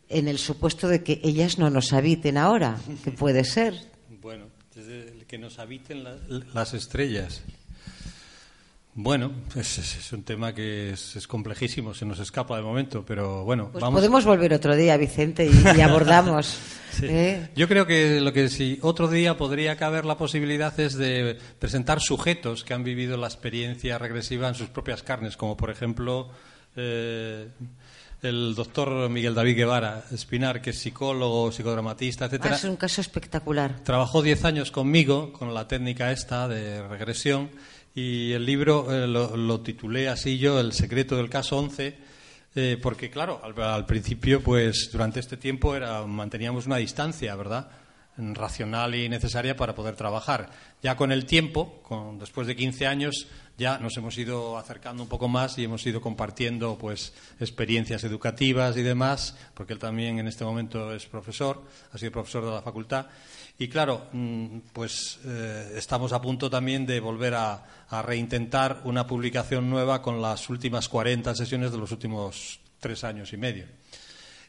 en 0.10 0.28
el 0.28 0.38
supuesto 0.38 0.88
de 0.88 1.04
que 1.04 1.20
ellas 1.24 1.58
no 1.58 1.70
nos 1.70 1.92
habiten 1.92 2.38
ahora, 2.38 2.78
que 3.04 3.12
puede 3.12 3.44
ser. 3.44 3.74
Bueno, 4.22 4.46
que 5.28 5.38
nos 5.38 5.60
habiten 5.60 6.06
la- 6.06 6.16
las 6.54 6.74
estrellas. 6.74 7.44
Bueno, 8.96 9.32
es, 9.56 9.80
es- 9.80 9.96
es 9.98 10.14
un 10.14 10.22
tema 10.24 10.54
que 10.54 10.92
es, 10.92 11.16
es 11.16 11.28
complejísimo, 11.28 11.96
se 11.96 12.06
nos 12.06 12.20
escapa 12.20 12.56
de 12.58 12.62
momento, 12.62 13.04
pero 13.06 13.44
bueno, 13.44 13.70
Pues 13.72 13.82
vamos. 13.82 14.00
podemos 14.00 14.24
volver 14.24 14.54
otro 14.54 14.76
día, 14.76 14.98
Vicente, 14.98 15.46
y, 15.48 15.78
y 15.78 15.82
abordamos. 15.82 16.58
Sí. 16.94 17.08
¿eh? 17.10 17.50
Yo 17.56 17.68
creo 17.68 17.88
que 17.88 18.22
lo 18.22 18.32
que 18.34 18.50
si 18.50 18.78
otro 18.84 19.08
día 19.08 19.36
podría 19.36 19.78
caber 19.78 20.06
la 20.06 20.16
posibilidad 20.16 20.80
es 20.80 20.94
de 20.94 21.40
presentar 21.58 22.00
sujetos 22.02 22.64
que 22.64 22.76
han 22.76 22.84
vivido 22.84 23.18
la 23.18 23.26
experiencia 23.26 23.98
regresiva 23.98 24.48
en 24.48 24.54
sus 24.54 24.68
propias 24.70 25.02
carnes, 25.02 25.36
como 25.36 25.58
por 25.58 25.72
ejemplo 25.72 26.30
eh, 26.76 27.48
el 28.22 28.54
doctor 28.54 29.10
Miguel 29.10 29.34
David 29.34 29.56
Guevara 29.56 30.04
Espinar, 30.12 30.62
que 30.62 30.70
es 30.70 30.78
psicólogo, 30.78 31.52
psicodramatista, 31.52 32.26
Ah, 32.26 32.28
etcétera. 32.28 32.56
es 32.58 32.64
un 32.64 32.76
caso 32.76 33.02
espectacular. 33.02 33.80
Trabajó 33.84 34.22
10 34.22 34.46
años 34.46 34.70
conmigo 34.70 35.34
con 35.34 35.52
la 35.56 35.68
técnica 35.68 36.12
esta 36.12 36.48
de 36.48 36.88
regresión 36.88 37.50
y 37.96 38.32
el 38.32 38.46
libro 38.46 38.92
eh, 38.92 39.08
lo, 39.08 39.38
lo 39.38 39.62
titulé 39.62 40.10
así 40.10 40.38
yo, 40.38 40.60
El 40.60 40.74
secreto 40.74 41.16
del 41.16 41.30
caso 41.30 41.58
11, 41.58 41.98
eh, 42.56 42.80
porque 42.82 43.10
claro, 43.10 43.42
al, 43.44 43.60
al 43.62 43.86
principio, 43.86 44.42
pues 44.42 44.90
durante 44.92 45.20
este 45.20 45.38
tiempo 45.38 45.76
era, 45.76 46.06
manteníamos 46.06 46.66
una 46.66 46.78
distancia, 46.78 47.36
¿verdad? 47.36 47.70
racional 48.16 48.94
y 48.94 49.10
necesaria 49.10 49.56
para 49.56 49.74
poder 49.74 49.96
trabajar. 49.96 50.50
Ya 50.82 50.96
con 50.96 51.12
el 51.12 51.26
tiempo, 51.26 51.82
con, 51.82 52.20
después 52.20 52.46
de 52.48 52.56
15 52.56 52.86
años, 52.86 53.28
ya 53.58 53.78
nos 53.80 53.98
hemos 53.98 54.18
ido 54.18 54.58
acercando 54.58 55.04
un 55.04 55.10
poco 55.10 55.28
más 55.28 55.58
y 55.58 55.64
hemos 55.64 55.86
ido 55.86 56.02
compartiendo 56.02 56.78
pues 56.78 57.14
experiencias 57.40 58.04
educativas 58.04 58.78
y 58.78 58.84
demás, 58.84 59.36
porque 59.54 59.74
él 59.74 59.80
también 59.80 60.20
en 60.20 60.28
este 60.28 60.44
momento 60.44 60.94
es 60.94 61.06
profesor, 61.06 61.64
ha 61.92 61.98
sido 61.98 62.12
profesor 62.12 62.46
de 62.46 62.52
la 62.52 62.62
facultad. 62.62 63.08
Y 63.58 63.68
claro, 63.68 64.08
mm, 64.12 64.60
pues 64.74 65.20
eh, 65.26 65.76
estamos 65.78 66.12
a 66.12 66.22
punto 66.22 66.50
también 66.50 66.86
de 66.86 67.00
volver 67.00 67.36
a, 67.36 67.64
reintentar 68.04 68.82
una 68.86 69.06
publicación 69.06 69.70
nueva 69.70 70.02
con 70.02 70.20
las 70.20 70.50
últimas 70.50 70.90
40 70.90 71.36
sesiones 71.36 71.72
de 71.72 71.78
los 71.78 71.92
últimos 71.92 72.60
tres 72.80 73.04
años 73.04 73.32
y 73.34 73.38
medio. 73.38 73.66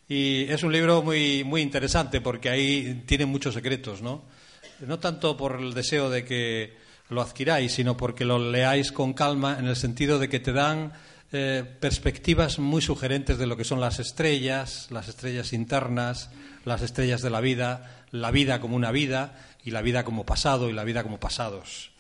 Y 0.09 0.45
es 0.45 0.63
un 0.63 0.73
libro 0.73 1.03
muy, 1.03 1.45
muy 1.45 1.61
interesante 1.61 2.23
porque 2.23 2.49
ahí 2.49 3.03
tiene 3.05 3.27
muchos 3.27 3.53
secretos, 3.53 4.01
¿no? 4.01 4.25
No 4.81 4.99
tanto 4.99 5.37
por 5.37 5.61
el 5.61 5.75
deseo 5.75 6.09
de 6.09 6.25
que 6.25 6.75
lo 7.11 7.21
adquiráis, 7.21 7.73
sino 7.73 7.99
porque 7.99 8.25
lo 8.25 8.39
leáis 8.39 8.93
con 8.93 9.13
calma 9.13 9.59
en 9.59 9.67
el 9.67 9.77
sentido 9.77 10.19
de 10.19 10.31
que 10.31 10.41
te 10.41 10.55
dan 10.55 10.95
eh, 11.33 11.65
perspectivas 11.81 12.59
muy 12.59 12.81
sugerentes 12.81 13.39
de 13.39 13.47
lo 13.47 13.57
que 13.57 13.65
son 13.65 13.81
las 13.81 13.99
estrellas, 13.99 14.89
las 14.91 15.09
estrellas 15.09 15.53
internas, 15.53 16.31
las 16.65 16.81
estrellas 16.81 17.23
de 17.23 17.31
la 17.31 17.41
vida, 17.41 18.04
la 18.15 18.31
vida 18.31 18.61
como 18.61 18.77
una 18.77 18.93
vida 18.93 19.37
y 19.65 19.73
la 19.73 19.83
vida 19.83 20.05
como 20.05 20.25
pasado 20.25 20.71
y 20.71 20.73
la 20.73 20.85
vida 20.85 21.03
como 21.03 21.19
pasados. 21.19 21.91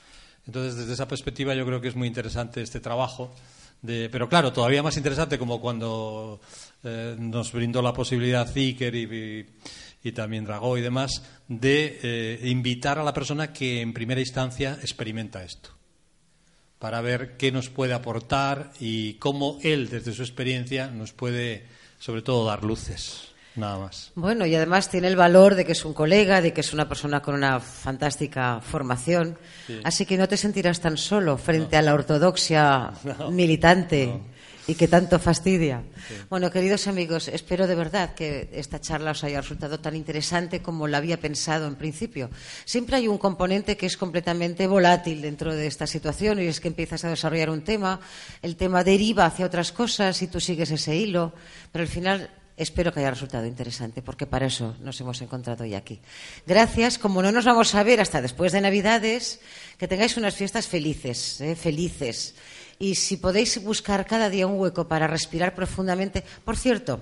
Entonces, 0.46 0.76
desde 0.76 0.92
esa 0.92 1.08
perspectiva 1.08 1.54
yo 1.54 1.66
creo 1.66 1.80
que 1.80 1.88
es 1.88 1.96
muy 1.96 2.06
interesante 2.06 2.62
este 2.62 2.78
trabajo. 2.78 3.34
De, 3.82 4.08
pero 4.10 4.28
claro, 4.28 4.52
todavía 4.52 4.82
más 4.82 4.96
interesante 4.96 5.38
como 5.38 5.60
cuando 5.60 6.40
eh, 6.84 7.16
nos 7.18 7.52
brindó 7.52 7.82
la 7.82 7.92
posibilidad 7.92 8.50
Zicker 8.50 8.94
y, 8.94 10.12
también 10.12 10.44
Dragó 10.44 10.78
y 10.78 10.82
demás 10.82 11.22
de 11.48 11.98
eh, 12.02 12.48
invitar 12.48 12.98
a 12.98 13.04
la 13.04 13.12
persona 13.12 13.52
que 13.52 13.80
en 13.80 13.92
primera 13.92 14.20
instancia 14.20 14.78
experimenta 14.82 15.42
esto 15.42 15.70
para 16.78 17.00
ver 17.00 17.36
qué 17.36 17.50
nos 17.50 17.70
puede 17.70 17.94
aportar 17.94 18.70
y 18.78 19.14
cómo 19.14 19.58
él, 19.62 19.88
desde 19.88 20.12
su 20.12 20.22
experiencia, 20.22 20.88
nos 20.88 21.12
puede, 21.12 21.66
sobre 21.98 22.22
todo, 22.22 22.44
dar 22.44 22.62
luces. 22.62 23.33
Nada 23.56 23.78
más. 23.78 24.12
Bueno, 24.14 24.46
y 24.46 24.54
además 24.54 24.90
tiene 24.90 25.08
el 25.08 25.16
valor 25.16 25.54
de 25.54 25.64
que 25.64 25.72
es 25.72 25.84
un 25.84 25.94
colega, 25.94 26.40
de 26.40 26.52
que 26.52 26.60
es 26.60 26.72
una 26.72 26.88
persona 26.88 27.22
con 27.22 27.34
una 27.34 27.60
fantástica 27.60 28.60
formación. 28.60 29.38
Sí. 29.66 29.80
Así 29.84 30.06
que 30.06 30.16
no 30.16 30.28
te 30.28 30.36
sentirás 30.36 30.80
tan 30.80 30.96
solo 30.96 31.38
frente 31.38 31.76
no. 31.76 31.78
a 31.78 31.82
la 31.82 31.94
ortodoxia 31.94 32.92
no. 33.04 33.30
militante. 33.30 34.06
No 34.06 34.34
y 34.66 34.74
que 34.74 34.88
tanto 34.88 35.18
fastidia. 35.18 35.82
Sí. 36.08 36.14
Bueno, 36.30 36.50
queridos 36.50 36.86
amigos, 36.86 37.28
espero 37.28 37.66
de 37.66 37.74
verdad 37.74 38.14
que 38.14 38.48
esta 38.52 38.80
charla 38.80 39.10
os 39.10 39.24
haya 39.24 39.40
resultado 39.40 39.78
tan 39.80 39.94
interesante 39.94 40.62
como 40.62 40.88
la 40.88 40.98
había 40.98 41.20
pensado 41.20 41.66
en 41.66 41.76
principio. 41.76 42.30
Siempre 42.64 42.96
hay 42.96 43.08
un 43.08 43.18
componente 43.18 43.76
que 43.76 43.86
es 43.86 43.96
completamente 43.96 44.66
volátil 44.66 45.20
dentro 45.22 45.54
de 45.54 45.66
esta 45.66 45.86
situación 45.86 46.40
y 46.40 46.46
es 46.46 46.60
que 46.60 46.68
empiezas 46.68 47.04
a 47.04 47.10
desarrollar 47.10 47.50
un 47.50 47.62
tema, 47.62 48.00
el 48.42 48.56
tema 48.56 48.84
deriva 48.84 49.26
hacia 49.26 49.46
otras 49.46 49.72
cosas 49.72 50.22
y 50.22 50.28
tú 50.28 50.40
sigues 50.40 50.70
ese 50.70 50.96
hilo, 50.96 51.32
pero 51.70 51.82
al 51.82 51.88
final 51.88 52.30
espero 52.56 52.92
que 52.92 53.00
haya 53.00 53.10
resultado 53.10 53.46
interesante, 53.46 54.02
porque 54.02 54.26
para 54.26 54.46
eso 54.46 54.76
nos 54.80 55.00
hemos 55.00 55.20
encontrado 55.22 55.64
hoy 55.64 55.74
aquí. 55.74 56.00
Gracias. 56.46 56.98
Como 56.98 57.22
no 57.22 57.32
nos 57.32 57.44
vamos 57.44 57.74
a 57.74 57.82
ver 57.82 58.00
hasta 58.00 58.22
después 58.22 58.52
de 58.52 58.60
Navidades, 58.60 59.40
que 59.78 59.88
tengáis 59.88 60.16
unas 60.16 60.34
fiestas 60.34 60.68
felices, 60.68 61.40
¿eh? 61.40 61.56
felices. 61.56 62.34
Y 62.78 62.94
si 62.96 63.16
podéis 63.16 63.62
buscar 63.62 64.06
cada 64.06 64.28
día 64.28 64.46
un 64.46 64.58
hueco 64.58 64.86
para 64.88 65.06
respirar 65.06 65.54
profundamente. 65.54 66.24
Por 66.44 66.56
cierto, 66.56 67.00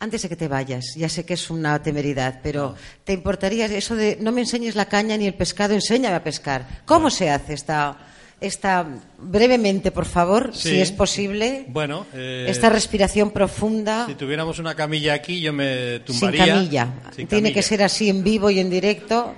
antes 0.00 0.22
de 0.22 0.28
que 0.28 0.36
te 0.36 0.48
vayas, 0.48 0.94
ya 0.96 1.08
sé 1.08 1.24
que 1.24 1.34
es 1.34 1.50
una 1.50 1.82
temeridad, 1.82 2.40
pero. 2.42 2.74
¿te 3.04 3.12
importaría 3.12 3.66
eso 3.66 3.96
de 3.96 4.16
no 4.20 4.32
me 4.32 4.42
enseñes 4.42 4.76
la 4.76 4.86
caña 4.86 5.16
ni 5.16 5.26
el 5.26 5.34
pescado, 5.34 5.74
enséñame 5.74 6.16
a 6.16 6.22
pescar? 6.22 6.82
¿Cómo 6.84 7.10
se 7.10 7.30
hace 7.30 7.54
esta, 7.54 7.96
esta 8.40 8.86
brevemente, 9.18 9.90
por 9.90 10.04
favor, 10.06 10.50
Sí. 10.54 10.70
si 10.70 10.80
es 10.80 10.92
posible? 10.92 11.64
Bueno, 11.68 12.06
eh, 12.14 12.46
esta 12.48 12.68
respiración 12.68 13.30
profunda. 13.30 14.06
si 14.06 14.14
tuviéramos 14.14 14.58
una 14.58 14.74
camilla 14.74 15.14
aquí, 15.14 15.40
yo 15.40 15.52
me 15.52 15.96
Sin 15.96 16.04
tumbaría. 16.04 16.46
camilla. 16.46 16.84
Sin 17.14 17.26
Tiene 17.26 17.42
camilla. 17.48 17.54
que 17.54 17.62
ser 17.62 17.82
así 17.82 18.08
en 18.08 18.22
vivo 18.22 18.48
y 18.50 18.60
en 18.60 18.70
directo, 18.70 19.34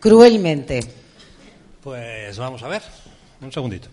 cruelmente. 0.00 0.80
Pues 1.82 2.36
vamos 2.38 2.62
a 2.62 2.68
ver. 2.68 2.82
Un 3.40 3.52
segundito. 3.52 3.88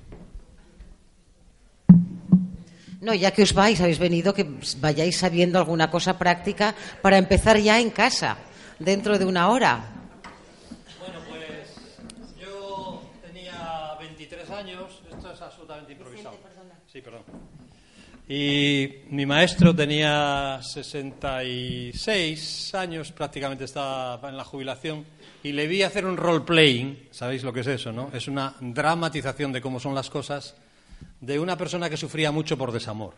No, 3.01 3.13
ya 3.13 3.31
que 3.31 3.43
os 3.43 3.53
vais, 3.53 3.81
habéis 3.81 3.99
venido, 3.99 4.33
que 4.33 4.47
vayáis 4.79 5.17
sabiendo 5.17 5.59
alguna 5.59 5.91
cosa 5.91 6.17
práctica 6.17 6.73
para 7.01 7.17
empezar 7.17 7.57
ya 7.59 7.79
en 7.81 7.89
casa, 7.89 8.37
dentro 8.79 9.19
de 9.19 9.25
una 9.25 9.49
hora. 9.49 9.91
Bueno, 10.99 11.19
pues 11.27 11.75
yo 12.39 13.01
tenía 13.21 13.95
23 13.99 14.49
años, 14.51 15.01
esto 15.11 15.33
es 15.33 15.41
absolutamente 15.41 15.91
improvisado. 15.91 16.37
Sí, 16.91 17.01
perdón. 17.01 17.23
Y 18.35 19.03
mi 19.11 19.27
maestro 19.27 19.75
tenía 19.75 20.59
66 20.59 22.73
años, 22.73 23.11
prácticamente 23.11 23.65
estaba 23.65 24.27
en 24.27 24.35
la 24.35 24.43
jubilación, 24.43 25.05
y 25.43 25.51
le 25.51 25.67
vi 25.67 25.83
hacer 25.83 26.03
un 26.03 26.17
role-playing, 26.17 27.09
¿sabéis 27.11 27.43
lo 27.43 27.53
que 27.53 27.59
es 27.59 27.67
eso, 27.67 27.91
no? 27.91 28.09
Es 28.11 28.27
una 28.27 28.55
dramatización 28.59 29.51
de 29.51 29.61
cómo 29.61 29.79
son 29.79 29.93
las 29.93 30.09
cosas 30.09 30.55
de 31.21 31.37
una 31.37 31.55
persona 31.55 31.91
que 31.91 31.97
sufría 31.97 32.31
mucho 32.31 32.57
por 32.57 32.71
desamor. 32.71 33.13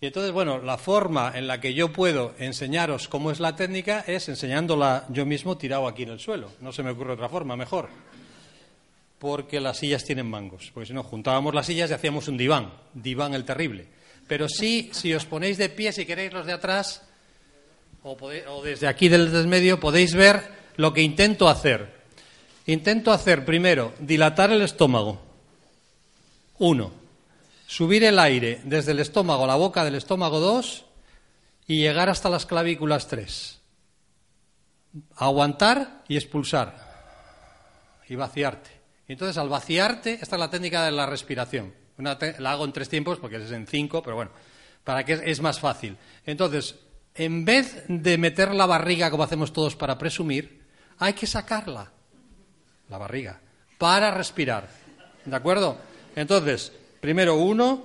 Y 0.00 0.06
entonces, 0.06 0.32
bueno, 0.32 0.58
la 0.58 0.78
forma 0.78 1.30
en 1.36 1.46
la 1.46 1.60
que 1.60 1.72
yo 1.72 1.92
puedo 1.92 2.34
enseñaros 2.40 3.06
cómo 3.06 3.30
es 3.30 3.38
la 3.38 3.54
técnica 3.54 4.02
es 4.04 4.28
enseñándola 4.28 5.04
yo 5.10 5.24
mismo 5.26 5.56
tirado 5.56 5.86
aquí 5.86 6.02
en 6.02 6.08
el 6.08 6.18
suelo. 6.18 6.50
No 6.60 6.72
se 6.72 6.82
me 6.82 6.90
ocurre 6.90 7.12
otra 7.12 7.28
forma 7.28 7.56
mejor. 7.56 7.88
Porque 9.22 9.60
las 9.60 9.78
sillas 9.78 10.02
tienen 10.02 10.28
mangos. 10.28 10.72
Porque 10.74 10.88
si 10.88 10.92
no, 10.92 11.04
juntábamos 11.04 11.54
las 11.54 11.66
sillas 11.66 11.88
y 11.90 11.94
hacíamos 11.94 12.26
un 12.26 12.36
diván. 12.36 12.72
Diván 12.92 13.34
el 13.34 13.44
terrible. 13.44 13.86
Pero 14.26 14.48
sí, 14.48 14.90
si 14.92 15.14
os 15.14 15.26
ponéis 15.26 15.58
de 15.58 15.68
pie, 15.68 15.92
si 15.92 16.04
queréis 16.04 16.32
los 16.32 16.44
de 16.44 16.52
atrás, 16.54 17.02
o, 18.02 18.16
pode- 18.16 18.44
o 18.48 18.64
desde 18.64 18.88
aquí 18.88 19.08
del 19.08 19.30
desmedio, 19.30 19.78
podéis 19.78 20.16
ver 20.16 20.42
lo 20.74 20.92
que 20.92 21.02
intento 21.02 21.48
hacer. 21.48 22.02
Intento 22.66 23.12
hacer, 23.12 23.44
primero, 23.44 23.92
dilatar 24.00 24.50
el 24.50 24.62
estómago. 24.62 25.22
Uno. 26.58 26.90
Subir 27.68 28.02
el 28.02 28.18
aire 28.18 28.60
desde 28.64 28.90
el 28.90 28.98
estómago 28.98 29.44
a 29.44 29.46
la 29.46 29.54
boca 29.54 29.84
del 29.84 29.94
estómago 29.94 30.40
dos 30.40 30.84
y 31.68 31.76
llegar 31.78 32.10
hasta 32.10 32.28
las 32.28 32.44
clavículas 32.44 33.06
tres. 33.06 33.60
Aguantar 35.14 36.02
y 36.08 36.16
expulsar. 36.16 36.74
Y 38.08 38.16
vaciarte. 38.16 38.71
Y 39.12 39.14
entonces 39.14 39.36
al 39.36 39.50
vaciarte, 39.50 40.14
esta 40.22 40.36
es 40.36 40.40
la 40.40 40.48
técnica 40.48 40.86
de 40.86 40.90
la 40.90 41.04
respiración. 41.04 41.74
Una 41.98 42.16
la 42.38 42.52
hago 42.52 42.64
en 42.64 42.72
tres 42.72 42.88
tiempos 42.88 43.18
porque 43.18 43.36
es 43.36 43.50
en 43.50 43.66
cinco, 43.66 44.02
pero 44.02 44.16
bueno, 44.16 44.30
para 44.84 45.04
que 45.04 45.12
es, 45.12 45.20
es 45.22 45.42
más 45.42 45.60
fácil. 45.60 45.98
Entonces, 46.24 46.76
en 47.14 47.44
vez 47.44 47.84
de 47.88 48.16
meter 48.16 48.54
la 48.54 48.64
barriga 48.64 49.10
como 49.10 49.22
hacemos 49.22 49.52
todos 49.52 49.76
para 49.76 49.98
presumir, 49.98 50.62
hay 50.96 51.12
que 51.12 51.26
sacarla, 51.26 51.92
la 52.88 52.96
barriga, 52.96 53.38
para 53.76 54.10
respirar. 54.12 54.70
¿De 55.26 55.36
acuerdo? 55.36 55.76
Entonces, 56.16 56.72
primero 57.02 57.34
uno, 57.34 57.82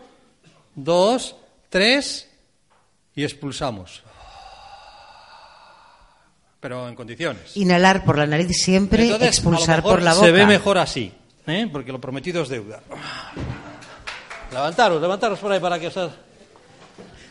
dos, 0.75 1.35
tres 1.67 2.31
y 3.15 3.25
expulsamos. 3.25 4.01
Pero 6.61 6.87
en 6.87 6.95
condiciones. 6.95 7.57
Inhalar 7.57 8.05
por 8.05 8.17
la 8.17 8.25
nariz 8.25 8.47
siempre, 8.57 9.03
Entonces, 9.03 9.27
expulsar 9.27 9.73
a 9.73 9.77
lo 9.77 9.83
mejor 9.83 9.91
por 9.91 10.03
la 10.03 10.13
boca. 10.13 10.25
Se 10.25 10.31
ve 10.31 10.45
mejor 10.45 10.77
así, 10.77 11.13
¿eh? 11.47 11.67
porque 11.71 11.91
lo 11.91 11.99
prometido 11.99 12.43
es 12.43 12.49
deuda. 12.49 12.81
Levantaros, 14.51 15.01
levantaros 15.01 15.39
por 15.39 15.51
ahí 15.51 15.59
para 15.59 15.79
que 15.79 15.87
os... 15.87 15.95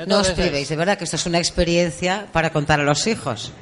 No 0.07 0.19
os 0.19 0.31
privéis, 0.31 0.69
de 0.69 0.77
verdad 0.77 0.99
que 0.99 1.05
esto 1.05 1.17
es 1.17 1.25
una 1.25 1.39
experiencia 1.39 2.29
para 2.33 2.51
contar 2.51 2.81
a 2.81 2.83
los 2.83 3.07
hijos. 3.07 3.53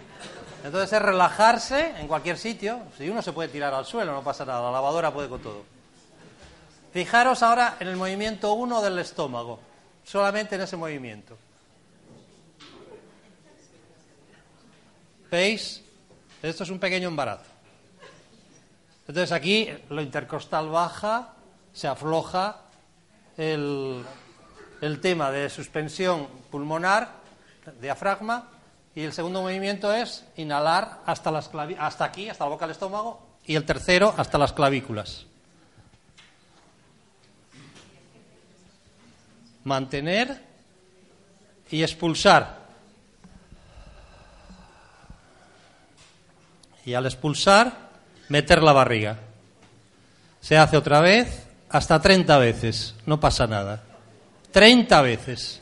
Entonces 0.64 0.93
es 0.93 1.02
relajarse 1.02 1.93
en 1.98 2.09
cualquier 2.09 2.39
sitio. 2.39 2.81
Si 2.97 3.09
uno 3.09 3.22
se 3.22 3.32
puede 3.32 3.51
tirar 3.51 3.72
al 3.74 3.85
suelo, 3.85 4.12
no 4.12 4.24
pasa 4.24 4.44
nada. 4.44 4.62
La 4.62 4.72
lavadora 4.72 5.12
puede 5.12 5.28
con 5.28 5.40
todo. 5.40 5.62
Fijaros 6.93 7.43
ahora 7.43 7.76
en 7.78 7.89
el 7.89 7.97
movimiento 7.97 8.52
1 8.55 8.82
del 8.82 8.98
estómago. 8.98 9.60
Solamente 10.05 10.56
en 10.56 10.62
ese 10.62 10.76
movimiento. 10.76 11.36
¿Veis? 15.31 15.82
Esto 16.43 16.64
es 16.64 16.70
un 16.70 16.78
pequeño 16.78 17.09
embarazo. 17.09 17.53
Entonces 19.06 19.32
aquí 19.32 19.68
lo 19.90 20.01
intercostal 20.01 20.68
baja, 20.68 21.35
se 21.72 21.89
afloja 21.89 22.62
el, 23.36 24.05
el 24.81 25.01
tema 25.01 25.31
de 25.31 25.51
suspensión 25.51 26.26
pulmonar, 26.51 27.10
diafragma, 27.81 28.48
y 28.94 29.02
el 29.02 29.12
segundo 29.12 29.43
movimiento 29.43 29.93
es 29.93 30.24
inhalar 30.36 31.01
hasta, 31.05 31.31
las 31.31 31.51
hasta 31.78 32.05
aquí, 32.05 32.28
hasta 32.28 32.44
la 32.44 32.51
boca 32.51 32.66
del 32.66 32.72
estómago, 32.72 33.20
y 33.44 33.56
el 33.56 33.64
tercero 33.64 34.14
hasta 34.16 34.39
las 34.39 34.52
clavículas. 34.52 35.26
Mantener 39.64 40.43
y 41.70 41.82
expulsar. 41.82 42.64
y 46.85 46.94
al 46.94 47.06
expulsar, 47.06 47.84
meter 48.29 48.63
la 48.63 48.73
barriga. 48.73 49.19
Se 50.41 50.57
hace 50.57 50.77
otra 50.77 51.01
vez 51.01 51.47
hasta 51.71 52.01
30 52.01 52.39
veces, 52.39 52.95
no 53.07 53.19
pasa 53.21 53.47
nada. 53.47 53.83
30 54.53 55.03
veces. 55.03 55.61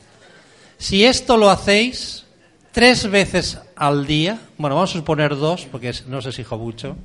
Si 0.77 1.05
esto 1.05 1.37
lo 1.37 1.49
hacéis 1.49 2.25
tres 2.71 3.09
veces 3.09 3.59
al 3.75 4.05
día, 4.05 4.39
bueno, 4.57 4.75
vamos 4.75 4.91
a 4.91 4.99
suponer 4.99 5.35
dos, 5.35 5.65
porque 5.71 5.93
no 6.07 6.17
os 6.17 6.25
exijo 6.25 6.57
mucho, 6.57 6.95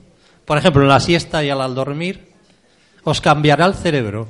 por 0.45 0.59
ejemplo, 0.59 0.83
en 0.83 0.89
la 0.89 1.01
siesta 1.01 1.45
y 1.45 1.51
al 1.51 1.75
dormir, 1.75 2.33
os 3.05 3.21
cambiará 3.21 3.67
el 3.67 3.75
cerebro. 3.75 4.29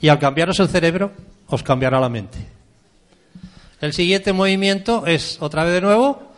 Y 0.00 0.08
al 0.08 0.18
cambiaros 0.18 0.60
el 0.60 0.68
cerebro, 0.68 1.12
os 1.48 1.62
cambiará 1.62 2.00
la 2.00 2.08
mente. 2.08 2.38
El 3.80 3.92
siguiente 3.92 4.32
movimiento 4.32 5.04
es, 5.06 5.38
otra 5.40 5.64
vez 5.64 5.74
de 5.74 5.80
nuevo, 5.80 6.32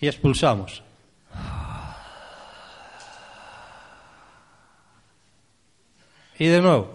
y 0.00 0.06
expulsamos. 0.06 0.82
Y 6.38 6.46
de 6.46 6.60
nuevo. 6.60 6.94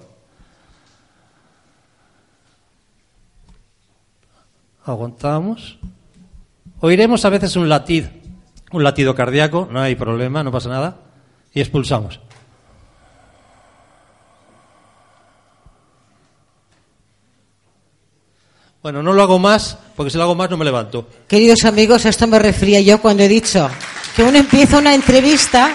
Aguantamos. 4.85 5.77
Oiremos 6.80 7.23
a 7.25 7.30
veces 7.30 7.55
un 7.55 7.69
latido, 7.69 8.09
un 8.71 8.84
latido 8.84 9.15
cardíaco, 9.15 9.67
no 9.71 9.81
hay 9.81 9.95
problema, 9.95 10.43
no 10.43 10.51
pasa 10.51 10.69
nada. 10.69 10.97
Y 11.53 11.61
expulsamos. 11.61 12.19
Bueno, 18.84 19.01
no 19.01 19.14
lo 19.14 19.23
hago 19.23 19.39
más, 19.39 19.77
porque 19.95 20.11
si 20.11 20.18
lo 20.18 20.23
hago 20.23 20.35
más 20.35 20.49
no 20.49 20.57
me 20.57 20.65
levanto. 20.65 21.07
Queridos 21.26 21.64
amigos, 21.64 22.05
a 22.05 22.10
esto 22.10 22.27
me 22.27 22.38
refería 22.38 22.81
yo 22.81 22.99
cuando 22.99 23.23
he 23.23 23.30
dicho 23.30 23.69
que 24.14 24.23
uno 24.23 24.38
empieza 24.38 24.77
una 24.77 24.93
entrevista, 24.93 25.72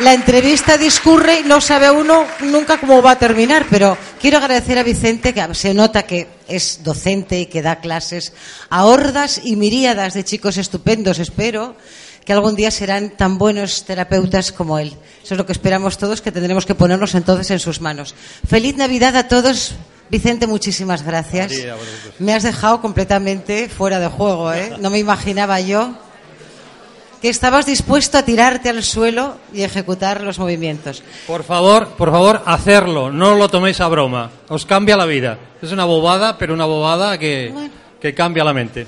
la 0.00 0.14
entrevista 0.14 0.78
discurre 0.78 1.40
y 1.40 1.42
no 1.42 1.60
sabe 1.60 1.90
uno 1.90 2.24
nunca 2.40 2.80
cómo 2.80 3.02
va 3.02 3.10
a 3.10 3.18
terminar, 3.18 3.66
pero 3.68 3.98
quiero 4.18 4.38
agradecer 4.38 4.78
a 4.78 4.82
Vicente, 4.82 5.34
que 5.34 5.54
se 5.54 5.74
nota 5.74 6.04
que 6.04 6.26
es 6.48 6.82
docente 6.82 7.38
y 7.38 7.46
que 7.46 7.60
da 7.60 7.80
clases 7.80 8.32
a 8.70 8.86
hordas 8.86 9.42
y 9.44 9.56
miríadas 9.56 10.14
de 10.14 10.24
chicos 10.24 10.56
estupendos, 10.56 11.18
espero 11.18 11.76
que 12.24 12.32
algún 12.32 12.56
día 12.56 12.70
serán 12.70 13.10
tan 13.10 13.36
buenos 13.36 13.84
terapeutas 13.84 14.52
como 14.52 14.78
él. 14.78 14.96
Eso 15.22 15.34
es 15.34 15.38
lo 15.38 15.44
que 15.44 15.52
esperamos 15.52 15.98
todos, 15.98 16.22
que 16.22 16.32
tendremos 16.32 16.64
que 16.64 16.74
ponernos 16.74 17.14
entonces 17.14 17.50
en 17.50 17.58
sus 17.58 17.82
manos. 17.82 18.14
Feliz 18.48 18.74
Navidad 18.78 19.16
a 19.16 19.28
todos. 19.28 19.74
Vicente, 20.12 20.46
muchísimas 20.46 21.02
gracias. 21.02 21.54
Me 22.18 22.34
has 22.34 22.42
dejado 22.42 22.82
completamente 22.82 23.70
fuera 23.70 23.98
de 23.98 24.08
juego, 24.08 24.52
¿eh? 24.52 24.74
No 24.78 24.90
me 24.90 24.98
imaginaba 24.98 25.58
yo 25.62 25.94
que 27.22 27.30
estabas 27.30 27.64
dispuesto 27.64 28.18
a 28.18 28.22
tirarte 28.22 28.68
al 28.68 28.82
suelo 28.82 29.38
y 29.54 29.62
ejecutar 29.62 30.20
los 30.20 30.38
movimientos. 30.38 31.02
Por 31.26 31.44
favor, 31.44 31.88
por 31.96 32.10
favor, 32.10 32.42
hacerlo. 32.44 33.10
No 33.10 33.36
lo 33.36 33.48
toméis 33.48 33.80
a 33.80 33.88
broma. 33.88 34.30
Os 34.48 34.66
cambia 34.66 34.98
la 34.98 35.06
vida. 35.06 35.38
Es 35.62 35.72
una 35.72 35.86
bobada, 35.86 36.36
pero 36.36 36.52
una 36.52 36.66
bobada 36.66 37.16
que, 37.16 37.70
que 37.98 38.12
cambia 38.12 38.44
la 38.44 38.52
mente. 38.52 38.86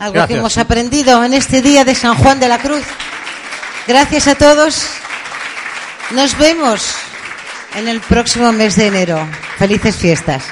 Algo 0.00 0.26
que 0.26 0.34
hemos 0.34 0.58
aprendido 0.58 1.22
en 1.22 1.34
este 1.34 1.62
día 1.62 1.84
de 1.84 1.94
San 1.94 2.16
Juan 2.16 2.40
de 2.40 2.48
la 2.48 2.58
Cruz. 2.58 2.84
Gracias 3.86 4.26
a 4.26 4.34
todos. 4.34 4.84
Nos 6.10 6.36
vemos 6.36 6.96
en 7.76 7.88
el 7.88 8.00
próximo 8.00 8.52
mes 8.52 8.76
de 8.76 8.86
enero. 8.86 9.18
Felices 9.58 9.96
fiestas. 9.96 10.44